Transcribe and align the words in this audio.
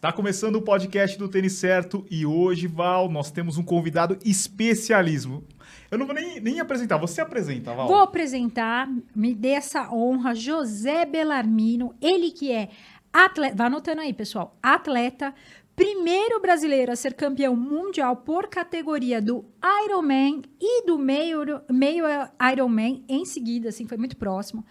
Está 0.00 0.10
começando 0.10 0.56
o 0.56 0.62
podcast 0.62 1.18
do 1.18 1.28
Tênis 1.28 1.52
Certo 1.52 2.06
e 2.10 2.24
hoje, 2.24 2.66
Val, 2.66 3.06
nós 3.10 3.30
temos 3.30 3.58
um 3.58 3.62
convidado 3.62 4.18
especialismo. 4.24 5.44
Eu 5.90 5.98
não 5.98 6.06
vou 6.06 6.14
nem, 6.14 6.40
nem 6.40 6.58
apresentar, 6.58 6.96
você 6.96 7.20
apresenta, 7.20 7.74
Val. 7.74 7.86
Vou 7.86 7.98
apresentar, 7.98 8.88
me 9.14 9.34
dê 9.34 9.50
essa 9.50 9.92
honra, 9.92 10.34
José 10.34 11.04
Belarmino, 11.04 11.94
ele 12.00 12.30
que 12.30 12.50
é 12.50 12.70
atleta, 13.12 13.54
vai 13.54 13.66
anotando 13.66 14.00
aí, 14.00 14.14
pessoal, 14.14 14.56
atleta, 14.62 15.34
primeiro 15.76 16.40
brasileiro 16.40 16.90
a 16.90 16.96
ser 16.96 17.12
campeão 17.12 17.54
mundial 17.54 18.16
por 18.16 18.46
categoria 18.46 19.20
do 19.20 19.44
Ironman 19.84 20.40
e 20.58 20.86
do 20.86 20.96
meio, 20.96 21.60
meio 21.68 22.06
Ironman 22.50 23.04
em 23.06 23.26
seguida, 23.26 23.68
assim, 23.68 23.86
foi 23.86 23.98
muito 23.98 24.16
próximo, 24.16 24.64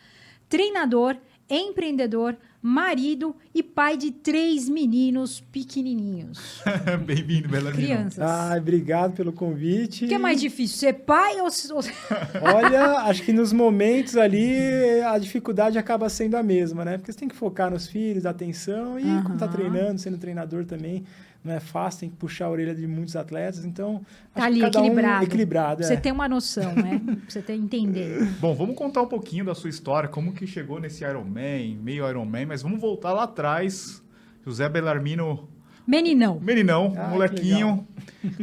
treinador, 0.50 1.16
empreendedor, 1.48 2.36
marido 2.62 3.36
e 3.56 3.64
pai 3.64 3.96
de 3.96 4.12
três 4.12 4.68
meninos 4.68 5.40
pequenininhos. 5.40 6.62
Bem-vindo, 7.06 7.48
Belarmino. 7.48 7.88
Crianças. 7.88 8.20
Ah, 8.20 8.56
obrigado 8.58 9.14
pelo 9.14 9.32
convite. 9.32 10.06
O 10.06 10.08
que 10.08 10.14
é 10.14 10.18
mais 10.18 10.42
difícil, 10.42 10.78
ser 10.78 10.94
pai 10.94 11.40
ou... 11.40 11.48
Olha, 12.42 13.00
acho 13.04 13.24
que 13.24 13.32
nos 13.32 13.54
momentos 13.54 14.18
ali 14.18 15.02
a 15.02 15.18
dificuldade 15.18 15.78
acaba 15.78 16.10
sendo 16.10 16.36
a 16.36 16.44
mesma, 16.44 16.84
né? 16.84 16.98
Porque 16.98 17.12
você 17.12 17.20
tem 17.20 17.30
que 17.30 17.36
focar 17.36 17.72
nos 17.72 17.88
filhos, 17.88 18.26
atenção 18.26 19.00
e 19.00 19.06
uhum. 19.06 19.24
quando 19.24 19.40
tá 19.40 19.48
treinando, 19.48 20.00
sendo 20.00 20.18
treinador 20.18 20.66
também, 20.66 21.06
não 21.44 21.54
é 21.54 21.60
fácil, 21.60 22.02
tem 22.02 22.10
que 22.10 22.16
puxar 22.18 22.46
a 22.46 22.50
orelha 22.50 22.76
de 22.76 22.86
muitos 22.86 23.16
atletas, 23.16 23.64
então 23.64 24.06
tá 24.34 24.46
ali 24.46 24.64
equilibrado. 24.64 25.24
Um 25.24 25.28
equilibrado. 25.28 25.84
Você 25.84 25.94
é. 25.94 25.98
tem 25.98 26.12
uma 26.12 26.28
noção, 26.28 26.76
né? 26.76 27.02
você 27.28 27.42
tem 27.42 27.62
entender. 27.62 28.26
Bom, 28.40 28.54
vamos 28.54 28.76
contar 28.76 29.02
um 29.02 29.08
pouquinho 29.08 29.46
da 29.46 29.56
sua 29.56 29.70
história, 29.70 30.10
como 30.10 30.34
que 30.34 30.46
chegou 30.46 30.80
nesse 30.80 31.04
Ironman, 31.04 31.78
meio 31.78 32.08
Ironman, 32.08 32.46
mas 32.46 32.62
vamos 32.62 32.80
voltar 32.80 33.14
lá 33.14 33.24
atrás. 33.24 34.04
José 34.46 34.68
Belarmino 34.68 35.48
Meninão. 35.90 36.40
Meninão, 36.40 36.94
ah, 36.96 37.08
molequinho. 37.08 37.88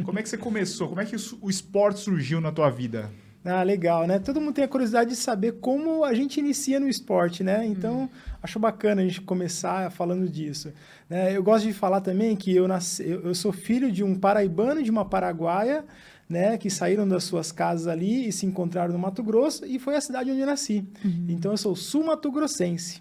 Como 0.05 0.19
é 0.19 0.23
que 0.23 0.29
você 0.29 0.37
começou? 0.37 0.89
Como 0.89 1.01
é 1.01 1.05
que 1.05 1.15
o 1.41 1.49
esporte 1.49 2.01
surgiu 2.01 2.41
na 2.41 2.51
tua 2.51 2.71
vida? 2.71 3.09
Ah, 3.49 3.63
legal, 3.63 4.09
né? 4.09 4.19
Todo 4.19 4.41
mundo 4.41 4.55
tem 4.55 4.65
a 4.65 4.69
curiosidade 4.69 5.11
de 5.11 5.17
saber 5.17 5.53
como 5.61 6.05
a 6.05 6.13
gente 6.13 6.41
inicia 6.41 6.81
no 6.81 6.89
esporte, 6.89 7.45
né? 7.45 7.65
Então, 7.65 8.03
hum. 8.03 8.09
acho 8.43 8.59
bacana 8.59 9.03
a 9.03 9.05
gente 9.05 9.21
começar 9.21 9.89
falando 9.93 10.29
disso. 10.29 10.73
Né? 11.09 11.37
Eu 11.37 11.45
gosto 11.45 11.65
de 11.65 11.73
falar 11.73 12.01
também 12.01 12.35
que 12.35 12.55
eu, 12.55 12.67
nasci, 12.67 13.09
eu, 13.09 13.33
sou 13.37 13.53
filho 13.53 13.93
de 13.93 14.03
um 14.03 14.17
paraibano 14.19 14.81
e 14.81 14.83
de 14.83 14.91
uma 14.91 15.05
paraguaia, 15.05 15.85
né, 16.29 16.59
que 16.59 16.69
saíram 16.69 17.07
das 17.07 17.23
suas 17.23 17.53
casas 17.53 17.87
ali 17.87 18.27
e 18.27 18.33
se 18.33 18.45
encontraram 18.47 18.93
no 18.93 18.99
Mato 18.99 19.23
Grosso, 19.23 19.65
e 19.65 19.79
foi 19.79 19.95
a 19.95 20.01
cidade 20.01 20.29
onde 20.29 20.41
eu 20.41 20.47
nasci. 20.47 20.85
Uhum. 21.05 21.27
Então, 21.29 21.53
eu 21.53 21.57
sou 21.57 21.77
sul-mato-grossense. 21.77 23.01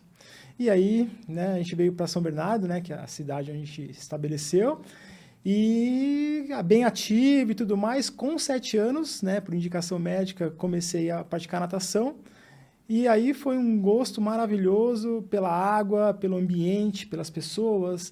E 0.60 0.70
aí, 0.70 1.10
né, 1.28 1.54
a 1.54 1.58
gente 1.58 1.76
veio 1.76 1.92
para 1.92 2.06
São 2.06 2.22
Bernardo, 2.22 2.68
né, 2.68 2.82
que 2.82 2.94
é 2.94 2.98
a 2.98 3.08
cidade 3.08 3.50
onde 3.50 3.64
a 3.64 3.66
gente 3.66 3.90
estabeleceu, 3.90 4.80
e 5.46 6.48
bem 6.66 6.84
ativo 6.84 7.52
e 7.52 7.56
tudo 7.56 7.78
mais. 7.78 8.10
Com 8.10 8.38
sete 8.40 8.78
anos, 8.78 9.22
né, 9.22 9.40
por 9.40 9.54
indicação 9.54 10.00
médica, 10.00 10.50
comecei 10.50 11.12
a 11.12 11.24
praticar 11.24 11.60
natação. 11.60 12.16
E 12.90 13.08
aí 13.08 13.34
foi 13.34 13.58
um 13.58 13.80
gosto 13.80 14.20
maravilhoso 14.20 15.24
pela 15.30 15.50
água, 15.50 16.14
pelo 16.14 16.36
ambiente, 16.38 17.06
pelas 17.08 17.30
pessoas. 17.30 18.12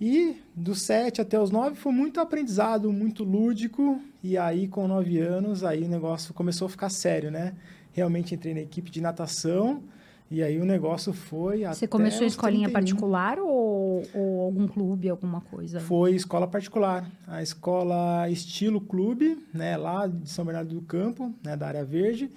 E 0.00 0.36
dos 0.54 0.82
sete 0.82 1.20
até 1.20 1.40
os 1.40 1.50
nove 1.50 1.76
foi 1.76 1.92
muito 1.92 2.20
aprendizado, 2.20 2.92
muito 2.92 3.22
lúdico. 3.22 4.00
E 4.22 4.36
aí, 4.36 4.66
com 4.66 4.88
nove 4.88 5.18
anos, 5.18 5.62
aí 5.62 5.84
o 5.84 5.88
negócio 5.88 6.34
começou 6.34 6.66
a 6.66 6.68
ficar 6.68 6.88
sério, 6.88 7.30
né? 7.30 7.54
Realmente 7.92 8.34
entrei 8.34 8.54
na 8.54 8.60
equipe 8.60 8.90
de 8.90 9.00
natação. 9.00 9.82
E 10.30 10.42
aí 10.42 10.58
o 10.58 10.64
negócio 10.64 11.12
foi 11.12 11.64
Você 11.66 11.86
começou 11.86 12.26
escolinha 12.26 12.68
31. 12.68 12.72
particular 12.72 13.38
ou, 13.38 14.02
ou, 14.14 14.40
algum 14.42 14.66
clube, 14.66 15.08
alguma 15.08 15.40
coisa? 15.40 15.80
Foi 15.80 16.14
escola 16.14 16.46
particular. 16.46 17.08
A 17.26 17.42
escola 17.42 18.28
estilo 18.28 18.80
clube, 18.80 19.38
né, 19.52 19.76
lá 19.76 20.06
de 20.06 20.28
São 20.28 20.44
Bernardo 20.44 20.74
do 20.74 20.82
Campo, 20.82 21.32
né, 21.44 21.56
da 21.56 21.68
área 21.68 21.84
verde 21.84 22.30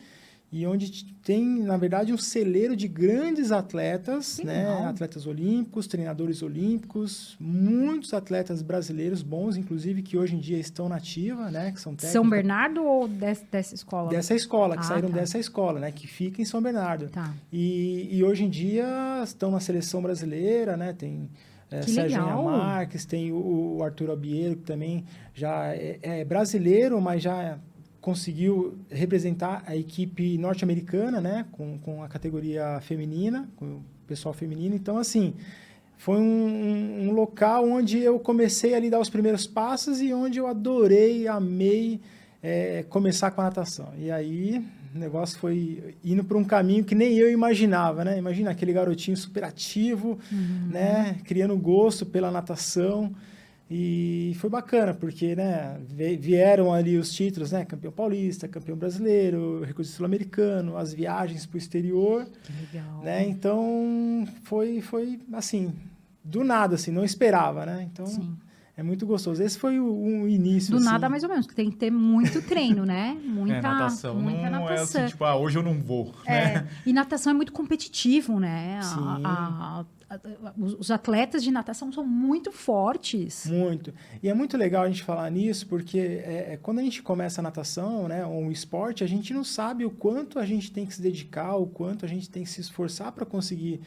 e 0.49 0.65
onde 0.65 1.03
tem, 1.23 1.61
na 1.61 1.75
verdade, 1.75 2.13
um 2.13 2.17
celeiro 2.17 2.73
de 2.73 2.87
grandes 2.87 3.51
atletas, 3.51 4.39
né? 4.41 4.65
Atletas 4.87 5.27
olímpicos, 5.27 5.87
treinadores 5.87 6.41
olímpicos, 6.41 7.35
muitos 7.37 8.13
atletas 8.13 8.61
brasileiros 8.61 9.21
bons, 9.21 9.57
inclusive, 9.57 10.01
que 10.01 10.17
hoje 10.17 10.35
em 10.35 10.39
dia 10.39 10.57
estão 10.57 10.87
na 10.87 10.95
ativa, 10.95 11.51
né? 11.51 11.73
Que 11.73 11.81
são 11.81 11.93
técnicos. 11.93 12.13
São 12.13 12.29
Bernardo 12.29 12.81
ou 12.81 13.09
desse, 13.09 13.45
dessa 13.51 13.75
escola? 13.75 14.09
Dessa 14.09 14.33
escola, 14.33 14.75
que 14.75 14.83
ah, 14.83 14.87
saíram 14.87 15.09
tá. 15.09 15.15
dessa 15.15 15.37
escola, 15.37 15.81
né? 15.81 15.91
Que 15.91 16.07
fica 16.07 16.41
em 16.41 16.45
São 16.45 16.61
Bernardo. 16.61 17.09
Tá. 17.09 17.33
E, 17.51 18.07
e 18.09 18.23
hoje 18.23 18.45
em 18.45 18.49
dia 18.49 19.21
estão 19.25 19.51
na 19.51 19.59
seleção 19.59 20.01
brasileira, 20.01 20.77
né? 20.77 20.93
Tem... 20.93 21.29
É, 21.69 21.81
Sérgio 21.81 22.23
Marques, 22.45 23.05
tem 23.05 23.33
o, 23.33 23.75
o 23.75 23.83
Arthur 23.83 24.11
Albieiro, 24.11 24.55
que 24.55 24.63
também 24.63 25.03
já 25.33 25.75
é, 25.75 25.99
é 26.01 26.23
brasileiro, 26.23 27.01
mas 27.01 27.21
já 27.21 27.59
conseguiu 28.07 28.77
representar 28.89 29.63
a 29.67 29.75
equipe 29.75 30.37
norte-americana, 30.37 31.19
né, 31.19 31.45
com, 31.51 31.77
com 31.77 32.01
a 32.01 32.07
categoria 32.07 32.79
feminina, 32.79 33.49
com 33.57 33.65
o 33.65 33.83
pessoal 34.07 34.33
feminino. 34.33 34.73
Então, 34.73 34.97
assim, 34.97 35.33
foi 35.97 36.15
um, 36.15 37.01
um, 37.01 37.11
local 37.11 37.69
onde 37.69 37.99
eu 37.99 38.17
comecei 38.17 38.73
a 38.73 38.89
dar 38.89 39.01
os 39.01 39.09
primeiros 39.09 39.45
passos 39.45 39.99
e 39.99 40.13
onde 40.13 40.39
eu 40.39 40.47
adorei, 40.47 41.27
amei 41.27 41.99
é, 42.41 42.85
começar 42.87 43.29
com 43.31 43.41
a 43.41 43.43
natação. 43.43 43.89
E 43.97 44.09
aí 44.09 44.65
o 44.95 44.97
negócio 44.97 45.37
foi 45.37 45.93
indo 46.01 46.23
para 46.23 46.37
um 46.37 46.45
caminho 46.45 46.85
que 46.85 46.95
nem 46.95 47.17
eu 47.17 47.29
imaginava, 47.29 48.05
né? 48.05 48.17
Imagina 48.17 48.51
aquele 48.51 48.71
garotinho 48.71 49.17
super 49.17 49.43
ativo, 49.43 50.17
uhum. 50.31 50.69
né? 50.71 51.17
Criando 51.25 51.57
gosto 51.57 52.05
pela 52.05 52.31
natação. 52.31 53.13
E 53.69 54.33
foi 54.39 54.49
bacana, 54.49 54.93
porque 54.93 55.35
né, 55.35 55.77
vieram 56.19 56.73
ali 56.73 56.97
os 56.97 57.11
títulos, 57.11 57.51
né? 57.51 57.65
Campeão 57.65 57.91
paulista, 57.91 58.47
campeão 58.47 58.77
brasileiro, 58.77 59.61
recurso 59.63 59.91
sul-americano, 59.91 60.77
as 60.77 60.93
viagens 60.93 61.45
para 61.45 61.55
o 61.55 61.57
exterior. 61.57 62.25
Que 62.43 62.53
legal. 62.53 63.01
Né? 63.03 63.27
Então, 63.27 64.25
foi, 64.43 64.79
foi 64.79 65.19
assim, 65.33 65.73
do 66.23 66.45
nada, 66.45 66.75
assim, 66.75 66.91
não 66.91 67.03
esperava, 67.03 67.65
né? 67.65 67.89
Então, 67.91 68.05
Sim. 68.05 68.37
é 68.77 68.81
muito 68.81 69.05
gostoso. 69.05 69.43
Esse 69.43 69.59
foi 69.59 69.79
o, 69.81 69.85
um 69.85 70.25
início, 70.29 70.71
Do 70.71 70.77
assim. 70.77 70.85
nada, 70.85 71.09
mais 71.09 71.23
ou 71.23 71.29
menos. 71.29 71.45
Tem 71.47 71.69
que 71.69 71.75
ter 71.75 71.91
muito 71.91 72.41
treino, 72.41 72.85
né? 72.85 73.17
Muita, 73.23 73.57
é, 73.57 73.61
natação. 73.61 74.15
Muita 74.15 74.49
não 74.49 74.63
natação. 74.63 75.01
é 75.01 75.03
assim, 75.03 75.11
tipo, 75.11 75.25
ah, 75.25 75.35
hoje 75.35 75.57
eu 75.57 75.63
não 75.63 75.73
vou, 75.73 76.13
é. 76.25 76.31
né? 76.55 76.67
E 76.85 76.93
natação 76.93 77.31
é 77.31 77.33
muito 77.33 77.51
competitivo, 77.51 78.39
né? 78.39 78.79
Sim. 78.81 78.95
A, 79.25 79.81
a, 79.81 79.85
os 80.57 80.89
atletas 80.89 81.43
de 81.43 81.51
natação 81.51 81.91
são 81.91 82.05
muito 82.05 82.51
fortes. 82.51 83.45
Muito. 83.45 83.93
E 84.23 84.29
é 84.29 84.33
muito 84.33 84.55
legal 84.55 84.83
a 84.83 84.87
gente 84.87 85.03
falar 85.03 85.29
nisso, 85.29 85.67
porque 85.67 85.99
é, 85.99 86.53
é, 86.53 86.59
quando 86.61 86.79
a 86.79 86.81
gente 86.81 87.01
começa 87.01 87.41
a 87.41 87.43
natação, 87.43 88.07
né, 88.07 88.25
ou 88.25 88.41
um 88.41 88.51
esporte, 88.51 89.03
a 89.03 89.07
gente 89.07 89.33
não 89.33 89.43
sabe 89.43 89.85
o 89.85 89.91
quanto 89.91 90.39
a 90.39 90.45
gente 90.45 90.71
tem 90.71 90.85
que 90.85 90.93
se 90.93 91.01
dedicar, 91.01 91.55
o 91.55 91.67
quanto 91.67 92.05
a 92.05 92.07
gente 92.07 92.29
tem 92.29 92.43
que 92.43 92.49
se 92.49 92.61
esforçar 92.61 93.11
para 93.11 93.25
conseguir 93.25 93.81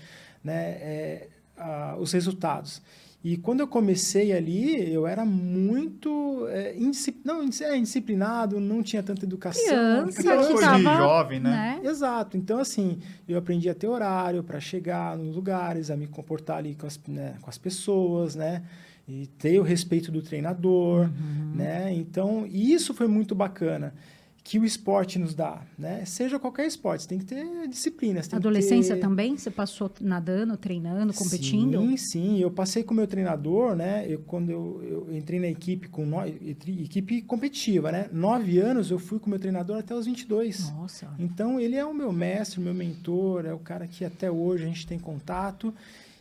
né, 0.44 0.70
é, 0.72 1.28
a, 1.56 1.96
os 1.98 2.12
resultados. 2.12 2.82
E 3.22 3.36
quando 3.36 3.60
eu 3.60 3.68
comecei 3.68 4.32
ali, 4.32 4.92
eu 4.92 5.06
era 5.06 5.26
muito 5.26 6.46
é, 6.48 6.74
não, 7.22 7.42
é, 7.42 7.76
indisciplinado, 7.76 8.58
não 8.58 8.82
tinha 8.82 9.02
tanta 9.02 9.26
educação. 9.26 9.62
Criança, 9.62 10.22
criança 10.22 10.54
que 10.54 10.60
tava, 10.60 10.96
jovem, 10.96 11.38
né? 11.40 11.80
né? 11.82 11.88
Exato. 11.88 12.38
Então, 12.38 12.58
assim, 12.58 12.98
eu 13.28 13.36
aprendi 13.36 13.68
a 13.68 13.74
ter 13.74 13.88
horário 13.88 14.42
para 14.42 14.58
chegar 14.58 15.18
nos 15.18 15.36
lugares, 15.36 15.90
a 15.90 15.96
me 15.96 16.06
comportar 16.06 16.58
ali 16.58 16.74
com 16.74 16.86
as, 16.86 16.98
né, 17.06 17.34
com 17.42 17.50
as 17.50 17.58
pessoas, 17.58 18.34
né? 18.34 18.62
E 19.06 19.26
ter 19.26 19.58
o 19.58 19.62
respeito 19.62 20.10
do 20.10 20.22
treinador, 20.22 21.00
uhum. 21.02 21.52
né? 21.54 21.92
Então, 21.92 22.46
isso 22.46 22.94
foi 22.94 23.06
muito 23.06 23.34
bacana 23.34 23.92
que 24.42 24.58
o 24.58 24.64
esporte 24.64 25.18
nos 25.18 25.34
dá, 25.34 25.62
né? 25.78 26.04
Seja 26.04 26.38
qualquer 26.38 26.66
esporte, 26.66 27.06
tem 27.06 27.18
que 27.18 27.24
ter 27.24 27.68
disciplina. 27.68 28.20
Adolescência 28.32 28.94
ter... 28.94 29.00
também? 29.00 29.36
Você 29.36 29.50
passou 29.50 29.90
nadando, 30.00 30.56
treinando, 30.56 31.12
competindo? 31.12 31.80
Sim, 31.80 31.96
sim. 31.96 32.38
Eu 32.40 32.50
passei 32.50 32.82
com 32.82 32.92
o 32.92 32.96
meu 32.96 33.06
treinador, 33.06 33.76
né? 33.76 34.06
Eu, 34.08 34.20
quando 34.20 34.50
eu, 34.50 34.82
eu 34.82 35.16
entrei 35.16 35.38
na 35.38 35.48
equipe, 35.48 35.88
com 35.88 36.06
no... 36.06 36.26
equipe 36.26 37.22
competitiva, 37.22 37.92
né? 37.92 38.08
Nove 38.12 38.58
anos 38.58 38.90
eu 38.90 38.98
fui 38.98 39.18
com 39.18 39.26
o 39.26 39.30
meu 39.30 39.38
treinador 39.38 39.78
até 39.78 39.94
os 39.94 40.06
22. 40.06 40.72
Nossa! 40.72 41.08
Então, 41.18 41.60
ele 41.60 41.76
é 41.76 41.84
o 41.84 41.94
meu 41.94 42.12
mestre, 42.12 42.60
o 42.60 42.62
meu 42.62 42.74
mentor, 42.74 43.44
é 43.44 43.52
o 43.52 43.58
cara 43.58 43.86
que 43.86 44.04
até 44.04 44.30
hoje 44.30 44.64
a 44.64 44.66
gente 44.66 44.86
tem 44.86 44.98
contato 44.98 45.72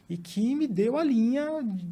e 0.10 0.18
que 0.18 0.56
me 0.56 0.68
deu 0.68 0.98
a 0.98 1.04
linha, 1.04 1.46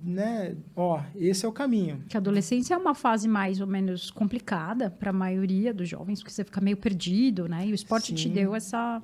né? 0.03 0.57
Ó, 0.75 0.99
esse 1.15 1.45
é 1.45 1.47
o 1.47 1.51
caminho. 1.51 2.03
Que 2.09 2.17
a 2.17 2.19
adolescência 2.19 2.73
é 2.73 2.77
uma 2.77 2.95
fase 2.95 3.27
mais 3.27 3.61
ou 3.61 3.67
menos 3.67 4.09
complicada 4.09 4.89
para 4.89 5.11
a 5.11 5.13
maioria 5.13 5.71
dos 5.71 5.87
jovens, 5.87 6.19
porque 6.19 6.33
você 6.33 6.43
fica 6.43 6.59
meio 6.59 6.77
perdido, 6.77 7.47
né? 7.47 7.67
E 7.67 7.71
o 7.71 7.75
esporte 7.75 8.07
Sim. 8.07 8.15
te 8.15 8.29
deu 8.29 8.55
essa 8.55 9.01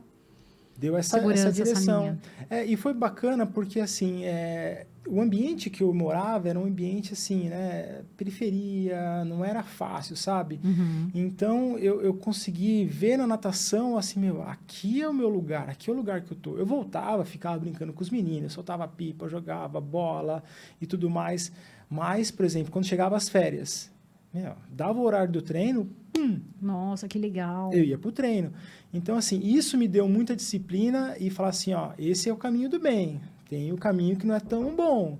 deu 0.77 0.97
essa, 0.97 1.17
essa 1.17 1.31
essa 1.31 1.51
direção. 1.51 2.01
linha. 2.01 2.19
É, 2.49 2.65
e 2.65 2.75
foi 2.75 2.93
bacana 2.93 3.45
porque, 3.45 3.79
assim, 3.79 4.25
é, 4.25 4.85
o 5.07 5.21
ambiente 5.21 5.69
que 5.69 5.83
eu 5.83 5.93
morava 5.93 6.49
era 6.49 6.59
um 6.59 6.65
ambiente, 6.65 7.13
assim, 7.13 7.49
né, 7.49 8.01
periferia, 8.15 9.23
não 9.25 9.43
era 9.43 9.63
fácil, 9.63 10.15
sabe? 10.15 10.59
Uhum. 10.63 11.09
Então, 11.13 11.77
eu, 11.77 12.01
eu 12.01 12.13
consegui 12.13 12.85
ver 12.85 13.17
na 13.17 13.27
natação, 13.27 13.97
assim, 13.97 14.19
meu, 14.19 14.41
aqui 14.43 15.01
é 15.01 15.07
o 15.07 15.13
meu 15.13 15.29
lugar, 15.29 15.69
aqui 15.69 15.89
é 15.89 15.93
o 15.93 15.95
lugar 15.95 16.21
que 16.21 16.31
eu 16.31 16.37
tô. 16.37 16.57
Eu 16.57 16.65
voltava, 16.65 17.25
ficava 17.25 17.59
brincando 17.59 17.93
com 17.93 18.01
os 18.01 18.09
meninos, 18.09 18.53
soltava 18.53 18.87
pipa, 18.87 19.27
jogava 19.27 19.79
bola 19.81 20.43
e 20.81 20.85
tudo 20.85 21.09
mais. 21.09 21.51
Mas, 21.89 22.31
por 22.31 22.45
exemplo, 22.45 22.71
quando 22.71 22.85
chegava 22.85 23.15
as 23.15 23.29
férias, 23.29 23.92
meu, 24.33 24.55
dava 24.69 24.99
o 24.99 25.03
horário 25.03 25.31
do 25.31 25.41
treino, 25.41 25.89
pum, 26.11 26.39
Nossa, 26.61 27.07
que 27.07 27.19
legal. 27.19 27.71
eu 27.71 27.83
ia 27.83 27.97
pro 27.97 28.11
treino. 28.11 28.51
Então, 28.91 29.15
assim, 29.15 29.39
isso 29.39 29.77
me 29.77 29.87
deu 29.87 30.07
muita 30.07 30.35
disciplina 30.35 31.15
e 31.19 31.29
falar 31.29 31.49
assim, 31.49 31.73
ó, 31.73 31.91
esse 31.97 32.29
é 32.29 32.33
o 32.33 32.37
caminho 32.37 32.69
do 32.69 32.79
bem. 32.79 33.21
Tem 33.47 33.71
o 33.71 33.77
caminho 33.77 34.17
que 34.17 34.25
não 34.25 34.33
é 34.33 34.39
tão 34.39 34.75
bom. 34.75 35.19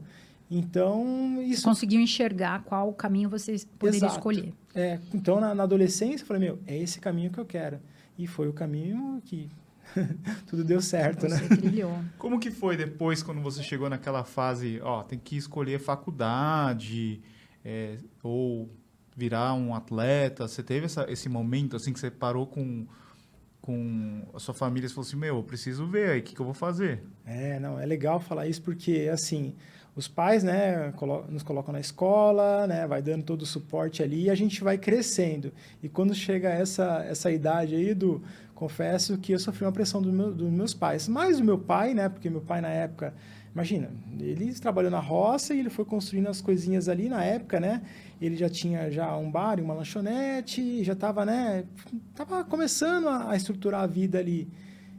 Então, 0.49 1.41
isso... 1.41 1.63
conseguiu 1.63 1.99
enxergar 1.99 2.63
qual 2.63 2.91
caminho 2.93 3.29
você 3.29 3.55
poderia 3.77 3.97
Exato. 3.97 4.13
escolher. 4.15 4.53
É, 4.73 4.99
então, 5.13 5.39
na, 5.39 5.53
na 5.53 5.63
adolescência, 5.63 6.23
eu 6.23 6.27
falei, 6.27 6.43
meu, 6.43 6.59
é 6.65 6.77
esse 6.77 6.99
caminho 6.99 7.31
que 7.31 7.39
eu 7.39 7.45
quero. 7.45 7.79
E 8.17 8.27
foi 8.27 8.47
o 8.47 8.53
caminho 8.53 9.21
que 9.25 9.49
tudo 10.47 10.63
deu 10.63 10.81
certo, 10.81 11.27
né? 11.27 11.37
Você 11.37 11.57
trilhou. 11.57 11.95
Como 12.17 12.39
que 12.39 12.51
foi 12.51 12.77
depois, 12.77 13.21
quando 13.21 13.41
você 13.41 13.61
chegou 13.61 13.89
naquela 13.89 14.23
fase, 14.23 14.79
ó, 14.81 15.03
tem 15.03 15.19
que 15.19 15.35
escolher 15.35 15.79
faculdade, 15.79 17.21
é, 17.63 17.97
ou 18.21 18.69
virar 19.15 19.53
um 19.53 19.75
atleta? 19.75 20.47
Você 20.47 20.63
teve 20.63 20.85
essa, 20.85 21.05
esse 21.09 21.29
momento, 21.29 21.75
assim, 21.75 21.93
que 21.93 21.99
você 21.99 22.11
parou 22.11 22.47
com, 22.47 22.85
com 23.61 24.21
a 24.33 24.39
sua 24.39 24.53
família 24.53 24.87
e 24.87 24.89
falou 24.89 25.07
assim, 25.07 25.17
meu, 25.17 25.37
eu 25.37 25.43
preciso 25.43 25.87
ver 25.87 26.09
aí, 26.11 26.19
o 26.19 26.23
que, 26.23 26.35
que 26.35 26.41
eu 26.41 26.45
vou 26.45 26.53
fazer? 26.53 27.03
É, 27.25 27.59
não, 27.59 27.79
é 27.79 27.85
legal 27.85 28.19
falar 28.19 28.47
isso 28.47 28.61
porque, 28.61 29.09
assim, 29.11 29.55
os 29.95 30.07
pais, 30.07 30.43
né, 30.43 30.91
nos 31.29 31.43
colocam 31.43 31.71
na 31.71 31.79
escola, 31.79 32.65
né, 32.65 32.87
vai 32.87 33.01
dando 33.01 33.23
todo 33.23 33.43
o 33.43 33.45
suporte 33.45 34.01
ali 34.01 34.23
e 34.23 34.29
a 34.29 34.35
gente 34.35 34.63
vai 34.63 34.77
crescendo. 34.77 35.53
E 35.83 35.87
quando 35.87 36.15
chega 36.15 36.49
essa, 36.49 37.05
essa 37.07 37.31
idade 37.31 37.75
aí, 37.75 37.93
do, 37.93 38.21
confesso 38.55 39.17
que 39.17 39.33
eu 39.33 39.39
sofri 39.39 39.65
uma 39.65 39.71
pressão 39.71 40.01
do 40.01 40.11
meu, 40.11 40.33
dos 40.33 40.49
meus 40.49 40.73
pais. 40.73 41.07
Mais 41.07 41.37
do 41.37 41.43
meu 41.43 41.57
pai, 41.57 41.93
né, 41.93 42.09
porque 42.09 42.29
meu 42.29 42.41
pai 42.41 42.61
na 42.61 42.69
época, 42.69 43.13
imagina, 43.53 43.91
ele 44.19 44.53
trabalhou 44.53 44.89
na 44.89 44.99
roça 44.99 45.53
e 45.53 45.59
ele 45.59 45.69
foi 45.69 45.85
construindo 45.85 46.27
as 46.27 46.41
coisinhas 46.41 46.89
ali 46.89 47.09
na 47.09 47.23
época, 47.23 47.59
né, 47.59 47.81
ele 48.25 48.35
já 48.37 48.49
tinha 48.49 48.89
já 48.89 49.15
um 49.17 49.29
bar 49.29 49.59
e 49.59 49.61
uma 49.61 49.73
lanchonete, 49.73 50.83
já 50.83 50.93
estava, 50.93 51.25
né, 51.25 51.65
tava 52.15 52.43
começando 52.43 53.09
a, 53.09 53.31
a 53.31 53.35
estruturar 53.35 53.81
a 53.81 53.87
vida 53.87 54.19
ali. 54.19 54.47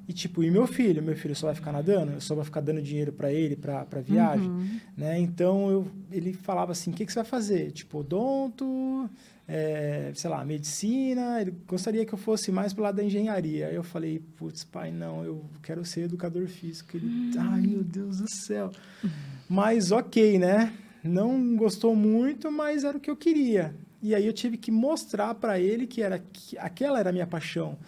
E 0.06 0.12
tipo, 0.12 0.44
e 0.44 0.50
meu 0.50 0.66
filho? 0.66 1.02
Meu 1.02 1.16
filho 1.16 1.34
só 1.34 1.46
vai 1.46 1.54
ficar 1.54 1.72
nadando? 1.72 2.12
Eu 2.12 2.20
só 2.20 2.34
vai 2.34 2.44
ficar 2.44 2.60
dando 2.60 2.82
dinheiro 2.82 3.10
para 3.10 3.32
ele, 3.32 3.56
para 3.56 4.00
viagem? 4.02 4.50
Uhum. 4.50 4.80
Né? 4.94 5.18
Então, 5.18 5.70
eu, 5.70 5.86
ele 6.12 6.34
falava 6.34 6.72
assim, 6.72 6.90
o 6.90 6.94
que, 6.94 7.06
que 7.06 7.12
você 7.12 7.20
vai 7.20 7.24
fazer? 7.24 7.70
Tipo, 7.70 8.00
odonto, 8.00 9.08
é, 9.48 10.12
sei 10.14 10.28
lá, 10.28 10.44
medicina. 10.44 11.40
Ele 11.40 11.54
gostaria 11.66 12.04
que 12.04 12.12
eu 12.12 12.18
fosse 12.18 12.52
mais 12.52 12.74
pro 12.74 12.82
lado 12.82 12.96
da 12.96 13.04
engenharia. 13.04 13.68
Aí 13.68 13.74
eu 13.74 13.82
falei, 13.82 14.18
putz, 14.36 14.62
pai, 14.62 14.90
não, 14.90 15.24
eu 15.24 15.42
quero 15.62 15.82
ser 15.86 16.02
educador 16.02 16.48
físico. 16.48 16.98
Ele, 16.98 17.38
ai, 17.38 17.62
meu 17.62 17.82
Deus 17.82 18.18
do 18.18 18.28
céu. 18.28 18.70
Mas 19.48 19.90
ok, 19.90 20.38
né? 20.38 20.70
Não 21.04 21.54
gostou 21.56 21.94
muito, 21.94 22.50
mas 22.50 22.82
era 22.82 22.96
o 22.96 23.00
que 23.00 23.10
eu 23.10 23.16
queria. 23.16 23.74
E 24.02 24.14
aí 24.14 24.26
eu 24.26 24.32
tive 24.32 24.56
que 24.56 24.70
mostrar 24.70 25.34
para 25.34 25.60
ele 25.60 25.86
que 25.86 26.02
era 26.02 26.18
que 26.18 26.58
aquela 26.58 26.98
era 26.98 27.10
a 27.10 27.12
minha 27.12 27.26
paixão, 27.26 27.78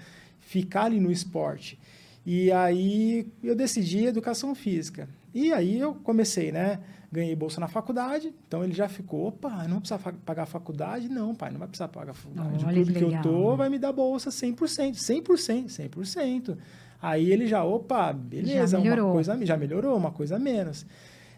ficar 0.40 0.84
ali 0.84 1.00
no 1.00 1.10
esporte. 1.10 1.78
E 2.24 2.50
aí 2.52 3.26
eu 3.42 3.54
decidi 3.54 4.04
educação 4.04 4.54
física. 4.54 5.08
E 5.34 5.52
aí 5.52 5.78
eu 5.78 5.94
comecei, 5.94 6.50
né? 6.50 6.80
Ganhei 7.12 7.36
bolsa 7.36 7.60
na 7.60 7.68
faculdade, 7.68 8.34
então 8.46 8.64
ele 8.64 8.72
já 8.74 8.88
ficou, 8.88 9.28
opa, 9.28 9.66
não 9.68 9.78
precisa 9.78 9.98
pagar 10.24 10.42
a 10.42 10.46
faculdade? 10.46 11.08
Não, 11.08 11.34
pai, 11.34 11.50
não 11.50 11.58
vai 11.58 11.68
precisar 11.68 11.88
pagar 11.88 12.10
a 12.10 12.14
faculdade. 12.14 12.64
Olha 12.64 12.80
o 12.80 12.84
clube 12.84 12.92
que 12.92 12.98
que 12.98 13.04
eu 13.04 13.08
legal. 13.08 13.22
tô 13.22 13.56
vai 13.56 13.68
me 13.68 13.78
dar 13.78 13.92
bolsa 13.92 14.28
100%, 14.28 14.94
100%, 14.94 15.66
100%. 15.66 16.56
Aí 17.00 17.30
ele 17.30 17.46
já, 17.46 17.62
opa, 17.62 18.12
beleza, 18.12 18.78
uma 18.78 18.84
melhorou. 18.84 19.12
coisa 19.12 19.46
já 19.46 19.56
melhorou, 19.56 19.96
uma 19.96 20.10
coisa 20.10 20.38
menos. 20.38 20.84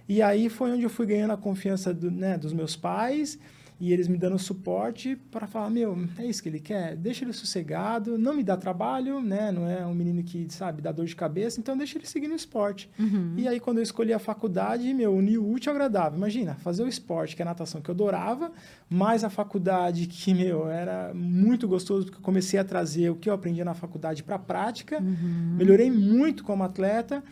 E 0.08 0.22
aí 0.22 0.48
foi 0.48 0.72
onde 0.72 0.82
eu 0.84 0.90
fui 0.90 1.06
ganhando 1.06 1.32
a 1.32 1.36
confiança 1.36 1.92
do, 1.92 2.10
né, 2.10 2.38
dos 2.38 2.52
meus 2.52 2.74
pais 2.74 3.38
e 3.80 3.92
eles 3.92 4.08
me 4.08 4.18
dando 4.18 4.36
suporte 4.40 5.14
para 5.30 5.46
falar, 5.46 5.70
meu, 5.70 5.96
é 6.18 6.26
isso 6.26 6.42
que 6.42 6.48
ele 6.48 6.58
quer, 6.58 6.96
deixa 6.96 7.24
ele 7.24 7.32
sossegado, 7.32 8.18
não 8.18 8.34
me 8.34 8.42
dá 8.42 8.56
trabalho, 8.56 9.20
né, 9.20 9.52
não 9.52 9.70
é 9.70 9.86
um 9.86 9.94
menino 9.94 10.20
que, 10.24 10.48
sabe, 10.50 10.82
dá 10.82 10.90
dor 10.90 11.06
de 11.06 11.14
cabeça, 11.14 11.60
então 11.60 11.76
deixa 11.76 11.96
ele 11.96 12.04
seguir 12.06 12.26
no 12.26 12.34
esporte. 12.34 12.90
Uhum. 12.98 13.34
E 13.36 13.46
aí 13.46 13.60
quando 13.60 13.76
eu 13.76 13.82
escolhi 13.84 14.12
a 14.12 14.18
faculdade, 14.18 14.92
meu, 14.92 15.14
uni 15.14 15.38
o 15.38 15.48
útil 15.48 15.70
ao 15.70 15.76
agradável. 15.76 16.18
Imagina, 16.18 16.56
fazer 16.56 16.82
o 16.82 16.88
esporte, 16.88 17.36
que 17.36 17.42
é 17.42 17.44
a 17.44 17.46
natação 17.50 17.80
que 17.80 17.88
eu 17.88 17.94
adorava, 17.94 18.50
mais 18.90 19.22
a 19.22 19.30
faculdade 19.30 20.08
que, 20.10 20.34
meu, 20.34 20.68
era 20.68 21.12
muito 21.14 21.68
gostoso, 21.68 22.06
porque 22.06 22.18
eu 22.18 22.22
comecei 22.22 22.58
a 22.58 22.64
trazer 22.64 23.10
o 23.10 23.14
que 23.14 23.30
eu 23.30 23.34
aprendi 23.34 23.62
na 23.62 23.74
faculdade 23.74 24.24
para 24.24 24.34
a 24.36 24.40
prática, 24.40 24.98
Uhum. 25.00 25.54
melhorei 25.56 25.88
muito 25.88 26.42
como 26.42 26.64
atleta, 26.64 27.22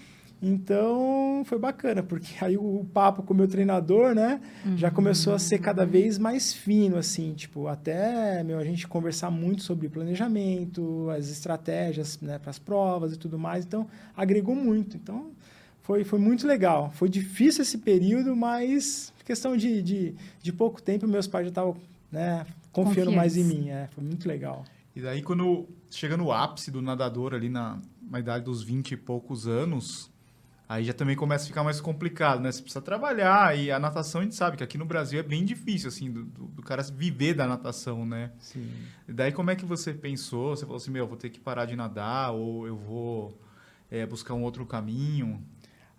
então 0.40 1.42
foi 1.46 1.58
bacana, 1.58 2.02
porque 2.02 2.32
aí 2.44 2.56
o 2.56 2.86
papo 2.92 3.22
com 3.22 3.32
o 3.32 3.36
meu 3.36 3.48
treinador, 3.48 4.14
né, 4.14 4.40
já 4.76 4.90
começou 4.90 5.34
a 5.34 5.38
ser 5.38 5.58
cada 5.58 5.86
vez 5.86 6.18
mais 6.18 6.52
fino, 6.52 6.96
assim, 6.96 7.32
tipo, 7.34 7.66
até, 7.66 8.42
meu, 8.42 8.58
a 8.58 8.64
gente 8.64 8.86
conversar 8.86 9.30
muito 9.30 9.62
sobre 9.62 9.88
planejamento, 9.88 11.08
as 11.10 11.28
estratégias, 11.28 12.20
né, 12.20 12.38
para 12.38 12.50
as 12.50 12.58
provas 12.58 13.14
e 13.14 13.18
tudo 13.18 13.38
mais, 13.38 13.64
então 13.64 13.86
agregou 14.16 14.54
muito, 14.54 14.96
então 14.96 15.30
foi, 15.82 16.04
foi 16.04 16.18
muito 16.18 16.46
legal. 16.46 16.90
Foi 16.94 17.08
difícil 17.08 17.62
esse 17.62 17.78
período, 17.78 18.34
mas 18.34 19.12
questão 19.24 19.56
de, 19.56 19.82
de, 19.82 20.14
de 20.42 20.52
pouco 20.52 20.82
tempo, 20.82 21.06
meus 21.06 21.26
pais 21.26 21.46
já 21.46 21.50
estavam, 21.50 21.76
né, 22.10 22.44
confiando 22.72 23.12
mais 23.12 23.36
em 23.36 23.44
mim, 23.44 23.70
é, 23.70 23.88
foi 23.94 24.04
muito 24.04 24.28
legal. 24.28 24.64
E 24.94 25.00
daí, 25.00 25.22
quando 25.22 25.66
chega 25.90 26.16
no 26.16 26.32
ápice 26.32 26.70
do 26.70 26.80
nadador 26.80 27.34
ali 27.34 27.48
na, 27.48 27.78
na 28.10 28.18
idade 28.18 28.44
dos 28.44 28.62
20 28.62 28.92
e 28.92 28.96
poucos 28.96 29.46
anos, 29.46 30.10
aí 30.68 30.84
já 30.84 30.92
também 30.92 31.14
começa 31.14 31.44
a 31.44 31.46
ficar 31.46 31.62
mais 31.62 31.80
complicado, 31.80 32.40
né? 32.40 32.50
Você 32.50 32.62
precisa 32.62 32.82
trabalhar 32.82 33.56
e 33.56 33.70
a 33.70 33.78
natação 33.78 34.20
a 34.20 34.24
gente 34.24 34.34
sabe 34.34 34.56
que 34.56 34.64
aqui 34.64 34.76
no 34.76 34.84
Brasil 34.84 35.20
é 35.20 35.22
bem 35.22 35.44
difícil, 35.44 35.88
assim, 35.88 36.10
do, 36.10 36.24
do, 36.24 36.44
do 36.46 36.62
cara 36.62 36.82
viver 36.82 37.34
da 37.34 37.46
natação, 37.46 38.04
né? 38.04 38.32
Sim. 38.38 38.68
E 39.08 39.12
daí, 39.12 39.32
como 39.32 39.50
é 39.50 39.56
que 39.56 39.64
você 39.64 39.94
pensou? 39.94 40.56
Você 40.56 40.64
falou 40.64 40.76
assim, 40.76 40.90
meu, 40.90 41.04
eu 41.04 41.08
vou 41.08 41.16
ter 41.16 41.30
que 41.30 41.38
parar 41.38 41.66
de 41.66 41.76
nadar 41.76 42.32
ou 42.32 42.66
eu 42.66 42.76
vou 42.76 43.40
é, 43.90 44.04
buscar 44.04 44.34
um 44.34 44.42
outro 44.42 44.66
caminho? 44.66 45.42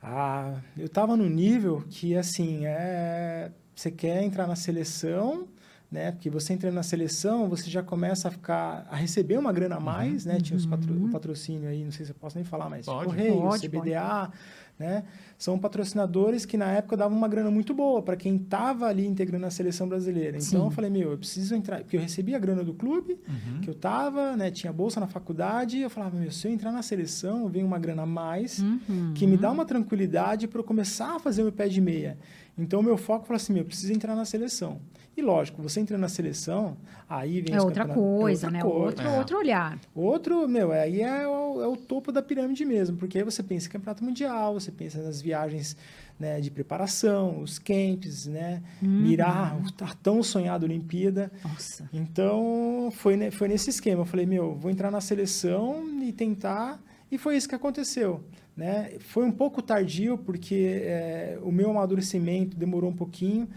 Ah, 0.01 0.59
eu 0.77 0.87
tava 0.87 1.17
no 1.17 1.27
nível 1.27 1.83
que, 1.89 2.15
assim, 2.15 2.65
é... 2.65 3.51
você 3.75 3.89
quer 3.89 4.23
entrar 4.23 4.47
na 4.47 4.55
seleção, 4.55 5.47
né? 5.91 6.11
Porque 6.11 6.29
você 6.29 6.53
entrando 6.53 6.73
na 6.73 6.83
seleção, 6.83 7.47
você 7.47 7.69
já 7.69 7.81
começa 7.81 8.27
a 8.27 8.31
ficar... 8.31 8.85
a 8.89 8.95
receber 8.95 9.37
uma 9.37 9.51
grana 9.53 9.77
a 9.77 9.79
mais, 9.79 10.25
né? 10.25 10.39
Tinha 10.39 10.57
os 10.57 10.65
patro... 10.65 10.94
o 10.94 11.09
patrocínio 11.09 11.69
aí, 11.69 11.83
não 11.83 11.91
sei 11.91 12.06
se 12.06 12.11
eu 12.11 12.15
posso 12.15 12.35
nem 12.35 12.44
falar, 12.44 12.69
mas 12.69 12.85
Pode. 12.85 13.06
Correio, 13.06 13.41
Pode, 13.41 13.67
CBDA, 13.67 14.31
né? 14.79 15.03
São 15.37 15.57
patrocinadores 15.57 16.45
que, 16.45 16.55
na 16.57 16.71
época, 16.71 16.95
davam 16.97 17.17
uma 17.17 17.27
grana 17.27 17.49
muito 17.51 17.73
boa 17.73 18.01
para 18.01 18.15
quem 18.15 18.37
tava 18.37 18.85
ali 18.87 19.05
integrando 19.07 19.45
a 19.45 19.49
seleção 19.51 19.87
brasileira. 19.87 20.37
Então, 20.37 20.41
Sim. 20.41 20.57
eu 20.65 20.71
falei, 20.71 20.89
meu, 20.89 21.11
eu 21.11 21.17
preciso 21.17 21.55
entrar... 21.55 21.79
Porque 21.79 21.97
eu 21.97 22.01
recebia 22.01 22.35
a 22.35 22.39
grana 22.39 22.63
do 22.63 22.73
clube, 22.73 23.19
Uhum. 23.27 23.61
que 23.61 23.69
eu 23.69 23.73
tava, 23.75 24.35
né? 24.35 24.49
Tinha 24.51 24.71
bolsa 24.73 24.99
na 24.99 25.07
faculdade, 25.07 25.79
eu 25.79 25.89
falava, 25.89 26.17
meu, 26.17 26.31
se 26.31 26.47
eu 26.47 26.51
entrar 26.51 26.71
na 26.71 26.81
seleção, 26.81 27.47
vem 27.49 27.63
uma 27.63 27.79
grana 27.79 28.03
a 28.03 28.05
mais 28.05 28.59
Uhum. 28.59 29.13
que 29.15 29.25
me 29.27 29.37
dá 29.37 29.51
uma 29.51 29.65
tranquilidade 29.65 30.47
para 30.47 30.59
eu 30.59 30.63
começar 30.63 31.15
a 31.15 31.19
fazer 31.19 31.41
o 31.41 31.45
meu 31.45 31.53
pé 31.53 31.67
de 31.67 31.81
meia. 31.81 32.17
Então, 32.57 32.79
o 32.79 32.83
meu 32.83 32.97
foco 32.97 33.25
foi 33.27 33.35
assim, 33.35 33.53
meu, 33.53 33.61
eu 33.61 33.67
preciso 33.67 33.93
entrar 33.93 34.15
na 34.15 34.25
seleção. 34.25 34.79
E 35.15 35.21
lógico, 35.21 35.61
você 35.63 35.79
entra 35.79 35.97
na 35.97 36.07
seleção, 36.07 36.77
aí 37.09 37.41
vem 37.41 37.55
É 37.55 37.61
outra 37.61 37.85
campeonatos- 37.85 38.19
coisa, 38.21 38.47
é 38.47 38.51
né? 38.51 38.63
outra 38.63 38.77
Outro, 38.85 39.07
É. 39.07 39.17
outro 39.17 39.37
olhar. 39.39 39.79
Outro, 39.95 40.47
meu, 40.47 40.71
aí 40.71 41.01
é 41.01 41.27
o, 41.27 41.59
é 41.61 41.67
o 41.67 41.75
topo 41.75 42.11
da 42.11 42.21
pirâmide 42.21 42.63
mesmo, 42.65 42.97
porque 42.97 43.17
aí 43.17 43.23
você 43.23 43.41
pensa 43.41 43.67
em 43.67 43.71
campeonato 43.71 44.03
mundial, 44.03 44.53
você 44.53 44.67
pensa 44.71 45.02
nas 45.02 45.21
viagens 45.21 45.76
né, 46.19 46.42
de 46.42 46.50
preparação, 46.50 47.42
os 47.42 47.59
camps, 47.59 48.26
né? 48.26 48.64
Uhum. 48.81 49.02
Mirar 49.02 49.59
a 49.81 49.94
tão 49.95 50.24
sonhada 50.24 50.66
Olimpíada. 50.66 51.31
Nossa. 51.44 51.90
Então, 51.94 52.90
foi, 52.92 53.30
foi 53.31 53.47
nesse 53.47 53.69
esquema. 53.69 54.02
Eu 54.02 54.06
falei, 54.06 54.26
meu, 54.26 54.56
vou 54.56 54.71
entrar 54.71 54.90
na 54.90 55.02
seleção 55.02 55.86
e 56.02 56.12
tentar. 56.12 56.81
E 57.12 57.18
foi 57.18 57.38
isso 57.38 57.47
que 57.47 57.56
aconteceu. 57.56 58.24
Né? 58.56 58.94
Foi 59.00 59.24
um 59.24 59.31
pouco 59.31 59.62
tardio, 59.62 60.18
porque 60.18 60.81
é, 60.83 61.40
o 61.44 61.52
meu 61.52 61.69
amadurecimento 61.69 62.57
demorou 62.57 62.90
um 62.90 62.95
pouquinho. 62.95 63.47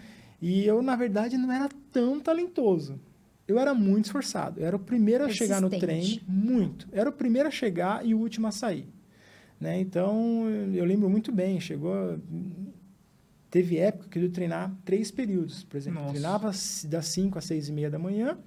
E 0.40 0.64
eu, 0.64 0.82
na 0.82 0.96
verdade, 0.96 1.38
não 1.38 1.50
era 1.50 1.68
tão 1.90 2.20
talentoso. 2.20 3.00
Eu 3.48 3.58
era 3.58 3.74
muito 3.74 4.04
esforçado. 4.04 4.60
Eu 4.60 4.66
era 4.66 4.76
o 4.76 4.78
primeiro 4.78 5.24
a 5.24 5.28
chegar 5.28 5.60
no. 5.60 5.68
Persistente. 5.68 6.22
Muito. 6.28 6.86
Era 6.92 7.10
o 7.10 7.12
primeiro 7.12 7.48
a 7.48 7.50
chegar 7.50 8.06
e 8.06 8.14
o 8.14 8.18
último 8.18 8.46
a 8.46 8.52
sair. 8.52 8.86
Né? 9.60 9.78
Então, 9.78 10.48
eu 10.72 10.84
lembro 10.84 11.08
muito 11.08 11.30
bem. 11.30 11.60
Chegou... 11.60 12.18
Teve 13.50 13.78
época 13.78 14.08
que 14.08 14.18
eu 14.18 14.30
treinar 14.30 14.72
três 14.84 15.10
períodos. 15.10 15.64
Por 15.64 15.76
exemplo, 15.76 16.00
Nossa. 16.00 16.12
treinava 16.12 16.50
das 16.88 17.06
5 17.06 17.36
às 17.36 17.44
6 17.46 17.68
e 17.68 17.72
meia 17.72 17.90
da 17.90 17.98
manhã, 17.98 18.38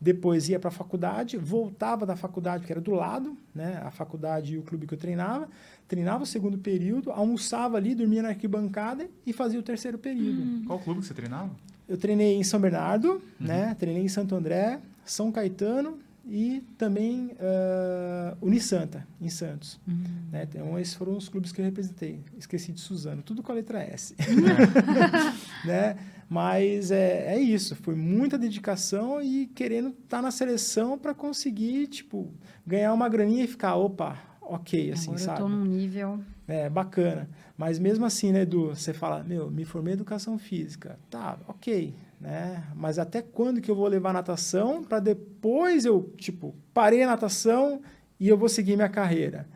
depois 0.00 0.48
ia 0.48 0.58
para 0.58 0.68
a 0.68 0.72
faculdade, 0.72 1.36
voltava 1.36 2.06
da 2.06 2.16
faculdade, 2.16 2.64
que 2.64 2.72
era 2.72 2.80
do 2.80 2.92
lado, 2.92 3.36
né? 3.54 3.82
A 3.84 3.90
faculdade 3.90 4.54
e 4.54 4.58
o 4.58 4.62
clube 4.62 4.86
que 4.86 4.94
eu 4.94 4.98
treinava. 4.98 5.46
Treinava 5.86 6.22
o 6.22 6.26
segundo 6.26 6.56
período, 6.56 7.10
almoçava 7.10 7.76
ali, 7.76 7.94
dormia 7.94 8.22
na 8.22 8.28
arquibancada 8.28 9.10
e 9.26 9.32
fazia 9.32 9.60
o 9.60 9.62
terceiro 9.62 9.98
período. 9.98 10.40
Hum. 10.40 10.64
Qual 10.66 10.78
clube 10.78 11.00
que 11.00 11.06
você 11.06 11.14
treinava? 11.14 11.50
Eu 11.86 11.98
treinei 11.98 12.36
em 12.36 12.42
São 12.42 12.58
Bernardo, 12.58 13.10
uhum. 13.10 13.20
né? 13.38 13.74
Treinei 13.78 14.04
em 14.04 14.08
Santo 14.08 14.34
André, 14.34 14.80
São 15.04 15.30
Caetano 15.30 15.98
e 16.26 16.60
também 16.76 17.32
uh, 17.32 18.36
Unisanta, 18.40 19.06
em 19.20 19.28
Santos. 19.28 19.80
Uhum. 19.86 20.04
Né? 20.32 20.46
Então, 20.48 20.78
esses 20.78 20.94
foram 20.94 21.16
os 21.16 21.28
clubes 21.28 21.52
que 21.52 21.60
eu 21.60 21.64
representei. 21.64 22.20
Esqueci 22.36 22.72
de 22.72 22.80
Suzano, 22.80 23.22
tudo 23.22 23.42
com 23.42 23.52
a 23.52 23.54
letra 23.54 23.80
S. 23.80 24.14
né? 25.64 25.96
Mas 26.28 26.90
é, 26.90 27.34
é 27.34 27.38
isso, 27.38 27.76
foi 27.76 27.94
muita 27.94 28.36
dedicação 28.36 29.22
e 29.22 29.46
querendo 29.46 29.90
estar 29.90 30.16
tá 30.16 30.22
na 30.22 30.32
seleção 30.32 30.98
para 30.98 31.14
conseguir, 31.14 31.86
tipo, 31.86 32.32
ganhar 32.66 32.92
uma 32.92 33.08
graninha 33.08 33.44
e 33.44 33.46
ficar, 33.46 33.76
opa, 33.76 34.18
ok, 34.42 34.90
assim, 34.90 35.10
Agora 35.10 35.18
sabe? 35.18 35.40
eu 35.40 35.44
tô 35.44 35.48
num 35.48 35.64
nível... 35.64 36.20
É, 36.48 36.70
bacana. 36.70 37.28
Mas 37.58 37.78
mesmo 37.78 38.04
assim, 38.04 38.30
né, 38.32 38.42
Edu, 38.42 38.68
você 38.68 38.92
fala, 38.92 39.24
meu, 39.24 39.50
me 39.50 39.64
formei 39.64 39.92
em 39.92 39.96
educação 39.96 40.38
física. 40.38 40.96
Tá, 41.10 41.38
ok, 41.48 41.92
né? 42.20 42.64
Mas 42.74 42.98
até 42.98 43.20
quando 43.20 43.60
que 43.60 43.70
eu 43.70 43.74
vou 43.74 43.86
levar 43.86 44.12
natação 44.12 44.82
para 44.82 45.00
depois 45.00 45.84
eu, 45.84 46.12
tipo, 46.16 46.54
parei 46.72 47.02
a 47.02 47.06
natação 47.06 47.80
e 48.18 48.28
eu 48.28 48.36
vou 48.36 48.48
seguir 48.48 48.76
minha 48.76 48.88
carreira? 48.88 49.46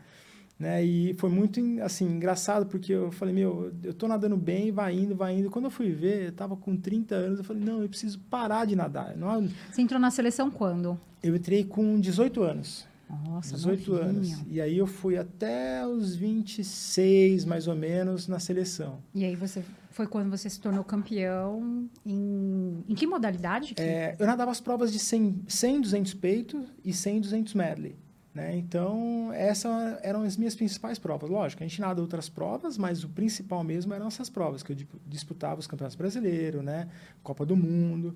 Né? 0.61 0.85
E 0.85 1.15
foi 1.15 1.31
muito 1.31 1.59
assim 1.81 2.05
engraçado 2.05 2.67
porque 2.67 2.93
eu 2.93 3.11
falei, 3.11 3.33
meu, 3.33 3.73
eu 3.83 3.95
tô 3.95 4.07
nadando 4.07 4.37
bem, 4.37 4.71
vai 4.71 4.93
indo, 4.93 5.15
vai 5.15 5.35
indo. 5.35 5.49
Quando 5.49 5.65
eu 5.65 5.71
fui 5.71 5.91
ver, 5.91 6.27
eu 6.27 6.31
tava 6.31 6.55
com 6.55 6.77
30 6.77 7.15
anos, 7.15 7.39
eu 7.39 7.43
falei, 7.43 7.63
não, 7.63 7.81
eu 7.81 7.89
preciso 7.89 8.19
parar 8.29 8.65
de 8.65 8.75
nadar. 8.75 9.17
Não... 9.17 9.49
Você 9.71 9.81
entrou 9.81 9.99
na 9.99 10.11
seleção 10.11 10.51
quando? 10.51 10.99
Eu 11.23 11.35
entrei 11.35 11.63
com 11.63 11.99
18 11.99 12.43
anos. 12.43 12.90
Nossa, 13.25 13.55
18 13.55 13.91
novinho. 13.91 14.09
anos. 14.09 14.43
E 14.47 14.61
aí 14.61 14.77
eu 14.77 14.87
fui 14.87 15.17
até 15.17 15.85
os 15.85 16.15
26, 16.15 17.45
mais 17.45 17.67
ou 17.67 17.75
menos, 17.75 18.27
na 18.27 18.39
seleção. 18.39 18.99
E 19.13 19.25
aí 19.25 19.35
você 19.35 19.63
foi 19.91 20.07
quando 20.07 20.29
você 20.29 20.49
se 20.49 20.59
tornou 20.59 20.83
campeão 20.83 21.89
em, 22.05 22.83
em 22.87 22.95
que 22.95 23.05
modalidade? 23.05 23.73
É, 23.77 24.15
eu 24.17 24.25
nadava 24.25 24.51
as 24.51 24.61
provas 24.61 24.91
de 24.91 24.99
100, 24.99 25.43
100 25.47 25.81
200 25.81 26.13
peito 26.13 26.65
e 26.83 26.93
100 26.93 27.21
200 27.21 27.53
medley. 27.53 27.95
Né? 28.33 28.55
Então, 28.55 29.29
essas 29.33 29.99
eram 30.01 30.21
as 30.21 30.37
minhas 30.37 30.55
principais 30.55 30.97
provas. 30.97 31.29
Lógico, 31.29 31.63
a 31.63 31.67
gente 31.67 31.81
nada 31.81 32.01
outras 32.01 32.29
provas, 32.29 32.77
mas 32.77 33.03
o 33.03 33.09
principal 33.09 33.61
mesmo 33.61 33.93
eram 33.93 34.07
essas 34.07 34.29
provas, 34.29 34.63
que 34.63 34.71
eu 34.71 34.77
disputava 35.05 35.59
os 35.59 35.67
campeonatos 35.67 35.97
brasileiros, 35.97 36.63
né? 36.63 36.87
Copa 37.21 37.45
do 37.45 37.57
Mundo. 37.57 38.15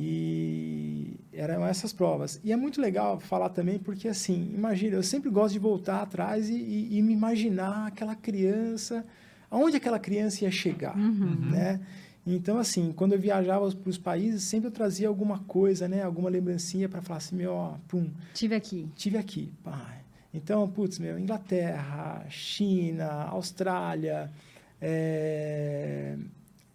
E 0.00 1.18
eram 1.32 1.66
essas 1.66 1.92
provas. 1.92 2.40
E 2.44 2.52
é 2.52 2.56
muito 2.56 2.80
legal 2.80 3.18
falar 3.18 3.48
também, 3.48 3.80
porque, 3.80 4.06
assim, 4.06 4.52
imagina, 4.54 4.94
eu 4.94 5.02
sempre 5.02 5.28
gosto 5.28 5.54
de 5.54 5.58
voltar 5.58 6.02
atrás 6.02 6.48
e, 6.48 6.54
e, 6.54 6.98
e 6.98 7.02
me 7.02 7.12
imaginar 7.12 7.88
aquela 7.88 8.14
criança, 8.14 9.04
aonde 9.50 9.76
aquela 9.76 9.98
criança 9.98 10.44
ia 10.44 10.52
chegar, 10.52 10.96
uhum. 10.96 11.50
né? 11.50 11.80
Então, 12.24 12.58
assim, 12.58 12.92
quando 12.92 13.14
eu 13.14 13.18
viajava 13.18 13.68
para 13.72 13.90
os 13.90 13.98
países, 13.98 14.44
sempre 14.44 14.68
eu 14.68 14.72
trazia 14.72 15.08
alguma 15.08 15.40
coisa, 15.40 15.88
né? 15.88 16.04
Alguma 16.04 16.30
lembrancinha 16.30 16.88
para 16.88 17.02
falar 17.02 17.18
assim, 17.18 17.34
meu, 17.34 17.52
ó, 17.52 17.74
pum. 17.88 18.08
Tive 18.34 18.54
aqui. 18.54 18.88
Tive 18.94 19.18
aqui, 19.18 19.52
pai. 19.64 19.98
Então, 20.32 20.68
putz, 20.68 21.00
meu, 21.00 21.18
Inglaterra, 21.18 22.24
China, 22.28 23.24
Austrália, 23.24 24.30
é, 24.80 26.16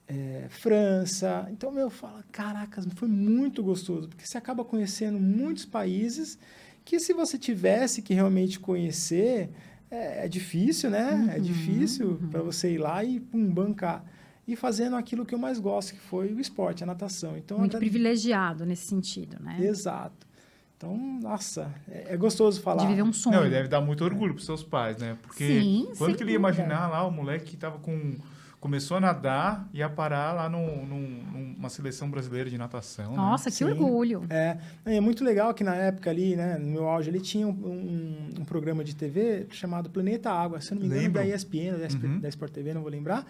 é, 0.07 0.45
França. 0.49 1.47
Então, 1.51 1.71
meu, 1.71 1.89
fala, 1.89 2.23
caracas, 2.31 2.85
foi 2.95 3.07
muito 3.07 3.63
gostoso, 3.63 4.09
porque 4.09 4.25
você 4.25 4.37
acaba 4.37 4.63
conhecendo 4.63 5.19
muitos 5.19 5.65
países 5.65 6.37
que 6.85 6.99
se 6.99 7.13
você 7.13 7.37
tivesse 7.37 8.01
que 8.01 8.13
realmente 8.13 8.59
conhecer, 8.59 9.49
é, 9.89 10.25
é 10.25 10.27
difícil, 10.27 10.89
né? 10.89 11.09
É 11.09 11.13
uhum, 11.13 11.29
é 11.29 11.39
difícil 11.39 12.07
uhum. 12.21 12.29
para 12.29 12.41
você 12.41 12.73
ir 12.73 12.77
lá 12.77 13.03
e, 13.03 13.19
pum, 13.19 13.49
bancar 13.51 14.03
e 14.47 14.55
fazendo 14.55 14.95
aquilo 14.95 15.25
que 15.25 15.33
eu 15.33 15.39
mais 15.39 15.59
gosto, 15.59 15.93
que 15.93 15.99
foi 15.99 16.33
o 16.33 16.39
esporte, 16.39 16.83
a 16.83 16.87
natação. 16.87 17.37
Então, 17.37 17.57
Muito 17.59 17.77
privilegiado 17.77 18.65
nesse 18.65 18.87
sentido, 18.87 19.37
né? 19.39 19.57
Exato. 19.61 20.27
Então, 20.75 20.97
nossa, 21.21 21.73
é, 21.89 22.13
é 22.13 22.17
gostoso 22.17 22.61
falar. 22.61 22.81
De 22.81 22.87
viver 22.87 23.03
um 23.03 23.13
sonho. 23.13 23.37
Não, 23.37 23.43
ele 23.43 23.53
deve 23.55 23.69
dar 23.69 23.79
muito 23.79 24.03
orgulho 24.03 24.33
para 24.33 24.43
seus 24.43 24.61
pais, 24.61 24.97
né? 24.97 25.17
Porque 25.21 25.47
Sim, 25.61 25.87
quando 25.97 26.17
que 26.17 26.23
ele 26.23 26.31
ia 26.31 26.35
imaginar 26.35 26.89
lá 26.89 27.07
o 27.07 27.11
moleque 27.11 27.45
que 27.45 27.55
estava 27.55 27.79
com 27.79 28.17
começou 28.63 28.95
a 28.95 28.99
nadar 29.01 29.67
e 29.73 29.83
a 29.83 29.89
parar 29.89 30.31
lá 30.31 30.47
no, 30.47 30.85
no, 30.85 30.97
numa 30.97 31.67
seleção 31.67 32.09
brasileira 32.09 32.49
de 32.49 32.57
natação. 32.57 33.11
Né? 33.11 33.17
Nossa, 33.17 33.49
né? 33.49 33.51
que 33.51 33.57
Sim. 33.57 33.65
orgulho! 33.65 34.25
É, 34.29 34.57
é 34.85 35.01
muito 35.01 35.21
legal 35.21 35.53
que 35.53 35.65
na 35.65 35.75
época 35.75 36.09
ali, 36.09 36.37
né, 36.37 36.57
no 36.57 36.67
meu 36.67 36.87
auge, 36.87 37.09
ele 37.09 37.19
tinha 37.19 37.45
um, 37.45 37.51
um, 37.51 38.29
um 38.39 38.45
programa 38.45 38.81
de 38.81 38.95
TV 38.95 39.47
chamado 39.49 39.89
Planeta 39.89 40.31
Água, 40.31 40.61
se 40.61 40.73
não 40.73 40.79
me 40.79 40.87
engano, 40.87 41.01
Lembro. 41.01 41.21
da 41.21 41.27
ESPN, 41.27 41.77
da, 41.77 42.07
uhum. 42.07 42.19
da 42.21 42.29
Sport 42.29 42.53
TV, 42.53 42.73
não 42.73 42.81
vou 42.81 42.89
lembrar. 42.89 43.27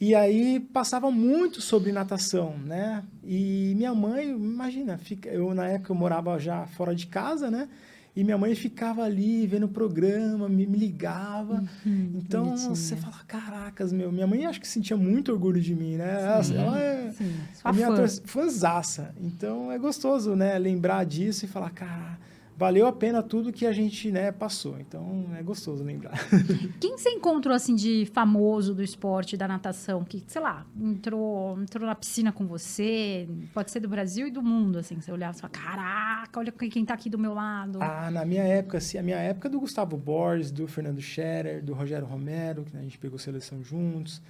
E 0.00 0.14
aí 0.14 0.58
passava 0.72 1.10
muito 1.10 1.60
sobre 1.60 1.92
natação, 1.92 2.56
né? 2.56 3.04
E 3.22 3.74
minha 3.76 3.94
mãe, 3.94 4.30
imagina, 4.30 4.96
fica, 4.96 5.28
eu 5.28 5.52
na 5.52 5.66
época 5.66 5.92
eu 5.92 5.96
morava 5.96 6.38
já 6.38 6.64
fora 6.68 6.94
de 6.94 7.06
casa, 7.06 7.50
né? 7.50 7.68
E 8.16 8.22
minha 8.22 8.38
mãe 8.38 8.54
ficava 8.54 9.02
ali 9.02 9.46
vendo 9.46 9.64
o 9.64 9.68
programa, 9.68 10.48
me, 10.48 10.66
me 10.66 10.78
ligava. 10.78 11.64
Uhum, 11.84 12.12
então 12.14 12.44
bonitinha. 12.44 12.74
você 12.74 12.96
fala, 12.96 13.16
caracas, 13.26 13.92
meu. 13.92 14.12
Minha 14.12 14.26
mãe 14.26 14.46
acho 14.46 14.60
que 14.60 14.68
sentia 14.68 14.96
muito 14.96 15.32
orgulho 15.32 15.60
de 15.60 15.74
mim, 15.74 15.96
né? 15.96 16.42
Sim, 16.42 16.56
ela 16.56 16.80
é 16.80 17.10
sim. 17.10 17.34
a 17.64 17.72
minha 17.72 17.88
fã. 17.88 18.06
fãzaça. 18.24 19.14
Então 19.20 19.72
é 19.72 19.78
gostoso, 19.78 20.36
né? 20.36 20.56
Lembrar 20.58 21.04
disso 21.04 21.44
e 21.44 21.48
falar, 21.48 21.70
cara 21.70 22.18
valeu 22.56 22.86
a 22.86 22.92
pena 22.92 23.22
tudo 23.22 23.52
que 23.52 23.66
a 23.66 23.72
gente 23.72 24.10
né, 24.10 24.30
passou. 24.30 24.78
Então 24.78 25.26
é 25.36 25.42
gostoso 25.42 25.82
lembrar. 25.82 26.12
Quem 26.80 26.96
você 26.96 27.10
encontrou 27.10 27.54
assim 27.54 27.74
de 27.74 28.06
famoso 28.12 28.74
do 28.74 28.82
esporte, 28.82 29.36
da 29.36 29.48
natação, 29.48 30.04
que, 30.04 30.22
sei 30.26 30.40
lá, 30.40 30.66
entrou, 30.80 31.60
entrou 31.60 31.86
na 31.86 31.94
piscina 31.94 32.32
com 32.32 32.46
você? 32.46 33.28
Pode 33.52 33.70
ser 33.70 33.80
do 33.80 33.88
Brasil 33.88 34.28
e 34.28 34.30
do 34.30 34.42
mundo, 34.42 34.78
assim. 34.78 35.00
Você 35.00 35.10
olhava 35.10 35.36
e 35.36 35.40
falava, 35.40 35.58
caraca, 35.58 36.40
olha 36.40 36.52
quem 36.52 36.82
está 36.82 36.94
aqui 36.94 37.10
do 37.10 37.18
meu 37.18 37.34
lado. 37.34 37.78
Ah, 37.82 38.10
na 38.10 38.24
minha 38.24 38.44
época, 38.44 38.80
sim, 38.80 38.98
a 38.98 39.02
minha 39.02 39.18
época 39.18 39.48
é 39.48 39.50
do 39.50 39.60
Gustavo 39.60 39.96
Borges, 39.96 40.50
do 40.50 40.66
Fernando 40.66 41.00
Scherer, 41.00 41.62
do 41.62 41.74
Rogério 41.74 42.06
Romero, 42.06 42.64
que 42.64 42.74
né, 42.74 42.80
a 42.80 42.82
gente 42.82 42.98
pegou 42.98 43.18
seleção 43.18 43.62
juntos. 43.62 44.22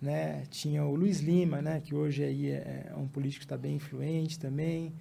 Né? 0.00 0.42
Tinha 0.50 0.84
o 0.84 0.94
Luiz 0.94 1.20
Lima, 1.20 1.62
né? 1.62 1.80
que 1.80 1.94
hoje 1.94 2.22
aí 2.22 2.50
é, 2.50 2.90
é 2.90 2.96
um 2.96 3.08
político 3.08 3.40
que 3.40 3.46
está 3.46 3.56
bem 3.56 3.76
influente 3.76 4.38
também. 4.38 4.92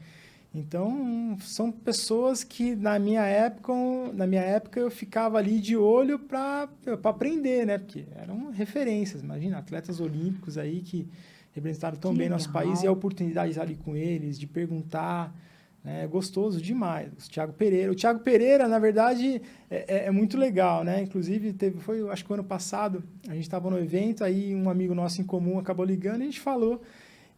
Então, 0.54 1.36
são 1.42 1.72
pessoas 1.72 2.44
que 2.44 2.76
na 2.76 3.00
minha 3.00 3.24
época, 3.24 3.74
na 4.14 4.28
minha 4.28 4.42
época 4.42 4.80
eu 4.80 4.92
ficava 4.92 5.40
ali 5.40 5.60
de 5.60 5.76
olho 5.76 6.20
para 6.20 6.70
aprender, 7.04 7.66
né? 7.66 7.80
Porque 7.80 8.06
eram 8.16 8.52
referências, 8.52 9.24
imagina, 9.24 9.58
atletas 9.58 10.00
olímpicos 10.00 10.58
aí 10.58 10.82
que 10.82 11.08
representaram 11.54 11.98
tão 11.98 12.12
que 12.12 12.20
bem 12.20 12.26
legal. 12.26 12.38
nosso 12.38 12.52
país 12.52 12.84
e 12.84 12.88
a 12.88 12.92
oportunidade 12.92 13.48
de 13.48 13.52
estar 13.54 13.64
ali 13.64 13.76
com 13.76 13.96
eles, 13.96 14.40
de 14.40 14.46
perguntar, 14.46 15.36
né? 15.84 16.04
É 16.04 16.08
gostoso 16.08 16.62
demais. 16.62 17.12
O 17.12 17.30
Thiago 17.30 17.54
Pereira, 17.54 17.92
o 17.92 17.96
Thiago 17.96 18.20
Pereira, 18.20 18.68
na 18.68 18.78
verdade, 18.78 19.42
é, 19.70 19.86
é, 19.88 20.06
é 20.06 20.12
muito 20.12 20.38
legal, 20.38 20.84
né? 20.84 21.02
Inclusive 21.02 21.52
teve, 21.54 21.80
foi, 21.80 22.08
acho 22.10 22.24
que 22.24 22.32
o 22.32 22.36
ano 22.36 22.44
passado, 22.44 23.04
a 23.28 23.34
gente 23.34 23.44
estava 23.44 23.70
no 23.70 23.78
evento, 23.80 24.24
aí 24.24 24.56
um 24.56 24.70
amigo 24.70 24.94
nosso 24.96 25.20
em 25.20 25.26
comum 25.26 25.58
acabou 25.60 25.84
ligando 25.84 26.20
e 26.20 26.24
a 26.24 26.26
gente 26.26 26.40
falou 26.40 26.82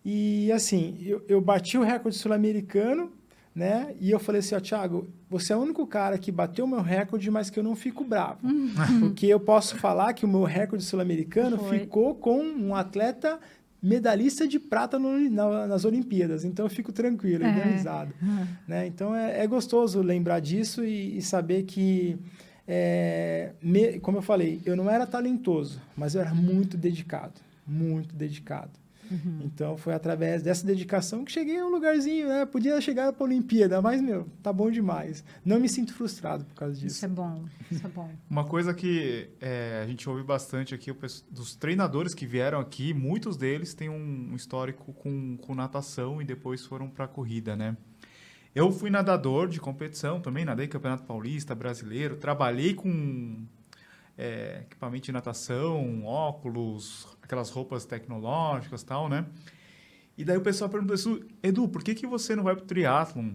e 0.06 0.52
assim, 0.52 0.96
eu, 1.02 1.26
eu 1.28 1.42
bati 1.42 1.80
o 1.80 1.84
recorde 1.84 2.16
sul-americano, 2.16 3.12
né? 3.56 3.96
E 4.00 4.12
eu 4.12 4.20
falei 4.20 4.40
assim, 4.40 4.54
ó, 4.54 4.60
Thiago, 4.60 5.08
você 5.28 5.52
é 5.52 5.56
o 5.56 5.60
único 5.60 5.88
cara 5.88 6.16
que 6.20 6.32
bateu 6.32 6.66
o 6.66 6.68
meu 6.68 6.82
recorde, 6.82 7.32
mas 7.32 7.50
que 7.50 7.58
eu 7.58 7.64
não 7.64 7.76
fico 7.76 8.04
bravo. 8.04 8.46
Uhum. 8.46 8.70
Porque 9.02 9.26
eu 9.26 9.40
posso 9.40 9.76
falar 9.78 10.14
que 10.14 10.24
o 10.24 10.28
meu 10.28 10.44
recorde 10.44 10.84
sul-americano 10.84 11.58
ficou 11.70 12.14
com 12.14 12.40
um 12.40 12.76
atleta 12.76 13.40
medalhista 13.82 14.48
de 14.48 14.60
prata 14.60 15.00
no, 15.00 15.18
na, 15.30 15.66
nas 15.66 15.86
Olimpíadas. 15.86 16.46
Então 16.46 16.68
eu 16.68 16.70
fico 16.70 16.92
tranquilo, 16.92 17.44
é. 17.44 17.48
organizado. 17.48 18.14
Uhum. 18.22 18.48
Né? 18.68 18.86
Então 18.86 19.16
é, 19.16 19.44
é, 19.44 19.48
gostoso 19.48 20.02
lembrar 20.02 20.40
disso 20.40 20.84
e, 20.84 21.18
e 21.18 21.22
saber 21.24 21.64
que, 21.64 22.16
é, 22.68 23.54
me, 23.60 24.00
como 24.00 24.20
eu 24.20 24.22
falei, 24.22 24.62
eu 24.66 24.76
não 24.76 24.88
era 24.88 25.08
talentoso, 25.08 25.82
mas 25.98 26.14
eu 26.14 26.22
era 26.22 26.34
muito 26.34 26.78
dedicado. 26.78 27.42
Muito 27.66 28.16
dedicado. 28.16 28.85
Uhum. 29.10 29.42
Então 29.44 29.78
foi 29.78 29.94
através 29.94 30.42
dessa 30.42 30.66
dedicação 30.66 31.24
que 31.24 31.32
cheguei 31.32 31.60
a 31.60 31.66
um 31.66 31.70
lugarzinho, 31.70 32.28
né? 32.28 32.46
Podia 32.46 32.80
chegar 32.82 33.14
para 33.14 33.24
a 33.24 33.28
Olimpíada, 33.28 33.82
mas, 33.82 34.02
meu, 34.02 34.28
tá 34.42 34.52
bom 34.52 34.70
demais. 34.72 35.24
Não 35.44 35.60
me 35.60 35.70
sinto 35.70 35.94
frustrado 35.94 36.46
por 36.46 36.56
causa 36.56 36.74
disso. 36.74 36.96
Isso 36.96 37.06
é 37.06 37.10
bom, 37.10 37.46
isso 37.72 37.86
é 37.86 37.90
bom. 37.90 38.12
Uma 38.30 38.46
coisa 38.46 38.74
que 38.74 39.30
é, 39.40 39.82
a 39.84 39.88
gente 39.88 40.10
ouve 40.10 40.24
bastante 40.24 40.74
aqui, 40.74 40.92
dos 41.30 41.56
treinadores 41.56 42.14
que 42.14 42.26
vieram 42.26 42.60
aqui, 42.60 42.94
muitos 42.94 43.38
deles 43.38 43.74
têm 43.74 43.90
um 43.90 44.36
histórico 44.36 44.94
com, 44.94 45.38
com 45.38 45.56
natação 45.56 46.22
e 46.22 46.26
depois 46.26 46.66
foram 46.66 46.90
para 46.90 47.06
a 47.06 47.08
corrida, 47.08 47.56
né? 47.56 47.76
Eu 48.54 48.72
fui 48.72 48.90
nadador 48.90 49.50
de 49.50 49.60
competição 49.60 50.22
também, 50.22 50.46
nadei 50.46 50.66
Campeonato 50.66 51.04
Paulista, 51.04 51.54
brasileiro, 51.54 52.16
trabalhei 52.16 52.74
com 52.74 53.46
é, 54.18 54.62
equipamento 54.62 55.06
de 55.06 55.12
natação, 55.12 56.06
óculos, 56.06 57.08
aquelas 57.22 57.50
roupas 57.50 57.86
tecnológicas 57.86 58.84
tal, 58.84 59.10
né? 59.10 59.26
E 60.18 60.24
daí 60.24 60.38
o 60.38 60.42
pessoal 60.42 60.70
perguntou 60.70 60.96
isso, 60.96 61.22
Edu, 61.44 61.68
por 61.68 61.84
que, 61.84 61.94
que 61.94 62.08
você 62.08 62.36
não 62.36 62.44
vai 62.44 62.56
pro 62.56 62.66
triatlon? 62.66 63.34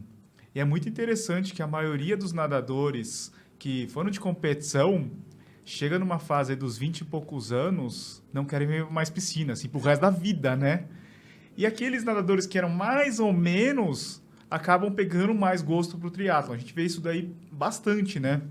E 0.54 0.60
é 0.60 0.64
muito 0.64 0.88
interessante 0.88 1.52
que 1.52 1.62
a 1.62 1.66
maioria 1.66 2.16
dos 2.16 2.32
nadadores 2.32 3.32
que 3.58 3.87
foram 3.88 4.10
de 4.10 4.18
competição 4.18 5.10
chega 5.64 5.99
numa 5.99 6.18
fase 6.18 6.56
dos 6.56 6.78
20 6.78 7.00
e 7.00 7.04
poucos 7.04 7.52
anos, 7.52 8.22
não 8.32 8.44
querem 8.44 8.66
ver 8.66 8.90
mais 8.90 9.10
piscina, 9.10 9.52
assim, 9.52 9.68
pro 9.68 9.78
resto 9.78 10.00
da 10.00 10.10
vida, 10.10 10.56
né? 10.56 10.87
E 11.56 11.66
aqueles 11.66 12.02
nadadores 12.02 12.46
que 12.46 12.56
eram 12.56 12.70
mais 12.70 13.20
ou 13.20 13.32
menos 13.32 14.22
acabam 14.50 14.92
pegando 14.92 15.34
mais 15.34 15.62
gosto 15.62 15.99
pro 15.99 16.10
triatlo. 16.10 16.54
A 16.54 16.56
gente 16.56 16.75
vê 16.75 16.84
isso 16.84 17.00
daí 17.00 17.32
bastante, 17.52 18.18
né? 18.18 18.42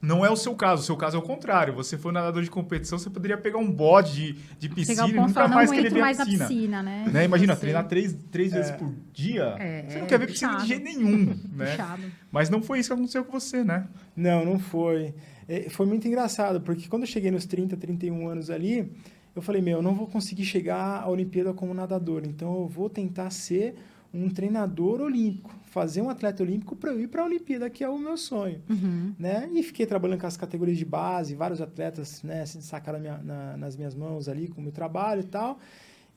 Não 0.00 0.24
é 0.24 0.30
o 0.30 0.36
seu 0.36 0.54
caso, 0.54 0.82
o 0.82 0.84
seu 0.84 0.96
caso 0.96 1.16
é 1.16 1.18
o 1.18 1.22
contrário. 1.22 1.74
Você 1.74 1.98
foi 1.98 2.12
nadador 2.12 2.42
de 2.42 2.50
competição, 2.50 2.98
você 2.98 3.10
poderia 3.10 3.36
pegar 3.36 3.58
um 3.58 3.70
bode 3.70 4.32
de, 4.34 4.38
de 4.60 4.68
piscina 4.68 5.08
e 5.08 5.12
ponto, 5.12 5.20
nunca 5.28 5.32
falar, 5.34 5.48
mais 5.48 5.70
não 5.70 5.76
querer 5.76 5.90
ver 5.92 5.98
a 5.98 6.02
mais 6.02 6.16
piscina. 6.18 6.38
na 6.38 6.48
piscina, 6.48 6.82
né? 6.82 7.10
Né? 7.12 7.24
Imagina, 7.24 7.56
treinar 7.56 7.88
três, 7.88 8.16
três 8.30 8.52
vezes 8.52 8.70
É. 8.70 8.74
por 8.76 8.94
dia, 9.12 9.56
É, 9.58 9.84
você 9.88 9.98
não 9.98 10.04
é 10.04 10.08
quer 10.08 10.18
ver 10.20 10.26
piscina 10.28 10.56
de 10.58 10.68
jeito 10.68 10.84
nenhum, 10.84 11.36
né? 11.52 11.70
Puxado. 11.72 12.02
Mas 12.30 12.48
não 12.48 12.62
foi 12.62 12.78
isso 12.78 12.90
que 12.90 12.92
aconteceu 12.94 13.24
com 13.24 13.32
você, 13.40 13.64
né? 13.64 13.88
Não, 14.16 14.44
não 14.44 14.58
foi. 14.58 15.12
É, 15.48 15.68
Foi 15.70 15.84
muito 15.86 16.06
engraçado, 16.06 16.60
porque 16.60 16.86
quando 16.88 17.02
eu 17.02 17.08
cheguei 17.08 17.30
nos 17.30 17.44
30, 17.46 17.76
31 17.76 18.28
anos 18.28 18.50
ali, 18.50 18.92
eu 19.34 19.42
falei, 19.42 19.60
meu, 19.62 19.78
eu 19.78 19.82
não 19.82 19.94
vou 19.94 20.06
conseguir 20.06 20.44
chegar 20.44 21.02
à 21.02 21.08
Olimpíada 21.08 21.52
como 21.52 21.72
nadador, 21.74 22.22
então 22.24 22.54
eu 22.60 22.68
vou 22.68 22.88
tentar 22.90 23.30
ser 23.30 23.74
um 24.12 24.28
treinador 24.30 25.00
olímpico, 25.00 25.50
fazer 25.78 26.02
um 26.02 26.10
atleta 26.10 26.42
olímpico 26.42 26.74
para 26.76 26.90
eu 26.92 27.00
ir 27.00 27.08
para 27.08 27.22
a 27.22 27.24
Olimpíada, 27.24 27.70
que 27.70 27.82
é 27.84 27.88
o 27.88 27.98
meu 27.98 28.16
sonho. 28.16 28.60
Uhum. 28.68 29.14
Né? 29.18 29.48
E 29.52 29.62
fiquei 29.62 29.86
trabalhando 29.86 30.20
com 30.20 30.26
as 30.26 30.36
categorias 30.36 30.76
de 30.78 30.84
base, 30.84 31.34
vários 31.34 31.60
atletas 31.60 32.22
né, 32.22 32.44
se 32.46 32.60
sacaram 32.62 32.98
minha- 32.98 33.18
na- 33.18 33.56
nas 33.56 33.76
minhas 33.76 33.94
mãos 33.94 34.28
ali 34.28 34.48
com 34.48 34.60
o 34.60 34.62
meu 34.64 34.72
trabalho 34.72 35.20
e 35.20 35.24
tal. 35.24 35.58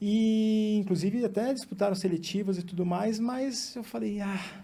E, 0.01 0.77
inclusive, 0.79 1.23
até 1.23 1.53
disputaram 1.53 1.93
seletivas 1.95 2.57
e 2.57 2.63
tudo 2.63 2.85
mais, 2.85 3.19
mas 3.19 3.75
eu 3.75 3.83
falei, 3.83 4.19
ah... 4.21 4.63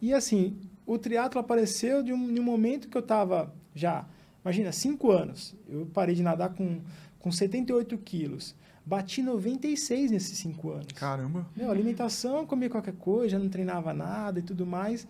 E, 0.00 0.14
assim, 0.14 0.56
o 0.86 0.96
triatlo 0.96 1.40
apareceu 1.40 2.02
de 2.04 2.12
um, 2.12 2.32
de 2.32 2.40
um 2.40 2.44
momento 2.44 2.88
que 2.88 2.96
eu 2.96 3.00
estava 3.00 3.52
já, 3.74 4.06
imagina, 4.44 4.70
cinco 4.70 5.10
anos. 5.10 5.52
Eu 5.68 5.86
parei 5.92 6.14
de 6.14 6.22
nadar 6.22 6.50
com, 6.54 6.78
com 7.18 7.32
78 7.32 7.98
quilos. 7.98 8.54
Bati 8.88 9.20
96 9.20 10.10
nesses 10.10 10.38
cinco 10.38 10.70
anos. 10.70 10.86
Caramba. 10.94 11.46
Meu, 11.54 11.70
alimentação, 11.70 12.46
comia 12.46 12.70
qualquer 12.70 12.94
coisa, 12.94 13.38
não 13.38 13.50
treinava 13.50 13.92
nada 13.92 14.38
e 14.38 14.42
tudo 14.42 14.64
mais. 14.64 15.06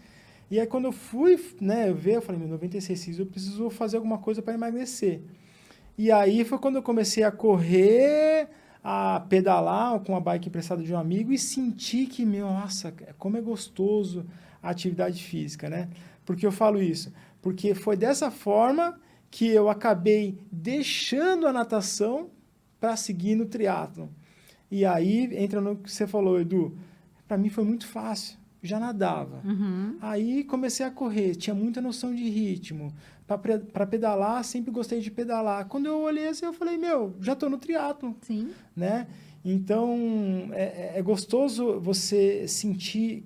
E 0.51 0.59
aí, 0.59 0.67
quando 0.67 0.87
eu 0.87 0.93
fui 0.93 1.39
né, 1.61 1.93
ver, 1.93 2.17
eu 2.17 2.23
falei, 2.23 2.41
meu, 2.41 2.49
96 2.49 3.05
quilos, 3.05 3.21
eu 3.21 3.27
preciso 3.27 3.71
fazer 3.71 3.97
alguma 3.97 4.19
coisa 4.19 4.43
para 4.43 4.55
emagrecer. 4.55 5.21
E 5.97 6.11
aí 6.11 6.45
foi 6.45 6.59
quando 6.59 6.75
eu 6.75 6.83
comecei 6.83 7.23
a 7.23 7.31
correr, 7.31 8.49
a 8.83 9.21
pedalar 9.29 10.01
com 10.01 10.17
a 10.17 10.21
bike 10.21 10.49
emprestada 10.49 10.83
de 10.83 10.93
um 10.93 10.99
amigo 10.99 11.33
e 11.33 11.39
senti 11.39 12.07
que, 12.07 12.27
meu, 12.27 12.47
nossa, 12.47 12.93
como 13.17 13.37
é 13.37 13.41
gostoso 13.41 14.27
a 14.61 14.71
atividade 14.71 15.23
física, 15.23 15.71
né? 15.71 15.89
Por 16.27 16.35
que 16.35 16.45
eu 16.45 16.51
falo 16.51 16.83
isso? 16.83 17.13
Porque 17.41 17.77
foi 17.77 17.97
dessa 17.97 18.29
forma 18.29 18.99
que 19.31 19.47
eu 19.47 19.69
acabei 19.69 20.37
deixando 20.51 21.47
a 21.47 21.53
natação 21.53 22.31
para 22.81 22.97
seguir 22.97 23.35
no 23.35 23.47
triatlo. 23.47 24.09
E 24.71 24.85
aí 24.85 25.29
entra 25.37 25.61
no 25.61 25.77
que 25.77 25.91
você 25.91 26.07
falou, 26.07 26.41
Edu. 26.41 26.77
Para 27.27 27.37
mim 27.39 27.49
foi 27.49 27.65
muito 27.65 27.87
fácil. 27.87 28.37
Já 28.63 28.81
nadava. 28.81 29.41
Uhum. 29.45 29.97
Aí 30.01 30.43
comecei 30.45 30.85
a 30.85 30.91
correr, 30.91 31.37
tinha 31.37 31.55
muita 31.55 31.81
noção 31.81 32.15
de 32.15 32.29
ritmo. 32.29 32.93
Para 33.27 33.87
pedalar, 33.87 34.43
sempre 34.43 34.71
gostei 34.71 35.01
de 35.01 35.11
pedalar. 35.11 35.67
Quando 35.67 35.87
eu 35.87 36.01
olhei 36.01 36.29
assim, 36.29 36.47
eu 36.47 36.53
falei, 36.53 36.77
meu, 36.77 37.15
já 37.21 37.35
estou 37.35 37.49
no 37.49 37.59
triatlo, 37.59 38.17
Sim. 38.23 38.51
né? 38.75 39.07
Então, 39.45 39.97
é, 40.53 40.99
é 40.99 41.03
gostoso 41.03 41.79
você 41.79 42.49
sentir 42.49 43.25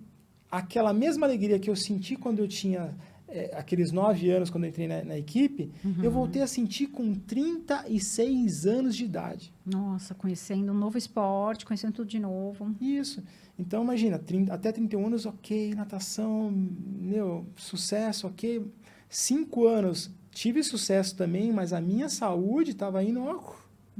aquela 0.50 0.92
mesma 0.92 1.26
alegria 1.26 1.58
que 1.58 1.70
eu 1.70 1.76
senti 1.76 2.14
quando 2.14 2.40
eu 2.40 2.48
tinha 2.48 2.94
é, 3.32 3.50
aqueles 3.56 3.90
nove 3.90 4.30
anos, 4.30 4.50
quando 4.50 4.64
eu 4.64 4.70
entrei 4.70 4.86
na, 4.86 5.02
na 5.02 5.18
equipe, 5.18 5.70
eu 6.02 6.10
voltei 6.10 6.42
a 6.42 6.46
sentir 6.46 6.88
com 6.88 7.14
36 7.14 8.66
anos 8.66 8.94
de 8.94 9.04
idade. 9.04 9.52
Nossa, 9.64 10.14
conhecendo 10.14 10.70
um 10.70 10.74
novo 10.74 10.98
esporte, 10.98 11.64
conhecendo 11.64 11.94
tudo 11.94 12.08
de 12.08 12.18
novo. 12.18 12.74
Isso. 12.80 13.22
Então, 13.58 13.82
imagina, 13.82 14.18
30, 14.18 14.52
até 14.52 14.70
31 14.70 15.06
anos, 15.06 15.26
ok, 15.26 15.74
natação, 15.74 16.50
meu, 16.50 17.46
sucesso, 17.56 18.26
ok. 18.26 18.66
Cinco 19.08 19.66
anos, 19.66 20.10
tive 20.30 20.62
sucesso 20.62 21.16
também, 21.16 21.52
mas 21.52 21.72
a 21.72 21.80
minha 21.80 22.08
saúde 22.08 22.72
estava 22.72 23.02
indo 23.02 23.22
ó, 23.22 23.54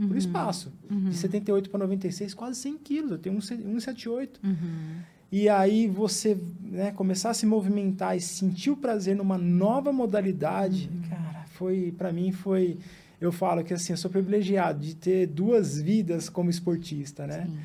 por 0.06 0.16
espaço. 0.16 0.72
De 1.08 1.16
78 1.16 1.70
para 1.70 1.80
96, 1.80 2.34
quase 2.34 2.60
100 2.60 2.78
quilos. 2.78 3.10
Eu 3.12 3.18
tenho 3.18 3.40
178. 3.40 4.40
Uhum. 4.42 5.00
E 5.32 5.48
aí 5.48 5.88
você 5.88 6.36
né, 6.60 6.92
começar 6.92 7.30
a 7.30 7.34
se 7.34 7.46
movimentar 7.46 8.14
e 8.14 8.20
sentir 8.20 8.68
o 8.68 8.76
prazer 8.76 9.16
numa 9.16 9.38
nova 9.38 9.90
modalidade, 9.90 10.90
cara, 11.08 11.46
foi, 11.54 11.94
para 11.96 12.12
mim 12.12 12.30
foi... 12.30 12.76
Eu 13.18 13.32
falo 13.32 13.64
que 13.64 13.72
assim, 13.72 13.94
eu 13.94 13.96
sou 13.96 14.10
privilegiado 14.10 14.80
de 14.80 14.94
ter 14.94 15.26
duas 15.26 15.80
vidas 15.80 16.28
como 16.28 16.50
esportista, 16.50 17.26
né? 17.26 17.46
Sim. 17.46 17.58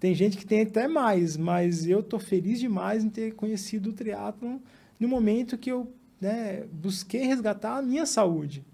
Tem 0.00 0.14
gente 0.14 0.38
que 0.38 0.46
tem 0.46 0.62
até 0.62 0.88
mais, 0.88 1.36
mas 1.36 1.86
eu 1.86 2.02
tô 2.02 2.18
feliz 2.18 2.58
demais 2.58 3.04
em 3.04 3.10
ter 3.10 3.34
conhecido 3.34 3.90
o 3.90 3.92
triatlon 3.92 4.58
no 4.98 5.06
momento 5.06 5.58
que 5.58 5.70
eu 5.70 5.92
né, 6.20 6.64
busquei 6.72 7.26
resgatar 7.26 7.76
a 7.76 7.82
minha 7.82 8.06
saúde. 8.06 8.64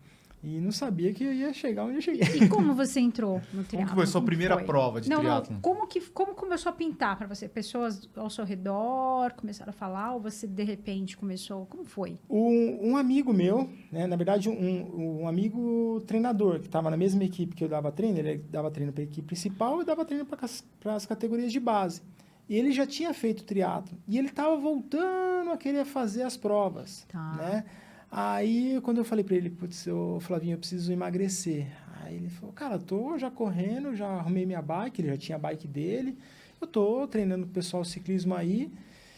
E 0.42 0.60
não 0.60 0.70
sabia 0.70 1.12
que 1.12 1.24
eu 1.24 1.32
ia 1.32 1.52
chegar 1.52 1.84
onde 1.84 1.96
eu 1.96 2.00
cheguei. 2.00 2.22
E 2.42 2.48
como 2.48 2.72
você 2.72 3.00
entrou 3.00 3.40
no 3.52 3.64
triatlo? 3.64 3.78
Como 3.88 3.94
foi 3.96 4.04
a 4.04 4.06
sua 4.06 4.22
primeira 4.22 4.56
prova 4.62 5.00
de 5.00 5.10
não, 5.10 5.18
triatlon? 5.18 5.54
Não, 5.54 5.60
como, 5.60 5.86
que, 5.86 6.00
como 6.00 6.34
começou 6.34 6.70
a 6.70 6.72
pintar 6.72 7.18
para 7.18 7.26
você? 7.26 7.48
Pessoas 7.48 8.08
ao 8.14 8.30
seu 8.30 8.44
redor 8.44 9.32
começaram 9.34 9.70
a 9.70 9.72
falar 9.72 10.14
ou 10.14 10.20
você, 10.20 10.46
de 10.46 10.62
repente, 10.62 11.16
começou... 11.16 11.66
Como 11.66 11.84
foi? 11.84 12.18
Um, 12.30 12.90
um 12.90 12.96
amigo 12.96 13.32
meu, 13.32 13.68
né, 13.90 14.06
na 14.06 14.14
verdade, 14.14 14.48
um, 14.48 15.22
um 15.22 15.28
amigo 15.28 16.00
treinador, 16.06 16.60
que 16.60 16.66
estava 16.66 16.88
na 16.88 16.96
mesma 16.96 17.24
equipe 17.24 17.56
que 17.56 17.64
eu 17.64 17.68
dava 17.68 17.90
treino, 17.90 18.18
ele 18.18 18.38
dava 18.48 18.70
treino 18.70 18.92
para 18.92 19.02
a 19.02 19.04
equipe 19.04 19.26
principal 19.26 19.82
e 19.82 19.84
dava 19.84 20.04
treino 20.04 20.24
para 20.24 20.94
as 20.94 21.04
categorias 21.04 21.50
de 21.52 21.58
base. 21.58 22.00
E 22.48 22.56
ele 22.56 22.72
já 22.72 22.86
tinha 22.86 23.12
feito 23.12 23.44
triatlo 23.44 23.98
e 24.06 24.16
ele 24.16 24.28
estava 24.28 24.56
voltando 24.56 25.50
a 25.50 25.56
querer 25.56 25.84
fazer 25.84 26.22
as 26.22 26.36
provas, 26.36 27.04
Tá. 27.08 27.34
né? 27.34 27.64
Aí, 28.10 28.80
quando 28.82 28.98
eu 28.98 29.04
falei 29.04 29.24
para 29.24 29.36
ele, 29.36 29.50
putz, 29.50 29.86
ô, 29.86 30.18
Flavinho, 30.20 30.54
eu 30.54 30.58
preciso 30.58 30.92
emagrecer. 30.92 31.66
Aí 32.02 32.16
ele 32.16 32.30
falou, 32.30 32.52
cara, 32.54 32.78
tô 32.78 33.18
já 33.18 33.30
correndo, 33.30 33.94
já 33.94 34.06
arrumei 34.06 34.46
minha 34.46 34.62
bike, 34.62 35.00
ele 35.00 35.08
já 35.08 35.16
tinha 35.16 35.36
a 35.36 35.38
bike 35.38 35.68
dele, 35.68 36.16
eu 36.60 36.66
tô 36.66 37.06
treinando 37.06 37.44
o 37.44 37.48
pessoal 37.48 37.84
ciclismo 37.84 38.34
aí, 38.34 38.72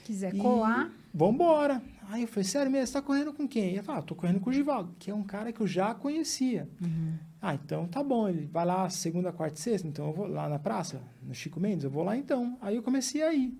Quiser 0.04 0.36
colar... 0.36 0.90
Vambora. 1.12 1.82
Aí 2.08 2.22
eu 2.22 2.28
falei, 2.28 2.44
sério 2.44 2.70
mesmo, 2.70 2.86
você 2.86 2.92
tá 2.94 3.02
correndo 3.02 3.32
com 3.32 3.46
quem? 3.46 3.70
Ele 3.70 3.82
falou, 3.82 4.00
ah, 4.00 4.02
tô 4.02 4.14
correndo 4.14 4.40
com 4.40 4.50
o 4.50 4.52
Givaldo, 4.52 4.94
que 4.98 5.10
é 5.10 5.14
um 5.14 5.22
cara 5.22 5.52
que 5.52 5.60
eu 5.60 5.66
já 5.66 5.94
conhecia. 5.94 6.68
Uhum. 6.80 7.14
Ah, 7.40 7.54
então 7.54 7.86
tá 7.86 8.02
bom. 8.02 8.28
Ele 8.28 8.48
vai 8.52 8.64
lá 8.64 8.88
segunda, 8.90 9.32
quarta 9.32 9.56
e 9.58 9.60
sexta, 9.60 9.86
então 9.86 10.08
eu 10.08 10.12
vou 10.12 10.26
lá 10.26 10.48
na 10.48 10.58
praça, 10.58 11.00
no 11.22 11.34
Chico 11.34 11.60
Mendes, 11.60 11.84
eu 11.84 11.90
vou 11.90 12.02
lá 12.02 12.16
então. 12.16 12.58
Aí 12.60 12.76
eu 12.76 12.82
comecei 12.82 13.22
a 13.22 13.32
ir. 13.32 13.56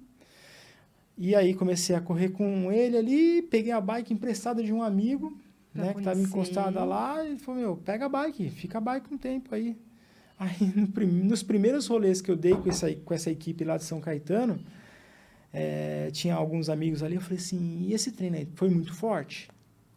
E 1.22 1.34
aí 1.36 1.52
comecei 1.54 1.94
a 1.94 2.00
correr 2.00 2.30
com 2.30 2.72
ele 2.72 2.96
ali, 2.96 3.42
peguei 3.42 3.72
a 3.72 3.80
bike 3.80 4.14
emprestada 4.14 4.62
de 4.62 4.72
um 4.72 4.82
amigo, 4.82 5.36
Pra 5.72 5.84
né, 5.84 5.94
que 5.94 6.02
tava 6.02 6.16
conhecer. 6.16 6.30
encostada 6.32 6.82
lá, 6.82 7.22
e 7.22 7.28
ele 7.32 7.38
falou, 7.38 7.60
meu, 7.60 7.76
pega 7.76 8.06
a 8.06 8.08
bike, 8.08 8.48
fica 8.48 8.78
a 8.78 8.80
bike 8.80 9.12
um 9.12 9.18
tempo 9.18 9.54
aí. 9.54 9.76
Aí 10.40 10.72
no 10.74 10.88
prim- 10.88 11.22
nos 11.24 11.42
primeiros 11.42 11.86
rolês 11.86 12.22
que 12.22 12.30
eu 12.30 12.36
dei 12.36 12.54
com 12.54 12.70
essa, 12.70 12.90
com 12.94 13.12
essa 13.12 13.30
equipe 13.30 13.62
lá 13.62 13.76
de 13.76 13.84
São 13.84 14.00
Caetano, 14.00 14.58
é, 15.52 16.08
tinha 16.12 16.34
alguns 16.34 16.70
amigos 16.70 17.02
ali, 17.02 17.16
eu 17.16 17.20
falei 17.20 17.36
assim, 17.38 17.82
e 17.86 17.92
esse 17.92 18.12
treino 18.12 18.36
aí, 18.36 18.48
foi 18.54 18.70
muito 18.70 18.94
forte? 18.94 19.50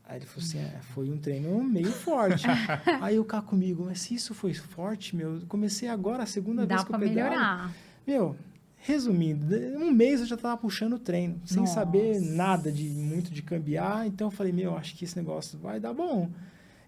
Aí 0.04 0.18
ele 0.18 0.26
falou 0.26 0.46
assim, 0.46 0.58
é, 0.60 0.80
foi 0.94 1.10
um 1.10 1.18
treino 1.18 1.64
meio 1.64 1.92
forte. 1.92 2.46
aí 3.00 3.16
eu 3.16 3.24
cá 3.24 3.42
comigo, 3.42 3.86
mas 3.86 4.00
se 4.02 4.14
isso 4.16 4.34
foi 4.34 4.54
forte, 4.54 5.16
meu, 5.16 5.36
eu 5.36 5.42
comecei 5.48 5.88
agora 5.88 6.24
a 6.24 6.26
segunda 6.26 6.66
Dá 6.66 6.76
vez 6.76 6.86
que 6.88 6.94
eu 6.94 7.00
pedalo. 7.00 7.16
melhorar. 7.30 7.74
Meu, 8.06 8.36
resumindo, 8.84 9.46
um 9.78 9.92
mês 9.92 10.20
eu 10.20 10.26
já 10.26 10.36
tava 10.36 10.58
puxando 10.58 10.94
o 10.94 11.00
treino, 11.00 11.40
sem 11.46 11.62
Nossa. 11.62 11.76
saber 11.76 12.20
nada 12.20 12.70
de 12.70 12.84
muito 12.90 13.32
de 13.32 13.42
cambiar. 13.42 14.06
Então 14.06 14.28
eu 14.28 14.32
falei, 14.32 14.52
meu, 14.52 14.76
acho 14.76 14.94
que 14.96 15.06
esse 15.06 15.16
negócio 15.16 15.58
vai 15.58 15.80
dar 15.80 15.94
bom. 15.94 16.30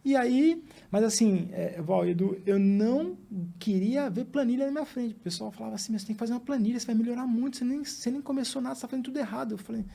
E 0.03 0.13
aí, 0.13 0.61
mas 0.91 1.05
assim, 1.05 1.47
é, 1.53 1.81
Val, 1.81 2.05
Edu, 2.05 2.37
eu 2.45 2.59
não 2.59 3.17
queria 3.57 4.09
ver 4.09 4.25
planilha 4.25 4.65
na 4.65 4.71
minha 4.71 4.85
frente. 4.85 5.15
O 5.15 5.19
pessoal 5.19 5.51
falava 5.51 5.75
assim, 5.75 5.93
mas 5.93 6.01
você 6.01 6.07
tem 6.07 6.15
que 6.15 6.19
fazer 6.19 6.33
uma 6.33 6.41
planilha, 6.41 6.77
você 6.79 6.85
vai 6.85 6.95
melhorar 6.95 7.25
muito, 7.25 7.57
você 7.57 7.63
nem, 7.63 7.83
você 7.83 8.11
nem 8.11 8.21
começou 8.21 8.61
nada, 8.61 8.75
você 8.75 8.81
tá 8.81 8.87
fazendo 8.89 9.05
tudo 9.05 9.17
errado. 9.17 9.53
Eu 9.53 9.57
falei, 9.57 9.85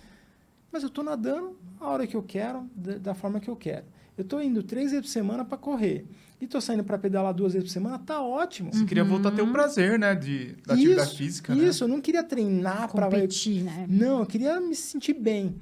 mas 0.73 0.83
eu 0.83 0.89
tô 0.89 1.03
nadando 1.03 1.55
a 1.79 1.87
hora 1.87 2.07
que 2.07 2.17
eu 2.17 2.23
quero, 2.23 2.67
da, 2.75 2.97
da 2.97 3.15
forma 3.15 3.39
que 3.41 3.51
eu 3.51 3.57
quero. 3.57 3.85
Eu 4.17 4.25
tô 4.25 4.41
indo 4.41 4.63
três 4.63 4.91
vezes 4.91 5.07
por 5.07 5.13
semana 5.13 5.45
para 5.45 5.59
correr. 5.59 6.07
E 6.41 6.47
tô 6.47 6.61
saindo 6.61 6.83
para 6.83 6.97
pedalar 6.97 7.35
duas 7.35 7.53
vezes 7.53 7.69
por 7.69 7.73
semana, 7.73 7.99
tá 7.99 8.23
ótimo. 8.23 8.73
Você 8.73 8.87
queria 8.87 9.05
voltar 9.05 9.29
a 9.29 9.33
ter 9.33 9.43
o 9.43 9.53
prazer, 9.53 9.99
né? 9.99 10.15
De, 10.15 10.57
da 10.67 10.73
atividade 10.73 11.09
Isso, 11.09 11.19
física, 11.19 11.55
né? 11.55 11.65
Isso, 11.65 11.85
eu 11.85 11.89
não 11.89 12.01
queria 12.01 12.25
treinar 12.25 12.91
para 12.91 13.07
Competir, 13.07 13.63
né? 13.63 13.87
Não, 13.89 14.21
eu 14.21 14.27
queria 14.27 14.59
me 14.59 14.75
sentir 14.75 15.13
bem. 15.13 15.55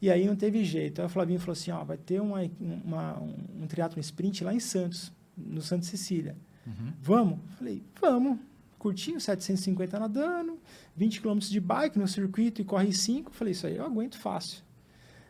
E 0.00 0.10
aí 0.10 0.26
não 0.26 0.36
teve 0.36 0.62
jeito. 0.62 1.00
Aí 1.00 1.06
o 1.06 1.08
Flavinho 1.08 1.40
falou 1.40 1.52
assim, 1.52 1.70
ó, 1.70 1.82
vai 1.82 1.96
ter 1.96 2.20
uma, 2.20 2.40
uma, 2.60 3.18
um, 3.18 3.62
um 3.62 3.66
triatlo 3.66 3.98
sprint 3.98 4.44
lá 4.44 4.52
em 4.52 4.60
Santos, 4.60 5.10
no 5.34 5.62
Santa 5.62 5.86
Cecília. 5.86 6.36
Uhum. 6.66 6.92
Vamos? 7.00 7.38
Falei, 7.58 7.82
vamos. 7.98 8.38
Curtinho, 8.78 9.18
750 9.18 9.98
nadando, 9.98 10.58
20 10.94 11.22
km 11.22 11.38
de 11.38 11.60
bike 11.60 11.98
no 11.98 12.06
circuito 12.06 12.60
e 12.60 12.64
corre 12.64 12.92
5. 12.92 13.32
Falei, 13.32 13.52
isso 13.52 13.66
aí 13.66 13.76
eu 13.76 13.86
aguento 13.86 14.18
fácil. 14.18 14.62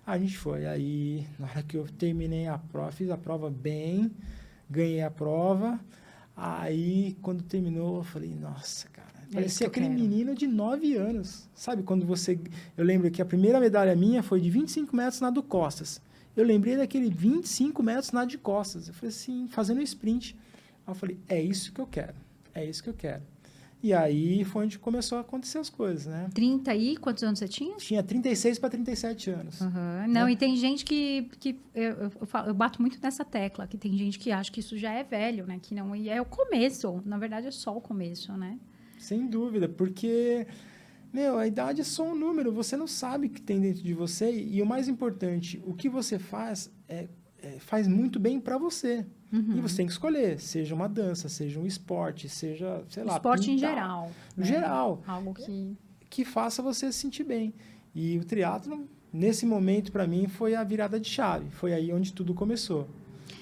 A 0.04 0.18
gente 0.18 0.36
foi. 0.36 0.66
Aí, 0.66 1.26
na 1.38 1.46
hora 1.46 1.62
que 1.62 1.76
eu 1.76 1.86
terminei 1.86 2.48
a 2.48 2.58
prova, 2.58 2.90
fiz 2.90 3.08
a 3.08 3.16
prova 3.16 3.48
bem, 3.48 4.10
ganhei 4.68 5.02
a 5.02 5.10
prova. 5.10 5.80
Aí, 6.36 7.16
quando 7.22 7.42
terminou, 7.42 7.98
eu 7.98 8.04
falei, 8.04 8.34
nossa, 8.34 8.88
cara. 8.88 9.06
É 9.30 9.34
Parecia 9.34 9.66
aquele 9.66 9.86
quero. 9.86 9.98
menino 9.98 10.34
de 10.34 10.46
9 10.46 10.94
anos. 10.96 11.48
Sabe 11.54 11.82
quando 11.82 12.06
você. 12.06 12.38
Eu 12.76 12.84
lembro 12.84 13.10
que 13.10 13.20
a 13.20 13.24
primeira 13.24 13.58
medalha 13.58 13.96
minha 13.96 14.22
foi 14.22 14.40
de 14.40 14.50
25 14.50 14.94
metros 14.94 15.20
na 15.20 15.30
do 15.30 15.42
costas. 15.42 16.00
Eu 16.36 16.44
lembrei 16.44 16.76
daquele 16.76 17.08
25 17.10 17.82
metros 17.82 18.12
na 18.12 18.24
de 18.24 18.38
costas. 18.38 18.88
Eu 18.88 18.94
falei 18.94 19.08
assim, 19.08 19.48
fazendo 19.48 19.78
um 19.78 19.82
sprint. 19.82 20.36
Aí 20.86 20.90
eu 20.90 20.94
falei, 20.94 21.18
é 21.28 21.40
isso 21.40 21.72
que 21.72 21.80
eu 21.80 21.86
quero. 21.86 22.14
É 22.54 22.64
isso 22.64 22.82
que 22.82 22.90
eu 22.90 22.94
quero. 22.94 23.22
E 23.86 23.92
aí 23.92 24.42
foi 24.42 24.64
onde 24.64 24.80
começou 24.80 25.16
a 25.16 25.20
acontecer 25.20 25.58
as 25.58 25.70
coisas, 25.70 26.06
né? 26.06 26.28
30 26.34 26.74
e 26.74 26.96
quantos 26.96 27.22
anos 27.22 27.38
você 27.38 27.46
tinha? 27.46 27.76
Tinha 27.76 28.02
36 28.02 28.58
para 28.58 28.70
37 28.70 29.30
anos. 29.30 29.62
Aham. 29.62 30.06
Não, 30.08 30.24
Né? 30.26 30.32
e 30.32 30.36
tem 30.36 30.56
gente 30.56 30.84
que, 30.84 31.30
que 31.38 31.56
eu, 31.72 31.82
eu, 31.92 32.10
eu 32.22 32.26
falo- 32.26 32.48
eu 32.48 32.54
bato 32.54 32.80
muito 32.82 32.98
nessa 33.00 33.24
tecla, 33.24 33.64
que 33.68 33.78
tem 33.78 33.96
gente 33.96 34.18
que 34.18 34.32
acha 34.32 34.50
que 34.50 34.58
isso 34.58 34.76
já 34.76 34.90
é 34.92 35.04
velho, 35.04 35.46
né? 35.46 35.60
Que 35.62 35.72
não, 35.72 35.94
e 35.94 36.08
é 36.08 36.20
o 36.20 36.24
começo. 36.24 37.00
Na 37.06 37.16
verdade, 37.16 37.46
é 37.46 37.50
só 37.52 37.76
o 37.76 37.80
começo, 37.80 38.32
né? 38.32 38.58
Sem 38.98 39.28
dúvida, 39.28 39.68
porque, 39.68 40.48
meu, 41.12 41.38
a 41.38 41.46
idade 41.46 41.80
é 41.80 41.84
só 41.84 42.02
um 42.10 42.14
número, 42.16 42.50
você 42.52 42.76
não 42.76 42.88
sabe 42.88 43.28
o 43.28 43.30
que 43.30 43.40
tem 43.40 43.60
dentro 43.60 43.84
de 43.84 43.94
você 43.94 44.32
e 44.36 44.60
o 44.60 44.66
mais 44.66 44.88
importante, 44.88 45.62
o 45.64 45.72
que 45.74 45.88
você 45.88 46.18
faz 46.18 46.72
é, 46.88 47.06
é- 47.42 47.58
faz 47.58 47.86
muito 47.86 48.18
bem 48.18 48.40
para 48.40 48.58
você. 48.58 49.04
Uhum. 49.32 49.56
E 49.56 49.60
você 49.60 49.78
tem 49.78 49.86
que 49.86 49.92
escolher, 49.92 50.38
seja 50.38 50.74
uma 50.74 50.88
dança, 50.88 51.28
seja 51.28 51.58
um 51.58 51.66
esporte, 51.66 52.28
seja, 52.28 52.84
sei 52.88 53.02
lá, 53.02 53.14
Esporte 53.16 53.50
em 53.50 53.56
pintar, 53.56 53.70
geral. 53.70 54.12
No 54.36 54.42
né? 54.44 54.48
geral, 54.48 55.02
Algo 55.06 55.34
que. 55.34 55.76
que 56.08 56.24
faça 56.24 56.62
você 56.62 56.90
se 56.92 56.98
sentir 56.98 57.24
bem. 57.24 57.52
E 57.94 58.18
o 58.18 58.24
triatlo 58.24 58.88
nesse 59.12 59.44
momento 59.44 59.90
para 59.90 60.06
mim 60.06 60.28
foi 60.28 60.54
a 60.54 60.62
virada 60.62 61.00
de 61.00 61.08
chave, 61.08 61.50
foi 61.50 61.72
aí 61.72 61.92
onde 61.92 62.12
tudo 62.12 62.34
começou. 62.34 62.88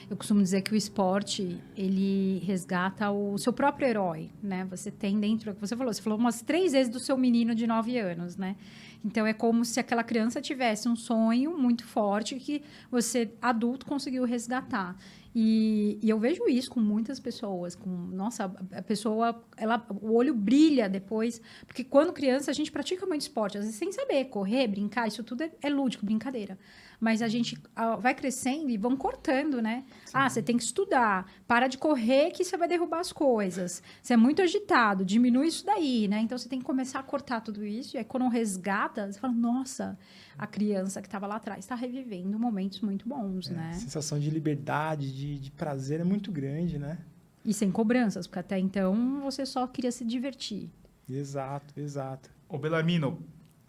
Eu 0.09 0.17
costumo 0.17 0.43
dizer 0.43 0.63
que 0.63 0.73
o 0.73 0.77
esporte, 0.77 1.59
ele 1.77 2.39
resgata 2.45 3.11
o 3.11 3.37
seu 3.39 3.53
próprio 3.53 3.89
herói, 3.89 4.31
né? 4.43 4.67
Você 4.71 4.91
tem 4.91 5.19
dentro, 5.19 5.55
você 5.61 5.77
falou, 5.77 5.93
você 5.93 6.01
falou 6.03 6.19
umas 6.19 6.43
três 6.43 6.73
vezes 6.73 6.93
do 6.93 6.99
seu 7.01 7.17
menino 7.17 7.55
de 7.55 7.67
nove 7.67 7.99
anos, 7.99 8.37
né? 8.37 8.57
Então, 9.05 9.27
é 9.27 9.35
como 9.35 9.65
se 9.65 9.79
aquela 9.79 10.03
criança 10.03 10.41
tivesse 10.41 10.89
um 10.89 10.97
sonho 10.97 11.59
muito 11.59 11.85
forte 11.85 12.37
que 12.37 12.63
você, 12.91 13.31
adulto, 13.43 13.85
conseguiu 13.85 14.25
resgatar. 14.25 14.97
E, 15.35 15.99
e 16.01 16.09
eu 16.09 16.19
vejo 16.19 16.49
isso 16.49 16.71
com 16.71 16.81
muitas 16.81 17.19
pessoas. 17.21 17.75
Com, 17.75 17.91
nossa, 17.91 18.45
a 18.73 18.83
pessoa, 18.83 19.45
ela, 19.57 19.85
o 20.01 20.15
olho 20.15 20.33
brilha 20.33 20.89
depois. 20.89 21.41
Porque 21.67 21.83
quando 21.83 22.13
criança, 22.13 22.51
a 22.51 22.55
gente 22.55 22.73
pratica 22.73 23.05
muito 23.05 23.23
esporte. 23.23 23.59
Às 23.59 23.65
vezes 23.65 23.79
sem 23.79 23.93
saber, 23.93 24.25
correr, 24.27 24.69
brincar, 24.69 25.09
isso 25.09 25.23
tudo 25.25 25.43
é, 25.43 25.51
é 25.61 25.69
lúdico, 25.69 26.07
brincadeira. 26.07 26.57
Mas 27.05 27.21
a 27.21 27.29
gente 27.29 27.61
vai 28.01 28.15
crescendo 28.15 28.71
e 28.71 28.79
vão 28.79 28.97
cortando, 28.97 29.61
né? 29.61 29.85
Ah, 30.11 30.27
você 30.31 30.43
tem 30.43 30.57
que 30.57 30.63
estudar. 30.63 31.31
Para 31.47 31.69
de 31.69 31.77
correr 31.77 32.31
que 32.31 32.43
você 32.43 32.57
vai 32.57 32.67
derrubar 32.67 33.01
as 33.01 33.13
coisas. 33.13 33.83
Você 34.03 34.15
é 34.15 34.17
muito 34.17 34.41
agitado, 34.41 35.05
diminui 35.05 35.49
isso 35.49 35.67
daí, 35.67 36.09
né? 36.09 36.21
Então 36.21 36.39
você 36.39 36.49
tem 36.49 36.59
que 36.59 36.65
começar 36.65 37.01
a 37.01 37.03
cortar 37.03 37.43
tudo 37.43 37.63
isso. 37.63 37.95
E 37.95 37.99
aí 37.99 38.05
quando 38.05 38.27
resgata, 38.29 39.13
você 39.13 39.21
fala, 39.21 39.35
nossa, 39.35 39.99
a 40.39 40.47
criança 40.47 41.03
que 41.03 41.07
estava 41.07 41.27
lá 41.27 41.37
atrás 41.37 41.63
está 41.63 41.75
revivendo 41.75 42.39
momentos 42.39 42.81
muito 42.81 43.07
bons, 43.07 43.51
É, 43.51 43.53
né? 43.53 43.71
A 43.73 43.75
sensação 43.75 44.19
de 44.19 44.31
liberdade, 44.31 45.15
de, 45.15 45.39
de 45.39 45.51
prazer 45.51 46.01
é 46.01 46.05
muito 46.05 46.33
grande, 46.33 46.79
né? 46.79 46.97
E 47.45 47.53
sem 47.53 47.71
cobranças, 47.71 48.27
porque 48.27 48.39
até 48.39 48.59
então 48.59 49.21
você 49.21 49.45
só 49.45 49.67
queria 49.67 49.93
se 49.93 50.07
divertir. 50.07 50.71
Exato, 51.07 51.79
exato. 51.79 52.31
Ô, 52.49 52.57
Belarmino, 52.57 53.23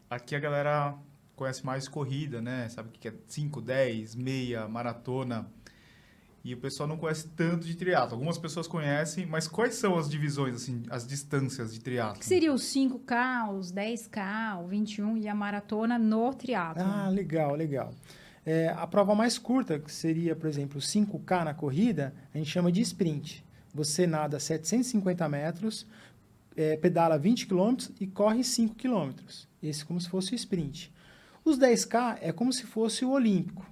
aqui 0.10 0.34
a 0.38 0.39
galera 0.39 0.95
conhece 1.36 1.65
mais 1.65 1.88
corrida, 1.88 2.41
né? 2.41 2.67
Sabe 2.69 2.89
o 2.89 2.91
que 2.91 3.08
é 3.08 3.13
5, 3.28 3.62
10, 3.62 4.15
meia, 4.15 4.67
maratona. 4.67 5.48
E 6.43 6.54
o 6.54 6.58
pessoal 6.58 6.88
não 6.88 6.95
conhece 6.95 7.28
tanto 7.30 7.65
de 7.65 7.76
triatlo. 7.76 8.13
Algumas 8.13 8.38
pessoas 8.38 8.67
conhecem, 8.67 9.26
mas 9.26 9.48
quais 9.48 9.76
são 9.76 9.98
as 9.98 10.08
divisões, 10.08 10.56
assim, 10.56 10.84
as 10.91 11.08
distâncias 11.08 11.74
de 11.74 11.80
O 11.80 11.82
triatlo? 11.82 12.19
que 12.19 12.26
seria 12.26 12.54
os 12.54 12.62
5K, 12.63 13.52
os 13.52 13.71
10K, 13.74 14.63
o 14.63 14.67
21 14.67 15.17
e 15.17 15.28
a 15.28 15.34
maratona 15.34 15.98
no 15.98 16.32
triatlo? 16.36 16.84
Ah, 16.84 17.10
legal, 17.10 17.56
legal. 17.56 17.91
É, 18.45 18.69
a 18.78 18.86
prova 18.86 19.15
mais 19.15 19.39
curta, 19.39 19.80
que 19.80 19.91
seria, 19.91 20.36
por 20.36 20.48
exemplo, 20.48 20.80
5K 20.80 21.45
na 21.45 21.54
corrida, 21.56 22.13
a 22.32 22.38
gente 22.38 22.52
chama 22.52 22.71
de 22.71 22.80
sprint. 22.82 23.43
Você 23.74 24.06
nada 24.06 24.39
750 24.39 25.28
metros, 25.28 25.88
é, 26.56 26.78
pedala 26.78 27.17
20 27.17 27.48
km 27.48 27.76
e 28.00 28.06
corre 28.06 28.43
5 28.43 28.76
km. 28.76 29.13
Esse 29.63 29.82
é 29.82 29.86
como 29.86 30.00
se 30.00 30.08
fosse 30.08 30.34
o 30.34 30.36
sprint. 30.36 30.93
Os 31.46 31.60
10K 31.60 32.18
é 32.22 32.32
como 32.32 32.52
se 32.52 32.64
fosse 32.64 33.06
o 33.06 33.12
olímpico. 33.12 33.70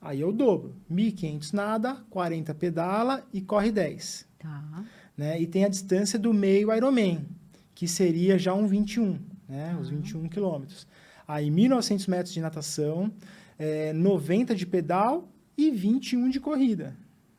Aí 0.00 0.22
é 0.22 0.26
o 0.26 0.32
dobro. 0.32 0.74
1.500 0.90 1.52
nada, 1.52 1.96
40 2.10 2.54
pedala 2.54 3.26
e 3.32 3.40
corre 3.40 3.70
10 3.70 4.26
Tá. 4.38 4.84
né? 5.16 5.40
E 5.40 5.46
tem 5.46 5.64
a 5.64 5.68
distância 5.68 6.18
do 6.18 6.32
meio 6.34 6.74
Ironman, 6.74 7.26
que 7.74 7.86
seria 7.86 8.38
já 8.38 8.52
um 8.54 8.66
21, 8.66 9.18
né? 9.48 9.76
Os 9.80 9.88
21 9.90 10.28
quilômetros. 10.28 10.86
Aí 11.28 11.48
1.900 11.50 12.08
metros 12.08 12.34
de 12.34 12.40
natação, 12.40 13.10
eh, 13.58 13.92
90 13.94 14.54
de 14.54 14.66
pedal 14.66 15.28
e 15.56 15.70
21 15.70 16.28
de 16.28 16.40
corrida, 16.40 16.94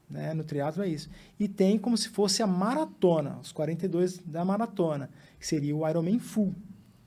né? 0.10 0.34
No 0.34 0.44
triatlo 0.44 0.84
é 0.84 0.88
isso. 0.90 1.10
E 1.40 1.48
tem 1.48 1.78
como 1.78 1.96
se 1.98 2.10
fosse 2.10 2.42
a 2.42 2.48
maratona, 2.48 3.38
os 3.42 3.52
42 3.52 4.20
da 4.26 4.44
maratona, 4.46 5.10
que 5.40 5.46
seria 5.46 5.76
o 5.76 5.88
Ironman 5.88 6.18
full, 6.20 6.56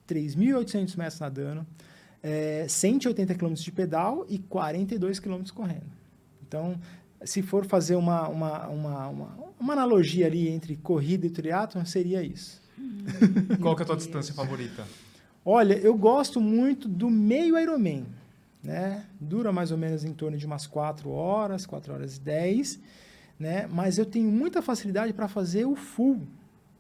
3.800 0.07 0.97
metros 0.97 1.19
nadando, 1.21 1.67
eh, 2.23 2.67
180 2.69 3.35
quilômetros 3.35 3.65
de 3.65 3.73
pedal 3.73 4.27
e 4.29 4.39
42 4.39 5.19
quilômetros 5.21 5.51
correndo. 5.51 5.87
Então, 6.47 6.79
se 7.25 7.43
for 7.43 7.65
fazer 7.65 7.97
uma, 7.97 8.29
uma, 8.29 8.69
uma, 8.69 9.09
uma, 9.09 9.39
uma 9.59 9.73
analogia 9.73 10.27
ali 10.27 10.49
entre 10.49 10.77
corrida 10.77 11.27
e 11.27 11.31
triatlon, 11.31 11.85
seria 11.85 12.23
isso. 12.23 12.61
Qual 13.61 13.75
que 13.75 13.83
é 13.83 13.85
a 13.85 13.87
tua 13.87 13.97
distância 13.97 14.33
favorita? 14.33 14.87
Olha, 15.45 15.75
eu 15.75 15.97
gosto 15.97 16.41
muito 16.41 16.89
do 16.89 17.09
meio 17.09 17.59
Ironman, 17.59 18.07
né? 18.63 19.05
Dura 19.21 19.53
mais 19.53 19.71
ou 19.71 19.79
menos 19.79 20.05
em 20.05 20.13
torno 20.13 20.37
de 20.37 20.47
umas 20.47 20.67
4 20.67 21.11
horas, 21.11 21.65
4 21.65 21.93
horas 21.93 22.17
e 22.17 22.21
10, 22.21 22.81
né? 23.39 23.67
Mas 23.71 23.99
eu 23.99 24.05
tenho 24.05 24.31
muita 24.31 24.61
facilidade 24.61 25.13
para 25.13 25.27
fazer 25.27 25.65
o 25.65 25.75
full, 25.75 26.21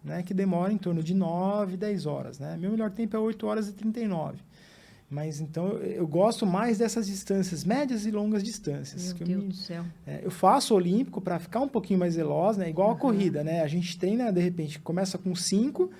né? 0.05 0.22
Que 0.22 0.35
demora 0.35 0.72
em 0.72 0.79
torno 0.79 1.03
de 1.03 1.14
9, 1.14 1.77
10 1.77 2.07
horas, 2.07 2.38
né? 2.38 2.57
Meu 2.59 2.70
melhor 2.70 2.90
tempo 2.90 3.16
é 3.16 3.18
8 3.18 3.46
horas 3.46 3.68
e 3.68 3.72
39. 3.72 4.38
Mas 5.11 5.40
então 5.40 5.68
eu, 5.68 5.79
eu 5.79 6.07
gosto 6.07 6.44
mais 6.44 6.77
dessas 6.79 7.07
distâncias, 7.07 7.64
médias 7.64 8.05
e 8.05 8.11
longas 8.11 8.42
distâncias. 8.42 9.14
Meu 9.14 9.27
Deus 9.27 9.42
me- 9.44 9.49
do 9.49 9.55
céu. 9.55 9.85
é, 10.07 10.21
eu 10.23 10.31
faço 10.31 10.75
olímpico 10.75 11.21
para 11.21 11.38
ficar 11.38 11.61
um 11.61 11.68
pouquinho 11.68 11.99
mais 11.99 12.14
veloz, 12.16 12.57
né? 12.59 12.68
Igual 12.68 12.88
a 12.88 12.92
Aham. 12.92 13.01
corrida, 13.01 13.42
né? 13.42 13.62
A 13.62 13.66
gente 13.66 13.99
treina, 13.99 14.31
de 14.31 14.40
repente, 14.40 14.79
começa 14.79 15.16
com 15.16 15.35
5, 15.35 15.90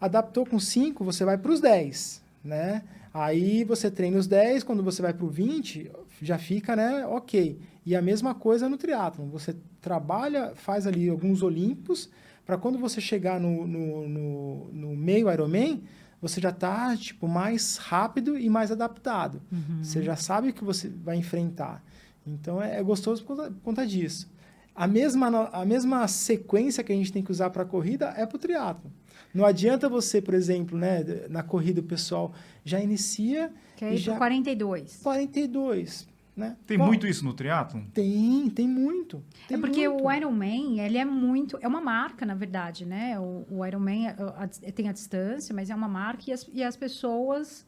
adaptou 0.00 0.44
com 0.44 0.58
5, 0.60 1.02
você 1.02 1.24
vai 1.24 1.38
para 1.38 1.50
os 1.50 1.60
10, 1.60 2.22
né? 2.44 2.82
Aí 3.12 3.64
você 3.64 3.90
treina 3.90 4.18
os 4.18 4.26
10, 4.26 4.62
quando 4.62 4.82
você 4.82 5.00
vai 5.00 5.14
para 5.14 5.24
o 5.24 5.28
20, 5.28 5.90
já 6.20 6.36
fica, 6.38 6.76
né, 6.76 7.06
ok. 7.06 7.58
E 7.86 7.96
a 7.96 8.02
mesma 8.02 8.34
coisa 8.34 8.68
no 8.68 8.76
triatlon. 8.76 9.28
Você 9.30 9.56
trabalha, 9.80 10.52
faz 10.54 10.86
ali 10.86 11.08
alguns 11.08 11.42
olímpicos, 11.42 12.10
para 12.44 12.58
quando 12.58 12.78
você 12.78 13.00
chegar 13.00 13.40
no, 13.40 13.66
no, 13.66 14.08
no, 14.08 14.64
no 14.72 14.96
meio 14.96 15.30
Ironman, 15.32 15.82
você 16.20 16.40
já 16.40 16.50
está 16.50 16.96
tipo, 16.96 17.28
mais 17.28 17.76
rápido 17.76 18.38
e 18.38 18.48
mais 18.48 18.70
adaptado. 18.70 19.40
Uhum. 19.52 19.82
Você 19.82 20.02
já 20.02 20.16
sabe 20.16 20.50
o 20.50 20.52
que 20.52 20.64
você 20.64 20.88
vai 20.88 21.16
enfrentar. 21.16 21.82
Então 22.26 22.60
é, 22.62 22.78
é 22.78 22.82
gostoso 22.82 23.22
por 23.24 23.36
conta, 23.36 23.50
por 23.50 23.60
conta 23.60 23.86
disso. 23.86 24.28
A 24.74 24.86
mesma, 24.86 25.48
a 25.48 25.64
mesma 25.64 26.06
sequência 26.06 26.84
que 26.84 26.92
a 26.92 26.94
gente 26.94 27.12
tem 27.12 27.22
que 27.22 27.30
usar 27.30 27.50
para 27.50 27.62
a 27.62 27.66
corrida 27.66 28.14
é 28.16 28.24
para 28.24 28.36
o 28.36 28.38
triatlo. 28.38 28.92
Não 29.34 29.44
adianta 29.44 29.88
você, 29.88 30.22
por 30.22 30.34
exemplo, 30.34 30.78
né, 30.78 31.04
na 31.28 31.42
corrida 31.42 31.80
o 31.80 31.84
pessoal 31.84 32.32
já 32.64 32.80
inicia 32.80 33.52
Que 33.76 33.84
é 33.84 33.92
e 33.92 33.94
ir 33.94 33.98
já 33.98 34.12
pro 34.12 34.20
42. 34.20 35.00
42, 35.02 36.07
né? 36.38 36.56
Tem 36.66 36.78
Bom, 36.78 36.86
muito 36.86 37.06
isso 37.06 37.24
no 37.24 37.34
triatlo? 37.34 37.84
Tem, 37.92 38.48
tem 38.50 38.68
muito. 38.68 39.22
É 39.44 39.48
tem 39.48 39.60
porque 39.60 39.88
muito. 39.88 40.04
o 40.04 40.12
Ironman, 40.12 40.80
ele 40.80 40.96
é 40.96 41.04
muito... 41.04 41.58
É 41.60 41.66
uma 41.68 41.80
marca, 41.80 42.24
na 42.24 42.34
verdade, 42.34 42.86
né? 42.86 43.18
O, 43.18 43.44
o 43.50 43.66
Ironman 43.66 44.06
é- 44.08 44.16
a- 44.36 44.48
tem 44.72 44.88
a 44.88 44.92
distância, 44.92 45.54
mas 45.54 45.68
é 45.68 45.74
uma 45.74 45.88
marca 45.88 46.24
e 46.28 46.32
as, 46.32 46.48
e 46.52 46.62
as 46.62 46.76
pessoas... 46.76 47.66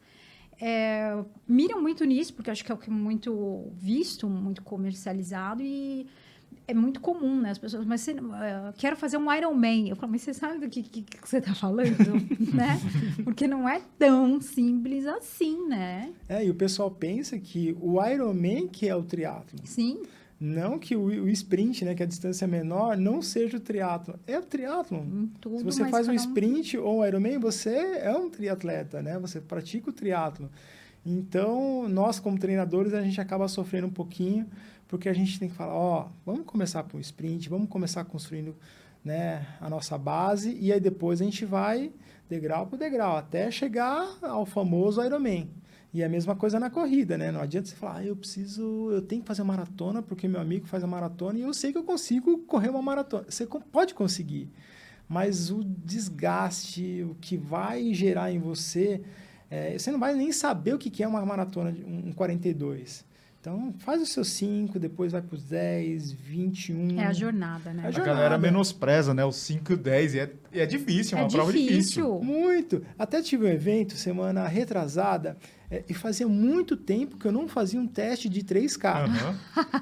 é, 0.59 1.23
miram 1.47 1.81
muito 1.81 2.03
nisso, 2.05 2.33
porque 2.33 2.51
acho 2.51 2.63
que 2.63 2.71
é 2.71 2.75
o 2.75 2.77
que 2.77 2.89
é 2.89 2.93
muito 2.93 3.71
visto, 3.75 4.29
muito 4.29 4.61
comercializado 4.61 5.61
e 5.63 6.07
é 6.71 6.73
muito 6.73 7.01
comum, 7.01 7.41
né? 7.41 7.51
As 7.51 7.57
pessoas, 7.57 7.85
mas 7.85 8.01
você, 8.01 8.11
eh, 8.11 8.73
quero 8.77 8.95
fazer 8.95 9.17
um 9.17 9.31
Iron 9.33 9.53
Man. 9.53 9.87
Eu 9.87 9.95
falo, 9.95 10.11
mas 10.11 10.21
você 10.21 10.33
sabe 10.33 10.59
do 10.59 10.69
que, 10.69 10.81
que, 10.81 11.01
que 11.03 11.29
você 11.29 11.37
está 11.37 11.53
falando, 11.53 11.97
né? 12.53 12.79
Porque 13.23 13.45
não 13.47 13.67
é 13.67 13.81
tão 13.99 14.39
simples 14.39 15.05
assim, 15.05 15.67
né? 15.67 16.13
É, 16.27 16.45
e 16.45 16.49
o 16.49 16.55
pessoal 16.55 16.89
pensa 16.89 17.37
que 17.37 17.77
o 17.79 18.03
Ironman 18.03 18.67
que 18.67 18.87
é 18.87 18.95
o 18.95 19.03
triatlo. 19.03 19.59
Sim, 19.65 20.01
Não 20.39 20.79
que 20.79 20.95
o, 20.95 21.03
o 21.03 21.29
sprint, 21.29 21.85
né, 21.85 21.93
que 21.93 22.01
é 22.01 22.05
a 22.05 22.09
distância 22.09 22.47
menor, 22.47 22.97
não 22.97 23.21
seja 23.21 23.57
o 23.57 23.59
triatlo. 23.59 24.17
É 24.25 24.39
o 24.39 24.41
triatlo. 24.41 25.05
Se 25.57 25.63
você 25.63 25.85
faz 25.89 26.07
um 26.07 26.13
sprint 26.13 26.77
ou 26.77 27.01
um 27.01 27.05
Ironman, 27.05 27.37
você 27.37 27.75
é 27.99 28.15
um 28.15 28.29
triatleta, 28.29 29.01
né? 29.01 29.19
Você 29.19 29.39
pratica 29.41 29.89
o 29.89 29.93
triatlo. 29.93 30.49
Então, 31.05 31.87
nós 31.89 32.19
como 32.19 32.37
treinadores, 32.37 32.93
a 32.93 33.01
gente 33.01 33.19
acaba 33.19 33.47
sofrendo 33.47 33.87
um 33.87 33.91
pouquinho, 33.91 34.47
porque 34.91 35.07
a 35.07 35.13
gente 35.13 35.39
tem 35.39 35.47
que 35.47 35.55
falar, 35.55 35.73
ó, 35.73 36.09
vamos 36.25 36.45
começar 36.45 36.83
com 36.83 36.97
o 36.97 36.99
sprint, 36.99 37.47
vamos 37.47 37.69
começar 37.69 38.03
construindo 38.03 38.53
né, 39.03 39.47
a 39.61 39.69
nossa 39.69 39.97
base, 39.97 40.55
e 40.59 40.71
aí 40.71 40.81
depois 40.81 41.21
a 41.21 41.23
gente 41.23 41.45
vai 41.45 41.93
degrau 42.29 42.67
por 42.67 42.77
degrau, 42.77 43.15
até 43.15 43.49
chegar 43.49 44.17
ao 44.21 44.45
famoso 44.45 45.01
Ironman. 45.01 45.49
E 45.93 46.03
a 46.03 46.09
mesma 46.09 46.35
coisa 46.35 46.59
na 46.59 46.69
corrida, 46.69 47.17
né? 47.17 47.31
Não 47.31 47.39
adianta 47.41 47.69
você 47.69 47.75
falar, 47.75 47.97
ah, 47.99 48.05
eu 48.05 48.17
preciso, 48.17 48.89
eu 48.91 49.01
tenho 49.01 49.21
que 49.21 49.27
fazer 49.27 49.43
maratona 49.43 50.01
porque 50.01 50.27
meu 50.27 50.41
amigo 50.41 50.67
faz 50.67 50.83
a 50.83 50.87
maratona 50.87 51.39
e 51.39 51.41
eu 51.41 51.53
sei 51.53 51.71
que 51.71 51.77
eu 51.77 51.83
consigo 51.83 52.39
correr 52.39 52.69
uma 52.69 52.81
maratona. 52.81 53.25
Você 53.29 53.45
pode 53.45 53.93
conseguir, 53.93 54.49
mas 55.07 55.49
o 55.49 55.63
desgaste, 55.63 57.03
o 57.09 57.15
que 57.15 57.37
vai 57.37 57.93
gerar 57.93 58.29
em 58.29 58.39
você, 58.39 59.01
é, 59.49 59.77
você 59.77 59.89
não 59.89 59.99
vai 59.99 60.15
nem 60.15 60.33
saber 60.33 60.73
o 60.73 60.77
que 60.77 61.01
é 61.01 61.07
uma 61.07 61.25
maratona, 61.25 61.73
um 61.85 62.11
42. 62.11 63.09
Então, 63.41 63.73
faz 63.79 63.99
os 63.99 64.09
seus 64.09 64.27
5, 64.27 64.77
depois 64.77 65.13
vai 65.13 65.21
para 65.23 65.33
os 65.35 65.43
10, 65.43 66.11
21. 66.11 66.99
É 66.99 67.07
a 67.07 67.11
jornada, 67.11 67.73
né? 67.73 67.81
A, 67.85 67.87
a 67.87 67.91
galera 67.91 68.37
menospreza, 68.37 69.15
né? 69.15 69.25
Os 69.25 69.37
5 69.37 69.73
e 69.73 69.75
10. 69.77 70.13
E 70.13 70.19
é, 70.19 70.33
e 70.53 70.59
é 70.59 70.65
difícil, 70.67 71.17
é 71.17 71.21
uma 71.21 71.27
é 71.27 71.31
prova 71.31 71.51
difícil. 71.51 71.73
difícil. 71.73 72.21
Muito. 72.21 72.83
Até 72.99 73.19
tive 73.19 73.45
um 73.45 73.47
evento 73.47 73.93
semana 73.93 74.47
retrasada 74.47 75.37
é, 75.71 75.83
e 75.89 75.93
fazia 75.93 76.27
muito 76.27 76.77
tempo 76.77 77.17
que 77.17 77.25
eu 77.25 77.31
não 77.31 77.47
fazia 77.47 77.79
um 77.79 77.87
teste 77.87 78.29
de 78.29 78.43
3K. 78.43 79.07
Uhum. 79.07 79.81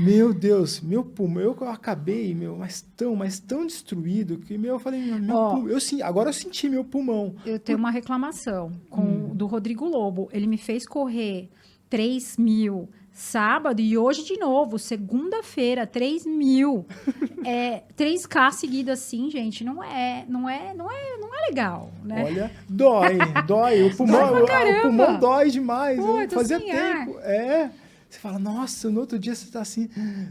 meu 0.00 0.32
Deus, 0.32 0.80
meu 0.80 1.04
pulmão, 1.04 1.42
eu 1.42 1.68
acabei, 1.68 2.34
meu, 2.34 2.56
mas 2.56 2.80
tão, 2.96 3.14
mas 3.14 3.38
tão 3.38 3.66
destruído 3.66 4.38
que 4.38 4.56
meu, 4.56 4.76
eu 4.76 4.78
falei, 4.78 5.02
meu 5.02 5.36
oh, 5.36 5.50
pulmão, 5.50 5.68
eu, 5.68 5.78
agora 6.02 6.30
eu 6.30 6.32
senti 6.32 6.70
meu 6.70 6.82
pulmão. 6.82 7.36
Eu 7.44 7.58
tenho 7.58 7.76
uma 7.76 7.90
reclamação 7.90 8.72
com, 8.88 9.02
hum. 9.02 9.34
do 9.34 9.44
Rodrigo 9.44 9.84
Lobo. 9.84 10.30
Ele 10.32 10.46
me 10.46 10.56
fez 10.56 10.86
correr 10.86 11.50
3 11.94 12.38
mil 12.38 12.88
sábado 13.12 13.80
e 13.80 13.96
hoje 13.96 14.24
de 14.24 14.36
novo, 14.36 14.80
segunda-feira, 14.80 15.86
3 15.86 16.26
mil. 16.26 16.84
é, 17.46 17.84
3K 17.96 18.50
seguido 18.50 18.90
assim, 18.90 19.30
gente, 19.30 19.62
não 19.62 19.80
é, 19.80 20.26
não 20.28 20.50
é, 20.50 20.74
não 20.74 20.90
é, 20.90 21.16
não 21.20 21.32
é 21.32 21.46
legal, 21.46 21.92
né? 22.02 22.24
Olha, 22.24 22.50
dói, 22.68 23.18
dói. 23.46 23.82
O 23.84 23.94
pulmão, 23.96 24.44
dói 24.44 24.72
o, 24.72 24.78
o, 24.78 24.82
pulmão 24.82 25.20
dói 25.20 25.50
demais. 25.50 26.00
Pô, 26.00 26.28
Fazia 26.30 26.56
assim, 26.56 26.66
tempo. 26.66 27.16
É. 27.20 27.36
é. 27.36 27.70
Você 28.10 28.18
fala, 28.18 28.40
nossa, 28.40 28.90
no 28.90 28.98
outro 28.98 29.16
dia 29.16 29.36
você 29.36 29.44
está 29.44 29.60
assim, 29.60 29.88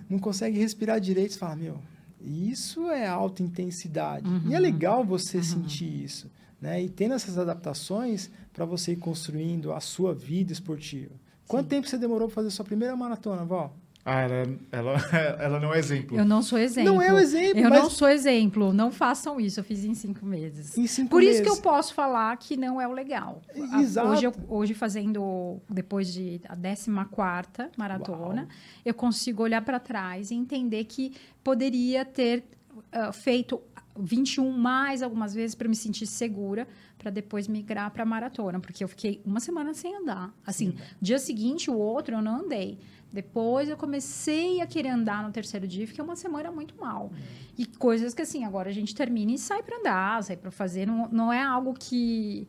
não 0.09 0.19
consegue 0.19 0.59
respirar 0.59 0.99
direito. 0.99 1.31
Você 1.31 1.39
fala, 1.39 1.55
meu, 1.55 1.77
isso 2.19 2.89
é 2.89 3.07
alta 3.07 3.41
intensidade. 3.41 4.27
Uhum. 4.27 4.49
E 4.49 4.53
é 4.53 4.57
uhum. 4.57 4.61
legal 4.61 5.05
você 5.05 5.37
uhum. 5.37 5.43
sentir 5.43 6.03
isso. 6.03 6.29
Né? 6.59 6.83
E 6.83 6.89
tendo 6.89 7.13
essas 7.13 7.37
adaptações 7.37 8.29
para 8.51 8.65
você 8.65 8.91
ir 8.91 8.97
construindo 8.97 9.71
a 9.71 9.79
sua 9.79 10.13
vida 10.13 10.51
esportiva. 10.51 11.22
Quanto 11.47 11.67
tempo 11.67 11.87
você 11.87 11.97
demorou 11.97 12.27
para 12.27 12.35
fazer 12.35 12.49
sua 12.49 12.65
primeira 12.65 12.95
maratona, 12.95 13.43
Val? 13.43 13.75
Ah, 14.05 14.19
ela, 14.19 14.59
ela, 14.71 14.97
ela 15.39 15.59
não 15.59 15.73
é 15.73 15.79
exemplo. 15.79 16.17
Eu 16.17 16.25
não 16.25 16.41
sou 16.41 16.59
exemplo. 16.59 16.93
Não 16.93 17.01
é 17.01 17.13
o 17.13 17.17
exemplo. 17.17 17.59
Eu 17.59 17.69
mas... 17.69 17.83
não 17.83 17.89
sou 17.89 18.09
exemplo. 18.09 18.73
Não 18.73 18.91
façam 18.91 19.39
isso. 19.39 19.61
Eu 19.61 19.63
fiz 19.63 19.85
em 19.85 19.93
cinco 19.93 20.25
meses. 20.25 20.77
Em 20.77 20.85
cinco 20.87 21.09
Por 21.09 21.21
meses. 21.21 21.35
isso 21.35 21.43
que 21.43 21.49
eu 21.49 21.61
posso 21.61 21.93
falar 21.93 22.35
que 22.37 22.57
não 22.57 22.81
é 22.81 22.87
o 22.87 22.91
legal. 22.91 23.41
Exato. 23.79 24.09
Hoje, 24.09 24.25
eu, 24.25 24.33
hoje 24.49 24.73
fazendo, 24.73 25.61
depois 25.69 26.11
de 26.11 26.41
a 26.49 26.55
14 26.55 26.91
maratona, 27.77 28.41
Uau. 28.41 28.47
eu 28.83 28.93
consigo 28.93 29.41
olhar 29.41 29.61
para 29.61 29.79
trás 29.79 30.31
e 30.31 30.35
entender 30.35 30.83
que 30.83 31.13
poderia 31.41 32.03
ter 32.03 32.43
uh, 32.93 33.13
feito 33.13 33.61
21 33.97 34.51
mais 34.51 35.01
algumas 35.01 35.33
vezes 35.33 35.55
para 35.55 35.69
me 35.69 35.75
sentir 35.75 36.07
segura 36.07 36.67
para 37.03 37.11
depois 37.11 37.49
migrar 37.49 37.91
para 37.91 38.05
maratona, 38.05 38.61
porque 38.61 38.81
eu 38.81 38.87
fiquei 38.87 39.21
uma 39.25 39.41
semana 39.41 39.73
sem 39.73 39.93
andar. 39.93 40.33
Assim, 40.47 40.71
Sim. 40.71 40.77
dia 41.01 41.19
seguinte, 41.19 41.69
o 41.69 41.77
outro, 41.77 42.15
eu 42.15 42.21
não 42.21 42.37
andei. 42.45 42.79
Depois 43.11 43.69
eu 43.69 43.75
comecei 43.75 44.61
a 44.61 44.65
querer 44.65 44.89
andar 44.89 45.21
no 45.21 45.31
terceiro 45.31 45.67
dia, 45.67 45.85
fiquei 45.85 46.03
uma 46.03 46.15
semana 46.15 46.49
muito 46.49 46.75
mal. 46.79 47.11
Uhum. 47.11 47.19
E 47.57 47.65
coisas 47.65 48.13
que, 48.13 48.21
assim, 48.21 48.45
agora 48.45 48.69
a 48.69 48.73
gente 48.73 48.95
termina 48.95 49.33
e 49.33 49.37
sai 49.37 49.61
para 49.61 49.77
andar, 49.77 50.23
sai 50.23 50.37
para 50.37 50.49
fazer. 50.49 50.87
Não, 50.87 51.09
não 51.09 51.31
é 51.31 51.43
algo 51.43 51.73
que, 51.73 52.47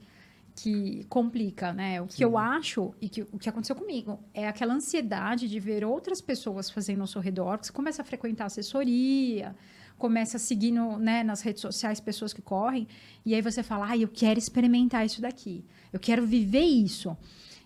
que 0.55 1.05
complica, 1.09 1.73
né? 1.73 2.01
O 2.01 2.09
Sim. 2.09 2.17
que 2.17 2.25
eu 2.25 2.39
acho 2.39 2.95
e 3.01 3.09
que, 3.09 3.23
o 3.23 3.39
que 3.39 3.49
aconteceu 3.49 3.75
comigo 3.75 4.21
é 4.33 4.47
aquela 4.47 4.73
ansiedade 4.73 5.49
de 5.49 5.59
ver 5.59 5.85
outras 5.85 6.21
pessoas 6.21 6.71
fazendo 6.71 7.01
ao 7.01 7.09
seu 7.09 7.21
redor, 7.21 7.59
que 7.59 7.67
você 7.67 7.73
começa 7.73 8.03
a 8.03 8.05
frequentar 8.05 8.47
assessoria, 8.47 9.55
começa 10.05 10.37
a 10.37 10.41
seguir 10.41 10.71
no, 10.71 10.99
né, 10.99 11.23
nas 11.23 11.41
redes 11.41 11.63
sociais 11.63 11.99
pessoas 11.99 12.35
que 12.35 12.43
correm, 12.43 12.87
e 13.25 13.35
aí 13.35 13.41
você 13.41 13.63
fala, 13.63 13.89
ah, 13.89 13.97
eu 13.97 14.07
quero 14.07 14.39
experimentar 14.39 15.07
isso 15.07 15.23
daqui, 15.23 15.65
eu 15.91 15.99
quero 15.99 16.27
viver 16.27 16.61
isso. 16.61 17.17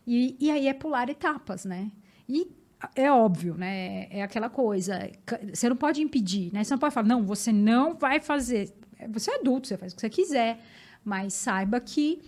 E, 0.07 0.37
e 0.39 0.49
aí 0.49 0.69
é 0.69 0.73
pular 0.73 1.11
etapas, 1.11 1.65
né? 1.65 1.91
E 2.29 2.49
é 2.95 3.11
óbvio, 3.11 3.57
né? 3.57 4.07
É 4.09 4.23
aquela 4.23 4.49
coisa, 4.49 5.11
você 5.53 5.69
não 5.69 5.75
pode 5.75 6.01
impedir, 6.01 6.53
né? 6.53 6.63
Você 6.63 6.73
não 6.73 6.79
pode 6.79 6.95
falar, 6.95 7.09
não, 7.09 7.27
você 7.27 7.51
não 7.53 7.97
vai 7.97 8.21
fazer. 8.21 8.73
Você 9.11 9.33
é 9.33 9.41
adulto, 9.41 9.67
você 9.67 9.77
faz 9.77 9.93
o 9.93 9.97
que 9.97 10.01
você 10.03 10.09
quiser, 10.09 10.61
mas 11.05 11.35
saiba 11.35 11.81
que 11.81 12.23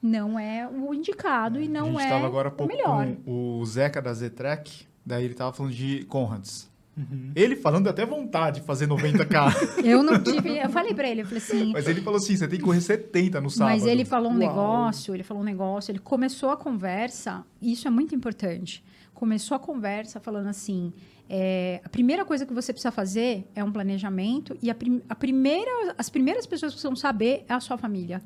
não 0.00 0.38
é 0.38 0.68
o 0.68 0.94
indicado 0.94 1.58
é, 1.58 1.64
e 1.64 1.68
não 1.68 1.86
é. 1.86 1.88
A 1.88 1.90
gente 1.90 2.02
estava 2.04 2.24
é 2.24 2.28
agora 2.28 2.48
há 2.50 2.52
pouco 2.52 2.72
com 2.72 3.58
o 3.60 3.66
Zeca 3.66 4.00
da 4.00 4.14
Zetrek, 4.14 4.86
daí 5.04 5.24
ele 5.24 5.34
estava 5.34 5.52
falando 5.52 5.74
de 5.74 6.04
Conrads. 6.04 6.70
Uhum. 6.96 7.30
Ele 7.36 7.54
falando 7.54 7.88
até 7.88 8.06
vontade 8.06 8.60
de 8.60 8.66
fazer 8.66 8.88
90k. 8.88 9.84
eu 9.84 10.02
não 10.02 10.18
tive. 10.22 10.58
Eu 10.58 10.70
falei 10.70 10.94
para 10.94 11.08
ele, 11.08 11.20
eu 11.20 11.26
falei 11.26 11.42
assim. 11.42 11.72
Mas 11.72 11.86
ele 11.86 12.00
falou 12.00 12.16
assim: 12.16 12.34
você 12.34 12.48
tem 12.48 12.58
que 12.58 12.64
correr 12.64 12.80
70 12.80 13.40
no 13.40 13.50
sábado. 13.50 13.74
Mas 13.74 13.84
ele 13.84 14.04
falou 14.04 14.30
um 14.30 14.38
Uau. 14.38 14.48
negócio, 14.48 15.14
ele 15.14 15.22
falou 15.22 15.42
um 15.42 15.46
negócio, 15.46 15.92
ele 15.92 15.98
começou 15.98 16.48
a 16.50 16.56
conversa, 16.56 17.44
isso 17.60 17.86
é 17.86 17.90
muito 17.90 18.14
importante. 18.14 18.82
Começou 19.12 19.54
a 19.54 19.58
conversa 19.58 20.18
falando 20.20 20.46
assim: 20.46 20.90
é, 21.28 21.82
a 21.84 21.88
primeira 21.88 22.24
coisa 22.24 22.46
que 22.46 22.54
você 22.54 22.72
precisa 22.72 22.90
fazer 22.90 23.46
é 23.54 23.62
um 23.62 23.70
planejamento, 23.70 24.56
e 24.62 24.70
a, 24.70 24.74
prim, 24.74 25.02
a 25.06 25.14
primeira, 25.14 25.94
as 25.98 26.08
primeiras 26.08 26.46
pessoas 26.46 26.72
que 26.72 26.76
precisam 26.76 26.96
saber 26.96 27.44
é 27.46 27.52
a 27.52 27.60
sua 27.60 27.76
família. 27.76 28.22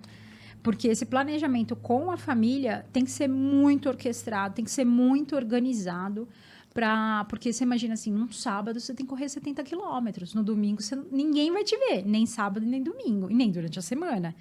Porque 0.63 0.89
esse 0.89 1.07
planejamento 1.07 1.75
com 1.75 2.11
a 2.11 2.19
família 2.19 2.85
tem 2.93 3.03
que 3.03 3.11
ser 3.11 3.29
muito 3.29 3.89
orquestrado, 3.89 4.55
tem 4.55 4.65
que 4.65 4.71
ser 4.71 4.85
muito 4.85 5.35
organizado 5.35 6.29
Pra, 6.73 7.25
porque 7.29 7.53
você 7.53 7.65
imagina 7.65 7.95
assim, 7.95 8.13
num 8.13 8.31
sábado 8.31 8.79
você 8.79 8.95
tem 8.95 9.05
que 9.05 9.11
correr 9.11 9.29
70 9.29 9.65
quilômetros, 9.65 10.35
no 10.35 10.43
domingo 10.43 10.81
você, 10.81 10.97
ninguém 11.11 11.51
vai 11.51 11.65
te 11.65 11.77
ver, 11.77 12.07
nem 12.07 12.25
sábado 12.27 12.65
nem 12.65 12.81
domingo, 12.81 13.29
e 13.29 13.35
nem 13.35 13.51
durante 13.51 13.79
a 13.79 13.83
semana. 13.83 14.35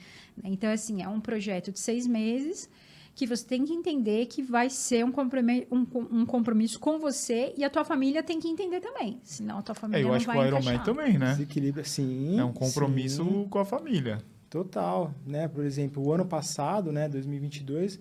Então, 0.44 0.72
assim, 0.72 1.02
é 1.02 1.08
um 1.08 1.20
projeto 1.20 1.72
de 1.72 1.80
seis 1.80 2.06
meses 2.06 2.70
que 3.15 3.26
você 3.26 3.46
tem 3.46 3.65
que 3.65 3.74
entender 3.74 4.28
que 4.28 4.42
vai 4.42 4.70
ser 4.70 5.04
um 5.04 5.12
compromisso, 5.12 5.68
um, 5.72 5.86
um 6.12 6.26
compromisso 6.26 6.80
com 6.80 7.00
você 7.00 7.54
e 7.58 7.63
a 7.63 7.70
tua 7.70 7.84
família 7.84 8.22
tem 8.22 8.39
que 8.39 8.48
entender 8.48 8.80
também, 8.80 9.20
senão 9.24 9.58
a 9.58 9.62
tua 9.62 9.76
família 9.76 10.02
é, 10.02 10.06
eu 10.06 10.10
não 10.10 10.15
acho 10.15 10.26
vai 10.28 10.38
que 10.38 10.44
o 10.44 10.48
Ironman 10.48 10.80
também, 10.84 11.18
né? 11.18 11.32
Desequilíbrio, 11.32 11.84
sim. 11.84 12.39
É 12.39 12.46
um 12.46 12.54
compromisso 12.54 13.26
sim. 13.26 13.48
com 13.50 13.60
a 13.60 13.65
família. 13.65 14.22
Total, 14.50 15.13
né? 15.26 15.48
Por 15.48 15.65
exemplo, 15.65 16.02
o 16.02 16.13
ano 16.13 16.26
passado, 16.26 16.92
né, 16.92 17.10
2022 17.10 18.00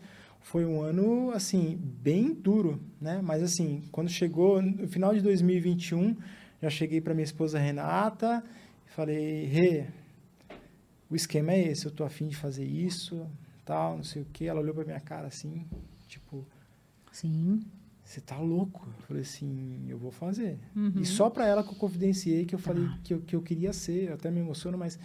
foi 0.49 0.65
um 0.65 0.81
ano, 0.81 1.31
assim, 1.33 1.79
bem 1.79 2.33
duro, 2.33 2.81
né? 2.99 3.21
Mas, 3.23 3.43
assim, 3.43 3.83
quando 3.93 4.09
chegou 4.09 4.63
no 4.63 4.89
final 4.89 5.13
de 5.15 5.21
2021, 5.21 6.17
já 6.63 6.71
cheguei 6.71 7.03
para 7.03 7.13
minha 7.13 7.25
esposa 7.25 7.59
Renata 7.59 8.43
e 8.87 8.91
falei, 8.91 9.45
Rê, 9.45 9.85
o 11.11 11.15
esquema 11.15 11.53
é 11.53 11.69
esse, 11.69 11.85
eu 11.85 11.91
tô 11.91 12.03
afim 12.03 12.29
de 12.29 12.35
fazer 12.35 12.65
isso, 12.65 13.27
tal, 13.63 13.99
não 13.99 14.03
sei 14.03 14.23
o 14.23 14.27
quê. 14.33 14.47
Ela 14.47 14.61
olhou 14.61 14.75
para 14.75 14.85
minha 14.85 15.01
cara 15.01 15.27
assim, 15.27 15.67
tipo... 16.07 16.47
Sim. 17.13 17.61
Você 18.03 18.23
tá 18.23 18.39
louco? 18.39 18.89
Eu 18.97 19.03
falei 19.03 19.23
assim, 19.25 19.85
eu 19.87 19.99
vou 19.99 20.11
fazer. 20.11 20.59
Uhum. 20.75 20.95
E 20.97 21.05
só 21.05 21.29
para 21.29 21.47
ela 21.47 21.63
que 21.63 21.69
eu 21.69 21.75
confidenciei 21.75 22.47
que 22.47 22.55
eu 22.55 22.59
falei 22.59 22.87
ah. 22.87 22.99
que, 23.05 23.13
eu, 23.13 23.21
que 23.21 23.37
eu 23.37 23.43
queria 23.43 23.75
ser, 23.75 24.09
eu 24.09 24.15
até 24.15 24.31
me 24.31 24.41
emociono, 24.41 24.79
mas 24.79 24.99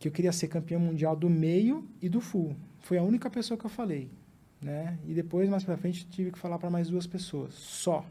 que 0.00 0.08
eu 0.08 0.12
queria 0.12 0.32
ser 0.32 0.48
campeão 0.48 0.80
mundial 0.80 1.14
do 1.14 1.30
meio 1.30 1.88
e 2.02 2.08
do 2.08 2.20
full. 2.20 2.56
Foi 2.80 2.98
a 2.98 3.02
única 3.04 3.30
pessoa 3.30 3.56
que 3.56 3.64
eu 3.64 3.70
falei 3.70 4.10
né? 4.60 4.98
E 5.06 5.14
depois, 5.14 5.48
mais 5.48 5.64
para 5.64 5.76
frente, 5.76 6.06
tive 6.06 6.30
que 6.30 6.38
falar 6.38 6.58
para 6.58 6.70
mais 6.70 6.88
duas 6.88 7.06
pessoas, 7.06 7.54
só, 7.54 8.04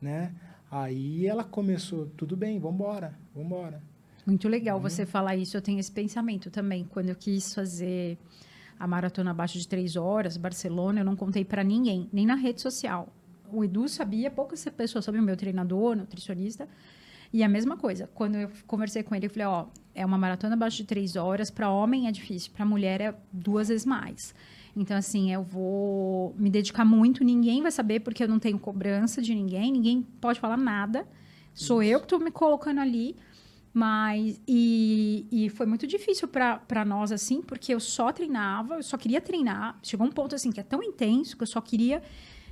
né? 0.00 0.34
Aí 0.70 1.26
ela 1.26 1.42
começou, 1.42 2.06
tudo 2.16 2.36
bem, 2.36 2.60
vamos 2.60 2.76
embora, 2.76 3.18
vamos 3.34 3.46
embora. 3.46 3.82
Muito 4.24 4.48
legal 4.48 4.76
uhum. 4.76 4.82
você 4.82 5.04
falar 5.04 5.34
isso. 5.34 5.56
Eu 5.56 5.62
tenho 5.62 5.80
esse 5.80 5.90
pensamento 5.90 6.50
também. 6.50 6.84
Quando 6.84 7.08
eu 7.08 7.16
quis 7.16 7.52
fazer 7.54 8.16
a 8.78 8.86
maratona 8.86 9.32
abaixo 9.32 9.58
de 9.58 9.66
três 9.66 9.96
horas, 9.96 10.36
Barcelona, 10.36 11.00
eu 11.00 11.04
não 11.04 11.16
contei 11.16 11.44
para 11.44 11.64
ninguém, 11.64 12.08
nem 12.12 12.24
na 12.24 12.34
rede 12.34 12.60
social. 12.60 13.08
O 13.52 13.64
Edu 13.64 13.88
sabia, 13.88 14.30
poucas 14.30 14.64
pessoas 14.68 15.04
sabiam, 15.04 15.24
meu 15.24 15.36
treinador, 15.36 15.96
nutricionista. 15.96 16.68
E 17.32 17.42
a 17.42 17.48
mesma 17.48 17.76
coisa, 17.76 18.08
quando 18.14 18.36
eu 18.36 18.50
conversei 18.66 19.02
com 19.02 19.14
ele, 19.14 19.26
eu 19.26 19.30
falei: 19.30 19.46
Ó, 19.46 19.66
é 19.94 20.04
uma 20.04 20.18
maratona 20.18 20.54
abaixo 20.54 20.78
de 20.78 20.84
três 20.84 21.16
horas, 21.16 21.50
para 21.50 21.70
homem 21.70 22.06
é 22.06 22.12
difícil, 22.12 22.52
para 22.52 22.64
mulher 22.64 23.00
é 23.00 23.14
duas 23.32 23.68
vezes 23.68 23.86
mais. 23.86 24.34
Então, 24.76 24.96
assim, 24.96 25.32
eu 25.32 25.42
vou 25.42 26.34
me 26.38 26.48
dedicar 26.48 26.84
muito, 26.84 27.24
ninguém 27.24 27.62
vai 27.62 27.70
saber 27.70 28.00
porque 28.00 28.22
eu 28.22 28.28
não 28.28 28.38
tenho 28.38 28.58
cobrança 28.58 29.20
de 29.20 29.34
ninguém, 29.34 29.72
ninguém 29.72 30.02
pode 30.20 30.38
falar 30.38 30.56
nada. 30.56 31.06
Sou 31.52 31.82
Isso. 31.82 31.92
eu 31.92 31.98
que 31.98 32.06
estou 32.06 32.18
me 32.20 32.30
colocando 32.30 32.80
ali. 32.80 33.16
Mas, 33.72 34.40
e, 34.48 35.26
e 35.30 35.48
foi 35.48 35.64
muito 35.64 35.86
difícil 35.86 36.26
para 36.26 36.84
nós, 36.84 37.12
assim, 37.12 37.40
porque 37.40 37.72
eu 37.72 37.78
só 37.78 38.10
treinava, 38.10 38.76
eu 38.76 38.82
só 38.82 38.96
queria 38.96 39.20
treinar. 39.20 39.78
Chegou 39.80 40.06
um 40.06 40.10
ponto, 40.10 40.34
assim, 40.34 40.50
que 40.50 40.58
é 40.58 40.62
tão 40.64 40.82
intenso 40.82 41.36
que 41.36 41.42
eu 41.44 41.46
só 41.46 41.60
queria 41.60 42.02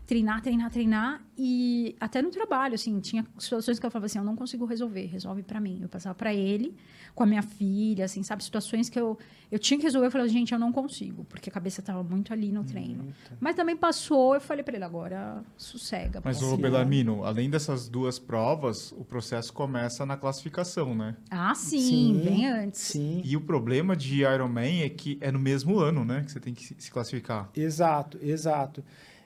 treinar, 0.09 0.41
treinar, 0.41 0.71
treinar. 0.71 1.23
E 1.37 1.95
até 2.01 2.23
no 2.23 2.31
trabalho, 2.31 2.75
assim, 2.75 2.99
tinha 2.99 3.25
situações 3.39 3.79
que 3.79 3.85
eu 3.85 3.91
falava 3.91 4.07
assim, 4.07 4.19
eu 4.19 4.25
não 4.25 4.35
consigo 4.35 4.65
resolver, 4.65 5.05
resolve 5.05 5.43
para 5.43 5.61
mim. 5.61 5.79
Eu 5.83 5.89
passava 5.89 6.15
para 6.15 6.35
ele, 6.35 6.75
com 7.15 7.23
a 7.23 7.27
minha 7.27 7.43
filha, 7.43 8.07
assim, 8.07 8.23
sabe? 8.23 8.43
Situações 8.43 8.89
que 8.89 8.99
eu, 8.99 9.19
eu 9.53 9.59
tinha 9.59 9.79
que 9.79 9.85
resolver, 9.85 10.07
eu 10.07 10.11
falava, 10.11 10.29
gente, 10.31 10.53
eu 10.53 10.59
não 10.59 10.73
consigo, 10.73 11.25
porque 11.25 11.51
a 11.51 11.53
cabeça 11.53 11.83
tava 11.83 12.03
muito 12.03 12.33
ali 12.33 12.51
no 12.51 12.65
treino. 12.65 13.05
Muito. 13.05 13.33
Mas 13.39 13.55
também 13.55 13.77
passou, 13.77 14.35
eu 14.35 14.41
falei 14.41 14.65
para 14.65 14.77
ele, 14.77 14.85
agora 14.85 15.45
sossega. 15.59 16.23
Mas, 16.25 16.43
o 16.43 16.57
Belarmino, 16.57 17.23
além 17.23 17.51
dessas 17.51 17.87
duas 17.87 18.19
provas, 18.19 18.91
o 18.93 19.05
processo 19.05 19.53
começa 19.53 20.07
na 20.07 20.17
classificação, 20.17 20.95
né? 20.95 21.15
Ah, 21.31 21.55
sim, 21.55 21.79
sim 21.79 22.21
bem 22.25 22.47
antes. 22.47 22.81
Sim. 22.81 23.21
E 23.23 23.37
o 23.37 23.43
problema 23.43 23.95
de 23.95 24.23
Ironman 24.23 24.81
é 24.81 24.89
que 24.89 25.19
é 25.21 25.31
no 25.31 25.39
mesmo 25.39 25.79
ano, 25.79 26.03
né, 26.03 26.23
que 26.25 26.33
você 26.33 26.41
tem 26.41 26.55
que 26.55 26.65
se 26.65 26.91
classificar. 26.91 27.51
Exato, 27.55 28.19
exato. 28.23 28.83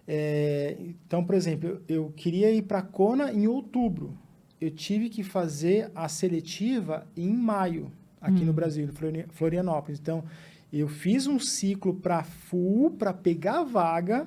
É, 0.07 0.77
então, 0.81 1.25
por 1.25 1.35
exemplo, 1.35 1.69
eu, 1.69 1.83
eu 1.89 2.13
queria 2.17 2.51
ir 2.51 2.63
para 2.63 2.83
Kona 2.83 3.33
em 3.33 3.47
outubro. 3.47 4.17
Eu 4.61 4.71
tive 4.71 5.09
que 5.09 5.23
fazer 5.23 5.91
a 5.95 6.09
seletiva 6.09 7.07
em 7.17 7.33
maio, 7.33 7.91
aqui 8.21 8.43
hum. 8.43 8.47
no 8.47 8.53
Brasil, 8.53 8.89
em 8.89 9.25
Florianópolis. 9.29 9.99
Então, 9.99 10.25
eu 10.73 10.89
fiz 10.89 11.27
um 11.27 11.39
ciclo 11.39 11.95
para 11.95 12.23
full, 12.25 12.93
para 12.93 13.13
pegar 13.13 13.61
a 13.61 13.65
vaga, 13.65 14.27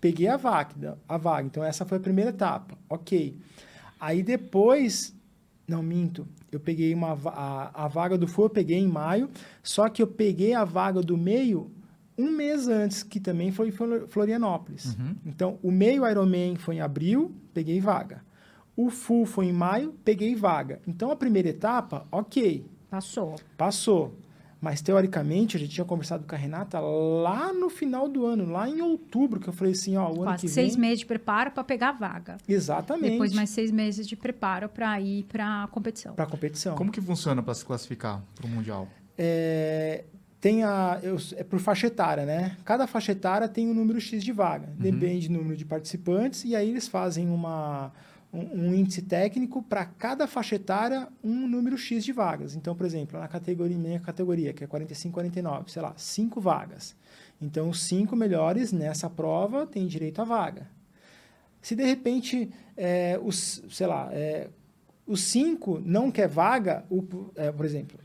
peguei 0.00 0.28
a 0.28 0.36
vaga, 0.36 0.98
a 1.08 1.16
vaga. 1.16 1.46
Então, 1.46 1.64
essa 1.64 1.84
foi 1.84 1.98
a 1.98 2.00
primeira 2.00 2.30
etapa. 2.30 2.76
Ok. 2.88 3.36
Aí 3.98 4.22
depois, 4.22 5.14
não 5.66 5.82
minto, 5.82 6.26
eu 6.50 6.60
peguei 6.60 6.92
uma, 6.92 7.18
a, 7.26 7.84
a 7.84 7.88
vaga 7.88 8.18
do 8.18 8.26
full, 8.26 8.46
eu 8.46 8.50
peguei 8.50 8.78
em 8.78 8.88
maio, 8.88 9.30
só 9.62 9.88
que 9.88 10.02
eu 10.02 10.06
peguei 10.06 10.54
a 10.54 10.64
vaga 10.64 11.00
do 11.00 11.16
meio 11.16 11.70
um 12.16 12.30
mês 12.30 12.68
antes, 12.68 13.02
que 13.02 13.18
também 13.18 13.50
foi 13.50 13.68
em 13.68 13.72
Florianópolis. 14.08 14.96
Uhum. 14.96 15.16
Então, 15.24 15.58
o 15.62 15.70
meio 15.70 16.08
Ironman 16.08 16.56
foi 16.56 16.76
em 16.76 16.80
abril, 16.80 17.34
peguei 17.54 17.80
vaga. 17.80 18.22
O 18.76 18.90
full 18.90 19.26
foi 19.26 19.46
em 19.46 19.52
maio, 19.52 19.94
peguei 20.04 20.34
vaga. 20.34 20.80
Então, 20.86 21.10
a 21.10 21.16
primeira 21.16 21.48
etapa, 21.48 22.06
ok. 22.10 22.66
Passou. 22.90 23.36
Passou. 23.56 24.14
Mas, 24.60 24.80
teoricamente, 24.80 25.56
eu 25.56 25.60
já 25.60 25.66
tinha 25.66 25.84
conversado 25.84 26.24
com 26.24 26.34
a 26.36 26.38
Renata 26.38 26.78
lá 26.78 27.52
no 27.52 27.68
final 27.68 28.08
do 28.08 28.24
ano, 28.24 28.46
lá 28.46 28.68
em 28.68 28.80
outubro, 28.80 29.40
que 29.40 29.48
eu 29.48 29.52
falei 29.52 29.72
assim, 29.72 29.96
ó, 29.96 30.08
o 30.08 30.18
Quase 30.18 30.28
ano 30.28 30.38
que 30.38 30.48
seis 30.48 30.76
meses 30.76 31.00
de 31.00 31.06
preparo 31.06 31.50
para 31.50 31.64
pegar 31.64 31.88
a 31.88 31.92
vaga. 31.92 32.36
Exatamente. 32.48 33.12
Depois 33.12 33.32
mais 33.32 33.50
seis 33.50 33.72
meses 33.72 34.06
de 34.06 34.14
preparo 34.14 34.68
para 34.68 35.00
ir 35.00 35.24
para 35.24 35.64
a 35.64 35.66
competição. 35.66 36.14
Para 36.14 36.26
a 36.26 36.28
competição. 36.28 36.76
Como 36.76 36.92
que 36.92 37.00
funciona 37.00 37.42
para 37.42 37.54
se 37.54 37.64
classificar 37.64 38.22
para 38.36 38.46
o 38.46 38.48
Mundial? 38.48 38.86
É, 39.18 40.04
tem 40.42 40.64
a. 40.64 40.98
Eu, 41.04 41.16
é 41.36 41.44
por 41.44 41.60
faixa 41.60 41.86
etária, 41.86 42.26
né? 42.26 42.56
Cada 42.64 42.88
faixa 42.88 43.12
etária 43.12 43.46
tem 43.46 43.68
um 43.68 43.72
número 43.72 44.00
X 44.00 44.24
de 44.24 44.32
vaga. 44.32 44.66
Uhum. 44.70 44.74
Depende 44.76 45.28
do 45.28 45.34
número 45.34 45.56
de 45.56 45.64
participantes, 45.64 46.44
e 46.44 46.56
aí 46.56 46.68
eles 46.68 46.88
fazem 46.88 47.30
uma, 47.30 47.92
um, 48.32 48.40
um 48.40 48.74
índice 48.74 49.02
técnico 49.02 49.62
para 49.62 49.84
cada 49.84 50.26
faixa 50.26 50.56
etária 50.56 51.06
um 51.22 51.46
número 51.46 51.78
X 51.78 52.04
de 52.04 52.12
vagas. 52.12 52.56
Então, 52.56 52.74
por 52.74 52.84
exemplo, 52.84 53.20
na 53.20 53.28
categoria, 53.28 53.78
minha 53.78 54.00
categoria, 54.00 54.52
que 54.52 54.64
é 54.64 54.66
45, 54.66 55.14
49, 55.14 55.70
sei 55.70 55.80
lá, 55.80 55.94
cinco 55.96 56.40
vagas. 56.40 56.96
Então, 57.40 57.68
os 57.70 57.80
cinco 57.80 58.16
melhores 58.16 58.72
nessa 58.72 59.08
prova 59.08 59.64
têm 59.64 59.86
direito 59.86 60.20
à 60.20 60.24
vaga. 60.24 60.66
Se 61.60 61.76
de 61.76 61.84
repente, 61.84 62.50
é, 62.76 63.16
os, 63.22 63.62
sei 63.70 63.86
lá, 63.86 64.08
é, 64.10 64.48
os 65.06 65.20
cinco 65.20 65.80
não 65.84 66.10
quer 66.10 66.26
vaga, 66.26 66.84
o, 66.90 67.30
é, 67.36 67.52
por 67.52 67.64
exemplo, 67.64 67.96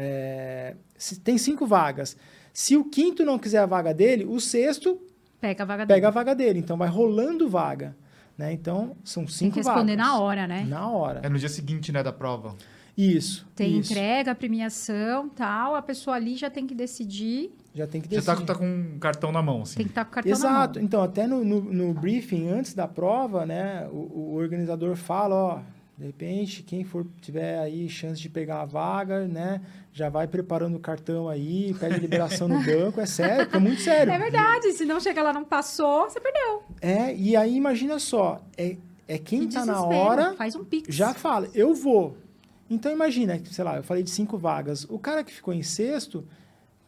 é, 0.00 0.76
tem 1.24 1.36
cinco 1.36 1.66
vagas. 1.66 2.16
Se 2.52 2.76
o 2.76 2.84
quinto 2.84 3.24
não 3.24 3.36
quiser 3.36 3.58
a 3.58 3.66
vaga 3.66 3.92
dele, 3.92 4.24
o 4.24 4.38
sexto 4.40 5.00
pega 5.40 5.64
a 5.64 5.66
vaga 5.66 5.86
pega 5.86 5.94
dele. 5.94 6.06
A 6.06 6.10
vaga 6.10 6.34
dele. 6.34 6.58
Então 6.60 6.76
vai 6.76 6.88
rolando 6.88 7.48
vaga. 7.48 7.96
Né? 8.36 8.52
Então, 8.52 8.96
são 9.02 9.26
cinco 9.26 9.54
Tem 9.54 9.62
que 9.62 9.68
responder 9.68 9.96
vagas. 9.96 10.12
na 10.12 10.20
hora, 10.20 10.46
né? 10.46 10.64
Na 10.68 10.88
hora. 10.88 11.20
É 11.24 11.28
no 11.28 11.36
dia 11.36 11.48
seguinte, 11.48 11.90
né, 11.90 12.00
da 12.04 12.12
prova. 12.12 12.54
Isso. 12.96 13.44
Tem 13.56 13.78
isso. 13.78 13.92
entrega, 13.92 14.34
premiação, 14.36 15.28
tal. 15.28 15.74
A 15.74 15.82
pessoa 15.82 16.14
ali 16.14 16.36
já 16.36 16.48
tem 16.48 16.64
que 16.64 16.74
decidir. 16.74 17.50
Já 17.74 17.86
tem 17.88 18.00
que 18.00 18.06
decidir. 18.06 18.24
Você 18.24 18.44
tá, 18.44 18.54
tá 18.54 18.58
com 18.58 18.66
um 18.66 18.98
cartão 19.00 19.32
na 19.32 19.42
mão, 19.42 19.62
assim. 19.62 19.76
Tem 19.76 19.86
que 19.86 19.90
estar 19.90 20.04
tá 20.04 20.04
com 20.04 20.12
o 20.12 20.14
cartão 20.14 20.32
Exato. 20.32 20.74
na 20.74 20.80
mão. 20.80 20.84
Então, 20.84 21.02
até 21.02 21.26
no, 21.26 21.44
no, 21.44 21.60
no, 21.60 21.94
briefing, 21.94 22.48
antes 22.48 22.74
da 22.74 22.86
prova, 22.86 23.44
né, 23.44 23.88
o, 23.90 24.32
o 24.32 24.34
organizador 24.34 24.94
fala, 24.94 25.34
ó, 25.34 25.60
de 25.98 26.06
repente, 26.06 26.62
quem 26.62 26.84
for 26.84 27.04
tiver 27.20 27.58
aí 27.58 27.88
chance 27.88 28.20
de 28.20 28.28
pegar 28.28 28.60
a 28.60 28.64
vaga, 28.64 29.26
né, 29.26 29.60
já 29.92 30.08
vai 30.08 30.28
preparando 30.28 30.76
o 30.76 30.78
cartão 30.78 31.28
aí, 31.28 31.74
pede 31.74 31.98
liberação 31.98 32.46
no 32.46 32.62
banco, 32.62 33.00
é 33.00 33.06
sério, 33.06 33.48
é 33.52 33.58
muito 33.58 33.80
sério. 33.80 34.12
É 34.12 34.16
verdade, 34.16 34.70
se 34.74 34.84
não 34.84 35.00
chegar 35.00 35.24
lá 35.24 35.32
não 35.32 35.42
passou, 35.42 36.08
você 36.08 36.20
perdeu. 36.20 36.62
É, 36.80 37.12
e 37.16 37.34
aí 37.34 37.56
imagina 37.56 37.98
só, 37.98 38.40
é, 38.56 38.76
é 39.08 39.18
quem 39.18 39.46
está 39.46 39.66
na 39.66 39.82
hora, 39.82 40.34
faz 40.34 40.54
um 40.54 40.64
pix. 40.64 40.94
já 40.94 41.12
fala, 41.12 41.48
eu 41.52 41.74
vou. 41.74 42.16
Então 42.70 42.92
imagina, 42.92 43.40
sei 43.50 43.64
lá, 43.64 43.78
eu 43.78 43.82
falei 43.82 44.04
de 44.04 44.10
cinco 44.10 44.38
vagas, 44.38 44.84
o 44.88 45.00
cara 45.00 45.24
que 45.24 45.32
ficou 45.32 45.52
em 45.52 45.64
sexto, 45.64 46.24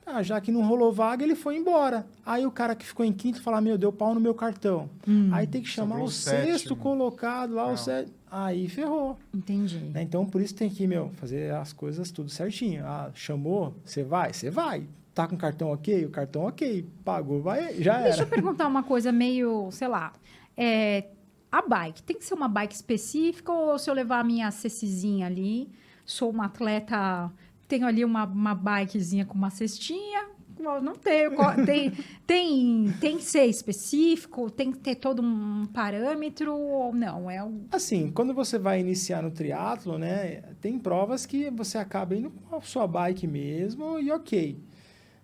ah, 0.06 0.22
já 0.22 0.40
que 0.40 0.52
não 0.52 0.62
rolou 0.62 0.92
vaga, 0.92 1.24
ele 1.24 1.34
foi 1.34 1.56
embora. 1.56 2.06
Aí 2.24 2.46
o 2.46 2.50
cara 2.50 2.76
que 2.76 2.86
ficou 2.86 3.04
em 3.04 3.12
quinto 3.12 3.42
fala, 3.42 3.60
meu, 3.60 3.76
deu 3.76 3.92
pau 3.92 4.14
no 4.14 4.20
meu 4.20 4.34
cartão. 4.34 4.88
Hum, 5.06 5.30
aí 5.32 5.48
tem 5.48 5.62
que 5.62 5.68
chamar 5.68 6.00
o 6.00 6.08
sexto 6.08 6.76
colocado 6.76 7.54
lá, 7.54 7.66
não. 7.66 7.74
o 7.74 7.76
sétimo. 7.76 8.19
Aí 8.30 8.68
ferrou. 8.68 9.18
Entendi. 9.34 9.78
Né? 9.78 10.02
Então, 10.02 10.24
por 10.24 10.40
isso 10.40 10.54
tem 10.54 10.70
que, 10.70 10.86
meu, 10.86 11.10
fazer 11.14 11.52
as 11.54 11.72
coisas 11.72 12.10
tudo 12.10 12.30
certinho. 12.30 12.84
Ah, 12.86 13.10
chamou, 13.14 13.74
você 13.84 14.04
vai? 14.04 14.32
Você 14.32 14.50
vai. 14.50 14.86
Tá 15.12 15.26
com 15.26 15.36
cartão 15.36 15.72
ok? 15.72 16.06
O 16.06 16.10
cartão 16.10 16.42
ok. 16.42 16.86
Pagou, 17.04 17.42
vai, 17.42 17.82
já 17.82 17.98
Deixa 18.02 18.18
era. 18.18 18.22
eu 18.22 18.28
perguntar 18.28 18.66
uma 18.66 18.82
coisa 18.82 19.10
meio, 19.10 19.68
sei 19.72 19.88
lá. 19.88 20.12
É, 20.56 21.06
a 21.50 21.60
bike, 21.62 22.02
tem 22.02 22.16
que 22.16 22.24
ser 22.24 22.34
uma 22.34 22.48
bike 22.48 22.74
específica 22.74 23.52
ou 23.52 23.78
se 23.78 23.90
eu 23.90 23.94
levar 23.94 24.20
a 24.20 24.24
minha 24.24 24.50
cecizinha 24.50 25.26
ali, 25.26 25.68
sou 26.04 26.30
uma 26.30 26.46
atleta 26.46 27.32
tenho 27.70 27.86
ali 27.86 28.04
uma, 28.04 28.24
uma 28.24 28.54
bikezinha 28.54 29.24
com 29.24 29.34
uma 29.34 29.48
cestinha. 29.48 30.28
Não 30.60 30.94
tenho. 30.94 31.30
Tem, 31.64 31.92
tem, 32.26 32.94
tem 33.00 33.16
que 33.16 33.24
ser 33.24 33.44
específico? 33.46 34.50
Tem 34.50 34.70
que 34.70 34.78
ter 34.78 34.94
todo 34.94 35.22
um 35.22 35.66
parâmetro 35.66 36.54
ou 36.54 36.94
não? 36.94 37.30
É 37.30 37.42
um... 37.42 37.64
Assim, 37.72 38.10
quando 38.10 38.32
você 38.32 38.58
vai 38.58 38.80
iniciar 38.80 39.22
no 39.22 39.30
triatlo, 39.30 39.98
né? 39.98 40.42
Tem 40.60 40.78
provas 40.78 41.26
que 41.26 41.50
você 41.50 41.78
acaba 41.78 42.14
indo 42.14 42.30
com 42.30 42.56
a 42.56 42.60
sua 42.60 42.86
bike 42.86 43.26
mesmo 43.26 43.98
e 43.98 44.10
ok. 44.10 44.58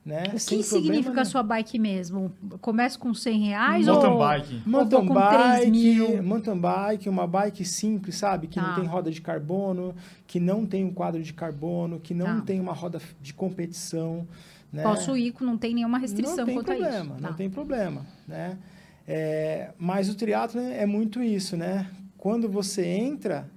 Né? 0.06 0.22
O 0.28 0.30
que 0.30 0.62
significa 0.62 1.22
a 1.22 1.24
sua 1.24 1.42
bike 1.42 1.80
mesmo? 1.80 2.32
Começa 2.60 2.96
com 2.96 3.12
100 3.12 3.40
reais 3.40 3.86
mountain 3.86 4.10
ou... 4.10 4.18
Bike. 4.18 4.62
Mountain 4.64 5.06
com 5.08 5.14
bike. 5.14 5.70
mil? 5.72 6.22
Mountain 6.22 6.58
bike, 6.58 7.08
uma 7.08 7.26
bike 7.26 7.64
simples, 7.64 8.14
sabe? 8.14 8.46
Que 8.46 8.60
tá. 8.60 8.68
não 8.68 8.74
tem 8.76 8.84
roda 8.84 9.10
de 9.10 9.20
carbono, 9.20 9.96
que 10.24 10.38
não 10.38 10.64
tem 10.64 10.84
um 10.84 10.92
quadro 10.92 11.20
de 11.20 11.32
carbono, 11.32 11.98
que 11.98 12.14
não 12.14 12.36
tá. 12.36 12.42
tem 12.42 12.60
uma 12.60 12.72
roda 12.72 13.00
de 13.20 13.34
competição. 13.34 14.28
Né? 14.72 14.82
Posso 14.82 15.16
ir, 15.16 15.34
não 15.40 15.56
tem 15.56 15.74
nenhuma 15.74 15.98
restrição 15.98 16.36
não 16.38 16.44
tem 16.44 16.54
quanto 16.54 16.66
problema, 16.66 16.96
a 16.96 17.00
isso. 17.00 17.22
Não 17.22 17.28
tá. 17.30 17.34
tem 17.34 17.50
problema, 17.50 18.06
né? 18.26 18.58
É, 19.06 19.72
mas 19.78 20.08
o 20.08 20.14
triatlo 20.14 20.60
é 20.60 20.84
muito 20.84 21.22
isso, 21.22 21.56
né? 21.56 21.88
Quando 22.18 22.48
você 22.48 22.84
entra, 22.84 23.48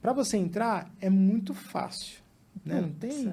para 0.00 0.12
você 0.12 0.36
entrar 0.38 0.90
é 1.00 1.10
muito 1.10 1.52
fácil, 1.52 2.20
né? 2.64 2.80
Não 2.80 2.90
tem. 2.90 3.32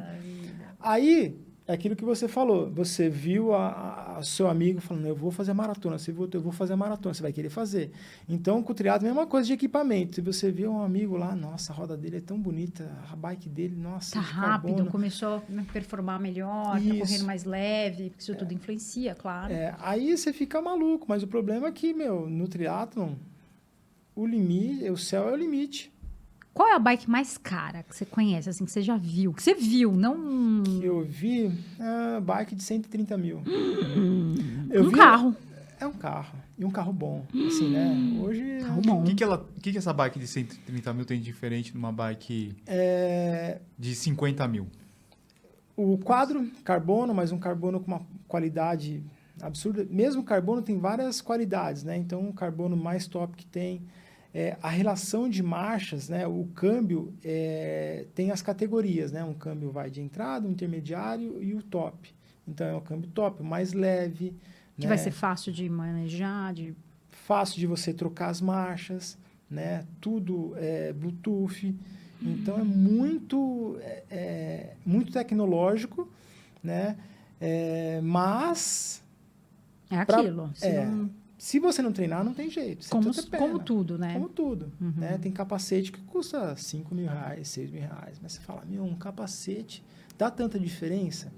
Aí 0.79 1.39
é 1.65 1.73
aquilo 1.73 1.95
que 1.95 2.04
você 2.04 2.28
falou. 2.28 2.69
Você 2.71 3.10
viu 3.10 3.54
a, 3.54 4.17
a, 4.17 4.23
seu 4.23 4.49
amigo 4.49 4.82
falando, 4.82 5.08
eu 5.08 5.15
vou 5.15 5.32
fazer 5.32 5.54
maratona. 5.54 5.97
Você 5.97 6.12
viu, 6.12 6.30
eu 6.34 6.41
vou 6.41 6.52
fazer 6.52 6.76
maratona. 6.76 7.13
Você 7.13 7.21
vai 7.21 7.32
querer 7.32 7.49
fazer. 7.49 7.91
Então, 8.28 8.62
com 8.62 8.73
o 8.73 8.76
triatlo, 8.76 9.08
é 9.08 9.12
mesma 9.12 9.26
coisa 9.26 9.47
de 9.47 9.54
equipamento. 9.54 10.15
Se 10.15 10.21
você 10.21 10.52
viu 10.52 10.71
um 10.71 10.82
amigo 10.82 11.15
lá, 11.15 11.34
nossa, 11.34 11.71
a 11.71 11.76
roda 11.76 11.95
dele 11.95 12.17
é 12.17 12.21
tão 12.21 12.38
bonita, 12.38 12.91
a 13.10 13.15
bike 13.15 13.47
dele, 13.47 13.76
nossa, 13.76 14.15
tá 14.15 14.19
rápido, 14.19 14.76
carbono. 14.76 14.91
começou 14.91 15.36
a 15.38 15.71
performar 15.71 16.19
melhor, 16.19 16.78
isso. 16.80 16.89
tá 16.89 16.99
correndo 16.99 17.26
mais 17.26 17.45
leve. 17.45 18.12
Isso 18.17 18.34
é. 18.34 18.36
tudo 18.36 18.54
influencia, 18.54 19.15
claro. 19.15 19.54
É, 19.54 19.73
aí 19.80 20.15
você 20.17 20.34
fica 20.34 20.62
maluco. 20.62 21.06
Mas 21.08 21.23
o 21.23 21.28
problema 21.28 21.67
é 21.67 21.71
que, 21.71 21.93
meu, 21.93 22.30
no 22.30 22.45
triatlon, 22.45 23.13
o 24.13 24.26
limite, 24.26 24.89
o 24.89 24.97
céu 24.97 25.30
é 25.30 25.32
o 25.32 25.36
limite. 25.38 25.92
Qual 26.53 26.69
é 26.69 26.75
a 26.75 26.79
bike 26.79 27.09
mais 27.09 27.37
cara 27.37 27.81
que 27.81 27.95
você 27.95 28.05
conhece, 28.05 28.47
assim, 28.47 28.63
que 28.63 28.71
você 28.71 28.83
já 28.83 28.95
viu? 28.95 29.33
Que 29.33 29.41
você 29.41 29.55
viu, 29.55 29.91
não... 29.91 30.61
Que 30.63 30.85
eu 30.85 31.03
vi? 31.03 31.51
É 31.79 32.21
bike 32.21 32.53
de 32.53 32.61
130 32.61 33.17
mil. 33.17 33.41
eu 34.69 34.84
um 34.84 34.89
vi, 34.89 34.95
carro. 34.95 35.36
É 35.80 35.88
um 35.88 35.93
carro. 35.93 36.38
E 36.55 36.63
um 36.63 36.69
carro 36.69 36.93
bom, 36.93 37.25
assim, 37.47 37.71
né? 37.71 38.21
Hoje... 38.21 38.59
Carro 38.61 38.82
bom. 38.82 39.01
O 39.01 39.03
que, 39.03 39.15
que, 39.15 39.23
ela, 39.23 39.49
que, 39.61 39.71
que 39.71 39.78
essa 39.80 39.91
bike 39.91 40.19
de 40.19 40.28
130 40.28 40.93
mil 40.93 41.05
tem 41.05 41.17
de 41.17 41.25
diferente 41.25 41.71
de 41.71 41.78
uma 41.78 41.91
bike 41.91 42.55
é... 42.67 43.59
de 43.78 43.95
50 43.95 44.47
mil? 44.47 44.67
O 45.75 45.97
quadro, 45.97 46.47
carbono, 46.63 47.15
mas 47.15 47.32
um 47.32 47.39
carbono 47.39 47.80
com 47.80 47.88
uma 47.88 48.01
qualidade 48.28 49.03
absurda. 49.41 49.88
Mesmo 49.89 50.21
o 50.21 50.23
carbono 50.23 50.61
tem 50.61 50.78
várias 50.78 51.19
qualidades, 51.19 51.84
né? 51.84 51.97
Então, 51.97 52.30
o 52.30 52.34
carbono 52.34 52.78
mais 52.78 53.07
top 53.07 53.36
que 53.36 53.45
tem 53.47 53.82
é, 54.34 54.57
a 54.61 54.69
relação 54.69 55.29
de 55.29 55.43
marchas, 55.43 56.09
né, 56.09 56.25
o 56.25 56.47
câmbio 56.55 57.13
é, 57.23 58.05
tem 58.15 58.31
as 58.31 58.41
categorias, 58.41 59.11
né? 59.11 59.23
Um 59.23 59.34
câmbio 59.34 59.71
vai 59.71 59.91
de 59.91 60.01
entrada, 60.01 60.47
o 60.47 60.51
intermediário 60.51 61.41
e 61.43 61.53
o 61.53 61.61
top. 61.61 62.13
Então 62.47 62.65
é 62.65 62.73
o 62.73 62.81
câmbio 62.81 63.09
top, 63.11 63.41
o 63.41 63.45
mais 63.45 63.73
leve. 63.73 64.36
Que 64.75 64.81
né? 64.84 64.88
vai 64.88 64.97
ser 64.97 65.11
fácil 65.11 65.53
de 65.53 65.69
manejar, 65.69 66.51
de 66.53 66.75
fácil 67.11 67.59
de 67.59 67.67
você 67.67 67.93
trocar 67.93 68.29
as 68.29 68.41
marchas, 68.41 69.17
né? 69.49 69.86
Tudo 70.01 70.53
é 70.57 70.91
Bluetooth. 70.93 71.75
Então 72.21 72.57
é 72.59 72.63
muito, 72.63 73.77
é, 73.81 74.03
é, 74.09 74.73
muito 74.86 75.11
tecnológico, 75.11 76.09
né? 76.63 76.97
É, 77.39 77.99
mas 78.01 79.03
é 79.91 80.03
Pra- 80.05 80.17
aquilo. 80.19 80.49
se 80.55 80.65
é, 80.65 80.86
não- 80.86 81.09
se 81.43 81.59
você 81.59 81.81
não 81.81 81.91
treinar, 81.91 82.23
não 82.23 82.33
tem 82.33 82.49
jeito. 82.49 82.87
Como, 82.87 83.11
como 83.37 83.59
tudo, 83.59 83.97
né? 83.97 84.13
Como 84.13 84.29
tudo. 84.29 84.71
Uhum. 84.79 84.93
Né? 84.95 85.17
Tem 85.21 85.29
capacete 85.29 85.91
que 85.91 85.99
custa 86.03 86.55
5 86.55 86.95
mil 86.95 87.05
reais, 87.05 87.49
6 87.49 87.69
mil 87.69 87.81
reais. 87.81 88.17
Mas 88.23 88.31
você 88.31 88.39
fala, 88.39 88.63
meu, 88.65 88.81
um 88.81 88.95
capacete 88.95 89.83
dá 90.17 90.31
tanta 90.31 90.57
diferença? 90.57 91.33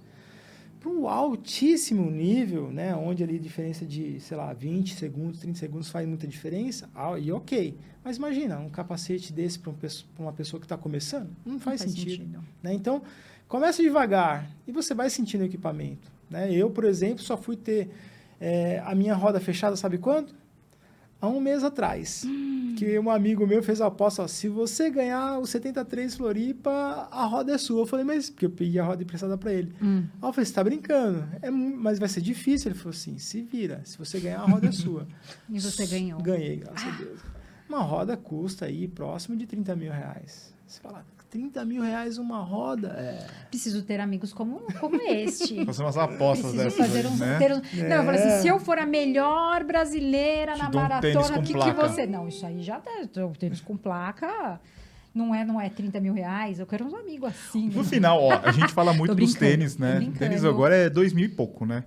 Para 0.80 0.92
um 0.92 1.08
altíssimo 1.08 2.12
nível, 2.12 2.72
né? 2.72 2.96
onde 2.96 3.24
ali 3.24 3.38
a 3.38 3.40
diferença 3.40 3.84
de, 3.84 4.20
sei 4.20 4.38
lá, 4.38 4.54
20 4.54 4.94
segundos, 4.94 5.40
30 5.40 5.58
segundos 5.58 5.90
faz 5.90 6.08
muita 6.08 6.28
diferença, 6.28 6.88
ah, 6.94 7.18
e 7.18 7.32
ok. 7.32 7.76
Mas 8.04 8.18
imagina, 8.18 8.60
um 8.60 8.70
capacete 8.70 9.34
desse 9.34 9.58
para 9.58 9.74
uma 10.20 10.34
pessoa 10.34 10.60
que 10.60 10.66
está 10.68 10.78
começando, 10.78 11.36
não 11.44 11.60
faz, 11.60 11.82
Não 11.82 11.90
sentido. 11.90 12.44
né? 12.62 12.76
Então, 12.76 13.02
começa 13.48 13.82
devagar 13.82 14.48
e 14.68 14.72
você 14.72 14.94
vai 14.94 15.10
sentindo 15.10 15.42
o 15.42 15.46
equipamento. 15.46 16.12
Né? 16.30 16.54
Eu, 16.54 16.70
por 16.70 16.84
exemplo, 16.84 17.24
só 17.24 17.36
fui 17.36 17.56
ter 17.56 17.90
eh, 18.40 18.82
a 18.86 18.94
minha 18.96 19.14
roda 19.16 19.40
fechada, 19.40 19.76
sabe 19.76 19.98
quando? 19.98 20.34
Há 21.22 21.28
um 21.28 21.40
mês 21.40 21.64
atrás. 21.64 22.26
Que 22.78 23.00
um 23.00 23.10
amigo 23.10 23.48
meu 23.48 23.64
fez 23.64 23.80
a 23.80 23.88
aposta, 23.88 24.24
ó, 24.24 24.28
se 24.28 24.50
você 24.50 24.90
ganhar 24.90 25.40
o 25.40 25.46
73 25.46 26.14
Floripa, 26.14 27.08
a 27.10 27.26
roda 27.26 27.54
é 27.54 27.58
sua. 27.58 27.82
Eu 27.82 27.86
falei, 27.86 28.04
mas 28.04 28.30
porque 28.30 28.46
eu 28.46 28.50
peguei 28.50 28.80
a 28.82 28.84
roda 28.86 29.02
emprestada 29.02 29.38
para 29.38 29.54
ele. 29.54 29.74
Hum. 29.82 30.04
Aí 30.22 30.30
eu 30.30 30.34
falei, 30.34 30.46
você 30.46 30.54
tá 30.54 30.64
brincando? 30.64 31.26
É, 31.42 31.50
mas 31.50 32.00
vai 32.00 32.10
ser 32.10 32.22
difícil. 32.22 32.70
Ele 32.70 32.78
falou 32.78 32.92
assim, 32.92 33.18
se 33.18 33.42
vira. 33.42 33.82
Se 33.86 33.98
você 33.98 34.20
ganhar, 34.20 34.42
a 34.42 34.46
roda 34.46 34.68
é 34.68 34.72
sua. 34.72 35.08
E 35.50 35.60
você 35.60 35.88
ganhou. 35.88 36.22
Ganhei, 36.22 36.58
graças 36.58 36.88
a 36.88 36.98
Deus. 36.98 37.20
Uma 37.70 37.82
roda 37.82 38.18
custa 38.18 38.66
aí 38.66 38.88
próximo 38.88 39.38
de 39.38 39.48
30 39.48 39.76
mil 39.76 39.92
reais. 39.92 40.54
Você 40.68 40.82
fala, 40.82 41.06
30 41.36 41.66
mil 41.66 41.82
reais 41.82 42.18
uma 42.18 42.40
roda? 42.42 42.88
É. 42.98 43.28
Preciso 43.50 43.84
ter 43.84 44.00
amigos 44.00 44.32
como, 44.32 44.62
como 44.80 44.96
este. 45.02 45.64
Fazer 45.68 45.84
umas 45.84 45.98
apostas 45.98 46.54
Preciso 46.54 46.64
dessas, 46.64 46.78
fazer 46.78 47.00
aí, 47.00 47.08
um, 47.08 47.18
né? 47.18 47.38
ter 47.38 47.52
um- 47.52 47.90
Não, 47.90 47.96
eu 47.98 48.04
falei 48.06 48.22
assim, 48.22 48.30
É. 48.30 48.42
se 48.42 48.48
eu 48.48 48.58
for 48.58 48.80
a 48.80 48.86
melhor 48.86 49.66
brasileira 49.66 50.54
Te 50.54 50.60
na 50.60 50.70
um 50.70 50.74
maratona, 50.74 51.34
com 51.34 51.40
o 51.40 51.44
que, 51.44 51.54
que 51.54 51.72
você... 51.74 52.06
Não, 52.06 52.26
isso 52.26 52.46
aí 52.46 52.64
já. 52.64 52.82
O 53.18 53.38
tênis 53.38 53.60
com 53.60 53.76
placa 53.76 54.62
não 55.14 55.36
é, 55.36 55.44
não 55.44 55.60
é 55.60 55.68
30 55.70 56.00
mil 56.00 56.14
reais. 56.14 56.58
Eu 56.58 56.66
quero 56.66 56.86
uns 56.86 56.94
amigos 56.94 57.30
assim. 57.30 57.68
No 57.68 57.84
né? 57.84 57.90
final, 57.90 58.24
ó, 58.24 58.40
a 58.42 58.52
gente 58.54 58.72
fala 58.72 58.94
muito 58.96 59.14
dos 59.14 59.34
tênis, 59.34 59.78
né? 59.78 60.10
Tênis 60.18 60.46
agora 60.46 60.74
é 60.74 60.90
dois 60.90 61.12
mil 61.12 61.26
e 61.26 61.30
pouco, 61.30 61.66
né? 61.66 61.84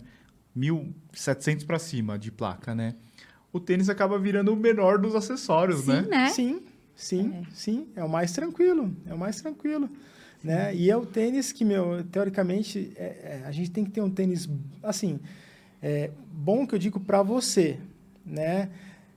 1.700 0.55 1.65
para 1.65 1.79
cima 1.79 2.19
de 2.19 2.31
placa, 2.31 2.75
né? 2.75 2.95
O 3.51 3.59
tênis 3.59 3.89
acaba 3.89 4.19
virando 4.19 4.53
o 4.53 4.57
menor 4.57 4.99
dos 4.99 5.15
acessórios, 5.15 5.81
Sim, 5.81 5.87
né? 5.87 6.03
né? 6.03 6.29
Sim, 6.29 6.61
sim, 6.99 7.47
sim. 7.55 7.87
É 7.97 8.03
o 8.05 8.09
mais 8.09 8.33
tranquilo. 8.33 8.95
É 9.07 9.15
o 9.15 9.19
mais 9.19 9.41
tranquilo. 9.41 9.89
Né? 10.45 10.75
E 10.75 10.91
é 10.91 10.97
o 10.97 11.05
tênis 11.07 11.51
que, 11.51 11.65
meu, 11.65 12.05
teoricamente, 12.05 12.93
é- 12.97 13.41
é, 13.41 13.43
a 13.47 13.51
gente 13.51 13.71
tem 13.71 13.85
que 13.85 13.91
ter 13.91 14.01
um 14.01 14.11
tênis, 14.11 14.49
assim, 14.83 15.19
é, 15.83 16.11
bom 16.33 16.67
que 16.67 16.75
eu 16.75 16.79
digo 16.79 17.01
para 17.01 17.23
você, 17.23 17.79
né? 18.25 18.69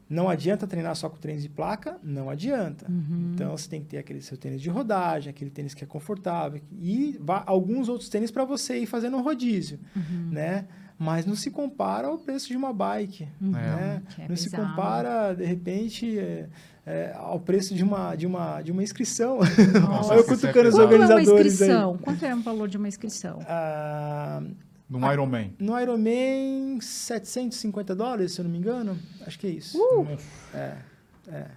Não 0.10 0.28
adianta 0.30 0.68
treinar 0.68 0.96
só 0.96 1.08
com 1.10 1.18
tênis 1.18 1.42
de 1.44 1.48
placa, 1.50 1.98
não 2.04 2.30
adianta. 2.30 2.86
Uhum. 2.92 3.32
Então, 3.34 3.56
você 3.56 3.70
tem 3.70 3.82
que 3.82 3.88
ter 3.88 3.98
aquele 4.00 4.22
seu 4.22 4.36
tênis 4.36 4.62
de 4.62 4.70
rodagem, 4.70 5.30
aquele 5.30 5.50
tênis 5.52 5.74
que 5.74 5.84
é 5.84 5.88
confortável, 5.88 6.60
e 6.74 7.18
alguns 7.46 7.88
outros 7.88 8.10
tênis 8.10 8.30
para 8.32 8.44
você 8.44 8.80
ir 8.80 8.86
fazendo 8.88 9.16
um 9.16 9.22
rodízio, 9.22 9.80
Uhum. 9.96 10.30
né? 10.32 10.66
Mas 11.00 11.26
não 11.26 11.36
se 11.36 11.50
compara 11.50 12.08
ao 12.10 12.18
preço 12.18 12.48
de 12.50 12.58
uma 12.58 12.74
bike, 12.74 13.28
né? 13.40 14.02
Que 14.14 14.22
é 14.24 14.28
não 14.28 14.36
se 14.36 14.50
pesado. 14.50 14.70
compara, 14.70 15.34
de 15.34 15.46
repente, 15.46 16.20
é, 16.20 16.48
é, 16.86 17.14
ao 17.16 17.40
preço 17.40 17.74
de 17.76 17.84
uma, 17.84 18.16
de 18.16 18.26
uma, 18.26 18.62
de 18.62 18.72
uma 18.72 18.82
inscrição. 18.84 19.40
Nossa, 19.40 20.10
Olha 20.14 20.20
eu 20.20 20.24
é 20.24 20.28
cutucando 20.28 20.70
os 20.70 20.76
pesado. 20.76 20.78
Quanto 20.78 20.82
é 20.82 20.84
uma 20.84 20.84
organizadores 20.84 21.40
aí. 21.40 21.48
inscrição? 21.68 21.98
Quanto 21.98 22.26
é 22.26 22.36
o 22.36 22.42
valor 22.42 22.68
de 22.68 22.78
uma 22.78 22.88
inscrição? 22.88 23.40
Ah, 23.48 24.42
No 24.90 25.12
Ironman. 25.12 25.54
no 25.60 25.80
Ironman, 25.80 26.80
750 26.82 27.96
dólares, 27.96 28.34
se 28.34 28.42
eu 28.42 28.44
não 28.44 28.52
me 28.52 28.58
engano. 28.58 28.98
Acho 29.26 29.38
que 29.40 29.48
é 29.48 29.52
isso. 29.52 29.78
Uh! 29.78 30.08
É. 30.54 30.76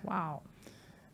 Uau. 0.06 0.42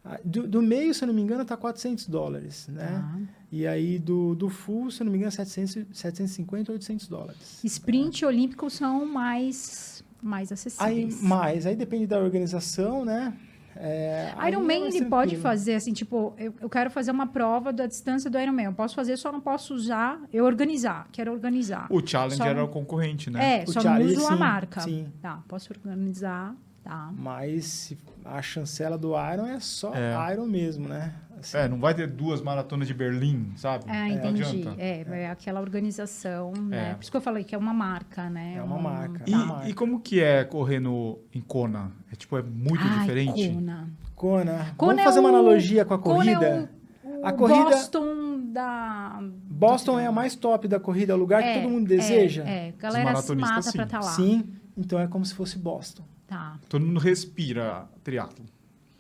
Ah, 0.04 0.18
Do, 0.24 0.46
do 0.48 0.62
meio, 0.62 0.92
se 0.94 1.02
eu 1.04 1.06
não 1.06 1.14
me 1.14 1.20
engano, 1.22 1.44
tá 1.44 1.56
400 1.56 2.06
dólares, 2.08 2.66
né? 2.68 2.86
Tá. 2.88 3.18
E 3.52 3.66
aí 3.66 3.98
do, 3.98 4.34
do 4.34 4.48
full, 4.48 4.90
se 4.90 5.02
eu 5.02 5.04
não 5.04 5.12
me 5.12 5.18
engano, 5.18 5.30
700, 5.32 5.86
750, 5.92 6.72
800 6.72 7.06
dólares. 7.08 7.60
Sprint 7.64 8.24
olímpico 8.24 8.68
são 8.70 9.04
mais, 9.06 10.02
mais 10.22 10.50
Aí, 10.50 10.54
acessíveis. 10.54 11.22
mais, 11.22 11.66
aí 11.66 11.76
depende 11.76 12.06
da 12.06 12.18
organização, 12.18 13.04
né? 13.04 13.32
É, 13.76 14.32
Iron 14.48 14.60
Man, 14.60 14.74
ele 14.88 15.04
pode 15.04 15.30
tranquilo. 15.30 15.42
fazer 15.42 15.74
assim, 15.74 15.92
tipo, 15.92 16.34
eu, 16.36 16.54
eu 16.60 16.68
quero 16.68 16.90
fazer 16.90 17.10
uma 17.10 17.26
prova 17.26 17.72
da 17.72 17.86
distância 17.86 18.28
do 18.30 18.38
Iron 18.38 18.52
Man. 18.52 18.62
Eu 18.64 18.72
posso 18.72 18.94
fazer, 18.94 19.16
só 19.16 19.30
não 19.32 19.40
posso 19.40 19.74
usar, 19.74 20.20
eu 20.32 20.44
organizar, 20.44 21.08
quero 21.12 21.32
organizar. 21.32 21.86
O 21.90 22.04
Challenger 22.06 22.38
Só 22.38 22.46
era 22.46 22.64
o 22.64 22.68
concorrente, 22.68 23.30
né? 23.30 23.60
É, 23.60 23.64
O 23.64 23.72
só 23.72 23.82
não 23.82 24.00
uso 24.02 24.26
a 24.26 24.32
sim, 24.32 24.36
marca. 24.38 24.80
sim. 24.80 25.12
Tá, 25.22 25.42
posso 25.48 25.72
organizar, 25.72 26.54
tá. 26.90 27.10
Mas 27.16 27.94
a 28.24 28.42
chancela 28.42 28.96
do 28.98 29.10
Iron 29.10 29.46
é 29.46 29.60
só 29.60 29.92
É. 29.94 30.32
Iron 30.32 30.46
mesmo, 30.46 30.88
né? 30.88 31.14
Assim, 31.38 31.56
É, 31.56 31.66
não 31.68 31.80
vai 31.80 31.94
ter 31.94 32.06
duas 32.06 32.42
maratonas 32.42 32.86
de 32.86 32.92
Berlim, 32.92 33.52
sabe? 33.56 33.84
É, 33.88 34.08
Não 34.08 34.08
entendi. 34.08 34.42
adianta. 34.42 34.74
É, 34.78 35.06
é 35.22 35.30
aquela 35.30 35.58
organização, 35.60 36.52
né? 36.52 36.90
É. 36.90 36.94
Por 36.94 37.00
isso 37.02 37.10
que 37.10 37.16
eu 37.16 37.20
falei 37.22 37.44
que 37.44 37.54
é 37.54 37.58
uma 37.58 37.72
marca, 37.72 38.28
né? 38.28 38.56
É 38.58 38.62
uma 38.62 38.76
Um- 38.76 38.82
marca. 38.82 39.22
E, 39.26 39.30
Tá. 39.30 39.38
marca. 39.38 39.68
e 39.68 39.72
como 39.72 40.00
que 40.00 40.20
é 40.20 40.44
correr 40.44 40.80
no, 40.80 41.18
em 41.34 41.40
Kona? 41.40 41.92
É 42.12 42.14
tipo, 42.16 42.36
é 42.36 42.42
muito 42.42 42.82
Ai, 42.84 42.98
diferente? 43.00 43.48
Kona. 43.54 43.88
Kona. 44.14 44.52
Kona 44.76 44.92
Vamos 44.92 44.98
é 45.00 45.04
fazer 45.04 45.20
uma 45.20 45.30
o- 45.30 45.34
analogia 45.36 45.84
com 45.86 45.94
a 45.94 45.98
corrida? 45.98 46.46
é 46.46 46.68
o, 47.08 47.26
A 47.26 47.32
corrida- 47.32 47.70
Boston 47.70 48.40
da... 48.52 49.18
Boston 49.22 49.98
é 49.98 50.06
a 50.06 50.12
mais 50.12 50.34
top 50.34 50.68
da 50.68 50.78
corrida, 50.78 51.12
é 51.14 51.16
o 51.16 51.18
lugar 51.18 51.42
É, 51.42 51.54
que 51.54 51.60
todo 51.62 51.70
mundo 51.72 51.86
é, 51.90 51.96
deseja? 51.96 52.42
É, 52.46 52.72
galera 52.78 53.16
se 53.16 53.34
mata 53.34 53.62
sim. 53.62 53.72
pra 53.72 53.84
estar 53.84 54.00
lá. 54.00 54.10
Sim. 54.10 54.44
Então 54.76 54.98
é 55.00 55.06
como 55.06 55.24
se 55.24 55.34
fosse 55.34 55.58
Boston. 55.58 56.02
Tá. 56.30 56.60
Todo 56.68 56.86
mundo 56.86 57.00
respira 57.00 57.88
triatlo. 58.04 58.44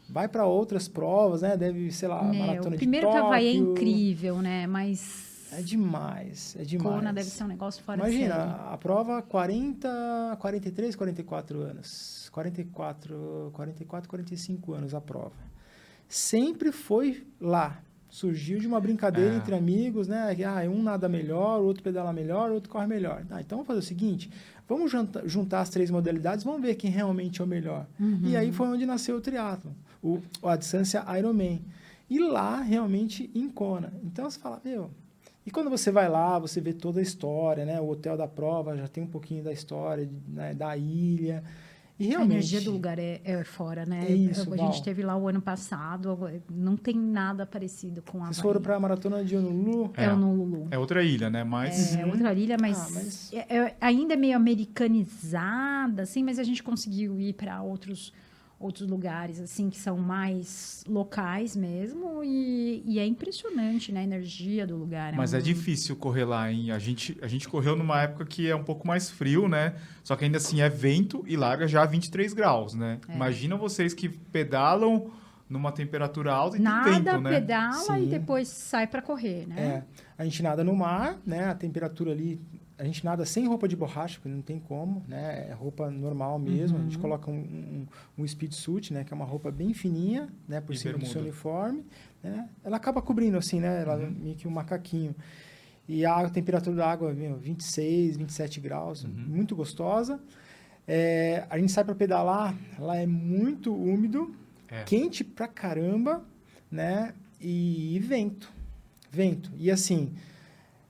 Vai 0.08 0.26
para 0.26 0.44
outras 0.44 0.88
provas, 0.88 1.42
né? 1.42 1.56
Deve, 1.56 1.92
sei 1.92 2.08
lá, 2.08 2.24
Meu, 2.24 2.44
maratona 2.44 2.74
o 2.74 2.78
primeiro 2.78 3.06
de 3.06 3.12
que 3.12 3.18
Havaí 3.18 3.46
é 3.46 3.52
incrível, 3.52 4.42
né? 4.42 4.66
Mas 4.66 5.46
É 5.52 5.62
demais, 5.62 6.56
é 6.58 6.64
demais. 6.64 6.96
Kona 6.96 7.12
deve 7.12 7.30
ser 7.30 7.44
um 7.44 7.46
negócio 7.46 7.84
fora 7.84 8.02
de 8.02 8.16
Imagina, 8.16 8.56
a 8.72 8.76
prova 8.76 9.22
40, 9.22 10.36
43, 10.40 10.96
44 10.96 11.60
anos. 11.60 12.28
44, 12.32 13.50
44, 13.52 14.08
45 14.10 14.72
anos 14.72 14.92
a 14.92 15.00
prova. 15.00 15.36
Sempre 16.08 16.72
foi 16.72 17.24
lá. 17.40 17.80
Surgiu 18.10 18.58
de 18.58 18.66
uma 18.66 18.80
brincadeira 18.80 19.32
É. 19.32 19.36
entre 19.36 19.54
amigos, 19.54 20.08
né? 20.08 20.34
Que, 20.34 20.42
Ah, 20.44 20.62
um 20.68 20.82
nada 20.82 21.08
melhor, 21.08 21.60
o 21.60 21.64
outro 21.64 21.82
pedala 21.82 22.12
melhor, 22.12 22.50
o 22.50 22.54
outro 22.54 22.68
corre 22.70 22.86
melhor. 22.86 23.24
Ah, 23.30 23.40
então 23.40 23.58
vamos 23.58 23.66
fazer 23.68 23.78
o 23.78 23.82
seguinte: 23.82 24.30
vamos 24.68 24.90
junta- 24.90 25.22
juntar 25.26 25.60
as 25.60 25.70
três 25.70 25.90
modalidades, 25.90 26.44
vamos 26.44 26.60
ver 26.60 26.74
quem 26.74 26.90
realmente 26.90 27.40
é 27.40 27.44
o 27.44 27.46
melhor. 27.46 27.86
Uhum. 27.98 28.20
E 28.24 28.36
aí 28.36 28.50
foi 28.52 28.66
onde 28.68 28.84
nasceu 28.84 29.16
o 29.16 29.20
triatlo, 29.20 29.72
o, 30.02 30.18
a 30.42 30.56
distância 30.56 31.04
Ironman. 31.18 31.62
E 32.08 32.18
lá, 32.18 32.60
realmente, 32.60 33.30
em 33.34 33.48
Kona. 33.48 33.92
Então 34.02 34.28
você 34.28 34.38
fala, 34.40 34.60
meu. 34.64 34.90
E 35.46 35.50
quando 35.50 35.70
você 35.70 35.90
vai 35.92 36.08
lá, 36.08 36.38
você 36.38 36.60
vê 36.60 36.72
toda 36.72 36.98
a 36.98 37.02
história, 37.02 37.64
né? 37.64 37.80
O 37.80 37.88
hotel 37.88 38.16
da 38.16 38.26
prova 38.26 38.76
já 38.76 38.88
tem 38.88 39.02
um 39.04 39.06
pouquinho 39.06 39.42
da 39.44 39.52
história 39.52 40.08
né? 40.28 40.52
da 40.52 40.76
ilha. 40.76 41.42
E 42.00 42.06
A 42.06 42.08
realmente. 42.12 42.32
energia 42.32 42.60
do 42.62 42.70
lugar 42.70 42.98
é, 42.98 43.20
é 43.22 43.44
fora, 43.44 43.84
né? 43.84 44.06
É 44.08 44.12
isso, 44.14 44.50
a 44.54 44.56
gente 44.56 44.82
teve 44.82 45.02
lá 45.02 45.14
o 45.18 45.28
ano 45.28 45.42
passado, 45.42 46.18
não 46.50 46.74
tem 46.74 46.94
nada 46.96 47.44
parecido 47.44 48.00
com 48.00 48.22
a 48.24 48.28
Vocês 48.28 48.40
foram 48.40 48.58
para 48.58 48.74
a 48.76 48.80
maratona 48.80 49.22
de 49.22 49.36
Honolulu? 49.36 49.92
É, 49.94 50.04
É. 50.04 50.12
o 50.14 50.16
Lulu. 50.16 50.68
É 50.70 50.78
outra 50.78 51.04
ilha, 51.04 51.28
né? 51.28 51.44
Mas 51.44 51.94
É 51.94 52.06
outra 52.06 52.32
ilha, 52.32 52.56
mas, 52.58 52.78
Ah, 52.78 52.88
mas- 52.94 53.32
é- 53.34 53.54
é- 53.54 53.76
ainda 53.82 54.14
é 54.14 54.16
meio 54.16 54.34
americanizada, 54.34 56.02
assim, 56.04 56.22
mas 56.24 56.38
a 56.38 56.42
gente 56.42 56.62
conseguiu 56.62 57.20
ir 57.20 57.34
para 57.34 57.60
outros 57.62 58.12
outros 58.60 58.86
lugares, 58.86 59.40
assim, 59.40 59.70
que 59.70 59.78
são 59.78 59.96
mais 59.96 60.84
locais 60.86 61.56
mesmo, 61.56 62.22
e, 62.22 62.82
e 62.84 62.98
é 62.98 63.06
impressionante, 63.06 63.90
né, 63.90 64.00
a 64.00 64.04
energia 64.04 64.66
do 64.66 64.76
lugar. 64.76 65.14
Mas 65.14 65.32
um- 65.32 65.38
é 65.38 65.40
difícil 65.40 65.96
correr 65.96 66.24
lá, 66.26 66.52
hein? 66.52 66.70
A 66.70 66.78
gente, 66.78 67.16
a 67.22 67.26
gente 67.26 67.48
correu 67.48 67.74
numa 67.74 68.02
época 68.02 68.26
que 68.26 68.48
é 68.50 68.54
um 68.54 68.62
pouco 68.62 68.86
mais 68.86 69.08
frio, 69.10 69.48
né? 69.48 69.74
Só 70.04 70.14
que 70.14 70.26
ainda 70.26 70.36
assim 70.36 70.60
é 70.60 70.68
vento 70.68 71.24
e 71.26 71.36
larga 71.38 71.66
já 71.66 71.86
23 71.86 72.34
graus, 72.34 72.74
né? 72.74 73.00
É. 73.08 73.14
Imagina 73.16 73.56
vocês 73.56 73.94
que 73.94 74.10
pedalam 74.10 75.10
numa 75.48 75.72
temperatura 75.72 76.32
alta 76.32 76.56
e 76.58 76.60
Nada, 76.60 76.84
tem 76.90 77.02
vento, 77.02 77.20
né? 77.22 77.30
pedala 77.30 77.98
e 77.98 78.04
Sim. 78.04 78.08
depois 78.10 78.46
sai 78.46 78.86
para 78.86 79.00
correr, 79.02 79.48
né? 79.48 79.56
É. 79.58 79.82
A 80.18 80.24
gente 80.24 80.42
nada 80.42 80.62
no 80.62 80.76
mar, 80.76 81.18
né? 81.26 81.46
A 81.46 81.54
temperatura 81.54 82.12
ali 82.12 82.38
a 82.80 82.84
gente 82.84 83.04
nada 83.04 83.24
sem 83.26 83.46
roupa 83.46 83.68
de 83.68 83.76
borracha, 83.76 84.14
porque 84.18 84.28
não 84.34 84.40
tem 84.42 84.58
como, 84.58 85.04
né? 85.06 85.48
É 85.50 85.52
roupa 85.52 85.90
normal 85.90 86.38
mesmo. 86.38 86.76
Uhum. 86.78 86.82
A 86.82 86.88
gente 86.88 86.98
coloca 86.98 87.30
um, 87.30 87.34
um, 87.34 87.86
um 88.22 88.26
speed 88.26 88.52
suit, 88.52 88.92
né? 88.92 89.04
Que 89.04 89.12
é 89.12 89.16
uma 89.16 89.24
roupa 89.26 89.50
bem 89.50 89.74
fininha, 89.74 90.28
né? 90.48 90.60
Por 90.60 90.74
E 90.74 90.78
cima 90.78 90.96
do 90.98 91.06
seu 91.06 91.20
uniforme, 91.20 91.84
né? 92.22 92.48
Ela 92.64 92.78
acaba 92.78 93.02
cobrindo 93.02 93.36
assim, 93.36 93.60
né? 93.60 93.82
Ela 93.82 93.96
Uhum. 93.96 94.10
meio 94.10 94.34
que 94.34 94.48
um 94.48 94.50
macaquinho. 94.50 95.14
E 95.86 96.06
a 96.06 96.28
temperatura 96.30 96.74
da 96.76 96.90
água, 96.90 97.12
meu, 97.12 97.36
26, 97.36 98.16
27 98.16 98.60
graus, 98.60 99.04
Uhum. 99.04 99.10
muito 99.10 99.54
gostosa. 99.54 100.18
É, 100.88 101.44
a 101.50 101.58
gente 101.58 101.70
sai 101.72 101.84
para 101.84 101.94
pedalar, 101.94 102.56
lá 102.78 102.96
é 102.96 103.06
muito 103.06 103.74
úmido, 103.74 104.34
É. 104.68 104.84
quente 104.84 105.22
pra 105.22 105.46
caramba, 105.46 106.24
né? 106.70 107.12
E, 107.40 107.98
vento, 108.02 108.50
vento. 109.10 109.50
E 109.56 109.70
assim, 109.70 110.12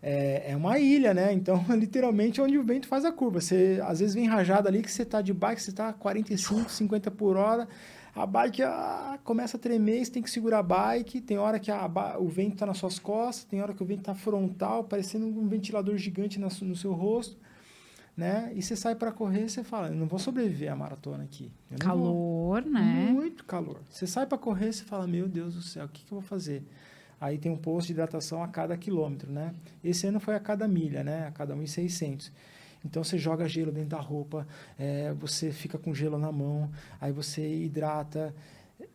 é, 0.02 0.52
é 0.52 0.56
uma 0.56 0.78
ilha, 0.78 1.12
né? 1.12 1.32
Então, 1.32 1.64
literalmente, 1.70 2.40
é 2.40 2.42
onde 2.42 2.58
o 2.58 2.62
vento 2.62 2.88
faz 2.88 3.04
a 3.04 3.12
curva. 3.12 3.40
Você, 3.40 3.80
às 3.84 4.00
vezes, 4.00 4.14
vem 4.14 4.26
rajada 4.26 4.68
ali 4.68 4.82
que 4.82 4.90
você 4.90 5.04
tá 5.04 5.20
de 5.20 5.32
bike, 5.32 5.62
você 5.62 5.72
tá 5.72 5.92
45, 5.92 6.70
50 6.70 7.10
por 7.10 7.36
hora, 7.36 7.68
a 8.14 8.26
bike 8.26 8.62
ah, 8.62 9.18
começa 9.22 9.56
a 9.56 9.60
tremer, 9.60 10.04
você 10.04 10.10
tem 10.10 10.22
que 10.22 10.30
segurar 10.30 10.60
a 10.60 10.62
bike, 10.62 11.20
tem 11.20 11.38
hora 11.38 11.58
que 11.58 11.70
a 11.70 11.88
o 12.18 12.28
vento 12.28 12.56
tá 12.56 12.66
nas 12.66 12.78
suas 12.78 12.98
costas, 12.98 13.44
tem 13.44 13.62
hora 13.62 13.72
que 13.72 13.82
o 13.82 13.86
vento 13.86 14.02
tá 14.02 14.14
frontal, 14.14 14.84
parecendo 14.84 15.26
um 15.26 15.48
ventilador 15.48 15.96
gigante 15.96 16.38
na 16.38 16.48
no 16.62 16.74
seu 16.74 16.92
rosto, 16.92 17.36
né? 18.16 18.52
E 18.54 18.62
você 18.62 18.74
sai 18.74 18.94
para 18.96 19.12
correr, 19.12 19.48
você 19.48 19.62
fala, 19.62 19.88
eu 19.88 19.94
não 19.94 20.06
vou 20.06 20.18
sobreviver 20.18 20.72
à 20.72 20.76
maratona 20.76 21.22
aqui. 21.22 21.52
Eu. 21.70 21.78
Calor, 21.78 22.64
né? 22.64 23.10
Muito 23.12 23.44
calor. 23.44 23.80
Você 23.88 24.06
sai 24.06 24.26
para 24.26 24.38
correr, 24.38 24.72
você 24.72 24.84
fala, 24.84 25.06
meu 25.06 25.28
Deus 25.28 25.54
do 25.54 25.62
céu, 25.62 25.84
o 25.84 25.88
que, 25.88 26.04
que 26.04 26.12
eu 26.12 26.18
vou 26.18 26.26
fazer? 26.28 26.64
Aí 27.20 27.36
tem 27.38 27.52
um 27.52 27.56
posto 27.56 27.88
de 27.88 27.92
hidratação 27.92 28.42
a 28.42 28.48
cada 28.48 28.76
quilômetro, 28.76 29.30
né? 29.30 29.52
Esse 29.84 30.06
ano 30.06 30.18
foi 30.18 30.34
a 30.34 30.40
cada 30.40 30.66
milha, 30.66 31.04
né? 31.04 31.26
A 31.26 31.30
cada 31.30 31.54
1,600. 31.54 32.32
Então 32.84 33.04
você 33.04 33.18
joga 33.18 33.46
gelo 33.46 33.70
dentro 33.70 33.90
da 33.90 34.00
roupa, 34.00 34.46
é, 34.78 35.12
você 35.12 35.52
fica 35.52 35.76
com 35.76 35.92
gelo 35.94 36.18
na 36.18 36.32
mão, 36.32 36.70
aí 36.98 37.12
você 37.12 37.46
hidrata, 37.46 38.34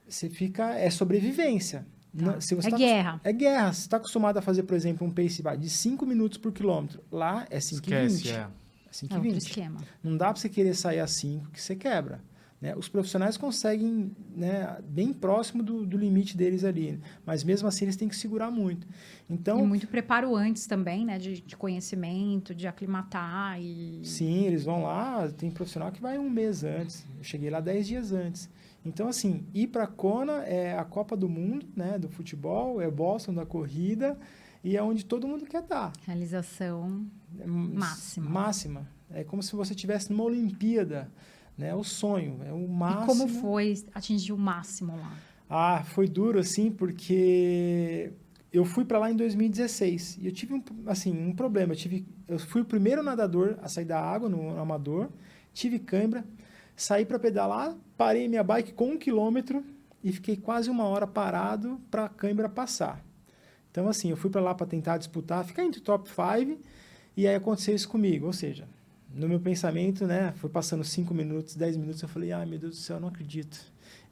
você 0.09 0.27
fica 0.27 0.73
é 0.73 0.89
sobrevivência. 0.89 1.85
Tá. 2.17 2.25
Não- 2.31 2.41
se 2.41 2.55
você 2.55 2.69
É 2.69 2.71
tá 2.71 2.77
guerra. 2.77 3.21
É 3.23 3.31
guerra. 3.33 3.73
Você 3.73 3.81
está 3.81 3.97
acostumado 3.97 4.37
a 4.37 4.41
fazer, 4.41 4.63
por 4.63 4.73
exemplo, 4.75 5.05
um 5.05 5.11
pace 5.11 5.43
de 5.59 5.69
5 5.69 6.05
minutos 6.05 6.37
por 6.39 6.51
quilômetro. 6.51 7.03
Lá 7.11 7.45
é 7.49 7.59
5,20. 7.59 8.07
Esquece, 8.15 8.29
é. 8.31 8.33
É 8.33 8.37
É 8.39 8.45
outro 8.45 9.29
5,20. 9.31 9.37
esquema. 9.37 9.81
Não 10.01 10.17
dá 10.17 10.27
para 10.31 10.37
você 10.41 10.49
querer 10.49 10.73
sair 10.73 10.99
a 11.01 11.07
5 11.07 11.51
que 11.51 11.61
você 11.61 11.75
quebra. 11.75 12.21
Né? 12.61 12.75
Os 12.75 12.87
profissionais 12.87 13.37
conseguem 13.37 14.11
né, 14.35 14.77
bem 14.87 15.11
próximo 15.11 15.61
do, 15.61 15.85
do 15.85 15.97
limite 15.97 16.37
deles 16.37 16.63
ali, 16.63 16.99
mas 17.25 17.43
mesmo 17.43 17.67
assim 17.67 17.85
eles 17.85 17.95
têm 17.95 18.07
que 18.07 18.15
segurar 18.15 18.49
muito. 18.49 18.87
Então, 19.29 19.59
e 19.59 19.67
muito 19.67 19.87
preparo 19.87 20.35
antes 20.35 20.65
também, 20.65 21.05
né? 21.05 21.17
De, 21.17 21.41
de 21.41 21.57
conhecimento, 21.57 22.55
de 22.55 22.67
aclimatar 22.67 23.61
e... 23.61 24.01
sim, 24.03 24.45
eles 24.45 24.63
vão 24.63 24.83
lá, 24.83 25.27
tem 25.29 25.51
profissional 25.51 25.91
que 25.91 26.01
vai 26.01 26.17
um 26.17 26.29
mês 26.29 26.63
antes. 26.63 27.05
Eu 27.17 27.23
cheguei 27.23 27.49
lá 27.49 27.59
10 27.59 27.87
dias 27.87 28.11
antes. 28.11 28.49
Então, 28.85 29.07
assim, 29.07 29.43
ir 29.53 29.67
para 29.67 29.87
Kona 29.87 30.43
é 30.43 30.77
a 30.77 30.85
Copa 30.85 31.17
do 31.17 31.27
Mundo 31.27 31.65
né, 31.75 31.97
do 31.97 32.07
futebol, 32.07 32.79
é 32.79 32.89
Boston 32.89 33.33
da 33.33 33.45
corrida, 33.45 34.17
e 34.63 34.77
é 34.77 34.83
onde 34.83 35.03
todo 35.03 35.27
mundo 35.27 35.45
quer 35.45 35.63
estar. 35.63 35.91
Realização 36.05 37.05
É 37.39 37.47
Máxima. 37.47 38.29
Máxima. 38.29 38.89
É 39.09 39.23
como 39.23 39.41
se 39.41 39.55
você 39.55 39.73
estivesse 39.73 40.11
numa 40.11 40.23
Olimpíada. 40.23 41.11
Né? 41.57 41.69
É 41.69 41.75
o 41.75 41.83
sonho, 41.83 42.39
é 42.45 42.51
o 42.51 42.67
máximo. 42.67 43.03
E 43.03 43.05
como 43.05 43.41
foi 43.41 43.73
atingir 43.93 44.33
o 44.33 44.37
máximo 44.37 44.95
lá? 44.97 45.13
Ah, 45.49 45.83
foi 45.83 46.07
duro 46.07 46.39
assim, 46.39 46.71
porque 46.71 48.11
eu 48.51 48.65
fui 48.65 48.83
para 48.83 48.97
lá 48.97 49.11
em 49.11 49.15
2016 49.15 50.17
e 50.21 50.25
eu 50.25 50.31
tive 50.31 50.53
um, 50.53 50.63
assim, 50.87 51.11
um 51.11 51.33
problema. 51.33 51.73
Eu, 51.73 51.77
tive, 51.77 52.05
eu 52.27 52.39
fui 52.39 52.61
o 52.61 52.65
primeiro 52.65 53.03
nadador 53.03 53.57
a 53.61 53.67
sair 53.67 53.85
da 53.85 53.99
água 53.99 54.27
no, 54.27 54.53
no 54.53 54.59
amador, 54.59 55.09
tive 55.53 55.79
cãibra, 55.79 56.25
saí 56.75 57.05
para 57.05 57.19
pedalar, 57.19 57.75
parei 57.97 58.27
minha 58.27 58.43
bike 58.43 58.73
com 58.73 58.91
um 58.91 58.97
quilômetro 58.97 59.63
e 60.03 60.11
fiquei 60.11 60.35
quase 60.37 60.69
uma 60.69 60.85
hora 60.85 61.07
parado 61.07 61.79
para 61.89 62.05
a 62.05 62.09
cãibra 62.09 62.49
passar. 62.49 63.03
Então, 63.71 63.87
assim, 63.89 64.09
eu 64.09 64.17
fui 64.17 64.29
para 64.29 64.39
lá 64.39 64.55
para 64.55 64.65
tentar 64.65 64.97
disputar, 64.97 65.43
ficar 65.43 65.63
entre 65.63 65.81
o 65.81 65.83
top 65.83 66.09
5 66.09 66.59
e 67.17 67.27
aí 67.27 67.35
aconteceu 67.35 67.75
isso 67.75 67.89
comigo. 67.89 68.25
Ou 68.25 68.33
seja, 68.33 68.67
no 69.15 69.29
meu 69.29 69.39
pensamento, 69.39 70.05
né, 70.05 70.33
foi 70.35 70.49
passando 70.49 70.83
5 70.83 71.13
minutos, 71.13 71.55
10 71.55 71.77
minutos, 71.77 72.01
eu 72.01 72.09
falei, 72.09 72.33
ai 72.33 72.45
meu 72.45 72.59
Deus 72.59 72.75
do 72.75 72.81
céu, 72.81 72.97
eu 72.97 72.99
não 72.99 73.07
acredito. 73.07 73.57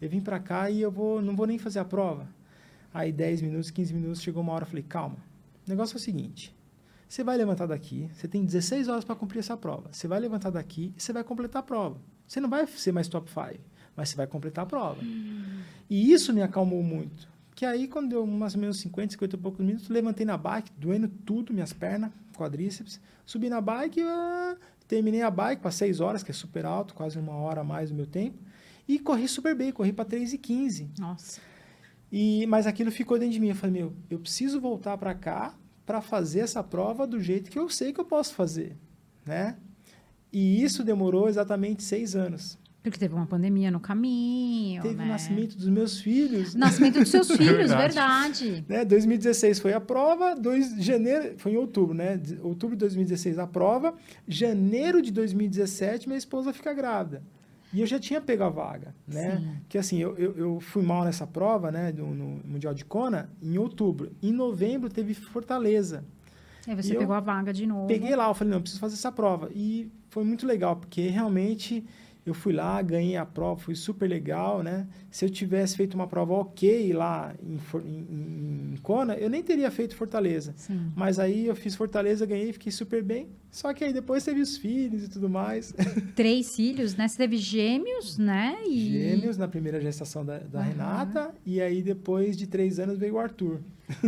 Eu 0.02 0.10
vim 0.10 0.22
para 0.22 0.40
cá 0.40 0.70
e 0.70 0.82
eu 0.82 0.90
vou, 0.90 1.22
não 1.22 1.36
vou 1.36 1.46
nem 1.46 1.58
fazer 1.58 1.80
a 1.80 1.86
prova. 1.86 2.28
Aí 2.94 3.12
10 3.12 3.42
minutos, 3.42 3.70
15 3.70 3.94
minutos, 3.94 4.22
chegou 4.22 4.42
uma 4.42 4.54
hora, 4.54 4.64
eu 4.64 4.68
falei, 4.68 4.84
calma. 4.84 5.18
O 5.68 5.70
negócio 5.70 5.96
é 5.96 5.98
o 5.98 6.00
seguinte, 6.00 6.56
você 7.08 7.24
vai 7.24 7.38
levantar 7.38 7.68
daqui, 7.68 8.10
você 8.14 8.28
tem 8.28 8.44
16 8.44 8.88
horas 8.88 9.04
para 9.04 9.16
cumprir 9.16 9.40
essa 9.40 9.56
prova. 9.56 9.90
Você 9.92 10.08
vai 10.08 10.20
levantar 10.20 10.50
daqui 10.50 10.94
e 10.98 11.02
você 11.02 11.14
vai 11.14 11.24
completar 11.24 11.60
a 11.60 11.64
prova. 11.64 11.98
Você 12.26 12.40
não 12.40 12.50
vai 12.50 12.66
ser 12.66 12.92
mais 12.92 13.08
top 13.08 13.30
5, 13.30 13.64
mas 13.96 14.10
você 14.10 14.16
vai 14.16 14.26
completar 14.26 14.64
a 14.64 14.66
prova. 14.66 15.00
E 15.90 16.12
isso 16.12 16.34
me 16.34 16.42
acalmou 16.42 16.82
muito. 16.82 17.28
Que 17.54 17.68
aí, 17.68 17.88
quando 17.88 18.10
deu 18.10 18.26
mais 18.26 18.56
ou 18.56 18.62
menos 18.62 18.80
50, 18.80 19.12
50 19.12 19.36
e 19.36 19.40
poucos 19.40 19.64
minutos, 19.64 19.90
levantei 19.90 20.26
na 20.26 20.36
bike, 20.38 20.72
doendo 20.76 21.08
tudo, 21.08 21.54
minhas 21.54 21.72
pernas, 21.72 22.10
quadríceps. 22.36 23.00
Subi 23.26 23.48
na 23.48 23.62
bike, 23.62 24.02
ah, 24.02 24.58
terminei 24.88 25.22
a 25.22 25.30
bike 25.32 25.62
para 25.62 25.72
6 25.72 26.00
horas, 26.00 26.24
que 26.24 26.32
é 26.32 26.34
super 26.34 26.66
alto, 26.66 26.94
quase 26.94 27.18
uma 27.18 27.36
hora 27.36 27.62
a 27.62 27.64
mais 27.64 27.90
do 27.90 27.96
meu 27.96 28.06
tempo. 28.06 28.38
E 28.88 29.00
corri 29.00 29.28
super 29.28 29.56
bem, 29.56 29.72
corri 29.72 29.94
para 29.94 30.06
3 30.06 30.34
e 30.34 30.38
15. 30.38 30.92
Nossa. 31.00 31.42
E, 32.12 32.46
mas 32.48 32.68
aquilo 32.68 32.92
ficou 32.92 33.18
dentro 33.18 33.34
de 33.34 33.40
mim. 33.40 33.50
Eu 33.50 33.56
falei, 33.56 33.82
meu, 33.82 33.94
eu 34.10 34.20
preciso 34.20 34.60
voltar 34.60 34.98
para 34.98 35.16
cá 35.16 35.58
para 35.86 36.02
fazer 36.02 36.42
essa 36.42 36.64
prova 36.64 37.08
do 37.08 37.20
jeito 37.20 37.50
que 37.50 37.60
eu 37.60 37.70
sei 37.70 37.92
que 37.92 38.00
eu 38.00 38.06
posso 38.06 38.34
fazer, 38.36 38.78
né? 39.26 39.58
E 40.32 40.64
isso 40.64 40.84
demorou 40.84 41.28
exatamente 41.28 41.84
seis 41.84 42.16
anos. 42.16 42.58
Porque 42.84 43.00
teve 43.00 43.16
uma 43.16 43.26
pandemia 43.26 43.72
no 43.72 43.80
caminho, 43.80 44.82
Teve 44.82 44.96
né? 44.96 45.06
o 45.06 45.08
nascimento 45.08 45.56
dos 45.58 45.70
meus 45.70 46.02
filhos. 46.02 46.54
Nascimento 46.54 47.00
dos 47.00 47.10
seus 47.10 47.30
filhos, 47.32 47.72
Verdade. 47.72 48.44
verdade. 48.50 48.66
Né? 48.68 48.84
2016 48.84 49.60
foi 49.60 49.72
a 49.72 49.80
prova, 49.80 50.36
2 50.36 50.76
de 50.76 50.82
janeiro, 50.82 51.36
foi 51.38 51.54
em 51.54 51.56
outubro, 51.58 51.96
né? 51.96 52.22
Outubro 52.42 52.76
de 52.76 52.82
2016 52.82 53.40
a 53.40 53.48
prova, 53.48 53.96
janeiro 54.28 55.02
de 55.02 55.12
2017 55.14 56.08
minha 56.08 56.18
esposa 56.18 56.52
fica 56.52 56.74
grávida. 56.74 57.24
E 57.74 57.80
eu 57.80 57.88
já 57.88 57.98
tinha 57.98 58.22
pego 58.22 58.44
a 58.44 58.50
vaga, 58.50 58.94
né? 59.08 59.38
Sim. 59.38 59.62
Que 59.70 59.78
assim, 59.78 59.98
eu, 60.00 60.16
eu, 60.18 60.38
eu 60.38 60.60
fui 60.60 60.84
mal 60.84 61.06
nessa 61.06 61.26
prova, 61.26 61.72
né, 61.72 61.92
no, 61.92 62.14
no 62.14 62.42
Mundial 62.46 62.74
de 62.74 62.86
Kona, 62.86 63.30
em 63.42 63.58
outubro. 63.58 64.12
Em 64.22 64.32
novembro 64.32 64.90
teve 64.90 65.14
Fortaleza. 65.14 66.04
Aí 66.68 66.76
você 66.76 66.94
E 66.94 66.98
pegou 66.98 67.16
a 67.16 67.20
vaga 67.20 67.52
de 67.52 67.66
novo. 67.66 67.88
Peguei 67.88 68.16
lá, 68.16 68.28
eu 68.28 68.34
falei, 68.34 68.52
não, 68.52 68.58
eu 68.58 68.62
preciso 68.62 68.80
fazer 68.80 68.94
essa 68.96 69.12
prova. 69.12 69.50
E 69.56 69.90
foi 70.10 70.24
muito 70.24 70.46
legal, 70.46 70.76
porque 70.76 71.08
realmente 71.08 71.84
eu 72.26 72.34
fui 72.34 72.54
lá, 72.54 72.82
ganhei 72.82 73.18
a 73.18 73.26
prova, 73.26 73.60
foi 73.60 73.76
super 73.76 74.08
legal, 74.08 74.64
né? 74.64 74.88
Se 75.12 75.26
eu 75.26 75.30
tivesse 75.30 75.76
feito 75.76 75.94
uma 75.94 76.08
prova 76.08 76.34
ok 76.34 76.94
lá 76.94 77.36
em, 77.42 77.60
em, 77.86 78.74
em 78.74 78.78
Kona, 78.82 79.16
eu 79.16 79.30
nem 79.30 79.44
teria 79.44 79.70
feito 79.70 79.96
Fortaleza. 79.96 80.54
Sim. 80.56 80.92
Mas 80.96 81.20
aí 81.20 81.48
eu 81.48 81.56
fiz 81.56 81.76
Fortaleza, 81.76 82.26
ganhei, 82.26 82.54
fiquei 82.54 82.72
super 82.72 83.04
bem. 83.04 83.28
Só 83.52 83.74
que 83.74 83.84
aí 83.84 83.92
depois 83.94 84.24
teve 84.24 84.42
os 84.42 84.58
filhos 84.58 85.04
e 85.04 85.10
tudo 85.10 85.30
mais. 85.30 85.74
Três 86.16 86.56
filhos, 86.56 86.96
né? 86.96 87.08
Você 87.08 87.18
teve 87.18 87.38
gêmeos, 87.38 88.18
né? 88.18 88.58
E... 88.66 88.90
Gêmeos 88.90 89.38
na 89.38 89.48
primeira 89.48 89.80
gestação 89.82 90.26
da, 90.26 90.40
da 90.40 90.60
Aham. 90.60 90.70
Renata. 90.70 91.36
E 91.46 91.62
aí 91.62 91.82
depois 91.84 92.38
de 92.38 92.48
três 92.48 92.80
anos 92.80 92.98
veio 92.98 93.16
o 93.16 93.20
Arthur. 93.20 93.60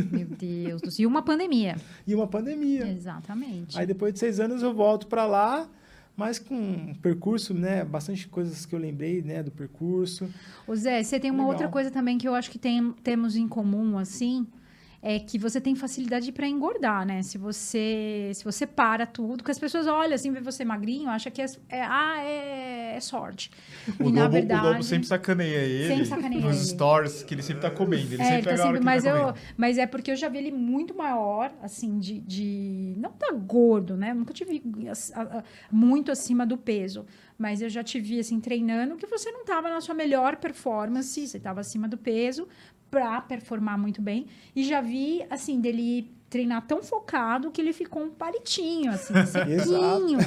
Meu 0.09 0.25
Deus 0.39 0.81
do 0.81 0.89
céu. 0.89 1.03
E 1.03 1.05
uma 1.05 1.21
pandemia. 1.21 1.75
E 2.07 2.15
uma 2.15 2.27
pandemia. 2.27 2.87
Exatamente. 2.87 3.77
Aí 3.77 3.85
depois 3.85 4.13
de 4.13 4.19
seis 4.19 4.39
anos 4.39 4.63
eu 4.63 4.73
volto 4.73 5.05
para 5.05 5.25
lá, 5.25 5.69
mas 6.15 6.39
com 6.39 6.55
um 6.55 6.93
percurso, 6.95 7.53
né? 7.53 7.83
Bastante 7.83 8.27
coisas 8.27 8.65
que 8.65 8.73
eu 8.73 8.79
lembrei, 8.79 9.21
né? 9.21 9.43
Do 9.43 9.51
percurso. 9.51 10.29
Ô 10.67 10.75
Zé, 10.75 11.03
você 11.03 11.19
tem 11.19 11.29
uma 11.31 11.39
Legal. 11.39 11.51
outra 11.51 11.67
coisa 11.67 11.91
também 11.91 12.17
que 12.17 12.27
eu 12.27 12.33
acho 12.35 12.49
que 12.49 12.57
tem, 12.59 12.91
temos 13.03 13.35
em 13.35 13.47
comum, 13.47 13.97
assim, 13.97 14.47
é 15.07 15.19
que 15.19 15.37
você 15.37 15.61
tem 15.61 15.75
facilidade 15.75 16.31
para 16.31 16.47
engordar, 16.47 17.05
né? 17.05 17.21
Se 17.21 17.37
você 17.37 18.31
se 18.33 18.43
você 18.43 18.65
para 18.65 19.05
tudo, 19.05 19.43
que 19.43 19.51
as 19.51 19.59
pessoas 19.59 19.85
olham 19.85 20.15
assim, 20.15 20.31
vê 20.31 20.41
você 20.41 20.65
magrinho, 20.65 21.07
acha 21.09 21.29
que 21.29 21.43
é, 21.43 21.45
é- 21.69 21.81
ah, 21.83 22.17
é, 22.23 22.95
é 22.95 22.99
sorte. 22.99 23.51
O 23.99 24.09
e 24.09 24.11
na 24.11 24.21
Lobo, 24.23 24.33
verdade, 24.33 24.65
o 24.65 24.69
Lobo 24.71 24.83
sempre 24.83 25.07
sacaneia 25.07 25.57
ele 25.59 25.87
Sempre 25.87 26.05
sacaneia 26.05 26.41
nos 26.41 26.57
ele. 26.57 26.65
stories, 26.65 27.21
que 27.21 27.35
ele 27.35 27.43
sempre 27.43 27.61
tá 27.61 27.69
comendo. 27.69 28.13
Ele 28.15 28.21
é, 28.21 28.25
sempre 28.25 28.35
ele 28.37 28.43
tá 28.43 28.49
pega 28.49 28.63
sempre, 28.63 28.79
mas 28.83 29.03
tá 29.03 29.09
eu, 29.11 29.19
comendo. 29.19 29.37
mas 29.55 29.77
é 29.77 29.85
porque 29.85 30.09
eu 30.09 30.15
já 30.15 30.27
vi 30.27 30.39
ele 30.39 30.51
muito 30.51 30.95
maior, 30.97 31.53
assim, 31.61 31.99
de, 31.99 32.19
de 32.21 32.95
não 32.97 33.11
tá 33.11 33.31
gordo, 33.31 33.95
né? 33.95 34.11
Nunca 34.11 34.33
te 34.33 34.43
vi 34.43 34.63
as- 34.89 35.11
a- 35.15 35.21
a- 35.21 35.43
muito 35.71 36.11
acima 36.11 36.47
do 36.47 36.57
peso, 36.57 37.05
mas 37.37 37.61
eu 37.61 37.69
já 37.69 37.83
te 37.83 37.99
vi 37.99 38.19
assim 38.19 38.39
treinando 38.39 38.95
que 38.97 39.05
você 39.05 39.29
não 39.29 39.45
tava 39.45 39.69
na 39.69 39.81
sua 39.81 39.93
melhor 39.93 40.37
performance, 40.37 41.27
você 41.27 41.39
tava 41.39 41.61
acima 41.61 41.87
do 41.87 41.97
peso 41.97 42.47
para 42.89 43.19
performar 43.21 43.77
muito 43.77 44.01
bem 44.01 44.27
e 44.55 44.63
já 44.63 44.81
vi 44.81 45.25
assim 45.29 45.59
dele 45.59 46.11
treinar 46.29 46.65
tão 46.65 46.81
focado 46.83 47.51
que 47.51 47.61
ele 47.61 47.73
ficou 47.73 48.03
um 48.03 48.09
palitinho 48.09 48.91
assim, 48.91 49.13
sequinho, 49.25 50.17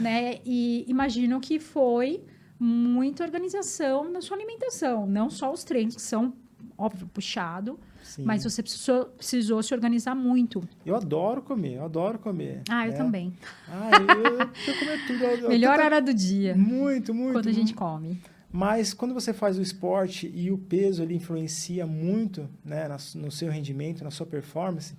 né? 0.00 0.38
E 0.44 0.84
imagino 0.88 1.40
que 1.40 1.58
foi 1.58 2.22
muita 2.58 3.24
organização 3.24 4.10
na 4.10 4.20
sua 4.20 4.36
alimentação, 4.36 5.06
não 5.06 5.28
só 5.28 5.52
os 5.52 5.64
treinos 5.64 5.96
que 5.96 6.02
são 6.02 6.32
óbvio, 6.76 7.06
puxado, 7.12 7.78
Sim. 8.02 8.24
mas 8.24 8.42
você 8.42 8.62
precisou, 8.62 9.04
precisou 9.06 9.62
se 9.62 9.72
organizar 9.74 10.14
muito. 10.14 10.62
Eu 10.84 10.96
adoro 10.96 11.40
comer, 11.42 11.74
eu 11.76 11.84
adoro 11.84 12.18
comer. 12.18 12.62
Ah, 12.68 12.86
eu 12.86 12.92
né? 12.92 12.96
também. 12.98 13.32
Ah, 13.68 13.90
eu, 14.00 14.24
eu, 14.24 14.38
eu 14.40 14.78
comer 14.78 15.06
tudo. 15.06 15.24
eu- 15.24 15.48
Melhor 15.50 15.78
hora 15.78 16.00
do 16.00 16.12
dia, 16.12 16.56
Muito, 16.56 17.14
muito. 17.14 17.32
quando 17.34 17.48
a 17.48 17.52
gente 17.52 17.74
come. 17.74 18.20
Mas 18.56 18.94
quando 18.94 19.12
você 19.12 19.32
faz 19.32 19.58
o 19.58 19.62
esporte 19.62 20.30
e 20.32 20.48
o 20.52 20.56
peso 20.56 21.02
ele 21.02 21.12
influencia 21.12 21.84
muito 21.88 22.48
né, 22.64 22.86
no 23.16 23.28
seu 23.28 23.50
rendimento, 23.50 24.04
na 24.04 24.12
sua 24.12 24.24
performance, 24.24 24.94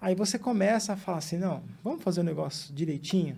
aí 0.00 0.14
você 0.14 0.38
começa 0.38 0.92
a 0.92 0.96
falar 0.96 1.18
assim, 1.18 1.36
não, 1.36 1.64
vamos 1.82 2.00
fazer 2.04 2.20
o 2.20 2.22
negócio 2.22 2.72
direitinho? 2.72 3.36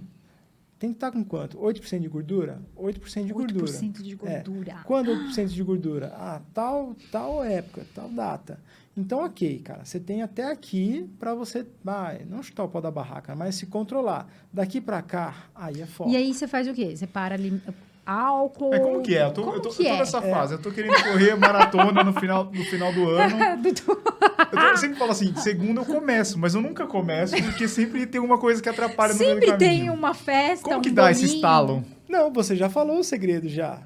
Tem 0.78 0.90
que 0.90 0.96
estar 0.96 1.10
com 1.10 1.24
quanto? 1.24 1.56
8% 1.56 1.98
de 1.98 2.08
gordura? 2.08 2.60
8% 2.76 3.24
de 3.24 3.32
gordura. 3.32 3.64
8% 3.64 4.02
de 4.02 4.14
gordura. 4.14 4.80
Quando 4.84 5.10
8% 5.12 5.46
de 5.48 5.62
gordura? 5.62 6.12
Ah, 6.14 6.42
tal, 6.52 6.94
tal 7.10 7.42
época, 7.42 7.86
tal 7.94 8.10
data. 8.10 8.60
Então, 8.94 9.24
ok, 9.24 9.60
cara, 9.60 9.82
você 9.82 9.98
tem 9.98 10.20
até 10.20 10.44
aqui 10.44 11.08
para 11.18 11.34
você, 11.34 11.66
ah, 11.86 12.18
não 12.28 12.42
chutar 12.42 12.64
o 12.64 12.68
pau 12.68 12.82
da 12.82 12.90
barraca, 12.90 13.34
mas 13.34 13.54
se 13.54 13.64
controlar. 13.64 14.30
Daqui 14.52 14.78
para 14.78 15.00
cá, 15.00 15.46
aí 15.54 15.80
é 15.80 15.86
foda. 15.86 16.10
E 16.10 16.16
aí 16.16 16.34
você 16.34 16.46
faz 16.46 16.68
o 16.68 16.74
quê? 16.74 16.94
Você 16.94 17.06
para 17.06 17.34
ali 17.34 17.62
álcool. 18.06 18.74
É, 18.74 18.78
como 18.78 19.02
que 19.02 19.16
é? 19.16 19.24
Eu 19.24 19.32
tô, 19.32 19.42
Como 19.44 19.56
eu 19.56 19.60
tô, 19.62 19.68
que 19.70 19.82
eu 19.82 19.88
tô 19.88 19.94
é? 19.94 19.98
nessa 19.98 20.20
fase. 20.22 20.54
Eu 20.54 20.58
tô 20.62 20.70
querendo 20.70 20.94
correr 21.02 21.34
maratona 21.36 22.02
no 22.04 22.12
final, 22.12 22.44
no 22.52 22.64
final 22.64 22.92
do 22.92 23.08
ano. 23.10 23.36
Dudu. 23.62 23.82
Eu, 23.90 24.46
tô- 24.50 24.58
eu 24.58 24.76
sempre 24.76 24.98
falo 24.98 25.10
assim, 25.12 25.34
segunda 25.36 25.80
eu 25.80 25.84
começo, 25.84 26.38
mas 26.38 26.54
eu 26.54 26.60
nunca 26.60 26.86
começo 26.86 27.34
porque 27.42 27.66
sempre 27.68 28.06
tem 28.06 28.20
uma 28.20 28.38
coisa 28.38 28.62
que 28.62 28.68
atrapalha 28.68 29.12
no 29.12 29.18
meio 29.18 29.30
Sempre 29.34 29.46
do 29.46 29.52
caminho. 29.52 29.70
tem 29.70 29.90
uma 29.90 30.14
festa, 30.14 30.64
Como 30.64 30.78
um 30.78 30.82
que 30.82 30.90
dá 30.90 31.10
esse 31.10 31.20
bolinho. 31.22 31.36
estalo? 31.36 31.84
Não, 32.08 32.32
você 32.32 32.54
já 32.54 32.68
falou 32.68 32.98
o 32.98 33.04
segredo 33.04 33.48
já. 33.48 33.80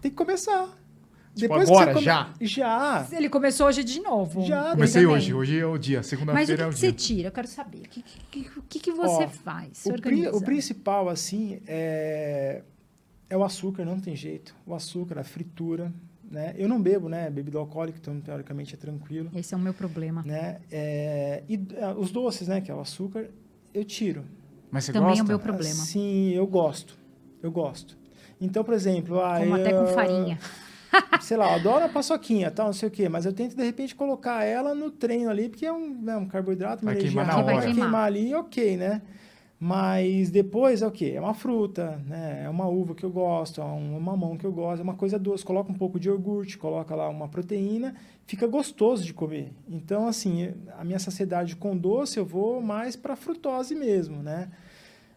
Tem 0.00 0.10
que 0.10 0.16
começar. 0.16 0.68
Tipo, 1.34 1.54
que 1.54 1.60
agora, 1.60 1.86
você 1.88 1.92
come- 1.92 2.04
já? 2.04 2.30
Já. 2.40 3.06
Ele 3.12 3.28
começou 3.28 3.66
hoje 3.66 3.84
de 3.84 4.00
novo. 4.00 4.40
Já, 4.46 4.70
Comecei 4.70 5.04
hoje, 5.04 5.34
hoje 5.34 5.58
é 5.58 5.66
o 5.66 5.76
dia, 5.76 5.98
Mas 5.98 6.06
o 6.06 6.08
segunda-feira 6.08 6.56
que, 6.56 6.62
é 6.62 6.66
o 6.66 6.70
que 6.70 6.78
você 6.78 6.92
dia. 6.92 7.06
tira? 7.16 7.28
Eu 7.28 7.32
quero 7.32 7.46
saber. 7.46 7.78
O 7.78 7.88
que, 7.90 8.02
que, 8.02 8.20
que, 8.30 8.50
que, 8.70 8.78
que 8.80 8.90
você 8.92 9.24
Ó, 9.24 9.28
faz? 9.28 9.84
O, 9.84 9.92
pri- 10.00 10.28
o 10.28 10.40
principal, 10.40 11.10
assim, 11.10 11.60
é, 11.66 12.62
é 13.28 13.36
o 13.36 13.42
açúcar, 13.44 13.84
não 13.84 13.98
tem 14.00 14.14
jeito. 14.16 14.54
O 14.66 14.74
açúcar, 14.74 15.18
a 15.18 15.24
fritura, 15.24 15.92
né? 16.30 16.54
Eu 16.56 16.68
não 16.68 16.80
bebo, 16.80 17.08
né? 17.08 17.28
Bebida 17.30 17.58
alcoólica, 17.58 17.98
então, 18.00 18.20
teoricamente, 18.20 18.74
é 18.74 18.78
tranquilo, 18.78 19.30
Esse 19.34 19.54
é 19.54 19.56
o 19.56 19.60
meu 19.60 19.74
problema. 19.74 20.22
né? 20.24 20.58
É, 20.70 21.42
e 21.48 21.54
é, 21.74 21.88
os 21.96 22.10
doces, 22.10 22.48
né? 22.48 22.60
Que 22.60 22.70
é 22.70 22.74
o 22.74 22.80
açúcar, 22.80 23.28
eu 23.74 23.84
tiro. 23.84 24.24
Mas 24.70 24.84
você 24.84 24.92
Também 24.92 25.08
gosta? 25.10 25.22
é 25.22 25.24
o 25.24 25.28
meu 25.28 25.38
problema. 25.38 25.74
Sim, 25.74 26.30
eu 26.30 26.46
gosto. 26.46 26.98
Eu 27.42 27.50
gosto. 27.50 27.96
Então, 28.40 28.64
por 28.64 28.74
exemplo... 28.74 29.20
ah, 29.20 29.38
Como 29.38 29.54
até 29.54 29.72
com 29.72 29.82
eu- 29.82 29.86
farinha. 29.94 30.38
sei 31.20 31.36
lá, 31.36 31.46
eu 31.50 31.54
adoro 31.56 31.84
a 31.84 31.88
paçoquinha, 31.88 32.50
tal, 32.50 32.66
não 32.66 32.72
sei 32.72 32.88
o 32.88 32.90
quê, 32.92 33.08
mas 33.08 33.24
eu 33.26 33.32
tento 33.32 33.54
de 33.56 33.62
repente 33.62 33.94
colocar 33.94 34.44
ela 34.44 34.74
no 34.74 34.90
treino 34.90 35.28
ali, 35.30 35.48
porque 35.48 35.66
é 35.66 35.72
um, 35.72 35.90
né, 36.00 36.16
um 36.16 36.26
carboidrato, 36.26 36.82
uma 36.82 36.92
Vai 36.92 37.00
energia 37.00 37.20
queimar 37.22 37.36
hora. 37.36 37.44
vai 37.44 37.54
Vai 37.64 37.74
queimar 37.74 38.04
ali, 38.06 38.34
ok, 38.34 38.76
né? 38.76 39.02
Mas 39.58 40.30
depois 40.30 40.82
é 40.82 40.86
o 40.86 40.90
quê? 40.90 41.12
É 41.14 41.20
uma 41.20 41.32
fruta, 41.32 41.98
né? 42.06 42.42
É 42.44 42.48
uma 42.48 42.66
uva 42.66 42.94
que 42.94 43.04
eu 43.04 43.10
gosto, 43.10 43.60
é 43.60 43.64
um 43.64 43.98
mamão 43.98 44.36
que 44.36 44.44
eu 44.44 44.52
gosto, 44.52 44.80
é 44.80 44.82
uma 44.82 44.94
coisa 44.94 45.18
doce. 45.18 45.44
Coloca 45.44 45.72
um 45.72 45.74
pouco 45.74 45.98
de 45.98 46.08
iogurte, 46.08 46.58
coloca 46.58 46.94
lá 46.94 47.08
uma 47.08 47.26
proteína, 47.26 47.94
fica 48.26 48.46
gostoso 48.46 49.02
de 49.02 49.14
comer. 49.14 49.52
Então, 49.66 50.06
assim, 50.06 50.52
a 50.76 50.84
minha 50.84 50.98
saciedade 50.98 51.56
com 51.56 51.74
doce 51.76 52.18
eu 52.18 52.24
vou 52.26 52.60
mais 52.60 52.96
para 52.96 53.16
frutose 53.16 53.74
mesmo, 53.74 54.22
né? 54.22 54.50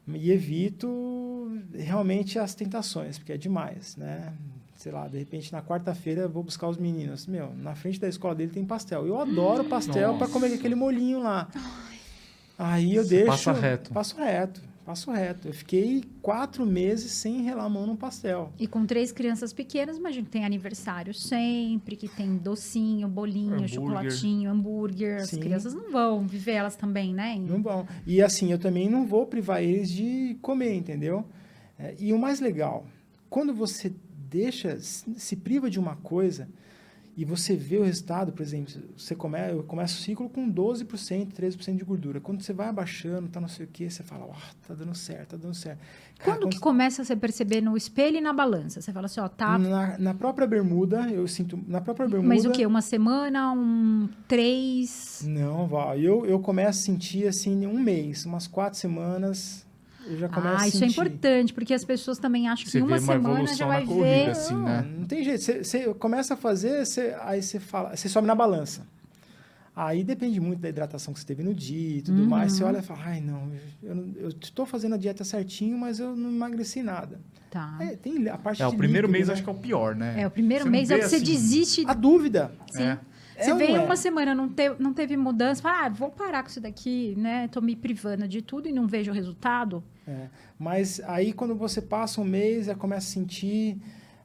E 0.08 0.32
evito 0.32 1.52
realmente 1.74 2.40
as 2.40 2.56
tentações, 2.56 3.18
porque 3.20 3.34
é 3.34 3.38
demais, 3.38 3.98
né? 3.98 4.34
Sei 4.74 4.92
lá, 4.94 5.06
de 5.10 5.18
repente 5.18 5.52
na 5.52 5.62
quarta-feira 5.62 6.22
eu 6.22 6.30
vou 6.30 6.42
buscar 6.42 6.70
os 6.70 6.78
meninos. 6.78 7.28
Meu, 7.28 7.54
na 7.54 7.76
frente 7.76 8.00
da 8.00 8.08
escola 8.08 8.34
dele 8.34 8.52
tem 8.52 8.64
pastel. 8.64 9.06
Eu 9.06 9.20
adoro 9.20 9.66
pastel 9.66 10.18
para 10.18 10.30
comer 10.30 10.54
aquele 10.54 10.76
molhinho 10.76 11.20
lá. 11.20 11.50
Aí 12.62 12.93
eu 12.95 13.03
Você 13.03 13.10
deixo. 13.10 13.28
passa 13.28 13.53
reto. 13.53 13.91
Passo 13.93 14.18
reto, 14.18 14.62
passo 14.86 15.12
reto. 15.12 15.47
Eu 15.47 15.53
fiquei 15.53 16.03
quatro 16.22 16.66
meses 16.66 17.14
sem 17.14 17.41
relar 17.41 17.64
a 17.64 17.70
mão 17.70 17.88
num 17.88 17.95
pastel. 17.95 18.51
E 18.60 18.68
com 18.68 18.86
três 18.86 19.14
crianças 19.14 19.53
pequenas, 19.53 19.95
imagina 19.97 20.26
que 20.26 20.32
tem 20.32 20.43
aniversário 20.43 21.14
sempre, 21.14 21.95
que 21.95 22.10
tem 22.10 22.36
docinho, 22.36 23.07
bolinho, 23.07 23.53
Hambúrguer. 23.53 23.70
chocolatinho, 23.70 24.51
hambúrguer. 24.51 25.22
As 25.22 25.30
Sim. 25.30 25.39
crianças 25.39 25.74
não 25.74 25.89
vão 25.89 26.28
viver 26.28 26.51
elas 26.51 26.76
também, 26.76 27.14
né? 27.14 27.38
Não 27.39 27.62
vão. 27.64 27.88
E 28.05 28.22
assim, 28.22 28.51
eu 28.51 28.60
também 28.60 28.89
não 28.89 29.07
vou 29.07 29.26
privar 29.26 29.64
eles 29.64 29.89
de 29.89 30.38
comer, 30.41 30.74
entendeu? 30.76 31.24
É, 31.78 31.95
e 31.97 32.12
o 32.12 32.20
mais 32.20 32.41
legal, 32.41 32.86
quando 33.30 33.53
você 33.53 33.93
deixa, 34.30 34.78
se 34.82 35.36
priva 35.38 35.70
de 35.70 35.80
uma 35.80 35.95
coisa 35.95 36.49
e 37.20 37.26
você 37.26 37.53
vê 37.53 37.78
o 37.78 37.84
resultado, 37.84 38.32
por 38.32 38.41
exemplo, 38.41 38.74
você 38.95 39.13
come, 39.13 39.38
eu 39.49 39.61
começo 39.63 39.99
o 39.99 40.01
ciclo 40.01 40.30
com 40.30 40.49
12%, 40.49 41.34
13% 41.34 41.76
de 41.76 41.84
gordura. 41.84 42.22
Quando 42.22 42.41
você 42.41 42.53
vai 42.53 42.70
abaixando, 42.70 43.28
tá 43.28 43.41
não 43.41 43.49
sei 43.49 43.65
o 43.65 43.67
que, 43.67 43.89
você 43.89 44.01
fala, 44.03 44.24
ó, 44.24 44.34
tá 44.65 44.74
dando 44.74 44.95
certo, 44.95 45.32
tá 45.32 45.36
dando 45.36 45.53
certo. 45.53 45.82
Cara, 46.17 46.38
Quando 46.38 46.49
que 46.49 46.57
começa 46.57 47.01
a 47.01 47.05
você 47.05 47.17
perceber 47.17 47.59
no 47.59 47.76
espelho 47.76 48.15
e 48.15 48.22
na 48.22 48.32
balança? 48.32 48.80
Você 48.80 48.93
fala 48.93 49.07
assim, 49.07 49.20
ó, 49.20 49.28
tá. 49.28 49.57
na, 49.57 49.97
na 49.97 50.13
própria 50.13 50.47
bermuda, 50.47 51.11
eu 51.11 51.28
sinto, 51.28 51.59
na 51.67 51.82
própria 51.82 52.07
bermuda... 52.07 52.34
Mas 52.34 52.45
o 52.45 52.51
quê? 52.51 52.65
Uma 52.65 52.82
semana, 52.82 53.51
um 53.51 54.07
três. 54.26 55.22
Não, 55.28 55.67
Val, 55.67 55.97
eu, 55.97 56.26
eu 56.26 56.39
começo 56.39 56.80
a 56.80 56.84
sentir 56.84 57.28
assim, 57.28 57.67
um 57.67 57.78
mês, 57.78 58.26
umas 58.26 58.47
quatro 58.47 58.80
semanas, 58.80 59.67
já 60.18 60.30
começo 60.30 60.55
Ah, 60.55 60.62
a 60.62 60.68
isso 60.68 60.84
é 60.84 60.88
importante, 60.88 61.53
porque 61.53 61.74
as 61.74 61.84
pessoas 61.84 62.18
também 62.18 62.47
acham 62.47 62.66
Você 62.66 62.78
que 62.80 62.84
uma 62.84 62.97
uma 62.97 62.99
semana 62.99 63.55
já 63.55 63.66
vai 63.68 63.82
na 63.82 63.88
corrida, 63.88 64.05
ver. 64.05 64.30
assim, 64.32 64.53
Não, 64.53 64.64
né? 64.66 64.86
não 64.97 65.05
tem 65.05 65.24
jeito. 65.24 65.41
Você, 65.43 65.64
você 65.64 65.93
começa 65.95 66.34
a 66.34 66.38
fazer, 66.38 66.86
você- 66.86 67.16
aí 67.22 67.41
você 67.43 67.60
fala, 67.60 67.95
você 67.95 68.07
sobe 68.10 68.28
na 68.28 68.36
balança. 68.36 68.86
Aí 69.76 70.03
depende 70.03 70.41
muito 70.41 70.60
da 70.60 70.68
hidratação 70.68 71.14
que 71.14 71.20
você 71.22 71.26
teve 71.26 71.41
no 71.41 71.53
dia 71.53 71.99
e 71.99 72.01
tudo 72.01 72.22
Uhum. 72.22 72.28
mais. 72.28 72.51
Você 72.53 72.64
olha 72.66 72.80
e 72.80 72.82
fala, 72.82 72.99
ai 73.05 73.22
não, 73.22 73.49
eu, 73.82 74.28
estou 74.28 74.66
fazendo 74.66 74.95
a 74.95 74.97
dieta 74.97 75.24
certinho, 75.24 75.78
mas 75.78 75.99
eu 75.99 76.16
não 76.18 76.30
emagreci 76.32 76.84
nada. 76.84 77.18
Tá. 77.49 77.78
É, 77.80 77.95
tem 77.95 78.28
a 78.28 78.38
parte 78.38 78.62
É, 78.62 78.68
o 78.68 78.72
primeiro 78.74 79.07
líquido, 79.07 79.12
mês 79.14 79.28
né? 79.28 79.34
acho 79.36 79.43
que 79.43 79.49
é 79.49 79.53
o 79.53 79.55
pior, 79.55 79.95
né? 79.95 80.22
É, 80.22 80.28
o 80.28 80.32
primeiro 80.32 80.66
Você 80.66 80.70
mês 80.70 80.91
é 80.91 80.95
o 80.95 80.99
que 80.99 81.07
você 81.07 81.16
assim- 81.16 81.26
desiste. 81.26 81.84
A 81.88 81.93
dúvida. 81.93 82.51
Sim. 82.72 82.84
É. 82.84 82.99
Você 83.40 83.52
É 83.52 83.54
não 83.54 83.76
é? 83.76 83.80
uma 83.80 83.96
semana, 83.96 84.36
não, 84.36 84.50
te, 84.50 84.70
não 84.80 84.94
teve 84.94 85.16
mudança, 85.16 85.62
fala, 85.62 85.86
ah, 85.86 85.90
vou 85.90 86.10
parar 86.10 86.44
com 86.44 86.50
isso 86.50 86.60
daqui, 86.60 87.14
né? 87.18 87.48
Tô 87.48 87.62
me 87.62 87.76
privando 87.76 88.28
de 88.28 88.42
tudo 88.42 88.68
e 88.68 88.72
não 88.72 88.86
vejo 88.88 89.12
o 89.12 89.14
resultado. 89.14 89.84
É, 90.08 90.28
Mas 90.58 91.00
aí 91.06 91.32
quando 91.34 91.56
você 91.56 91.82
passa 91.82 92.20
um 92.20 92.24
mês, 92.26 92.66
já 92.66 92.76
começa 92.76 93.08
a 93.08 93.12
sentir, 93.12 93.78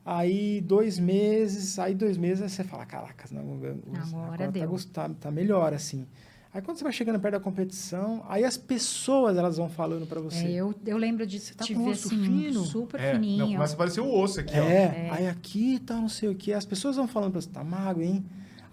aí 0.05 0.61
dois 0.61 0.99
meses, 0.99 1.79
aí 1.79 1.95
dois 1.95 2.17
meses 2.17 2.43
aí 2.43 2.49
você 2.49 2.65
fala, 2.65 2.85
caracas, 2.85 3.31
não, 3.31 3.43
eu- 3.63 3.79
Agora 3.95 4.45
tá, 4.47 4.51
deu. 4.51 4.69
gost- 4.69 4.91
tá, 4.91 5.09
tá 5.09 5.31
melhor 5.31 5.73
assim. 5.73 6.07
Aí 6.53 6.63
quando 6.63 6.77
você 6.79 6.85
vai 6.85 6.93
chegando 6.93 7.19
perto 7.19 7.33
da 7.35 7.41
competição, 7.41 8.25
aí 8.29 8.45
as 8.45 8.57
pessoas 8.57 9.37
elas 9.37 9.57
vão 9.57 9.69
falando 9.69 10.07
para 10.07 10.21
você. 10.21 10.47
É, 10.47 10.53
eu, 10.53 10.73
eu 10.87 10.97
lembro 10.97 11.27
de 11.27 11.41
tá 11.53 11.65
te 11.65 11.75
com 11.75 11.85
ver 11.85 11.91
osso 11.91 12.07
assim, 12.09 12.25
fino? 12.25 12.65
super 12.65 13.01
É, 13.01 13.13
fininho. 13.15 13.39
não, 13.39 13.53
começa 13.53 13.73
a 13.73 13.75
aparecer 13.75 14.01
o 14.01 14.15
osso 14.15 14.39
aqui, 14.39 14.57
ó. 14.59 14.65
É, 14.65 15.11
aí 15.11 15.27
aqui 15.27 15.81
tá 15.81 15.97
não 15.97 16.09
sei 16.09 16.29
o 16.29 16.35
que, 16.35 16.53
as 16.53 16.65
pessoas 16.65 16.95
vão 16.95 17.09
falando 17.09 17.33
para 17.33 17.41
você, 17.41 17.49
tá 17.51 17.65
magro, 17.65 18.03
hein? 18.05 18.25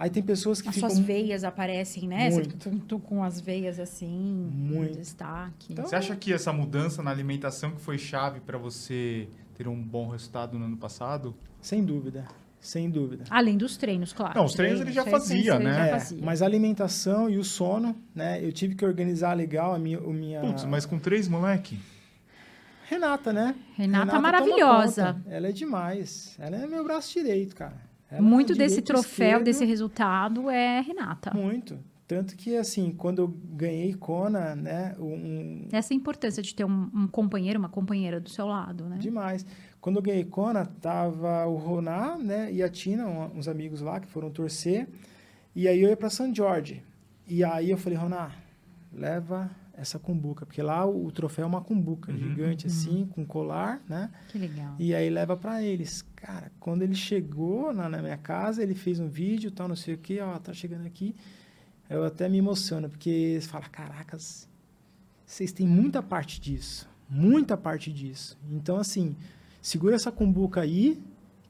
Aí 0.01 0.09
tem 0.09 0.23
pessoas 0.23 0.59
que 0.63 0.67
As 0.67 0.73
ficam 0.73 0.89
suas 0.89 0.99
veias 1.05 1.43
aparecem, 1.43 2.07
né? 2.07 2.31
Você 2.31 2.37
Muito. 2.37 2.57
tu- 2.57 2.79
tu 2.87 2.99
com 2.99 3.23
as 3.23 3.39
veias 3.39 3.79
assim, 3.79 4.49
Muito. 4.51 4.97
destaque. 4.97 5.73
Então- 5.73 5.85
Você 5.85 5.95
acha 5.95 6.15
que 6.15 6.33
essa 6.33 6.51
mudança 6.51 7.03
na 7.03 7.11
alimentação 7.11 7.69
que 7.69 7.81
foi 7.81 7.99
chave 7.99 8.39
para 8.39 8.57
você 8.57 9.27
ter 9.55 9.67
um 9.67 9.79
bom 9.79 10.09
resultado 10.09 10.57
no 10.57 10.65
ano 10.65 10.77
passado? 10.77 11.35
sem 11.61 11.85
dúvida, 11.85 12.25
sem 12.59 12.89
dúvida. 12.89 13.25
Além 13.29 13.55
dos 13.55 13.77
treinos, 13.77 14.11
claro. 14.11 14.33
Não, 14.35 14.45
os 14.45 14.53
treinos 14.55 14.81
ele 14.81 14.91
já 14.91 15.03
treinos, 15.03 15.21
fazia, 15.21 15.55
treinos, 15.57 15.63
né? 15.63 15.73
já 15.77 15.85
É, 15.85 15.91
fazia. 15.91 16.19
mas 16.23 16.41
a 16.41 16.45
alimentação 16.47 17.29
e 17.29 17.37
o 17.37 17.43
sono, 17.43 17.95
né? 18.15 18.43
Eu 18.43 18.51
tive 18.51 18.73
que 18.73 18.83
organizar 18.83 19.33
legal 19.35 19.71
a 19.75 19.77
minha, 19.77 19.99
o 19.99 20.11
minha 20.11 20.41
Putz, 20.41 20.65
mas 20.65 20.83
com 20.87 20.97
três 20.97 21.27
moleque? 21.27 21.77
Renata, 22.89 23.31
né? 23.31 23.55
Renata 23.77 24.07
toma 24.07 24.21
maravilhosa. 24.21 25.21
Ela 25.27 25.49
é 25.49 25.51
demais. 25.51 26.35
Ela 26.39 26.57
é 26.57 26.65
meu 26.65 26.83
braço 26.83 27.13
direito, 27.13 27.55
cara. 27.55 27.90
Ela 28.11 28.21
Muito 28.21 28.51
é 28.53 28.55
desse 28.55 28.75
direito, 28.81 28.87
troféu, 28.87 29.25
esquerdo, 29.27 29.43
desse 29.45 29.65
resultado 29.65 30.49
é 30.49 30.81
Renata. 30.81 31.31
Muito. 31.33 31.79
Tanto 32.07 32.35
que, 32.35 32.57
assim, 32.57 32.91
quando 32.91 33.19
eu 33.19 33.27
ganhei 33.29 33.93
Kona, 33.93 34.53
né? 34.53 34.93
Um, 34.99 35.65
Essa 35.71 35.93
importância 35.93 36.43
de 36.43 36.53
ter 36.53 36.65
um, 36.65 36.89
um 36.93 37.07
companheiro, 37.07 37.57
uma 37.57 37.69
companheira 37.69 38.19
do 38.19 38.29
seu 38.29 38.45
lado, 38.47 38.83
né? 38.89 38.97
Demais. 38.97 39.45
Quando 39.79 39.95
eu 39.95 40.01
ganhei 40.01 40.25
Kona, 40.25 40.65
tava 40.65 41.45
o 41.45 41.55
Roná, 41.55 42.17
né? 42.17 42.51
E 42.51 42.61
a 42.61 42.67
Tina, 42.67 43.07
um- 43.07 43.37
uns 43.37 43.47
amigos 43.47 43.79
lá 43.79 43.97
que 44.01 44.07
foram 44.07 44.29
torcer. 44.29 44.89
E 45.55 45.69
aí 45.69 45.81
eu 45.81 45.87
ia 45.89 45.95
para 45.95 46.09
São 46.09 46.35
Jorge. 46.35 46.83
E 47.25 47.45
aí 47.45 47.71
eu 47.71 47.77
falei, 47.77 47.97
Roná, 47.97 48.31
leva 48.93 49.49
essa 49.81 49.97
cumbuca. 49.99 50.45
Porque 50.45 50.61
lá 50.61 50.85
o, 50.85 51.05
o 51.07 51.11
troféu 51.11 51.43
é 51.43 51.47
uma 51.47 51.61
cumbuca 51.61 52.11
Uhum. 52.11 52.17
gigante, 52.17 52.67
assim, 52.67 53.05
com 53.13 53.25
colar, 53.25 53.81
né? 53.89 54.09
Que 54.29 54.37
legal. 54.37 54.75
E 54.79 54.93
aí 54.95 55.09
leva 55.09 55.35
para 55.35 55.61
eles. 55.63 56.03
Cara, 56.15 56.51
quando 56.59 56.83
ele 56.83 56.95
chegou 56.95 57.73
na, 57.73 57.89
na 57.89 58.01
minha 58.01 58.17
casa, 58.17 58.61
ele 58.63 58.75
fez 58.75 58.99
um 58.99 59.07
vídeo, 59.09 59.51
tal, 59.51 59.67
não 59.67 59.75
sei 59.75 59.95
o 59.95 59.97
que, 59.97 60.19
ó, 60.19 60.37
tá 60.37 60.53
chegando 60.53 60.85
aqui. 60.85 61.15
Eu 61.89 62.05
até 62.05 62.29
me 62.29 62.37
emociono, 62.37 62.89
porque 62.89 63.09
eles 63.09 63.45
falam, 63.47 63.67
caracas, 63.69 64.47
vocês 65.25 65.51
têm 65.51 65.67
muita 65.67 66.01
parte 66.01 66.39
disso. 66.39 66.87
Muita 67.09 67.57
parte 67.57 67.91
disso. 67.91 68.37
Então, 68.49 68.77
assim, 68.77 69.15
segura 69.61 69.95
essa 69.95 70.11
cumbuca 70.11 70.61
aí, 70.61 71.01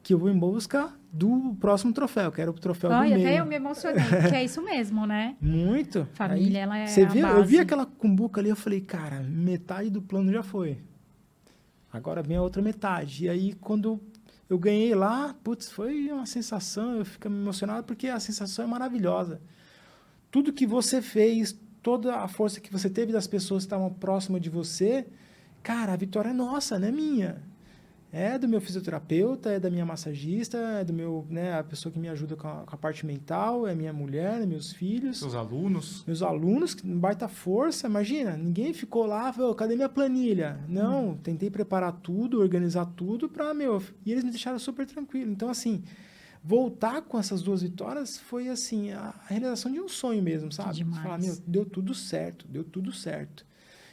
que 0.04 0.14
eu 0.14 0.18
vou 0.18 0.30
em 0.30 0.38
busca 0.38 0.92
do 1.12 1.56
próximo 1.60 1.94
troféu, 1.94 2.32
que 2.32 2.42
era 2.42 2.50
o 2.50 2.54
troféu 2.54 2.92
Ai, 2.92 3.10
do 3.10 3.16
meio. 3.16 3.28
até 3.28 3.40
eu 3.40 3.46
me 3.46 3.56
emocionei, 3.56 4.04
que 4.30 4.36
é 4.36 4.44
isso 4.44 4.62
mesmo, 4.64 5.06
né? 5.06 5.36
Muito. 5.42 6.08
Família, 6.14 6.60
ela 6.60 6.78
é 6.78 6.88
Você 6.88 7.06
vê, 7.06 7.22
eu 7.22 7.44
vi 7.44 7.60
aquela 7.60 7.86
cumbuca 7.86 8.40
ali, 8.40 8.50
eu 8.50 8.56
falei, 8.56 8.82
cara, 8.82 9.22
metade 9.22 9.90
do 9.90 10.02
plano 10.02 10.32
já 10.32 10.42
foi. 10.42 10.78
Agora 11.92 12.24
vem 12.24 12.38
a 12.38 12.42
outra 12.42 12.62
metade. 12.62 13.26
E 13.26 13.30
aí, 13.30 13.54
quando 13.54 14.00
eu 14.50 14.58
ganhei 14.58 14.96
lá, 14.96 15.36
putz, 15.44 15.70
foi 15.70 16.10
uma 16.12 16.26
sensação, 16.26 16.96
eu 16.96 17.06
fico 17.06 17.28
emocionado 17.28 17.84
porque 17.84 18.08
a 18.08 18.20
sensação 18.20 18.66
é 18.66 18.68
maravilhosa. 18.68 19.42
Tudo 20.32 20.54
que 20.54 20.66
você 20.66 21.02
fez, 21.02 21.58
toda 21.84 22.16
a 22.16 22.28
força 22.28 22.62
que 22.62 22.72
você 22.72 22.90
teve 22.90 23.12
das 23.12 23.28
pessoas 23.28 23.64
que 23.64 23.68
estavam 23.68 23.92
próximas 23.92 24.42
de 24.42 24.50
você, 24.50 25.06
cara, 25.62 25.92
a 25.92 25.98
vitória 25.98 26.30
é 26.30 26.34
nossa, 26.34 26.80
não 26.80 26.88
é 26.88 26.92
minha. 26.92 27.51
É 28.14 28.38
do 28.38 28.48
meu 28.48 28.60
fisioterapeuta, 28.60 29.52
é 29.52 29.60
da 29.60 29.70
minha 29.70 29.86
massagista, 29.86 30.58
é 30.58 30.84
do 30.84 30.92
meu, 30.92 31.26
né, 31.30 31.58
a 31.58 31.64
pessoa 31.64 31.92
que 31.92 31.98
me 32.00 32.10
ajuda 32.10 32.36
com 32.36 32.48
a, 32.48 32.64
com 32.66 32.76
a 32.76 32.78
parte 32.78 33.06
mental, 33.06 33.66
é 33.66 33.74
minha 33.74 33.94
mulher, 33.94 34.42
é 34.42 34.46
meus 34.46 34.74
filhos 34.74 35.20
Seus 35.20 35.34
alunos. 35.34 36.04
meus 36.06 36.22
alunos, 36.22 36.74
que 36.74 36.86
baita 36.86 37.28
força, 37.30 37.88
imagina, 37.88 38.36
ninguém 38.36 38.74
ficou 38.74 39.06
lá, 39.06 39.32
falou, 39.32 39.56
cadê 39.56 39.76
minha 39.76 39.88
planilha? 39.90 40.60
Não, 40.68 41.16
tentei 41.16 41.50
preparar 41.50 41.94
tudo, 41.94 42.42
organizar 42.42 42.86
tudo 42.86 43.30
para 43.30 43.54
meu, 43.54 43.82
e 44.06 44.12
eles 44.12 44.24
me 44.24 44.30
deixaram 44.30 44.60
super 44.60 44.86
tranquilo. 44.86 45.32
Então 45.32 45.50
assim, 45.50 45.82
voltar 46.44 47.04
com 47.04 47.18
essas 47.18 47.42
duas 47.42 47.62
vitórias 47.62 48.18
foi 48.18 48.50
assim, 48.50 48.92
a 48.92 49.14
realização 49.28 49.72
de 49.72 49.80
um 49.80 49.88
sonho 49.88 50.22
mesmo, 50.22 50.52
sabe? 50.52 50.76
demais. 50.76 51.04
Falar, 51.04 51.18
meu, 51.18 51.38
deu 51.48 51.66
tudo 51.66 51.94
certo, 51.94 52.46
deu 52.48 52.64
tudo 52.64 52.92
certo. 52.92 53.46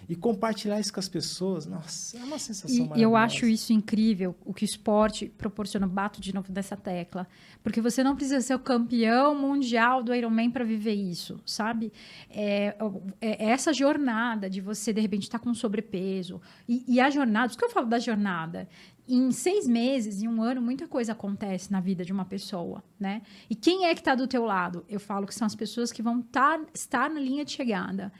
E 0.08 0.16
compartilhar 0.16 0.80
isso 0.80 0.92
com 0.92 1.00
as 1.00 1.08
pessoas, 1.08 1.66
nossa, 1.66 2.16
é 2.16 2.24
uma 2.24 2.38
sensação 2.38 2.74
E 2.74 2.80
maravilhosa. 2.80 3.02
eu 3.02 3.14
acho 3.14 3.46
isso 3.46 3.74
incrível, 3.74 4.34
o 4.42 4.54
que 4.54 4.64
o 4.64 4.66
esporte 4.66 5.26
proporciona. 5.36 5.86
Bato 5.86 6.18
de 6.20 6.34
novo 6.34 6.50
dessa 6.50 6.76
tecla. 6.76 7.26
Porque 7.62 7.80
você 7.80 8.02
não 8.02 8.16
precisa 8.16 8.40
ser 8.40 8.54
o 8.54 8.58
campeão 8.58 9.34
mundial 9.34 10.02
do 10.02 10.14
Ironman 10.14 10.50
para 10.50 10.64
viver 10.64 10.94
isso, 10.94 11.38
sabe? 11.44 11.92
É, 12.30 12.74
é 13.20 13.50
essa 13.50 13.72
jornada 13.72 14.48
de 14.48 14.62
você, 14.62 14.92
de 14.92 15.00
repente, 15.00 15.24
estar 15.24 15.38
com 15.38 15.52
sobrepeso. 15.52 16.40
E, 16.66 16.84
e 16.88 17.00
a 17.00 17.10
jornada, 17.10 17.48
isso 17.48 17.58
que 17.58 17.64
eu 17.64 17.70
falo 17.70 17.86
da 17.86 17.98
jornada. 17.98 18.66
Em 19.06 19.30
seis 19.30 19.66
meses, 19.66 20.22
em 20.22 20.28
um 20.28 20.42
ano, 20.42 20.60
muita 20.60 20.86
coisa 20.86 21.12
acontece 21.12 21.70
na 21.70 21.80
vida 21.80 22.04
de 22.04 22.12
uma 22.12 22.24
pessoa, 22.24 22.82
né? 22.98 23.22
E 23.48 23.54
quem 23.54 23.86
é 23.86 23.94
que 23.94 24.00
está 24.00 24.14
do 24.14 24.26
teu 24.26 24.44
lado? 24.44 24.84
Eu 24.88 25.00
falo 25.00 25.26
que 25.26 25.34
são 25.34 25.46
as 25.46 25.54
pessoas 25.54 25.92
que 25.92 26.02
vão 26.02 26.22
tá, 26.22 26.60
estar 26.74 27.10
na 27.10 27.20
linha 27.20 27.44
de 27.44 27.52
chegada. 27.52 28.12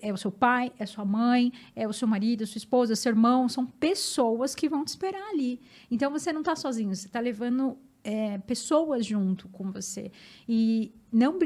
É 0.00 0.12
o 0.12 0.16
seu 0.16 0.30
pai, 0.30 0.72
é 0.78 0.86
sua 0.86 1.04
mãe, 1.04 1.52
é 1.74 1.86
o 1.86 1.92
seu 1.92 2.06
marido, 2.08 2.46
sua 2.46 2.58
esposa, 2.58 2.94
seu 2.96 3.10
irmão. 3.10 3.48
São 3.48 3.66
pessoas 3.66 4.54
que 4.54 4.68
vão 4.68 4.84
te 4.84 4.88
esperar 4.88 5.30
ali. 5.30 5.60
Então, 5.90 6.10
você 6.10 6.32
não 6.32 6.40
está 6.40 6.54
sozinho. 6.56 6.94
Você 6.94 7.06
está 7.06 7.20
levando 7.20 7.76
é, 8.06 8.36
pessoas 8.38 9.06
junto 9.06 9.48
com 9.48 9.72
você. 9.72 10.12
E 10.46 10.92
não, 11.10 11.38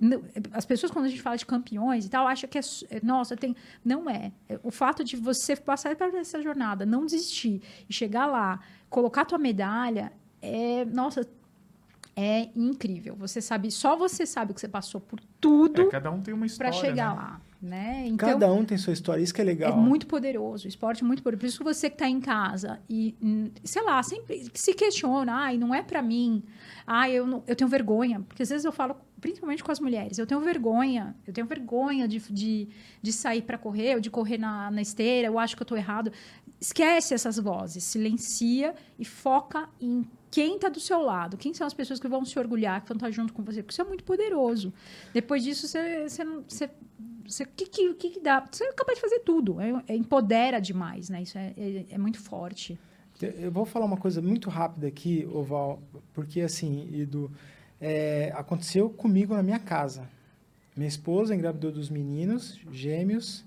não- 0.00 0.22
as 0.52 0.64
pessoas, 0.64 0.92
quando 0.92 1.06
a 1.06 1.08
gente 1.08 1.20
fala 1.20 1.36
de 1.36 1.44
campeões 1.44 2.06
e 2.06 2.08
tal, 2.08 2.26
acham 2.28 2.48
que 2.48 2.56
é, 2.56 2.60
é, 2.90 3.00
nossa, 3.02 3.36
tem. 3.36 3.56
Não 3.84 4.08
é. 4.08 4.32
É 4.48 4.60
O 4.62 4.70
fato 4.70 5.02
de 5.02 5.16
você 5.16 5.56
passar 5.56 5.96
por 5.96 6.14
essa 6.14 6.40
jornada, 6.40 6.86
não 6.86 7.04
desistir 7.04 7.60
e 7.88 7.92
chegar 7.92 8.26
lá, 8.26 8.60
colocar 8.88 9.24
tua 9.24 9.38
medalha, 9.38 10.12
é, 10.40 10.84
nossa, 10.84 11.28
é 12.16 12.48
incrível. 12.54 13.16
Você 13.16 13.40
sabe, 13.40 13.70
só 13.72 13.96
você 13.96 14.24
sabe 14.24 14.54
que 14.54 14.60
você 14.60 14.68
passou 14.68 15.00
por 15.00 15.18
É, 15.18 15.22
tudo 15.40 15.88
cada 15.88 16.10
um 16.12 16.20
tem 16.22 16.32
uma 16.32 16.40
para 16.42 16.68
história. 16.68 16.72
chegar 16.74 17.10
né? 17.10 17.20
lá, 17.20 17.40
né? 17.64 18.04
Então, 18.06 18.28
Cada 18.28 18.52
um 18.52 18.64
tem 18.64 18.76
sua 18.78 18.92
história, 18.92 19.22
isso 19.22 19.32
que 19.34 19.40
é 19.40 19.44
legal. 19.44 19.72
é 19.72 19.76
muito 19.76 20.06
poderoso, 20.06 20.66
o 20.66 20.68
esporte 20.68 21.02
é 21.02 21.06
muito 21.06 21.22
poderoso. 21.22 21.40
Por 21.40 21.46
isso 21.46 21.58
que 21.58 21.64
você 21.64 21.88
que 21.88 21.94
está 21.96 22.08
em 22.08 22.20
casa 22.20 22.80
e, 22.88 23.14
hum, 23.22 23.50
sei 23.64 23.82
lá, 23.82 24.02
sempre 24.02 24.46
se 24.52 24.74
questiona, 24.74 25.32
ai, 25.34 25.56
não 25.58 25.74
é 25.74 25.82
para 25.82 26.02
mim, 26.02 26.42
ai, 26.86 27.12
eu, 27.12 27.26
não- 27.26 27.42
eu 27.46 27.56
tenho 27.56 27.68
vergonha. 27.68 28.20
Porque 28.28 28.42
às 28.42 28.48
vezes 28.50 28.64
eu 28.64 28.72
falo, 28.72 28.96
principalmente 29.20 29.64
com 29.64 29.72
as 29.72 29.80
mulheres, 29.80 30.18
eu 30.18 30.26
tenho 30.26 30.40
vergonha, 30.40 31.16
eu 31.26 31.32
tenho 31.32 31.46
vergonha 31.46 32.06
de, 32.06 32.18
de, 32.32 32.68
de 33.00 33.12
sair 33.12 33.42
para 33.42 33.56
correr, 33.58 33.94
ou 33.94 34.00
de 34.00 34.10
correr 34.10 34.38
na, 34.38 34.70
na 34.70 34.82
esteira, 34.82 35.28
eu 35.28 35.38
acho 35.38 35.56
que 35.56 35.62
eu 35.62 35.64
estou 35.64 35.78
errado. 35.78 36.12
Esquece 36.60 37.14
essas 37.14 37.38
vozes, 37.38 37.82
silencia 37.84 38.74
e 38.98 39.04
foca 39.04 39.68
em 39.80 40.04
quem 40.34 40.56
está 40.56 40.68
do 40.68 40.80
seu 40.80 41.00
lado, 41.00 41.36
quem 41.36 41.54
são 41.54 41.64
as 41.64 41.72
pessoas 41.72 42.00
que 42.00 42.08
vão 42.08 42.24
se 42.24 42.36
orgulhar, 42.36 42.82
que 42.82 42.88
vão 42.88 42.96
estar 42.96 43.08
junto 43.12 43.32
com 43.32 43.44
você, 43.44 43.62
porque 43.62 43.72
isso 43.72 43.82
é 43.82 43.84
muito 43.84 44.02
poderoso. 44.02 44.74
Depois 45.12 45.44
disso, 45.44 45.68
você, 45.68 46.08
você, 46.08 46.24
você 46.24 46.70
você, 47.24 47.44
o 47.44 47.48
que, 47.56 47.66
que, 47.94 48.10
que 48.10 48.20
dá? 48.20 48.44
Você 48.50 48.64
é 48.64 48.72
capaz 48.72 48.96
de 48.96 49.00
fazer 49.00 49.20
tudo. 49.20 49.60
É, 49.60 49.84
é- 49.86 49.94
empodera 49.94 50.60
demais, 50.60 51.08
né? 51.08 51.22
Isso 51.22 51.38
é, 51.38 51.54
é, 51.56 51.86
é 51.88 51.98
muito 51.98 52.18
forte. 52.20 52.76
Eu 53.22 53.52
vou 53.52 53.64
falar 53.64 53.86
uma 53.86 53.96
coisa 53.96 54.20
muito 54.20 54.50
rápida 54.50 54.88
aqui, 54.88 55.24
Oval, 55.32 55.80
porque 56.12 56.40
assim, 56.40 56.90
Edu, 56.92 57.30
é, 57.80 58.32
aconteceu 58.34 58.90
comigo 58.90 59.34
na 59.34 59.42
minha 59.42 59.60
casa. 59.60 60.10
Minha 60.76 60.88
esposa 60.88 61.32
engravidou 61.32 61.70
dos 61.70 61.88
meninos, 61.88 62.60
gêmeos, 62.72 63.44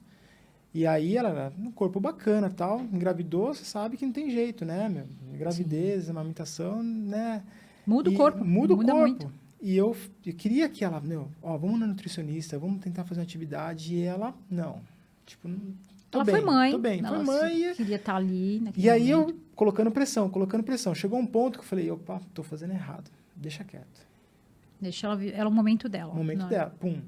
e 0.77 0.85
aí 0.85 1.17
ela 1.17 1.29
era 1.29 1.53
um 1.57 1.71
corpo 1.71 1.99
bacana 1.99 2.51
tal, 2.51 2.81
engravidou, 2.81 3.51
você 3.51 3.65
sabe 3.65 3.97
que 3.97 4.05
não 4.05 4.13
tem 4.13 4.29
jeito, 4.29 4.63
né, 4.63 4.87
meu? 4.87 5.07
Gravidez, 5.35 6.07
amamentação, 6.07 6.83
né? 6.83 7.41
Muda 7.83 8.11
E 8.11 8.13
o 8.13 8.15
corpo. 8.15 8.45
Muda 8.45 8.75
o 8.75 8.77
corpo. 8.77 8.95
muito. 8.95 9.33
E 9.59 9.75
eu, 9.75 9.97
eu 10.23 10.35
queria 10.35 10.69
que 10.69 10.85
ela, 10.85 11.01
meu, 11.01 11.29
ó, 11.41 11.57
vamos 11.57 11.79
na 11.79 11.87
nutricionista, 11.87 12.59
vamos 12.59 12.79
tentar 12.79 13.05
fazer 13.05 13.21
uma 13.21 13.23
atividade, 13.23 13.95
e 13.95 14.03
ela, 14.03 14.35
não. 14.51 14.79
Tipo, 15.25 15.49
Ela 16.11 16.23
bem, 16.23 16.35
foi 16.35 16.45
mãe. 16.45 16.71
Tô 16.71 16.77
bem, 16.77 16.99
ela 16.99 17.25
foi 17.25 17.25
mãe 17.25 17.71
e 17.71 17.73
queria 17.73 17.95
estar 17.95 18.15
ali. 18.15 18.59
naquele 18.59 18.85
e 18.85 18.87
aí 18.87 19.11
momento. 19.11 19.29
eu, 19.31 19.39
colocando 19.55 19.89
pressão, 19.89 20.29
colocando 20.29 20.63
pressão. 20.63 20.93
Chegou 20.93 21.17
um 21.17 21.25
ponto 21.25 21.57
que 21.57 21.65
eu 21.65 21.67
falei, 21.67 21.89
opa, 21.89 22.21
tô 22.35 22.43
fazendo 22.43 22.73
errado. 22.73 23.09
Deixa 23.35 23.63
quieto. 23.63 24.05
Deixa 24.79 25.07
ela 25.07 25.25
Era 25.25 25.49
o 25.49 25.51
momento 25.51 25.89
dela. 25.89 26.13
O 26.13 26.17
momento 26.17 26.41
não 26.41 26.45
é? 26.45 26.49
dela, 26.51 26.75
pum. 26.79 27.01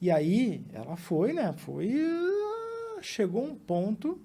E 0.00 0.10
aí, 0.10 0.64
ela 0.72 0.96
foi, 0.96 1.34
né? 1.34 1.52
Foi... 1.58 1.94
Chegou 3.02 3.44
um 3.44 3.54
ponto 3.54 4.20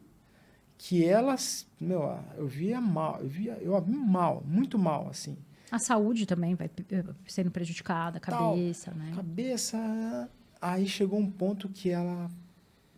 que 0.78 1.06
ela, 1.06 1.36
meu, 1.80 2.04
ah, 2.04 2.24
eu 2.38 2.48
via 2.48 2.82
mal, 2.82 3.20
eu 3.22 3.28
via, 3.28 3.54
eu 3.62 3.80
vi 3.82 3.92
mal, 3.92 4.44
muito 4.46 4.80
mal, 4.80 5.08
assim. 5.10 5.38
A 5.70 5.80
saúde 5.80 6.26
também 6.26 6.56
vai 6.56 6.70
eh, 6.92 7.04
sendo 7.28 7.52
prejudicada, 7.52 8.18
a 8.18 8.22
Tal. 8.22 8.52
cabeça, 8.56 8.92
né? 8.92 9.14
Cabeça... 9.16 10.30
Aí 10.62 10.88
chegou 10.88 11.20
um 11.20 11.30
ponto 11.30 11.70
que 11.70 11.90
ela 11.90 12.30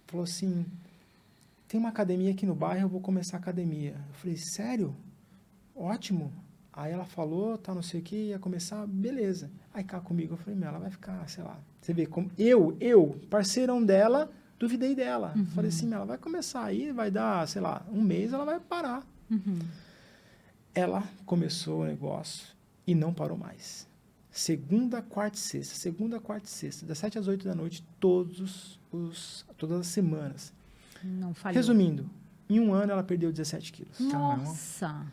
falou 0.07 0.25
assim, 0.25 0.65
tem 1.67 1.79
uma 1.79 1.89
academia 1.89 2.31
aqui 2.31 2.45
no 2.45 2.53
bairro, 2.53 2.85
eu 2.85 2.89
vou 2.89 2.99
começar 2.99 3.37
a 3.37 3.39
academia. 3.39 3.95
Eu 4.09 4.13
falei, 4.13 4.37
sério? 4.37 4.95
Ótimo. 5.75 6.31
Aí 6.71 6.91
ela 6.91 7.05
falou, 7.05 7.57
tá, 7.57 7.73
não 7.73 7.81
sei 7.81 7.99
o 7.99 8.03
que, 8.03 8.15
ia 8.29 8.39
começar, 8.39 8.85
beleza. 8.87 9.49
Aí 9.73 9.83
cá 9.83 9.99
comigo, 9.99 10.33
eu 10.33 10.37
falei, 10.37 10.59
meu, 10.59 10.69
ela 10.69 10.79
vai 10.79 10.89
ficar, 10.89 11.27
sei 11.29 11.43
lá. 11.43 11.59
Você 11.81 11.93
vê, 11.93 12.05
como 12.05 12.31
eu, 12.37 12.75
eu, 12.79 13.19
parceirão 13.29 13.83
dela, 13.83 14.31
duvidei 14.59 14.95
dela. 14.95 15.33
Uhum. 15.35 15.45
Falei 15.47 15.69
assim, 15.69 15.91
ela 15.93 16.05
vai 16.05 16.17
começar 16.17 16.63
aí, 16.63 16.91
vai 16.91 17.09
dar, 17.11 17.47
sei 17.47 17.61
lá, 17.61 17.85
um 17.91 18.01
mês, 18.01 18.31
ela 18.33 18.45
vai 18.45 18.59
parar. 18.59 19.03
Uhum. 19.29 19.59
Ela 20.73 21.03
começou 21.25 21.81
o 21.81 21.85
negócio 21.85 22.47
e 22.87 22.95
não 22.95 23.13
parou 23.13 23.37
mais. 23.37 23.87
Segunda, 24.31 25.01
quarta 25.01 25.37
e 25.37 25.39
sexta, 25.39 25.75
segunda, 25.75 26.19
quarta 26.19 26.47
e 26.47 26.49
sexta, 26.49 26.85
das 26.85 26.97
7 26.97 27.19
às 27.19 27.27
8 27.27 27.45
da 27.47 27.53
noite, 27.53 27.85
todos 27.99 28.79
os, 28.91 29.45
todas 29.57 29.79
as 29.81 29.87
semanas. 29.87 30.51
Não 31.03 31.33
falhou. 31.35 31.55
Resumindo, 31.55 32.09
em 32.49 32.59
um 32.59 32.73
ano 32.73 32.91
ela 32.93 33.03
perdeu 33.03 33.31
17 33.31 33.71
quilos. 33.71 33.99
Nossa. 33.99 35.05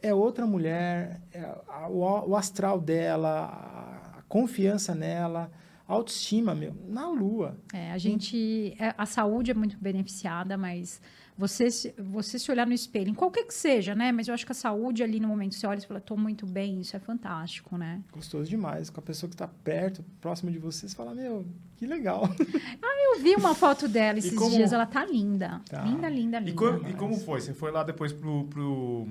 É 0.00 0.12
outra 0.12 0.44
mulher, 0.44 1.20
é 1.32 1.42
a- 1.68 1.86
o, 1.88 2.30
o 2.30 2.36
astral 2.36 2.80
dela, 2.80 3.46
a, 3.46 4.18
a 4.18 4.22
confiança 4.22 4.96
nela, 4.96 5.48
autoestima, 5.94 6.54
meu, 6.54 6.74
na 6.88 7.08
lua. 7.08 7.56
É, 7.72 7.92
a 7.92 7.98
gente... 7.98 8.74
é, 8.78 8.94
A 8.96 9.06
saúde 9.06 9.50
é 9.50 9.54
muito 9.54 9.76
beneficiada, 9.78 10.56
mas 10.56 11.00
você, 11.36 11.70
se- 11.70 11.94
você 11.98 12.38
se 12.38 12.50
olhar 12.50 12.66
no 12.66 12.72
espelho, 12.74 13.08
em 13.10 13.14
qualquer 13.14 13.44
que 13.46 13.54
seja, 13.54 13.94
né? 13.94 14.12
Mas 14.12 14.28
eu 14.28 14.34
acho 14.34 14.44
que 14.46 14.52
a 14.52 14.54
saúde 14.54 15.02
ali 15.02 15.18
no 15.18 15.28
momento, 15.28 15.54
você 15.54 15.66
olha 15.66 15.78
e 15.78 15.86
fala, 15.86 16.00
tô 16.00 16.16
muito 16.16 16.46
bem, 16.46 16.80
isso 16.80 16.94
é 16.96 17.00
fantástico, 17.00 17.76
né? 17.78 18.00
Gostoso 18.12 18.48
demais. 18.48 18.90
Com 18.90 19.00
a 19.00 19.02
pessoa 19.02 19.28
que 19.28 19.34
está 19.34 19.48
perto, 19.48 20.04
próximo 20.20 20.50
de 20.50 20.58
você, 20.58 20.88
você 20.88 20.94
fala, 20.94 21.14
meu, 21.14 21.44
que 21.76 21.86
legal. 21.86 22.28
Eu 23.14 23.20
vi 23.20 23.34
uma 23.36 23.54
foto 23.54 23.86
dela 23.88 24.18
esses 24.18 24.34
como- 24.34 24.50
dias, 24.56 24.72
ela 24.72 24.86
tá 24.86 25.04
linda. 25.04 25.60
Tá. 25.68 25.82
Linda, 25.82 26.08
linda, 26.08 26.38
linda. 26.38 26.50
E, 26.50 26.54
co- 26.54 26.88
e 26.88 26.94
como 26.94 27.14
foi? 27.18 27.40
Você 27.42 27.52
foi 27.52 27.70
lá 27.70 27.82
depois 27.82 28.10
pro, 28.12 28.44
pro, 28.44 29.06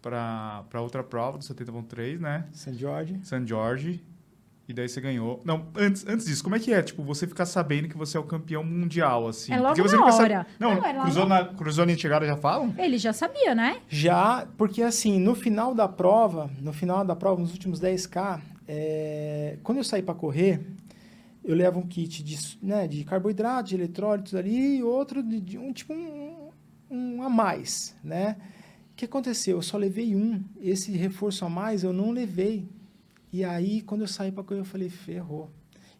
pra, 0.00 0.64
pra 0.70 0.80
outra 0.80 1.02
prova 1.02 1.38
do 1.38 1.44
70.3, 1.44 2.18
né? 2.20 2.46
St. 2.52 2.74
George. 2.74 3.18
San 3.24 3.44
Jorge. 3.46 4.02
E 4.68 4.72
daí 4.72 4.88
você 4.88 5.00
ganhou. 5.00 5.40
Não, 5.44 5.66
antes, 5.76 6.04
antes 6.08 6.26
disso, 6.26 6.42
como 6.42 6.56
é 6.56 6.58
que 6.58 6.72
é? 6.72 6.82
Tipo, 6.82 7.04
você 7.04 7.26
ficar 7.26 7.46
sabendo 7.46 7.88
que 7.88 7.96
você 7.96 8.16
é 8.16 8.20
o 8.20 8.24
campeão 8.24 8.64
mundial, 8.64 9.28
assim. 9.28 9.52
É 9.52 9.60
logo 9.60 9.76
você 9.76 9.94
na 9.94 10.00
nunca 10.00 10.12
sabe- 10.12 10.34
hora. 10.34 10.46
Não, 10.58 10.74
Não, 10.74 10.84
é 10.84 11.02
cruzou, 11.02 11.26
na, 11.26 11.44
cruzou 11.44 11.86
na 11.86 11.96
chegada 11.96 12.26
já 12.26 12.36
falam? 12.36 12.74
Ele 12.76 12.98
já 12.98 13.12
sabia, 13.12 13.54
né? 13.54 13.80
Já, 13.88 14.46
porque 14.56 14.82
assim, 14.82 15.20
no 15.20 15.36
final 15.36 15.72
da 15.72 15.86
prova, 15.86 16.50
no 16.60 16.72
final 16.72 17.04
da 17.04 17.14
prova, 17.14 17.40
nos 17.40 17.52
últimos 17.52 17.80
10K, 17.80 18.40
é, 18.66 19.56
quando 19.62 19.78
eu 19.78 19.84
saí 19.84 20.02
para 20.02 20.14
correr, 20.14 20.60
eu 21.44 21.54
levo 21.54 21.78
um 21.78 21.86
kit 21.86 22.24
de, 22.24 22.36
né, 22.60 22.88
de 22.88 23.04
carboidrato, 23.04 23.68
de 23.68 23.76
eletrólitos 23.76 24.34
ali, 24.34 24.78
e 24.78 24.82
outro 24.82 25.22
de, 25.22 25.40
de 25.40 25.58
um 25.58 25.72
tipo 25.72 25.92
um, 25.94 26.50
um 26.90 27.22
a 27.22 27.30
mais, 27.30 27.94
né? 28.02 28.36
que 28.96 29.04
aconteceu? 29.04 29.58
Eu 29.58 29.62
só 29.62 29.76
levei 29.76 30.16
um. 30.16 30.42
Esse 30.58 30.90
reforço 30.92 31.44
a 31.44 31.50
mais 31.50 31.84
eu 31.84 31.92
não 31.92 32.10
levei. 32.10 32.66
E 33.32 33.44
aí, 33.44 33.82
quando 33.82 34.02
eu 34.02 34.06
saí 34.06 34.32
para 34.32 34.42
correr, 34.42 34.60
eu 34.60 34.64
falei, 34.64 34.88
ferrou. 34.88 35.50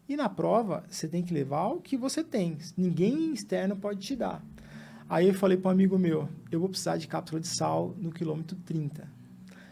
E 0.07 0.15
na 0.15 0.29
prova, 0.29 0.83
você 0.89 1.07
tem 1.07 1.21
que 1.21 1.33
levar 1.33 1.67
o 1.67 1.81
que 1.81 1.97
você 1.97 2.23
tem. 2.23 2.57
Ninguém 2.77 3.33
externo 3.33 3.75
pode 3.75 3.99
te 3.99 4.15
dar. 4.15 4.43
Aí 5.09 5.27
eu 5.27 5.33
falei 5.33 5.57
para 5.57 5.69
um 5.69 5.71
amigo 5.71 5.97
meu, 5.97 6.27
eu 6.51 6.59
vou 6.59 6.69
precisar 6.69 6.97
de 6.97 7.07
cápsula 7.07 7.39
de 7.39 7.47
sal 7.47 7.95
no 7.97 8.11
quilômetro 8.11 8.57
30. 8.65 9.07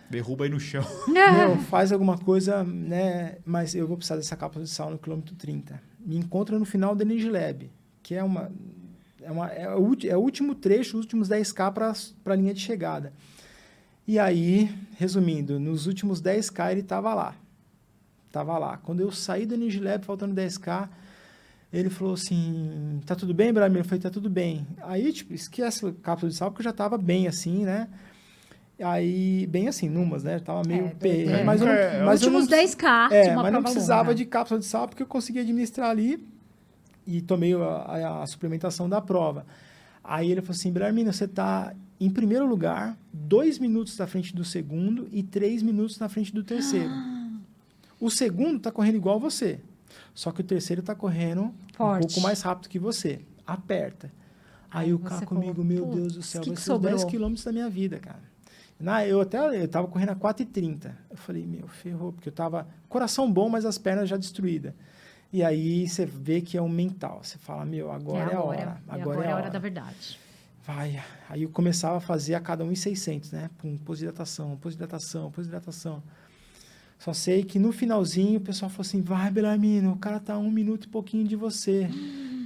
Derruba 0.10 0.46
aí 0.46 0.50
no 0.50 0.60
chão. 0.60 0.86
Meu, 1.08 1.58
faz 1.64 1.92
alguma 1.92 2.18
coisa, 2.18 2.64
né? 2.64 3.40
Mas 3.44 3.74
eu 3.74 3.88
vou 3.88 3.98
precisar 3.98 4.18
dessa 4.18 4.36
cápsula 4.36 4.64
de 4.64 4.70
sal 4.70 4.92
no 4.92 5.00
quilômetro 5.00 5.36
30. 5.36 5.82
Me 6.00 6.16
encontra 6.16 6.60
no 6.60 6.64
final 6.64 6.96
do 6.96 7.02
Energy 7.02 7.28
Lab, 7.28 7.72
que 8.04 8.14
é 8.14 8.24
uma 8.24 8.52
é, 9.26 9.32
uma, 9.32 9.48
é, 9.48 9.76
o, 9.76 9.98
é 10.04 10.16
o 10.16 10.20
último 10.20 10.54
trecho, 10.54 10.98
os 10.98 11.04
últimos 11.04 11.28
10K 11.28 11.74
para 11.74 12.34
a 12.34 12.36
linha 12.36 12.54
de 12.54 12.60
chegada. 12.60 13.12
E 14.08 14.20
aí, 14.20 14.70
resumindo, 14.98 15.60
nos 15.60 15.88
últimos 15.88 16.22
10K 16.22 16.72
ele 16.72 16.82
estava 16.82 17.14
lá. 17.16 17.36
Estava 18.36 18.58
lá. 18.58 18.76
Quando 18.84 19.00
eu 19.00 19.14
saí 19.14 19.46
do 19.46 19.54
Energy 19.54 19.80
Lab, 19.80 20.06
faltando 20.06 20.36
10K, 20.36 20.90
ele 21.72 21.90
falou 21.90 22.16
assim, 22.16 23.00
tá 23.06 23.16
tudo 23.16 23.34
bem, 23.34 23.54
Bramir? 23.54 23.80
Eu 23.80 23.86
falei, 23.86 24.02
tá 24.02 24.10
tudo 24.10 24.30
bem. 24.30 24.68
Aí, 24.82 25.14
tipo, 25.14 25.34
esquece 25.34 25.86
a 25.86 25.94
cápsula 25.94 26.30
de 26.30 26.38
sal, 26.38 26.52
porque 26.52 26.60
eu 26.60 26.66
já 26.66 26.72
estava 26.72 26.98
bem 26.98 27.30
assim, 27.30 27.64
né? 27.64 27.88
Aí, 28.78 29.48
bem 29.48 29.70
assim, 29.70 29.88
numas, 29.88 30.26
né? 30.26 30.38
Tava 30.40 30.64
meio... 30.68 30.92
É, 31.02 31.40
é, 31.40 31.44
mas 31.46 31.62
eu 31.62 31.68
não, 31.68 31.74
é, 31.74 32.04
mas 32.04 32.22
eu 32.22 32.30
não, 32.30 32.42
últimos 32.42 32.60
10K 32.60 33.12
é, 33.14 33.36
mas 33.36 33.54
não 33.54 33.64
precisava 33.64 34.10
longa. 34.10 34.16
de 34.16 34.26
cápsula 34.26 34.60
de 34.60 34.66
sal, 34.66 34.86
porque 34.90 35.04
eu 35.04 35.08
conseguia 35.08 35.42
administrar 35.42 35.90
ali 35.90 36.22
e 37.08 37.22
tomei 37.22 37.54
a, 37.54 37.66
a, 37.66 38.24
a 38.24 38.28
suplementação 38.28 38.90
da 38.90 39.00
prova. 39.00 39.46
Aí 40.04 40.30
ele 40.30 40.42
falou 40.42 40.58
assim, 40.58 40.74
Bramina, 40.74 41.14
você 41.14 41.24
está 41.24 41.74
em 42.02 42.10
primeiro 42.10 42.46
lugar, 42.46 42.98
dois 43.14 43.58
minutos 43.60 43.98
na 43.98 44.06
frente 44.06 44.36
do 44.36 44.44
segundo 44.44 45.08
e 45.10 45.24
três 45.24 45.64
minutos 45.64 45.98
na 46.00 46.10
frente 46.10 46.34
do 46.34 46.44
terceiro. 46.44 46.92
O 48.06 48.10
segundo 48.12 48.58
está 48.58 48.72
correndo 48.72 48.96
igual 48.96 49.20
você, 49.20 49.60
só 50.14 50.32
que 50.32 50.42
o 50.42 50.44
terceiro 50.44 50.82
está 50.82 50.94
correndo 50.94 51.44
um 51.44 51.54
Forte. 51.74 52.06
pouco 52.08 52.22
mais 52.22 52.42
rápido 52.42 52.70
que 52.70 52.78
você. 52.78 53.22
Aperta. 53.48 54.12
Aí, 54.70 54.88
Aí 54.88 54.94
o 54.94 55.00
cara 55.00 55.26
comigo, 55.26 55.64
meu 55.64 55.86
"Putz, 55.86 55.96
Deus 55.96 56.14
do 56.14 56.22
céu, 56.22 56.42
que 56.42 56.50
vai 56.50 56.56
que 56.56 56.62
ser 56.62 56.74
os 56.74 56.80
10 56.82 56.94
sobrou?" 56.94 57.12
quilômetros 57.12 57.44
da 57.46 57.52
minha 57.52 57.70
vida, 57.70 57.98
cara. 57.98 58.20
Na, 58.80 59.08
eu 59.08 59.22
até 59.22 59.38
eu 59.64 59.68
tava 59.68 59.88
correndo 59.88 60.10
a 60.10 60.16
4h30. 60.16 60.92
Eu 61.10 61.18
falei, 61.18 61.48
meu, 61.48 61.68
ferrou, 61.68 62.12
porque 62.12 62.30
eu 62.30 62.34
tava 62.34 62.68
coração 62.90 63.32
bom, 63.32 63.48
mas 63.50 63.66
as 63.66 63.78
pernas 63.78 64.08
já 64.10 64.18
destruídas. 64.18 64.74
E 65.32 65.44
aí 65.44 65.88
você 65.88 66.06
vê 66.06 66.42
que 66.42 66.58
é 66.58 66.62
o 66.62 66.70
mental. 66.70 67.22
Você 67.24 67.38
fala, 67.38 67.66
meu, 67.66 67.92
agora 67.92 68.32
é, 68.32 68.36
a 68.36 68.42
hora. 68.42 68.82
É 68.88 68.94
Agora, 68.94 69.26
é 69.26 69.32
a 69.32 69.36
hora. 69.36 69.50
da 69.50 69.60
verdade. 69.60 70.20
Vai. 70.64 71.02
Aí 71.30 71.44
eu 71.44 71.50
começava 71.50 71.98
a 71.98 72.00
fazer 72.02 72.36
a 72.36 72.40
cada 72.40 72.64
1,600, 72.66 73.32
né? 73.32 73.50
Pum, 73.58 73.78
pós-hidratação, 73.78 74.58
pós-hidratação, 74.58 75.32
pós-hidratação. 75.32 76.04
Só 76.98 77.14
sei 77.14 77.44
que 77.44 77.60
no 77.60 77.72
finalzinho 77.72 78.38
o 78.38 78.42
pessoal 78.42 78.70
falou 78.70 78.82
assim: 78.82 79.02
vai, 79.02 79.30
Belarmino, 79.30 79.92
o 79.94 79.98
cara 79.98 80.20
tá 80.20 80.34
a 80.34 80.38
um 80.38 80.52
minuto 80.52 80.86
e 80.86 80.88
pouquinho 80.88 81.28
de 81.28 81.36
você. 81.36 81.90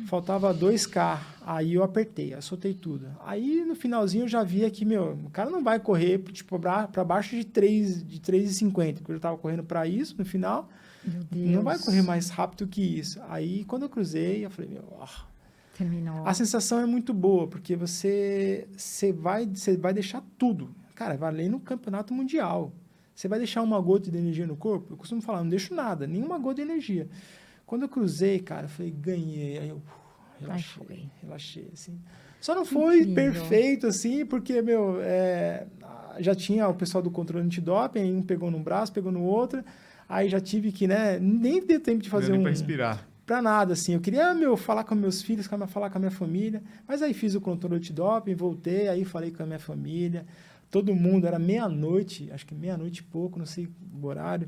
Faltava 0.08 0.54
2K. 0.54 1.20
Aí 1.45 1.76
eu 1.76 1.84
apertei, 1.84 2.34
eu 2.34 2.41
soltei 2.41 2.74
tudo. 2.74 3.08
Aí 3.26 3.64
no 3.64 3.76
finalzinho 3.76 4.24
eu 4.24 4.28
já 4.28 4.43
via 4.43 4.70
que, 4.70 4.84
meu, 4.84 5.14
o 5.26 5.30
cara 5.30 5.50
não 5.50 5.64
vai 5.64 5.80
correr 5.80 6.18
tipo, 6.32 6.60
para 6.60 7.04
baixo 7.04 7.36
de 7.36 7.45
3 7.45 8.08
de 8.08 8.20
3,50, 8.20 8.95
porque 8.97 9.12
eu 9.12 9.16
já 9.16 9.22
tava 9.22 9.38
correndo 9.38 9.64
para 9.64 9.88
isso 9.88 10.16
no 10.18 10.26
final. 10.26 10.70
Não 11.32 11.64
vai 11.64 11.78
correr 11.80 12.02
mais 12.02 12.30
rápido 12.30 12.68
que 12.68 12.82
isso. 12.82 13.22
Aí 13.30 13.64
quando 13.66 13.84
eu 13.84 13.89
cruzei, 13.89 14.45
eu 14.45 14.50
falei, 14.50 14.72
meu, 14.72 14.84
ó, 14.91 15.08
Terminou. 15.78 16.28
a 16.28 16.34
sensação 16.34 16.80
é 16.80 16.86
muito 16.86 17.14
boa, 17.14 17.47
porque 17.47 17.76
você, 17.76 18.68
você, 18.76 19.14
vai, 19.14 19.45
você 19.45 19.78
vai 19.78 19.93
deixar 19.93 20.24
tudo. 20.38 20.70
Cara, 20.95 21.16
vai 21.16 21.30
além 21.30 21.50
no 21.50 21.60
campeonato 21.60 22.14
mundial. 22.14 22.74
Você 23.20 23.28
vai 23.28 23.38
deixar 23.38 23.61
uma 23.61 23.82
gota 23.82 24.09
de 24.09 24.17
energia 24.17 24.47
no 24.47 24.55
corpo? 24.55 24.93
Eu 24.93 24.95
costumo 24.95 25.22
falar, 25.22 25.43
não 25.43 25.49
deixo 25.49 25.76
nada, 25.76 26.07
nenhuma 26.07 26.39
gota 26.39 26.55
de 26.55 26.61
energia. 26.61 27.05
Quando 27.65 27.82
eu 27.82 27.89
cruzei, 27.89 28.39
cara, 28.39 28.63
eu 28.63 28.70
falei, 28.70 28.91
ganhei. 28.91 29.57
Aí 29.59 29.67
eu 29.67 29.76
uf, 29.76 30.39
relaxei, 30.39 31.09
relaxei, 31.22 31.70
assim. 31.74 31.99
Só 32.39 32.55
não 32.55 32.63
foi 32.63 33.01
Incrível. 33.01 33.15
perfeito, 33.15 33.88
assim, 33.88 34.26
porque, 34.26 34.61
meu, 34.61 35.01
é, 35.01 35.67
já 36.20 36.34
tinha 36.34 36.65
o 36.70 36.74
pessoal 36.74 37.03
do 37.03 37.11
controle 37.11 37.45
antidoping, 37.45 37.99
aí 37.99 38.13
um 38.13 38.24
pegou 38.24 38.49
num 38.49 38.63
braço, 38.63 38.93
pegou 38.93 39.11
no 39.11 39.24
outro. 39.24 39.65
Aí 40.07 40.30
já 40.30 40.39
tive 40.39 40.72
que, 40.72 40.88
né, 40.88 41.20
nem 41.20 41.61
deu 41.61 41.82
tempo 41.82 42.01
de 42.01 42.09
fazer 42.09 42.32
nem 42.32 42.39
um 42.39 42.43
pra 42.43 42.51
respirar. 42.51 43.05
pra 43.26 43.41
nada, 43.41 43.74
assim. 43.74 43.95
Eu 43.95 43.99
queria, 43.99 44.34
meu, 44.34 44.55
falar 44.55 44.86
com 44.86 44.95
meus 44.95 45.22
filhos, 45.22 45.45
falar 45.45 45.89
com 45.89 45.97
a 45.97 45.99
minha 45.99 46.09
família. 46.09 46.63
Mas 46.88 47.01
aí 47.01 47.13
fiz 47.13 47.36
o 47.36 47.41
controle 47.41 47.76
antidoping, 47.76 48.34
voltei, 48.34 48.88
aí 48.88 49.03
falei 49.03 49.30
com 49.30 49.43
a 49.43 49.45
minha 49.45 49.59
família. 49.59 50.26
Todo 50.72 50.93
mundo, 50.95 51.26
era 51.26 51.39
meia-noite, 51.39 52.30
acho 52.32 52.45
que 52.45 52.53
meia-noite 52.53 52.99
e 52.99 53.03
pouco, 53.03 53.39
não 53.39 53.45
sei 53.45 53.67
o 54.01 54.05
horário. 54.05 54.47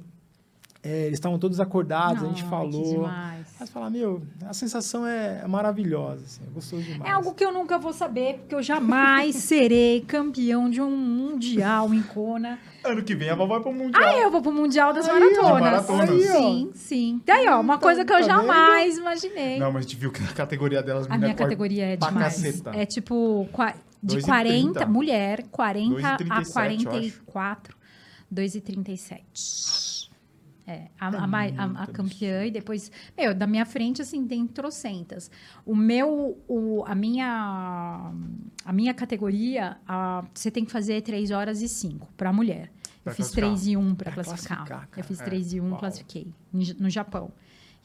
É, 0.83 1.01
eles 1.05 1.13
estavam 1.19 1.37
todos 1.37 1.59
acordados, 1.59 2.23
a 2.23 2.27
gente 2.27 2.43
falou. 2.45 2.93
demais. 2.93 3.45
Mas 3.59 3.69
falar, 3.69 3.91
meu, 3.91 4.23
a 4.47 4.53
sensação 4.53 5.05
é 5.05 5.47
maravilhosa, 5.47 6.23
assim, 6.25 6.41
é 6.43 6.49
gostoso 6.51 6.81
demais. 6.81 7.07
É 7.11 7.13
algo 7.13 7.35
que 7.35 7.45
eu 7.45 7.51
nunca 7.53 7.77
vou 7.77 7.93
saber, 7.93 8.39
porque 8.39 8.55
eu 8.55 8.63
jamais 8.63 9.35
serei 9.45 10.01
campeão 10.01 10.67
de 10.71 10.81
um 10.81 10.89
mundial 10.89 11.93
em 11.93 12.01
Kona. 12.01 12.57
Ano 12.83 13.03
que 13.03 13.13
vem 13.13 13.29
a 13.29 13.35
vovó 13.35 13.53
vai 13.59 13.61
pro 13.61 13.71
Mundial. 13.71 14.03
Ah, 14.03 14.17
eu 14.21 14.31
vou 14.31 14.41
pro 14.41 14.51
Mundial 14.51 14.91
das 14.91 15.07
Aí, 15.07 15.19
Maratonas. 15.19 15.61
maratonas. 15.61 16.09
Aí. 16.09 16.23
Sim, 16.23 16.71
sim. 16.73 17.21
Daí, 17.27 17.47
ó, 17.47 17.61
uma 17.61 17.75
Tá- 17.75 17.81
coisa 17.83 18.03
que 18.03 18.11
eu 18.11 18.17
tá 18.17 18.23
jamais 18.23 18.97
imaginei. 18.97 19.59
Não, 19.59 19.71
mas 19.71 19.85
a 19.85 19.87
gente 19.87 19.95
viu 19.97 20.11
que 20.11 20.23
a 20.23 20.27
categoria 20.33 20.81
delas... 20.81 21.05
A 21.11 21.15
minha 21.15 21.35
categoria 21.35 21.85
é 21.93 21.95
demais. 21.95 22.35
caceta. 22.41 22.71
É 22.75 22.87
tipo 22.87 23.47
de 24.03 24.17
2,30. 24.17 24.25
40, 24.25 24.85
mulher, 24.87 25.43
40 25.51 26.07
a 26.13 26.17
2,37, 26.17 26.45
eu 26.45 26.51
44, 26.53 27.77
2,37. 28.33 30.09
É, 30.67 30.87
a, 30.99 31.07
a, 31.07 31.27
mai- 31.27 31.53
a- 31.57 31.63
a 31.63 31.67
muito 31.67 31.91
campeã 31.91 32.45
e 32.45 32.51
depois, 32.51 32.91
meu, 33.17 33.33
da 33.33 33.45
minha 33.47 33.65
frente, 33.65 34.01
assim, 34.01 34.25
tem 34.25 34.45
trocentas. 34.47 35.29
O 35.65 35.75
meu, 35.75 36.37
o, 36.47 36.83
a 36.85 36.93
minha, 36.95 38.11
a 38.63 38.71
minha 38.71 38.93
categoria, 38.93 39.77
a- 39.87 40.23
você 40.33 40.49
tem 40.51 40.63
que 40.63 40.71
fazer 40.71 41.01
3 41.01 41.31
horas 41.31 41.61
e 41.61 41.67
5 41.67 42.07
para 42.15 42.31
mulher. 42.31 42.71
Pra 43.03 43.11
eu 43.11 43.15
fiz 43.15 43.31
classificar. 43.31 43.49
3 43.49 43.67
e 43.67 43.77
1 43.77 43.95
para 43.95 44.11
Pra 44.11 44.23
classificar. 44.23 44.57
classificar. 44.67 44.89
Eu 44.99 45.03
fiz 45.03 45.19
É, 45.19 45.23
3 45.25 45.53
e 45.53 45.59
1, 45.61 45.69
uau. 45.71 45.79
classifiquei 45.79 46.33
no 46.53 46.89
Japão. 46.89 47.31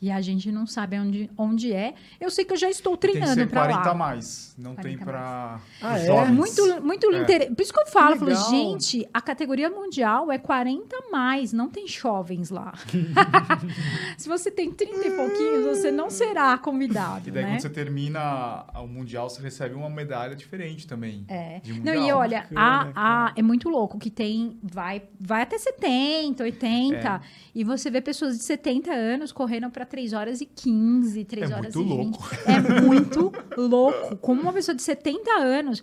E 0.01 0.11
a 0.11 0.21
gente 0.21 0.53
não 0.53 0.67
sabe 0.67 0.99
onde, 0.99 1.31
onde 1.39 1.73
é. 1.73 1.95
Eu 2.21 2.31
sei 2.31 2.45
que 2.45 2.53
eu 2.53 2.57
já 2.57 2.69
estou 2.69 2.97
Tem 2.99 3.13
treinando 3.13 3.47
para 3.47 3.63
40 3.63 3.81
lá. 3.87 3.91
a 3.91 3.95
mais. 3.95 4.55
Não 4.59 4.75
tem 4.75 4.97
40 4.99 5.05
pra 5.05 5.61
Ah, 5.81 5.95
os 5.95 6.01
é? 6.03 6.07
jovens. 6.07 6.35
Muito, 6.35 6.83
muito 6.83 7.13
É. 7.15 7.23
inter... 7.23 7.55
Por 7.55 7.63
isso 7.63 7.73
que 7.73 7.81
eu 7.81 7.87
falo, 7.87 8.15
eu 8.15 8.19
falo, 8.19 8.51
gente, 8.51 9.09
a 9.13 9.23
categoria 9.23 9.71
mundial 9.71 10.31
é 10.31 10.37
40 10.37 10.95
a 10.97 11.11
mais, 11.11 11.53
não 11.55 11.69
tem 11.71 11.89
jovens 11.89 12.51
lá. 12.51 12.75
Se 14.19 14.29
você 14.29 14.51
tem 14.51 14.71
30 14.71 15.07
e 15.07 15.11
pouquinhos, 15.13 15.65
você 15.65 15.91
não 15.91 16.11
será 16.11 16.57
convidado, 16.59 17.29
E 17.29 17.33
daí, 17.33 17.43
né? 17.45 17.51
quando 17.53 17.61
você 17.63 17.71
termina 17.71 18.65
o 18.77 18.87
Mundial, 18.87 19.29
você 19.31 19.41
recebe 19.43 19.75
uma 19.75 19.89
medalha 19.89 20.35
diferente 20.37 20.87
também. 20.87 21.25
É. 21.29 21.61
Não, 21.83 21.95
e 21.95 22.13
olha, 22.13 22.41
Bacana, 22.51 22.93
a, 22.95 23.27
a, 23.29 23.33
é 23.37 23.43
muito 23.43 23.69
louco 23.69 23.99
que 23.99 24.11
tem, 24.11 24.59
vai, 24.63 25.03
vai 25.19 25.43
até 25.43 25.57
70, 25.59 26.43
80, 26.43 26.97
É. 26.97 27.21
e 27.55 27.65
você 27.65 27.91
vê 27.91 28.01
pessoas 28.01 28.37
de 28.37 28.45
70 28.45 28.91
anos 28.93 29.33
correndo 29.33 29.71
para 29.71 29.86
3 29.87 30.13
horas 30.13 30.41
e 30.41 30.47
15, 30.47 31.25
3 31.25 31.51
É 31.51 31.55
horas 31.55 31.75
muito 31.75 31.93
e 31.93 31.97
20. 31.97 32.15
louco. 32.19 32.29
É 32.45 32.81
muito 32.83 33.33
louco. 33.57 34.17
Como 34.19 34.43
uma 34.43 34.53
pessoa 34.53 34.75
de 34.75 34.83
70 34.83 35.31
anos, 35.39 35.83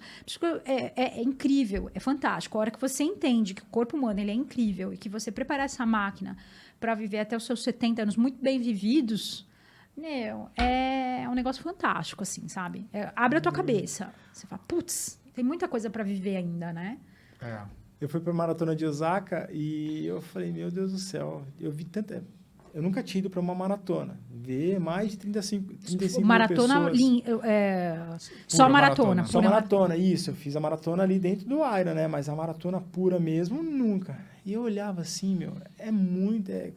é, 0.66 0.94
é- 0.96 1.20
é 1.20 1.24
incrível, 1.24 1.90
é 1.94 2.00
fantástico. 2.00 2.58
A 2.58 2.62
hora 2.62 2.72
que 2.72 2.80
você 2.80 3.04
entende 3.04 3.54
que 3.54 3.62
o 3.62 3.66
corpo 3.66 3.98
humano 3.98 4.20
ele 4.20 4.32
é 4.32 4.34
incrível 4.34 4.94
e 4.94 4.98
que 4.98 5.10
você 5.10 5.32
preparar 5.32 5.66
essa 5.66 5.86
máquina 5.86 6.38
para 6.80 6.94
viver 6.94 7.20
até 7.20 7.36
os 7.36 7.46
seus 7.46 7.64
70 7.64 8.02
anos 8.04 8.16
muito 8.18 8.42
bem 8.42 8.60
vividos, 8.60 9.48
meu, 9.96 10.50
é 10.58 11.26
um 11.30 11.34
negócio 11.34 11.64
fantástico, 11.64 12.24
assim, 12.24 12.48
sabe? 12.48 12.88
É, 12.92 13.12
abre 13.16 13.38
a 13.38 13.42
tua 13.42 13.52
cabeça. 13.52 14.14
Você 14.32 14.46
fala, 14.48 14.62
putz, 14.68 15.20
tem 15.34 15.44
muita 15.44 15.68
coisa 15.68 15.90
para 15.90 16.04
viver 16.04 16.36
ainda, 16.36 16.74
né? 16.74 16.98
É. 17.42 17.62
Eu 18.02 18.10
fui 18.10 18.20
para 18.20 18.32
a 18.32 18.36
maratona 18.36 18.76
de 18.76 18.86
Osaka 18.86 19.48
e 19.52 20.06
eu 20.06 20.22
falei, 20.22 20.52
meu 20.52 20.70
Deus 20.70 20.92
do 20.92 20.98
céu, 20.98 21.46
eu 21.58 21.72
vi 21.72 21.86
tanta. 21.86 22.22
Eu 22.74 22.82
nunca 22.82 23.04
tinha 23.04 23.20
ido 23.20 23.30
para 23.30 23.40
uma 23.40 23.54
maratona. 23.54 24.18
Ver 24.30 24.80
mais 24.80 25.12
de 25.12 25.18
35, 25.18 25.74
35 25.76 26.20
mil 26.20 26.28
maratona, 26.28 26.74
pessoas. 26.90 26.98
lin- 26.98 27.24
é, 27.44 27.98
só 28.48 28.68
maratona. 28.68 29.08
maratona. 29.16 29.26
Só 29.26 29.42
maratona, 29.42 29.96
isso. 29.96 30.32
Eu 30.32 30.36
fiz 30.36 30.56
a 30.56 30.60
maratona 30.60 31.04
ali 31.04 31.20
dentro 31.20 31.48
do 31.48 31.58
Iron, 31.80 31.94
né? 31.94 32.08
Mas 32.08 32.28
a 32.28 32.36
maratona 32.36 32.82
pura 32.82 33.20
mesmo, 33.20 33.62
nunca. 33.64 34.18
E 34.46 34.52
eu 34.54 34.62
olhava 34.64 35.02
assim, 35.02 35.36
meu, 35.36 35.54
é 35.78 35.92
muito. 35.92 36.52
é- 36.52 36.72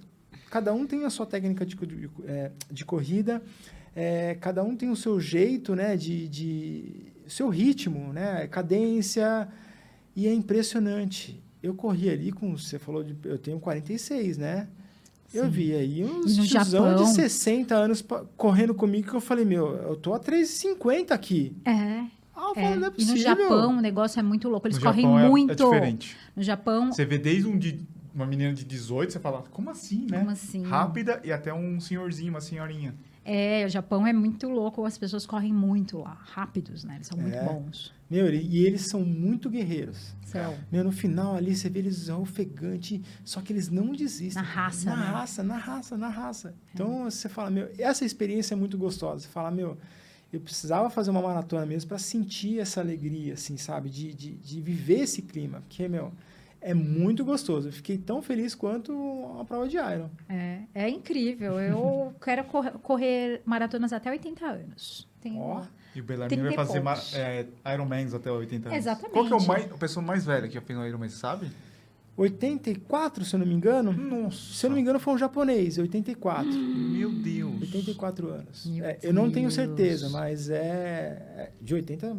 cada 0.51 0.73
um 0.73 0.87
tem 0.87 1.05
a 1.05 1.11
sua 1.11 1.27
técnica 1.27 1.65
de, 1.67 1.75
de, 1.75 2.11
é, 2.27 2.53
de 2.71 2.85
corrida, 2.85 3.43
é, 3.95 4.37
cada 4.41 4.63
um 4.63 4.77
tem 4.77 4.91
o 4.91 4.97
seu 4.97 5.19
jeito, 5.19 5.75
né? 5.75 5.97
De, 5.97 6.29
de 6.29 6.93
seu 7.27 7.49
ritmo, 7.49 8.13
né? 8.13 8.47
Cadência. 8.49 9.49
E 10.15 10.29
é 10.29 10.33
impressionante. 10.33 11.43
Eu 11.63 11.75
corri 11.75 12.09
ali 12.11 12.31
com. 12.31 12.57
Você 12.57 12.79
falou 12.79 13.03
de. 13.03 13.17
Eu 13.25 13.39
tenho 13.39 13.59
46, 13.59 14.37
né? 14.39 14.69
Eu 15.35 15.45
Sim. 15.45 15.51
vi 15.51 15.75
aí 15.75 16.05
uns 16.05 16.37
E 16.39 16.47
tiozão 16.49 16.89
Japão? 16.91 17.05
de 17.05 17.11
60 17.11 17.75
anos 17.75 18.05
correndo 18.37 18.75
comigo 18.75 19.11
que 19.11 19.17
eu 19.17 19.21
falei, 19.21 19.45
meu, 19.45 19.75
eu 19.77 19.97
tô 19.97 20.15
a 20.15 20.19
3,50 20.21 21.13
aqui. 21.13 21.55
É. 21.65 21.71
Ah, 22.35 22.53
eu 22.55 22.55
É, 22.57 22.63
falo, 22.69 22.77
não 22.81 22.87
é 22.87 22.91
e 22.91 22.93
possível. 22.93 23.15
no 23.15 23.21
Japão 23.21 23.79
o 23.79 23.81
negócio 23.81 24.21
é 24.21 24.23
muito 24.23 24.49
louco. 24.49 24.67
Eles 24.67 24.79
No 24.79 24.85
correm 24.85 25.03
Japão 25.05 25.19
é- 25.19 25.29
muito. 25.29 25.51
É 25.53 25.55
diferente. 25.57 26.17
No 26.37 26.43
Japão, 26.43 26.93
Você 26.93 27.05
vê 27.05 27.19
desde 27.19 27.47
um 27.49 27.57
de 27.59 27.81
uma 28.15 28.25
menina 28.27 28.53
de 28.55 28.65
18, 28.65 29.13
você 29.13 29.19
fala, 29.21 29.45
como 29.51 29.69
assim, 29.71 30.07
né? 30.11 30.19
Como 30.21 30.31
assim? 30.31 30.63
Rápida 30.65 31.21
e 31.25 31.31
até 31.33 31.53
um 31.53 31.79
senhorzinho, 31.81 32.31
uma 32.31 32.41
senhorinha. 32.41 32.95
É, 33.27 33.65
o 33.67 33.69
Japão 33.69 34.07
é 34.07 34.13
muito 34.13 34.49
louco. 34.49 34.85
As 34.85 34.97
pessoas 34.97 35.27
correm 35.27 35.53
muito 35.53 35.99
lá, 35.99 36.17
rápidos, 36.25 36.85
né? 36.85 36.95
Eles 36.97 37.07
são 37.09 37.19
muito 37.19 37.37
É. 37.37 37.45
bons. 37.45 37.93
Meu, 38.09 38.33
e 38.33 38.65
eles 38.65 38.83
são 38.89 39.01
muito 39.05 39.51
guerreiros. 39.51 40.15
São. 40.25 40.55
Meu, 40.71 40.85
no 40.85 40.93
final 40.93 41.35
ali 41.35 41.57
você 41.57 41.69
vê 41.69 41.81
eles 41.81 42.09
ofegante, 42.09 43.03
só 43.25 43.41
que 43.41 43.53
eles 43.53 43.69
não 43.69 43.93
desistem. 43.93 44.41
Na 44.43 44.49
raça, 44.49 44.91
Na 44.91 44.97
né? 44.97 45.03
raça, 45.07 45.43
na 45.43 45.57
raça, 45.57 45.97
na 45.99 46.09
raça. 46.09 46.55
Então 46.73 47.05
você 47.11 47.29
fala, 47.29 47.51
meu, 47.51 47.69
essa 47.79 48.05
experiência 48.05 48.55
é 48.55 48.57
muito 48.57 48.79
gostosa. 48.79 49.23
Você 49.25 49.29
fala, 49.29 49.51
meu, 49.51 49.77
eu 50.33 50.41
precisava 50.41 50.89
fazer 50.89 51.11
uma 51.11 51.23
maratona 51.23 51.67
mesmo 51.67 51.89
para 51.89 51.99
sentir 51.99 52.61
essa 52.61 52.81
alegria, 52.81 53.35
assim, 53.35 53.57
sabe? 53.57 53.89
De, 53.91 54.15
de, 54.15 54.35
de 54.35 54.61
viver 54.61 55.01
esse 55.01 55.23
clima. 55.23 55.61
Porque, 55.63 55.89
meu, 55.89 56.13
é 56.61 56.75
muito 56.75 57.25
gostoso. 57.25 57.69
Eu 57.69 57.73
fiquei 57.73 57.97
tão 57.99 58.21
feliz 58.23 58.55
quanto 58.55 58.93
uma 58.93 59.45
prova 59.45 59.69
de 59.69 59.77
Iron. 59.77 60.09
É, 60.29 60.61
é 60.75 60.89
incrível. 60.89 61.59
Eu 61.61 62.15
quero 62.23 62.45
correr, 62.45 62.71
correr 62.83 63.43
maratonas 63.45 63.93
até 63.93 64.11
80 64.11 64.45
anos. 64.45 65.09
Tenho... 65.21 65.39
Ó, 65.41 65.63
E 65.95 66.01
o 66.01 66.05
Bellarmine 66.05 66.43
30 66.43 66.57
vai 66.57 66.67
fazer 66.67 66.81
ma- 66.81 66.95
poucos. 66.95 67.15
é, 67.15 67.47
Ironmans 67.73 68.15
até 68.15 68.31
80 68.31 68.69
anos. 68.69 68.79
Exatamente. 68.79 69.13
Qual 69.13 69.27
que 69.27 69.33
é 69.33 69.37
o 69.37 69.47
mais, 69.47 69.73
a 69.73 69.77
pessoa 69.77 70.05
mais 70.05 70.25
velha 70.25 70.49
que 70.49 70.55
já 70.55 70.61
fez 70.61 70.79
um 70.79 70.85
Ironman, 70.85 71.09
você 71.09 71.17
sabe? 71.17 71.51
84, 72.17 73.25
se 73.27 73.35
eu 73.35 73.39
não 73.41 73.47
me 73.47 73.53
engano. 73.55 73.93
Nossa. 73.93 74.55
Se 74.55 74.65
eu 74.65 74.71
não 74.71 74.75
me 74.77 74.81
engano, 74.83 74.99
foi 74.99 75.15
um 75.15 75.19
japonês, 75.19 75.77
84. 75.79 76.51
Meu 76.51 77.11
Deus. 77.13 77.61
84 77.61 78.29
anos. 78.31 78.67
Meu 78.67 78.85
É, 78.85 78.99
eu 79.03 79.13
não 79.13 79.25
tenho 79.31 79.45
Deus. 79.49 79.55
certeza, 79.55 80.09
mas 80.11 80.49
é, 80.49 80.57
é- 80.57 81.51
de 81.61 81.75
80 81.75 82.17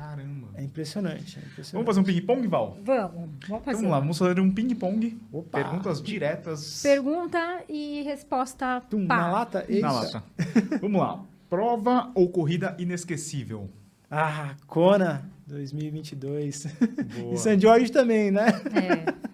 Caramba. 0.00 0.48
é 0.54 0.64
impressionante. 0.64 1.38
é 1.38 1.42
impressionante. 1.46 1.72
Vamos 1.72 1.86
fazer 1.86 2.00
um 2.00 2.04
ping-pong, 2.04 2.46
Val? 2.48 2.78
Vamos, 2.82 3.30
vamos 3.46 3.64
fazer. 3.64 3.76
Vamos 3.76 3.90
lá, 3.90 4.00
vamos 4.00 4.18
fazer 4.18 4.40
um 4.40 4.50
ping-pong. 4.50 5.20
Opa. 5.30 5.62
Perguntas 5.62 6.02
diretas 6.02 6.82
Pergunta 6.82 7.62
e 7.68 8.02
resposta 8.02 8.80
Tum, 8.88 9.06
pá. 9.06 9.16
na 9.18 9.30
lata? 9.30 9.64
Eita. 9.68 9.86
na 9.86 9.92
lata. 9.92 10.24
Vamos 10.80 11.00
lá. 11.00 11.22
Prova 11.50 12.10
ou 12.14 12.30
corrida 12.30 12.74
inesquecível? 12.78 13.68
Ah, 14.10 14.54
Kona 14.66 15.28
2022. 15.46 16.66
Boa. 17.20 17.34
E 17.34 17.36
San 17.36 17.60
Jorge 17.60 17.92
também, 17.92 18.30
né? 18.30 18.46
É. 18.74 19.30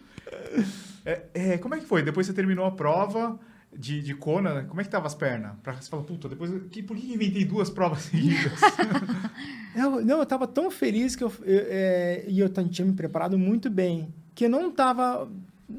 É, 1.09 1.23
é, 1.35 1.59
como 1.59 1.77
é 1.77 1.79
que 1.79 1.87
foi? 1.87 2.03
Depois 2.03 2.27
você 2.27 2.33
terminou 2.33 2.65
a 2.65 2.73
prova 2.73 3.39
de, 3.79 4.03
de 4.03 4.15
Kona, 4.15 4.65
como 4.65 4.81
é 4.81 4.85
que 4.85 4.91
tava 4.91 5.07
as 5.07 5.15
pernas? 5.15 5.53
Pra 5.63 5.75
você 5.75 5.89
falar, 5.89 6.03
puta, 6.03 6.29
depois, 6.29 6.51
que, 6.71 6.83
por 6.83 6.97
que 6.97 7.13
inventei 7.13 7.45
duas 7.45 7.71
provas 7.71 8.03
seguidas? 8.11 8.61
Eu, 9.75 10.03
não, 10.03 10.21
eu 10.21 10.25
tava 10.25 10.47
tão 10.47 10.71
feliz 10.71 11.15
que 11.15 11.23
eu, 11.23 11.31
eu, 11.43 11.67
é, 11.69 12.25
e 12.27 12.41
eu 12.41 12.49
tinha 12.49 12.87
me 12.87 12.95
preparado 12.95 13.37
muito 13.39 13.69
bem, 13.69 14.09
que 14.35 14.47
eu 14.47 14.49
não 14.49 14.71
tava, 14.71 15.31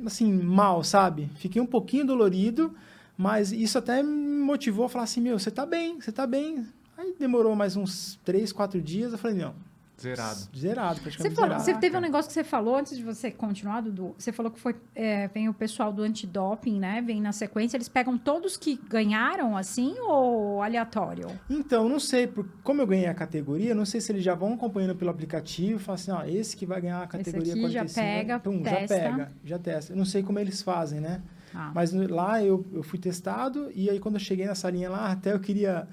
assim, 0.06 0.32
mal, 0.32 0.84
sabe? 0.84 1.32
Fiquei 1.38 1.60
um 1.60 1.66
pouquinho 1.66 2.06
dolorido, 2.06 2.76
mas 3.18 3.52
isso 3.52 3.76
até 3.76 4.04
me 4.04 4.44
motivou 4.44 4.86
a 4.86 4.90
falar 4.90 5.06
assim, 5.06 5.20
meu, 5.20 5.40
você 5.40 5.50
tá 5.50 5.66
bem, 5.66 6.00
você 6.00 6.12
tá 6.12 6.28
bem. 6.28 6.68
Aí 6.96 7.16
demorou 7.18 7.56
mais 7.56 7.76
uns 7.76 8.20
três, 8.24 8.52
quatro 8.54 8.80
dias, 8.80 9.14
eu 9.14 9.18
falei, 9.18 9.36
não, 9.36 9.56
Zerado. 10.00 10.40
zerado, 10.56 10.96
Você, 10.96 11.02
praticamente 11.02 11.36
falou, 11.36 11.50
zerado. 11.50 11.64
você 11.64 11.74
teve 11.76 11.98
um 11.98 12.00
negócio 12.00 12.28
que 12.28 12.34
você 12.34 12.44
falou 12.44 12.76
antes 12.76 12.96
de 12.96 13.04
você 13.04 13.32
continuar, 13.32 13.82
Dudu. 13.82 14.14
Você 14.18 14.32
falou 14.32 14.52
que 14.52 14.60
foi, 14.60 14.76
é, 14.94 15.28
vem 15.30 15.50
o 15.50 15.54
pessoal 15.54 15.92
do 15.92 16.04
antidoping, 16.04 16.80
né? 16.80 17.02
Vem 17.02 17.20
na 17.20 17.32
sequência. 17.32 17.78
Eles 17.78 17.90
pegam 17.90 18.18
todos 18.18 18.58
que 18.58 18.80
ganharam, 18.88 19.58
assim, 19.58 19.96
ou 20.00 20.62
aleatório? 20.62 21.28
Então, 21.50 21.90
não 21.90 22.00
sei, 22.00 22.28
por, 22.28 22.48
como 22.64 22.82
eu 22.82 22.88
ganhei 22.88 23.08
a 23.08 23.14
categoria, 23.14 23.74
não 23.74 23.86
sei 23.86 24.00
se 24.00 24.12
eles 24.12 24.24
já 24.24 24.36
vão 24.36 24.54
acompanhando 24.54 24.96
pelo 24.96 25.10
aplicativo, 25.10 25.80
falam 25.80 25.96
assim, 25.96 26.12
ó, 26.12 26.24
esse 26.24 26.56
que 26.56 26.66
vai 26.66 26.80
ganhar 26.80 27.02
a 27.02 27.08
categoria 27.08 27.54
aqui 27.54 27.70
já 27.70 27.80
45, 27.80 28.00
pega, 28.02 28.40
pum, 28.40 28.62
testa. 28.62 28.96
já 28.96 29.02
pega, 29.10 29.32
já 29.44 29.60
testa. 29.60 29.94
Eu 29.94 29.98
não 29.98 30.06
sei 30.06 30.22
como 30.22 30.38
eles 30.38 30.62
fazem, 30.62 31.00
né? 31.00 31.22
Ah, 31.56 31.72
Mas 31.74 31.92
lá 31.94 32.44
eu, 32.44 32.64
eu 32.72 32.84
fui 32.84 33.00
testado 33.00 33.72
e 33.74 33.90
aí 33.90 34.00
quando 34.00 34.16
eu 34.16 34.20
cheguei 34.20 34.46
na 34.46 34.54
salinha 34.54 34.90
lá, 34.90 35.12
até 35.12 35.34
eu 35.34 35.40
queria 35.40 35.88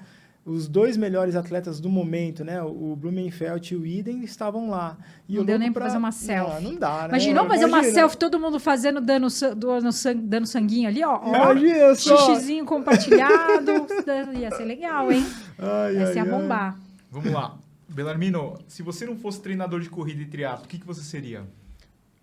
os 0.47 0.69
dois 0.69 0.97
melhores 0.97 1.35
atletas 1.37 1.81
do 1.81 1.89
momento, 1.89 2.45
né? 2.45 2.63
O 2.63 2.95
Blumenfeld 2.95 3.73
e 3.73 3.77
o 3.77 3.87
Iden 3.87 4.23
estavam 4.25 4.69
lá. 4.69 4.99
E 5.29 5.35
Não 5.35 5.41
eu 5.41 5.45
deu 5.47 5.59
nem 5.59 5.73
pra 5.73 5.87
fazer 5.87 5.97
uma 5.97 6.13
selfie. 6.13 6.63
Não, 6.63 6.73
não 6.73 6.79
dá, 6.79 7.03
né? 7.03 7.09
Imaginou 7.09 7.47
fazer 7.47 7.65
uma 7.65 7.79
Imagina. 7.79 7.95
selfie, 7.95 8.17
todo 8.19 8.39
mundo 8.39 8.61
fazendo, 8.61 9.01
dando, 9.01 9.29
dando, 9.57 9.91
dando 10.23 10.47
sanguinho 10.47 10.89
ali, 10.89 11.03
ó. 11.03 11.19
ó 11.23 11.29
Imagina 11.53 11.95
só. 11.95 12.17
xixizinho 12.27 12.67
compartilhado. 12.67 13.87
Ia 14.39 14.51
ser 14.51 14.65
legal, 14.65 15.11
hein? 15.11 15.25
Ai, 15.59 15.95
Ia 15.95 16.07
ai, 16.09 16.13
ser 16.13 16.19
a 16.19 16.23
ai. 16.25 16.29
bombar. 16.29 16.79
Vamos 17.11 17.33
lá. 17.33 17.57
Belarmino, 17.89 18.59
se 18.67 18.83
você 18.83 19.07
não 19.07 19.17
fosse 19.17 19.41
treinador 19.41 19.81
de 19.81 19.89
corrida 19.89 20.21
e 20.21 20.27
triatlo, 20.27 20.67
o 20.67 20.69
que, 20.69 20.79
que 20.79 20.87
você 20.87 21.01
seria? 21.01 21.43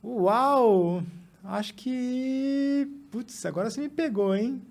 Uau! 0.03 1.01
Acho 1.43 1.73
que. 1.73 2.87
Putz, 3.09 3.45
agora 3.45 3.69
você 3.69 3.81
me 3.81 3.89
pegou, 3.89 4.35
hein? 4.35 4.61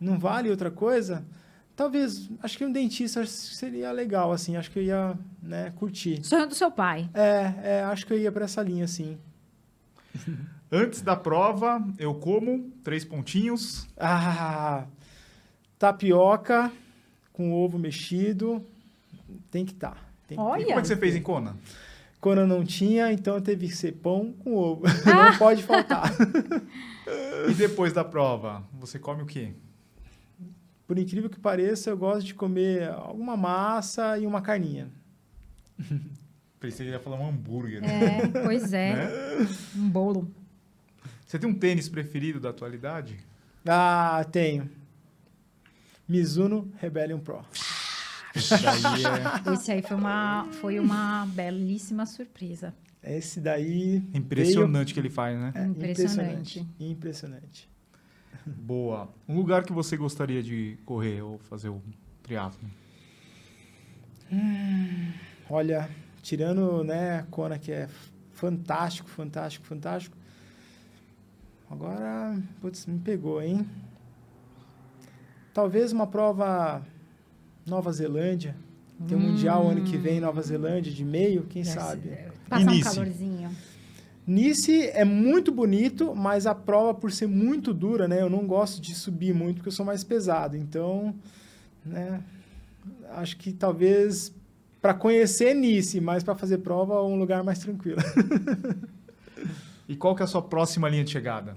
Não 0.00 0.18
vale 0.18 0.50
outra 0.50 0.70
coisa? 0.70 1.22
Talvez, 1.80 2.28
acho 2.42 2.58
que 2.58 2.64
um 2.66 2.70
dentista 2.70 3.24
seria 3.24 3.90
legal, 3.90 4.32
assim. 4.32 4.54
Acho 4.54 4.70
que 4.70 4.80
eu 4.80 4.82
ia 4.82 5.18
né, 5.42 5.72
curtir. 5.76 6.22
Sonho 6.22 6.46
do 6.46 6.54
seu 6.54 6.70
pai. 6.70 7.08
É, 7.14 7.54
é, 7.62 7.82
acho 7.84 8.06
que 8.06 8.12
eu 8.12 8.18
ia 8.18 8.30
pra 8.30 8.44
essa 8.44 8.62
linha, 8.62 8.84
assim. 8.84 9.16
Antes 10.70 11.00
da 11.00 11.16
prova, 11.16 11.82
eu 11.98 12.14
como 12.14 12.70
três 12.84 13.02
pontinhos. 13.02 13.88
Ah, 13.98 14.84
tapioca 15.78 16.70
com 17.32 17.50
ovo 17.54 17.78
mexido. 17.78 18.62
Tem 19.50 19.64
que 19.64 19.72
estar. 19.72 19.94
Tá. 19.94 20.00
Tem 20.28 20.36
que 20.36 20.44
Olha. 20.44 20.60
E 20.60 20.64
como 20.66 20.80
é 20.80 20.82
que 20.82 20.86
você 20.86 20.96
fez 20.98 21.16
em 21.16 21.22
Kona? 21.22 21.56
Quando 22.20 22.42
eu 22.42 22.46
não 22.46 22.62
tinha, 22.62 23.10
então 23.10 23.40
teve 23.40 23.68
que 23.68 23.74
ser 23.74 23.92
pão 23.92 24.34
com 24.44 24.54
ovo. 24.54 24.82
Ah! 25.06 25.30
não 25.32 25.38
pode 25.38 25.62
faltar. 25.62 26.12
E 27.48 27.54
depois 27.54 27.92
da 27.92 28.04
prova, 28.04 28.62
você 28.78 28.96
come 28.96 29.22
o 29.22 29.26
quê? 29.26 29.54
Por 30.90 30.98
incrível 30.98 31.30
que 31.30 31.38
pareça, 31.38 31.88
eu 31.90 31.96
gosto 31.96 32.26
de 32.26 32.34
comer 32.34 32.88
alguma 32.90 33.36
massa 33.36 34.18
e 34.18 34.26
uma 34.26 34.42
carninha. 34.42 34.88
Pensei 36.58 36.84
que 36.86 36.90
ia 36.90 36.98
falar 36.98 37.16
um 37.16 37.28
hambúrguer. 37.28 37.80
É, 37.84 38.26
pois 38.42 38.72
é. 38.72 38.96
Né? 38.96 39.48
Um 39.76 39.88
bolo. 39.88 40.28
Você 41.24 41.38
tem 41.38 41.48
um 41.48 41.54
tênis 41.54 41.88
preferido 41.88 42.40
da 42.40 42.50
atualidade? 42.50 43.20
Ah, 43.64 44.26
tenho. 44.32 44.68
Mizuno 46.08 46.68
Rebellion 46.80 47.20
Pro. 47.20 47.44
Isso 48.34 48.54
daí 48.60 49.04
é 49.48 49.54
Esse 49.54 49.70
aí 49.70 49.82
foi 49.82 49.96
uma, 49.96 50.48
foi 50.60 50.80
uma 50.80 51.24
belíssima 51.26 52.04
surpresa. 52.04 52.74
Esse 53.00 53.40
daí. 53.40 54.02
impressionante 54.12 54.90
o 54.90 54.94
que 54.94 54.98
ele 55.00 55.08
faz, 55.08 55.38
né? 55.38 55.52
veio- 55.54 55.64
é, 55.66 55.68
Impressionante. 55.68 56.58
impressionante. 56.58 56.68
Impressionante. 56.80 57.70
Boa. 58.46 59.08
Um 59.28 59.36
lugar 59.36 59.64
que 59.64 59.72
você 59.72 59.96
gostaria 59.96 60.42
de 60.42 60.78
correr 60.84 61.22
ou 61.22 61.38
fazer 61.38 61.68
o 61.68 61.82
triatlo? 62.22 62.68
Olha, 65.48 65.90
tirando, 66.22 66.84
né, 66.84 67.26
Kona, 67.30 67.58
que 67.58 67.72
é 67.72 67.88
fantástico, 68.32 69.08
fantástico, 69.08 69.66
fantástico. 69.66 70.16
Agora, 71.70 72.36
putz, 72.60 72.86
me 72.86 72.98
pegou, 72.98 73.42
hein? 73.42 73.66
Talvez 75.52 75.92
uma 75.92 76.06
prova 76.06 76.84
Nova 77.66 77.92
Zelândia. 77.92 78.56
Tem 79.08 79.16
um 79.16 79.20
Mundial 79.20 79.66
ano 79.66 79.82
que 79.82 79.96
vem 79.96 80.18
em 80.18 80.20
Nova 80.20 80.42
Zelândia, 80.42 80.92
de 80.92 81.04
meio, 81.04 81.44
quem 81.44 81.62
Deve 81.62 81.74
sabe? 81.74 82.18
Passar 82.48 82.72
um 82.72 82.80
calorzinho. 82.80 83.50
Nice 84.30 84.88
é 84.90 85.04
muito 85.04 85.50
bonito, 85.50 86.14
mas 86.14 86.46
a 86.46 86.54
prova, 86.54 86.94
por 86.94 87.10
ser 87.10 87.26
muito 87.26 87.74
dura, 87.74 88.06
né? 88.06 88.22
Eu 88.22 88.30
não 88.30 88.46
gosto 88.46 88.80
de 88.80 88.94
subir 88.94 89.34
muito, 89.34 89.56
porque 89.56 89.68
eu 89.68 89.72
sou 89.72 89.84
mais 89.84 90.04
pesado. 90.04 90.56
Então, 90.56 91.12
né? 91.84 92.22
Acho 93.10 93.36
que 93.36 93.52
talvez 93.52 94.32
para 94.80 94.94
conhecer 94.94 95.52
Nice, 95.54 96.00
mas 96.00 96.22
para 96.22 96.36
fazer 96.36 96.58
prova, 96.58 97.02
um 97.02 97.18
lugar 97.18 97.42
mais 97.42 97.58
tranquilo. 97.58 97.98
E 99.88 99.96
qual 99.96 100.14
que 100.14 100.22
é 100.22 100.24
a 100.24 100.28
sua 100.28 100.40
próxima 100.40 100.88
linha 100.88 101.02
de 101.02 101.10
chegada? 101.10 101.56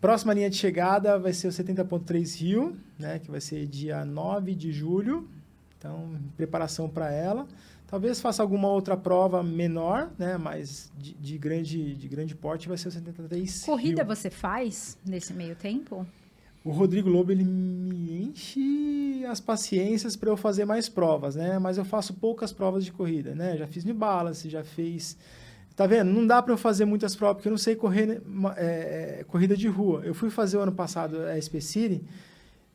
Próxima 0.00 0.32
linha 0.32 0.48
de 0.48 0.56
chegada 0.56 1.18
vai 1.18 1.34
ser 1.34 1.48
o 1.48 1.50
70.3 1.50 2.40
Rio, 2.40 2.74
né? 2.98 3.18
Que 3.18 3.30
vai 3.30 3.42
ser 3.42 3.66
dia 3.66 4.06
9 4.06 4.54
de 4.54 4.72
julho. 4.72 5.28
Então, 5.76 6.16
preparação 6.34 6.88
para 6.88 7.12
ela. 7.12 7.46
Talvez 7.90 8.20
faça 8.20 8.40
alguma 8.40 8.68
outra 8.68 8.96
prova 8.96 9.42
menor, 9.42 10.12
né? 10.16 10.38
Mas 10.38 10.92
de, 10.96 11.12
de 11.14 11.36
grande, 11.36 11.96
de 11.96 12.08
grande 12.08 12.36
porte 12.36 12.68
vai 12.68 12.78
ser 12.78 12.86
o 12.86 12.90
73 12.92 13.64
Corrida 13.64 14.02
Rio. 14.04 14.14
você 14.14 14.30
faz 14.30 14.96
nesse 15.04 15.34
meio 15.34 15.56
tempo? 15.56 16.06
O 16.64 16.70
Rodrigo 16.70 17.08
Lobo 17.08 17.32
ele 17.32 17.42
me 17.42 18.22
enche 18.22 19.24
as 19.26 19.40
paciências 19.40 20.14
para 20.14 20.30
eu 20.30 20.36
fazer 20.36 20.64
mais 20.64 20.88
provas, 20.88 21.34
né? 21.34 21.58
Mas 21.58 21.78
eu 21.78 21.84
faço 21.84 22.14
poucas 22.14 22.52
provas 22.52 22.84
de 22.84 22.92
corrida, 22.92 23.34
né? 23.34 23.56
Já 23.56 23.66
fiz 23.66 23.84
New 23.84 23.94
Balance, 23.94 24.48
já 24.48 24.62
fiz. 24.62 25.16
Tá 25.74 25.84
vendo? 25.86 26.12
Não 26.12 26.24
dá 26.24 26.40
para 26.40 26.52
eu 26.52 26.58
fazer 26.58 26.84
muitas 26.84 27.16
provas 27.16 27.38
porque 27.38 27.48
eu 27.48 27.52
não 27.52 27.58
sei 27.58 27.74
correr 27.74 28.22
é, 28.56 29.20
é, 29.20 29.24
corrida 29.24 29.56
de 29.56 29.66
rua. 29.66 30.02
Eu 30.04 30.14
fui 30.14 30.30
fazer 30.30 30.58
o 30.58 30.60
ano 30.60 30.72
passado 30.72 31.18
a 31.22 31.40
SP 31.40 31.58
City 31.60 32.04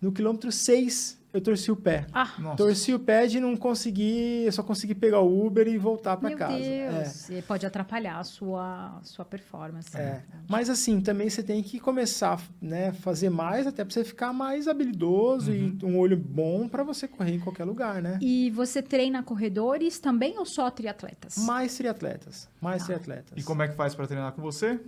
no 0.02 0.12
quilômetro 0.12 0.52
6. 0.52 1.18
Eu 1.36 1.42
torci 1.42 1.72
o 1.72 1.76
pé. 1.76 2.08
Ah, 2.14 2.32
Nossa. 2.40 2.58
Torci 2.58 2.94
o 2.94 3.00
pé 3.00 3.28
de 3.28 3.40
não 3.40 3.56
conseguir, 3.58 4.46
eu 4.46 4.52
só 4.52 4.64
consegui 4.64 4.96
pegar 4.96 5.20
o 5.20 5.46
Uber 5.46 5.68
e 5.68 5.78
voltar 5.78 6.16
para 6.18 6.36
casa. 6.36 6.58
Deus. 6.58 7.30
E 7.30 7.42
Pode 7.42 7.66
atrapalhar 7.66 8.20
a 8.20 8.24
sua, 8.24 9.00
sua 9.04 9.26
performance. 9.26 9.96
É, 9.96 10.00
é. 10.00 10.04
né? 10.04 10.24
Mas 10.48 10.70
assim, 10.70 11.02
também 11.02 11.30
você 11.30 11.44
tem 11.44 11.62
que 11.62 11.80
começar, 11.80 12.42
né, 12.62 12.94
fazer 12.94 13.30
mais 13.30 13.68
até 13.68 13.84
para 13.84 13.94
você 13.94 14.04
ficar 14.04 14.32
mais 14.32 14.68
habilidoso 14.68 15.52
Uhum. 15.52 15.78
e 15.82 15.86
um 15.86 16.00
olho 16.00 16.16
bom 16.18 16.68
para 16.68 16.84
você 16.84 17.08
correr 17.08 17.34
em 17.36 17.40
qualquer 17.40 17.66
lugar, 17.66 18.02
né? 18.02 18.18
E 18.22 18.50
você 18.52 18.82
treina 18.82 19.22
corredores 19.22 20.00
também 20.00 20.38
ou 20.40 20.46
só 20.46 20.70
triatletas? 20.72 21.38
Mais 21.40 21.76
triatletas, 21.76 22.48
mais 22.62 22.82
Tá. 22.82 22.86
triatletas. 22.88 23.34
E 23.38 23.44
como 23.44 23.62
é 23.62 23.68
que 23.68 23.76
faz 23.76 23.94
para 23.94 24.08
treinar 24.08 24.32
com 24.32 24.42
você? 24.42 24.80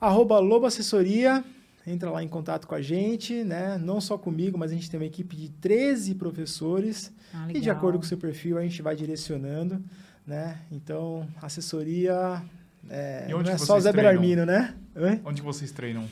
Arroba 0.00 0.38
Lobo 0.38 0.64
Assessoria, 0.66 1.44
entra 1.90 2.10
lá 2.10 2.22
em 2.22 2.28
contato 2.28 2.66
com 2.66 2.74
a 2.74 2.80
gente, 2.82 3.42
né? 3.44 3.78
Não 3.78 4.00
só 4.00 4.16
comigo, 4.18 4.56
mas 4.58 4.70
a 4.70 4.74
gente 4.74 4.90
tem 4.90 4.98
uma 5.00 5.06
equipe 5.06 5.34
de 5.36 5.48
13 5.48 6.14
professores 6.14 7.12
Ah, 7.32 7.46
e 7.52 7.60
de 7.60 7.70
acordo 7.70 7.98
com 7.98 8.04
o 8.04 8.06
seu 8.08 8.18
perfil 8.18 8.58
a 8.58 8.62
gente 8.62 8.80
vai 8.82 8.94
direcionando, 8.94 9.82
né? 10.26 10.58
Então, 10.70 11.26
assessoria 11.40 12.42
é, 12.90 13.26
E 13.28 13.34
onde 13.34 13.48
não 13.48 13.54
é 13.54 13.58
só 13.58 13.76
o 13.76 13.80
Zé 13.80 13.90
treinam? 13.92 14.12
Belarmino, 14.12 14.46
né? 14.46 14.74
Oi? 14.96 15.20
Onde 15.24 15.42
vocês 15.42 15.70
treinam? 15.72 16.04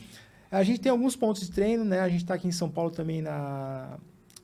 A 0.50 0.62
gente 0.62 0.80
tem 0.80 0.90
alguns 0.90 1.16
pontos 1.16 1.42
de 1.42 1.50
treino, 1.50 1.84
né? 1.84 2.00
A 2.00 2.08
gente 2.08 2.22
está 2.22 2.34
aqui 2.34 2.46
em 2.48 2.52
São 2.52 2.68
Paulo 2.70 2.90
também 2.90 3.20
na, 3.20 3.98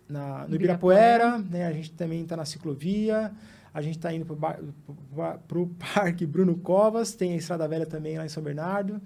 na- 0.08 0.46
no 0.48 0.54
Ibirapuera. 0.54 1.38
Ibirapuera, 1.38 1.38
né? 1.50 1.66
A 1.66 1.72
gente 1.72 1.92
também 1.92 2.22
está 2.22 2.36
na 2.36 2.44
ciclovia, 2.44 3.30
a 3.72 3.80
gente 3.80 3.96
está 3.98 4.12
indo 4.12 4.24
para 4.26 4.58
o 5.60 5.66
Parque 5.94 6.26
Bruno 6.26 6.56
Covas, 6.56 7.14
tem 7.14 7.32
a 7.32 7.36
Estrada 7.36 7.66
Velha 7.68 7.86
também 7.86 8.18
lá 8.18 8.24
em 8.26 8.28
São 8.28 8.42
Bernardo. 8.42 9.00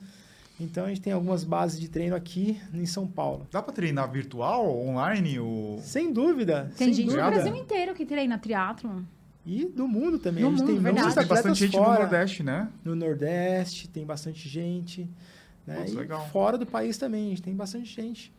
Então 0.59 0.87
a 0.87 0.89
gente 0.89 1.03
tem 1.03 1.13
algumas 1.13 1.45
bases 1.45 1.79
de 1.79 1.89
treino 1.89 2.17
aqui 2.17 2.61
em 2.73 2.87
São 2.87 3.07
Paulo. 3.07 3.47
Dá 3.53 3.61
para 3.61 3.75
treinar 3.75 4.11
virtual, 4.11 4.75
online? 4.79 5.39
O... 5.39 5.79
Sem 5.83 6.13
dúvida. 6.13 6.71
Tem 6.77 6.89
sem 6.89 6.95
gente 6.95 7.07
dúvida. 7.07 7.25
do 7.25 7.31
Brasil 7.31 7.57
inteiro 7.57 7.95
que 7.95 8.07
treina 8.07 8.39
triatlon. 8.39 9.03
E 9.45 9.67
do 9.67 9.87
mundo 9.87 10.19
também. 10.19 10.43
Do 10.43 10.49
a 10.49 10.51
gente 10.51 10.61
mundo, 10.61 10.73
tem 10.73 10.79
verdade. 10.79 11.07
muitos 11.07 11.15
Tem 11.15 11.27
bastante 11.27 11.59
gente 11.59 11.77
no 11.77 11.85
fora. 11.85 12.01
Nordeste, 12.01 12.43
né? 12.43 12.69
No 12.85 12.97
Nordeste 12.97 13.89
tem 13.89 14.05
bastante 14.05 14.49
gente. 14.49 15.09
Né? 15.67 15.77
Putz, 15.77 15.93
e 15.93 15.97
legal. 15.97 16.29
fora 16.29 16.57
do 16.57 16.65
país 16.65 16.97
também, 16.97 17.27
a 17.27 17.29
gente 17.31 17.43
tem 17.43 17.55
bastante 17.55 17.87
gente. 17.95 18.33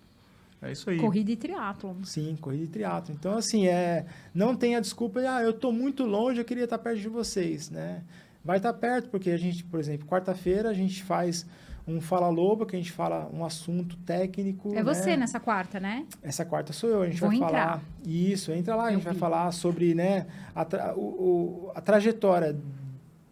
É 0.62 0.72
isso 0.72 0.90
aí. 0.90 0.98
Corrida 0.98 1.32
e 1.32 1.36
triatlon. 1.36 2.04
Sim, 2.04 2.36
corrida 2.42 2.64
e 2.64 2.68
triatlo. 2.68 3.14
Então, 3.14 3.38
assim, 3.38 3.68
é, 3.68 4.06
não 4.34 4.56
tem 4.56 4.76
a 4.76 4.80
desculpa 4.80 5.20
de, 5.22 5.28
ah, 5.28 5.42
eu 5.42 5.54
tô 5.54 5.72
muito 5.72 6.04
longe, 6.04 6.42
eu 6.42 6.46
queria 6.46 6.64
estar 6.64 6.80
perto 6.80 7.00
de 7.00 7.08
vocês, 7.08 7.70
né? 7.70 8.02
Vai 8.44 8.58
estar 8.58 8.74
perto, 8.74 9.10
porque 9.10 9.30
a 9.30 9.38
gente, 9.38 9.64
por 9.64 9.80
exemplo, 9.80 10.08
quarta-feira 10.08 10.70
a 10.70 10.74
gente 10.74 11.04
faz 11.04 11.46
um 11.88 12.02
Fala 12.02 12.28
Lobo, 12.30 12.66
que 12.66 12.76
a 12.76 12.80
gente 12.80 12.92
fala 12.92 13.30
um 13.34 13.46
assunto 13.46 13.96
técnico. 13.98 14.74
É 14.76 14.84
você 14.84 15.12
né? 15.12 15.18
nessa 15.18 15.40
quarta, 15.40 15.80
né? 15.80 16.06
Essa 16.22 16.44
quarta 16.44 16.74
sou 16.74 16.90
eu, 16.90 17.02
a 17.02 17.06
gente 17.10 17.20
Vou 17.20 17.30
vai 17.30 17.38
entrar. 17.38 17.50
falar. 17.50 17.82
Isso, 18.06 18.52
entra 18.52 18.76
lá, 18.76 18.86
a 18.86 18.88
Eu 18.90 18.96
gente 18.96 19.04
vai 19.06 19.14
vi. 19.14 19.20
falar 19.20 19.52
sobre, 19.54 19.96
né, 19.96 20.28
a, 20.54 20.66
tra- 20.66 20.94
o- 20.96 21.00
o- 21.00 21.72
a 21.74 21.80
trajetória. 21.82 22.56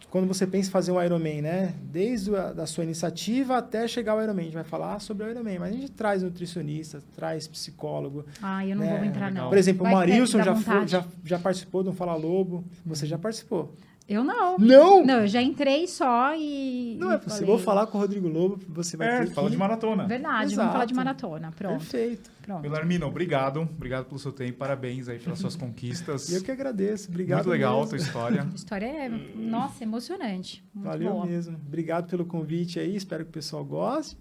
Quando 0.09 0.27
você 0.29 0.47
pensa 0.47 0.69
em 0.69 0.71
fazer 0.71 0.93
um 0.93 1.03
Ironman, 1.03 1.41
né? 1.41 1.73
Desde 1.91 2.33
a 2.33 2.53
da 2.53 2.65
sua 2.65 2.85
iniciativa 2.85 3.57
até 3.57 3.85
chegar 3.85 4.13
ao 4.13 4.23
Ironman. 4.23 4.43
A 4.43 4.45
gente 4.45 4.53
vai 4.53 4.63
falar 4.63 4.99
sobre 4.99 5.25
o 5.25 5.29
Ironman, 5.29 5.59
mas 5.59 5.73
a 5.73 5.77
gente 5.77 5.91
traz 5.91 6.23
nutricionista, 6.23 7.03
traz 7.17 7.49
psicólogo, 7.49 8.25
Ah, 8.41 8.65
eu 8.65 8.77
não 8.77 8.83
É, 8.85 8.95
vou 8.95 9.05
entrar, 9.05 9.29
não. 9.29 9.49
por 9.49 9.57
exemplo, 9.57 9.83
Vai 9.83 9.91
o 9.91 9.95
Marilson 9.97 10.41
já, 10.41 10.55
foi- 10.55 10.87
já, 10.87 11.03
já 11.25 11.37
participou 11.37 11.83
de 11.83 11.89
um 11.89 11.93
Fala 11.93 12.15
Lobo. 12.15 12.63
Você 12.85 13.05
já 13.05 13.17
participou? 13.17 13.73
Eu 14.07 14.23
não. 14.23 14.57
Não! 14.59 15.03
Não, 15.03 15.21
eu 15.21 15.27
já 15.27 15.41
entrei 15.41 15.87
só 15.87 16.35
e. 16.35 16.95
Não 16.99 17.11
e 17.11 17.15
é 17.15 17.17
possível. 17.17 17.37
falei, 17.39 17.45
Vou 17.47 17.57
falar 17.57 17.87
com 17.87 17.97
o 17.97 18.01
Rodrigo 18.01 18.27
Lobo, 18.27 18.59
você 18.69 18.95
vai 18.95 19.07
É, 19.07 19.19
ter 19.25 19.31
fala 19.33 19.47
que... 19.47 19.53
de 19.53 19.57
maratona. 19.57 20.05
Verdade, 20.07 20.45
Exato. 20.53 20.55
vamos 20.57 20.71
falar 20.73 20.85
de 20.85 20.93
maratona. 20.93 21.51
Pronto, 21.57 21.79
Perfeito. 21.79 22.29
pronto. 22.43 22.61
Belarmino, 22.61 23.07
obrigado. 23.07 23.61
Obrigado 23.61 24.05
pelo 24.05 24.19
seu 24.19 24.31
tempo. 24.31 24.59
Parabéns 24.59 25.09
aí 25.09 25.17
pelas 25.17 25.39
suas 25.39 25.55
conquistas. 25.57 26.31
Eu 26.31 26.43
que 26.43 26.51
agradeço. 26.51 27.09
Obrigado 27.09 27.37
Muito 27.39 27.49
legal 27.49 27.73
a 27.73 27.79
mesmo. 27.79 27.89
tua 27.89 27.97
história. 27.97 28.41
A 28.43 28.55
história 28.55 28.85
é, 28.85 29.09
nossa, 29.09 29.83
emocionante. 29.83 30.63
Muito 30.71 30.85
Valeu 30.87 31.11
boa. 31.13 31.25
mesmo. 31.25 31.57
Obrigado 31.65 32.07
pelo 32.07 32.25
convite 32.25 32.79
aí. 32.79 32.95
Espero 32.95 33.23
que 33.23 33.29
o 33.31 33.33
pessoal 33.33 33.65
goste. 33.65 34.15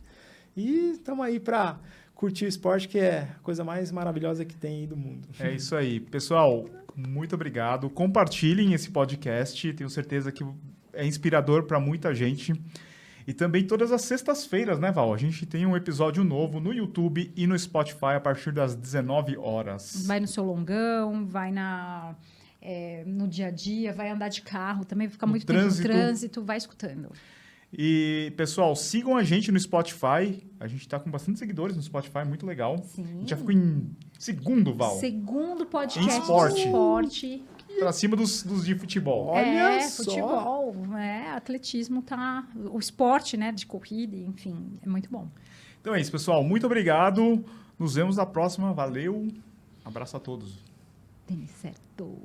E 0.57 0.93
estamos 0.93 1.27
aí 1.27 1.39
para 1.39 1.79
curtir 2.15 2.47
o 2.47 2.49
esporte, 2.49 2.89
que 2.89 2.99
é 2.99 3.29
a 3.37 3.43
coisa 3.43 3.63
mais 3.63 3.93
maravilhosa 3.93 4.47
que 4.47 4.55
tem 4.57 4.81
aí 4.81 4.87
do 4.87 4.97
mundo. 4.97 5.29
É 5.39 5.53
isso 5.53 5.77
aí. 5.77 6.01
Pessoal, 6.01 6.65
muito 6.97 7.35
obrigado. 7.35 7.89
Compartilhem 7.91 8.73
esse 8.73 8.91
podcast. 8.91 9.73
Tenho 9.73 9.91
certeza 9.91 10.31
que 10.33 10.45
é 10.93 11.07
inspirador 11.07 11.65
para 11.65 11.79
muita 11.81 12.15
gente. 12.15 12.53
E 13.27 13.33
também 13.33 13.67
todas 13.67 13.91
as 13.91 14.03
sextas-feiras, 14.03 14.79
né, 14.79 14.93
Val? 14.93 15.13
A 15.13 15.17
gente 15.17 15.47
tem 15.47 15.65
um 15.65 15.75
episódio 15.75 16.23
novo 16.23 16.61
no 16.61 16.73
YouTube 16.75 17.33
e 17.35 17.47
no 17.47 17.59
Spotify 17.59 18.17
a 18.17 18.21
partir 18.21 18.53
das 18.53 18.75
19 18.75 19.37
horas. 19.39 20.05
Vai 20.07 20.21
no 20.21 20.27
seu 20.27 20.45
longão, 20.45 21.25
vai 21.27 21.51
na, 21.51 22.15
é, 22.61 23.03
no 23.07 23.27
dia 23.27 23.47
a 23.47 23.51
dia, 23.51 23.95
vai 23.95 24.11
andar 24.11 24.29
de 24.29 24.43
carro, 24.43 24.85
também 24.85 25.09
fica 25.09 25.25
No 25.25 25.31
muito 25.31 25.47
trânsito. 25.47 25.83
tempo 25.83 25.95
no 25.95 26.05
trânsito, 26.05 26.43
vai 26.45 26.59
escutando. 26.59 27.11
E, 27.77 28.33
pessoal, 28.37 28.77
sigam 28.77 29.17
a 29.17 29.25
gente 29.25 29.51
no 29.51 29.59
Spotify. 29.59 30.47
A 30.61 30.69
gente 30.69 30.89
tá 30.89 31.01
com 31.01 31.11
bastante 31.11 31.41
seguidores 31.41 31.75
no 31.75 31.83
Spotify, 31.83 32.25
muito 32.25 32.47
legal. 32.47 32.77
A 32.77 32.83
Sim. 32.83 33.05
gente 33.05 33.31
já 33.31 33.37
ficou 33.37 33.51
em 33.53 33.91
segundo, 34.17 34.73
Val. 34.73 34.97
Segundo 34.99 35.67
podcast 35.67 36.09
Em 36.09 36.21
esporte. 36.21 36.55
de 36.55 36.61
esporte. 36.63 37.45
Pra 37.81 37.93
cima 37.93 38.17
dos, 38.17 38.45
dos 38.45 38.65
de 38.65 38.77
futebol. 38.77 39.27
Olha 39.27 39.45
é, 39.45 39.89
só. 39.89 40.05
futebol, 40.05 40.97
é, 40.97 41.33
atletismo 41.33 42.03
tá, 42.03 42.47
o 42.55 42.79
esporte, 42.79 43.37
né, 43.37 43.51
de 43.51 43.67
corrida, 43.67 44.17
enfim, 44.17 44.79
é 44.81 44.89
muito 44.89 45.11
bom. 45.11 45.29
Então 45.81 45.93
é 45.93 46.01
isso, 46.01 46.13
pessoal. 46.13 46.45
Muito 46.45 46.67
obrigado. 46.67 47.45
Nos 47.77 47.97
vemos 47.97 48.17
na 48.17 48.25
próxima. 48.25 48.73
Valeu. 48.73 49.29
Abraço 49.85 50.17
a 50.17 50.21
todos. 50.21 50.63
Tem 51.27 51.45
certo. 51.61 52.17